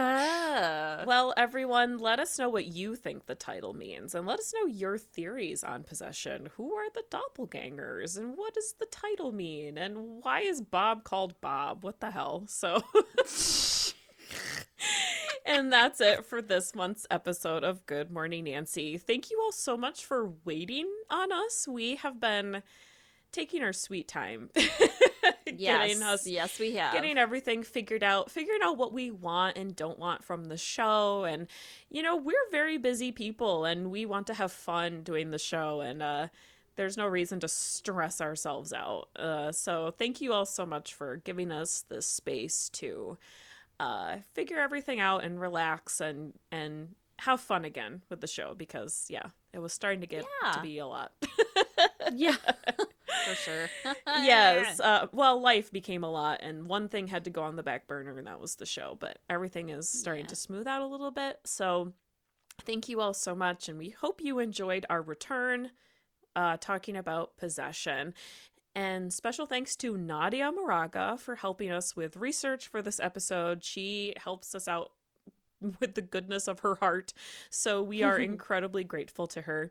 Well, 1.06 1.32
everyone, 1.38 1.96
let 1.98 2.20
us 2.20 2.38
know 2.38 2.50
what 2.50 2.66
you 2.66 2.94
think 2.96 3.24
the 3.24 3.34
title 3.34 3.72
means 3.72 4.14
and 4.14 4.26
let 4.26 4.38
us 4.38 4.52
know 4.54 4.66
your 4.66 4.98
theories 4.98 5.64
on 5.64 5.84
possession. 5.84 6.50
Who 6.56 6.74
are 6.74 6.90
the 6.92 7.04
doppelgangers 7.10 8.18
and 8.18 8.36
what 8.36 8.52
does 8.54 8.74
the 8.78 8.86
title 8.86 9.32
mean? 9.32 9.78
And 9.78 10.22
why 10.22 10.40
is 10.40 10.60
Bob 10.60 11.02
called 11.04 11.40
Bob? 11.40 11.82
What 11.82 12.00
the 12.00 12.10
hell? 12.10 12.44
So. 12.46 12.82
And 15.44 15.72
that's 15.72 16.00
it 16.00 16.24
for 16.24 16.40
this 16.42 16.74
month's 16.74 17.06
episode 17.10 17.64
of 17.64 17.86
Good 17.86 18.10
Morning 18.10 18.44
Nancy. 18.44 18.98
Thank 18.98 19.30
you 19.30 19.40
all 19.42 19.52
so 19.52 19.76
much 19.76 20.04
for 20.04 20.32
waiting 20.44 20.88
on 21.10 21.32
us. 21.32 21.66
We 21.68 21.96
have 21.96 22.20
been 22.20 22.62
taking 23.32 23.62
our 23.62 23.72
sweet 23.72 24.08
time 24.08 24.50
yes, 25.56 25.88
getting 25.88 26.02
us 26.02 26.26
yes, 26.26 26.58
we 26.58 26.74
have. 26.76 26.92
getting 26.92 27.18
everything 27.18 27.62
figured 27.62 28.02
out, 28.02 28.30
figuring 28.30 28.60
out 28.62 28.76
what 28.76 28.92
we 28.92 29.10
want 29.10 29.56
and 29.56 29.74
don't 29.74 29.98
want 29.98 30.24
from 30.24 30.46
the 30.46 30.56
show. 30.56 31.24
And, 31.24 31.46
you 31.90 32.02
know, 32.02 32.16
we're 32.16 32.50
very 32.50 32.78
busy 32.78 33.12
people 33.12 33.64
and 33.64 33.90
we 33.90 34.06
want 34.06 34.26
to 34.28 34.34
have 34.34 34.52
fun 34.52 35.02
doing 35.02 35.30
the 35.30 35.38
show. 35.38 35.80
And, 35.80 36.02
uh, 36.02 36.28
there's 36.76 36.96
no 36.96 37.06
reason 37.06 37.38
to 37.40 37.48
stress 37.48 38.20
ourselves 38.20 38.72
out. 38.72 39.08
Uh, 39.14 39.52
so 39.52 39.92
thank 39.98 40.20
you 40.22 40.32
all 40.32 40.46
so 40.46 40.64
much 40.64 40.94
for 40.94 41.16
giving 41.16 41.52
us 41.52 41.84
this 41.88 42.06
space 42.06 42.70
to 42.70 43.18
uh, 43.80 44.16
figure 44.34 44.58
everything 44.58 45.00
out 45.00 45.24
and 45.24 45.40
relax 45.40 46.00
and 46.00 46.34
and 46.50 46.94
have 47.18 47.40
fun 47.40 47.64
again 47.64 48.02
with 48.10 48.20
the 48.20 48.26
show 48.26 48.54
because 48.54 49.06
yeah, 49.08 49.26
it 49.52 49.58
was 49.60 49.72
starting 49.72 50.00
to 50.00 50.06
get 50.06 50.24
Yeah. 50.42 50.52
to 50.52 50.60
be 50.60 50.78
a 50.78 50.86
lot. 50.86 51.12
yeah, 52.12 52.34
for 52.76 53.34
sure. 53.34 53.68
yes. 54.06 54.80
Uh, 54.80 55.06
well, 55.12 55.40
life 55.40 55.70
became 55.70 56.02
a 56.04 56.10
lot, 56.10 56.40
and 56.42 56.66
one 56.66 56.88
thing 56.88 57.06
had 57.06 57.24
to 57.24 57.30
go 57.30 57.42
on 57.42 57.56
the 57.56 57.62
back 57.62 57.86
burner, 57.86 58.16
and 58.18 58.26
that 58.26 58.40
was 58.40 58.56
the 58.56 58.66
show. 58.66 58.96
But 58.98 59.18
everything 59.30 59.68
is 59.68 59.88
starting 59.88 60.24
Yeah. 60.24 60.28
to 60.30 60.36
smooth 60.36 60.66
out 60.66 60.82
a 60.82 60.86
little 60.86 61.10
bit. 61.12 61.38
So, 61.44 61.92
thank 62.62 62.88
you 62.88 63.00
all 63.00 63.14
so 63.14 63.34
much, 63.34 63.68
and 63.68 63.78
we 63.78 63.90
hope 63.90 64.20
you 64.20 64.38
enjoyed 64.40 64.84
our 64.90 65.02
return 65.02 65.70
uh, 66.34 66.56
talking 66.60 66.96
about 66.96 67.36
possession. 67.36 68.14
And 68.74 69.12
special 69.12 69.46
thanks 69.46 69.76
to 69.76 69.96
Nadia 69.96 70.50
Moraga 70.50 71.18
for 71.18 71.36
helping 71.36 71.70
us 71.70 71.94
with 71.94 72.16
research 72.16 72.68
for 72.68 72.80
this 72.80 72.98
episode. 73.00 73.62
She 73.62 74.14
helps 74.16 74.54
us 74.54 74.66
out 74.66 74.92
with 75.80 75.94
the 75.94 76.02
goodness 76.02 76.48
of 76.48 76.60
her 76.60 76.76
heart. 76.76 77.12
So 77.50 77.82
we 77.82 78.02
are 78.02 78.18
incredibly 78.18 78.84
grateful 78.84 79.26
to 79.28 79.42
her. 79.42 79.70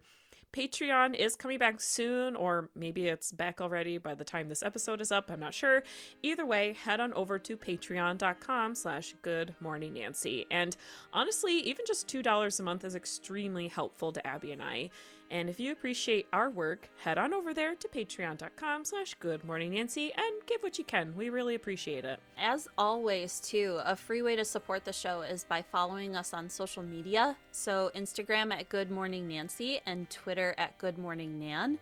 Patreon 0.53 1.15
is 1.15 1.37
coming 1.37 1.57
back 1.57 1.79
soon, 1.79 2.35
or 2.35 2.69
maybe 2.75 3.07
it's 3.07 3.31
back 3.31 3.61
already 3.61 3.97
by 3.97 4.13
the 4.13 4.25
time 4.25 4.49
this 4.49 4.61
episode 4.61 4.99
is 4.99 5.09
up. 5.09 5.31
I'm 5.31 5.39
not 5.39 5.53
sure. 5.53 5.83
Either 6.23 6.45
way, 6.45 6.73
head 6.73 6.99
on 6.99 7.13
over 7.13 7.39
to 7.39 7.55
patreon.com 7.55 8.75
slash 8.75 9.15
good 9.21 9.55
morning 9.61 9.93
Nancy. 9.93 10.45
And 10.51 10.75
honestly, 11.13 11.53
even 11.59 11.85
just 11.87 12.07
$2 12.09 12.59
a 12.59 12.63
month 12.63 12.83
is 12.83 12.95
extremely 12.95 13.69
helpful 13.69 14.11
to 14.11 14.27
Abby 14.27 14.51
and 14.51 14.61
I. 14.61 14.89
And 15.31 15.49
if 15.49 15.61
you 15.61 15.71
appreciate 15.71 16.27
our 16.33 16.49
work, 16.49 16.89
head 17.01 17.17
on 17.17 17.33
over 17.33 17.53
there 17.53 17.73
to 17.75 17.87
patreon.com 17.87 18.83
slash 18.83 19.13
good 19.21 19.45
morning 19.45 19.71
Nancy 19.71 20.11
and 20.13 20.45
give 20.45 20.61
what 20.61 20.77
you 20.77 20.83
can. 20.83 21.15
We 21.15 21.29
really 21.29 21.55
appreciate 21.55 22.03
it. 22.03 22.19
As 22.37 22.67
always, 22.77 23.39
too, 23.39 23.79
a 23.85 23.95
free 23.95 24.21
way 24.21 24.35
to 24.35 24.43
support 24.43 24.83
the 24.83 24.91
show 24.91 25.21
is 25.21 25.45
by 25.45 25.61
following 25.61 26.17
us 26.17 26.33
on 26.33 26.49
social 26.49 26.83
media. 26.83 27.37
So, 27.53 27.91
Instagram 27.95 28.51
at 28.51 28.67
Good 28.67 28.91
Morning 28.91 29.25
Nancy 29.25 29.79
and 29.85 30.09
Twitter 30.09 30.53
at 30.57 30.77
Good 30.77 30.97
Morning 30.97 31.39
Nan. 31.39 31.79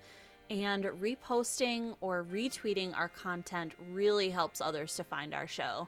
And 0.52 0.84
reposting 0.84 1.96
or 2.02 2.24
retweeting 2.32 2.96
our 2.96 3.10
content 3.10 3.74
really 3.92 4.30
helps 4.30 4.62
others 4.62 4.96
to 4.98 5.04
find 5.04 5.34
our 5.34 5.48
show. 5.48 5.88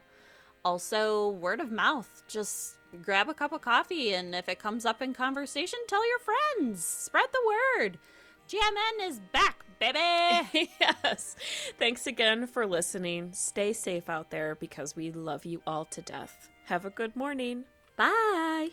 Also, 0.65 1.29
word 1.29 1.59
of 1.59 1.71
mouth. 1.71 2.23
Just 2.27 2.77
grab 3.03 3.29
a 3.29 3.33
cup 3.33 3.51
of 3.51 3.61
coffee, 3.61 4.13
and 4.13 4.35
if 4.35 4.49
it 4.49 4.59
comes 4.59 4.85
up 4.85 5.01
in 5.01 5.13
conversation, 5.13 5.79
tell 5.87 6.07
your 6.07 6.19
friends. 6.19 6.83
Spread 6.83 7.27
the 7.31 7.55
word. 7.79 7.99
GMN 8.47 9.07
is 9.07 9.19
back, 9.31 9.63
baby. 9.79 10.69
yes. 10.79 11.35
Thanks 11.79 12.07
again 12.07 12.47
for 12.47 12.65
listening. 12.65 13.31
Stay 13.33 13.73
safe 13.73 14.09
out 14.09 14.29
there 14.29 14.55
because 14.55 14.95
we 14.95 15.11
love 15.11 15.45
you 15.45 15.61
all 15.65 15.85
to 15.85 16.01
death. 16.01 16.49
Have 16.65 16.85
a 16.85 16.89
good 16.89 17.15
morning. 17.15 17.65
Bye. 17.95 18.69